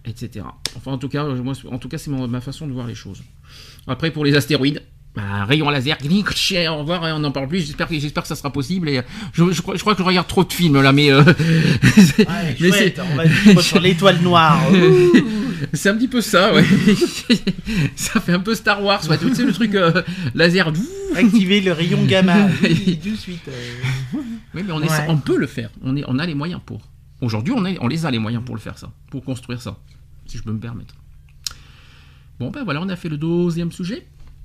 etc. 0.05 0.47
Enfin, 0.77 0.93
en 0.93 0.99
tout 0.99 1.09
cas, 1.09 1.25
moi, 1.27 1.55
en 1.71 1.79
tout 1.79 1.89
cas, 1.89 1.99
c'est 1.99 2.11
ma 2.11 2.41
façon 2.41 2.67
de 2.67 2.73
voir 2.73 2.87
les 2.87 2.95
choses. 2.95 3.23
Après, 3.87 4.11
pour 4.11 4.25
les 4.25 4.35
astéroïdes. 4.35 4.83
Bah, 5.17 5.45
rayon 5.45 5.69
laser, 5.71 5.97
au 6.71 6.77
revoir, 6.79 7.03
on 7.03 7.19
n'en 7.19 7.33
parle 7.33 7.49
plus. 7.49 7.67
J'espère 7.67 7.89
que, 7.89 7.99
j'espère 7.99 8.23
que 8.23 8.29
ça 8.29 8.37
sera 8.37 8.53
possible. 8.53 8.89
Et 8.89 8.99
euh, 8.99 9.03
je, 9.33 9.51
je 9.51 9.61
crois, 9.61 9.75
je 9.75 9.81
crois 9.81 9.95
que 9.95 10.03
je 10.03 10.07
regarde 10.07 10.29
trop 10.29 10.45
de 10.45 10.53
films 10.53 10.81
là, 10.81 10.93
mais, 10.93 11.11
euh, 11.11 11.23
Ouais, 11.25 12.57
mais 12.61 12.69
chouette, 12.71 13.01
on 13.13 13.17
va 13.17 13.25
vivre 13.25 13.61
sur 13.63 13.81
l'étoile 13.81 14.21
noire. 14.23 14.61
C'est 15.73 15.89
un 15.91 15.97
petit 15.97 16.07
peu 16.09 16.21
ça, 16.21 16.55
ouais. 16.55 16.65
ça 17.97 18.21
fait 18.21 18.33
un 18.33 18.41
peu 18.41 18.55
Star 18.55 18.83
Wars, 18.85 19.03
ouais. 19.11 19.19
Tu 19.19 19.35
sais, 19.35 19.45
le 19.45 19.53
truc 19.53 19.75
euh, 19.75 20.03
laser. 20.35 20.73
Activer 21.17 21.61
le 21.61 21.73
rayon 21.73 22.05
gamma. 22.05 22.49
Oui, 22.63 22.99
tout 23.03 23.11
de 23.11 23.17
suite. 23.17 23.49
euh. 23.49 24.19
Oui, 24.55 24.63
mais 24.65 24.73
on, 24.73 24.81
est- 24.81 24.89
Ouais. 24.91 25.07
on 25.09 25.17
peut 25.19 25.37
le 25.37 25.47
faire. 25.49 25.71
On, 25.83 25.97
est, 25.97 26.05
on 26.07 26.19
a 26.21 26.27
les 26.27 26.35
moyens 26.35 26.61
pour. 26.65 26.81
Aujourd'hui, 27.21 27.53
on, 27.57 27.65
est- 27.67 27.79
on 27.81 27.89
les 27.89 28.07
a 28.07 28.11
les 28.13 28.19
moyens 28.21 28.45
pour 28.45 28.55
le 28.55 28.61
faire, 28.61 28.79
ça. 28.79 28.91
Pour 29.11 29.25
construire 29.25 29.61
ça. 29.61 29.77
Si 30.27 30.39
je 30.39 30.43
peux 30.45 30.53
me 30.53 30.61
permettre. 30.61 30.95
Bon, 32.39 32.51
ben 32.51 32.63
voilà, 32.65 32.81
on 32.81 32.89
a 32.89 32.97
fait 32.97 33.09
le 33.09 33.17
deuxième 33.19 33.71
sujet. 33.73 34.07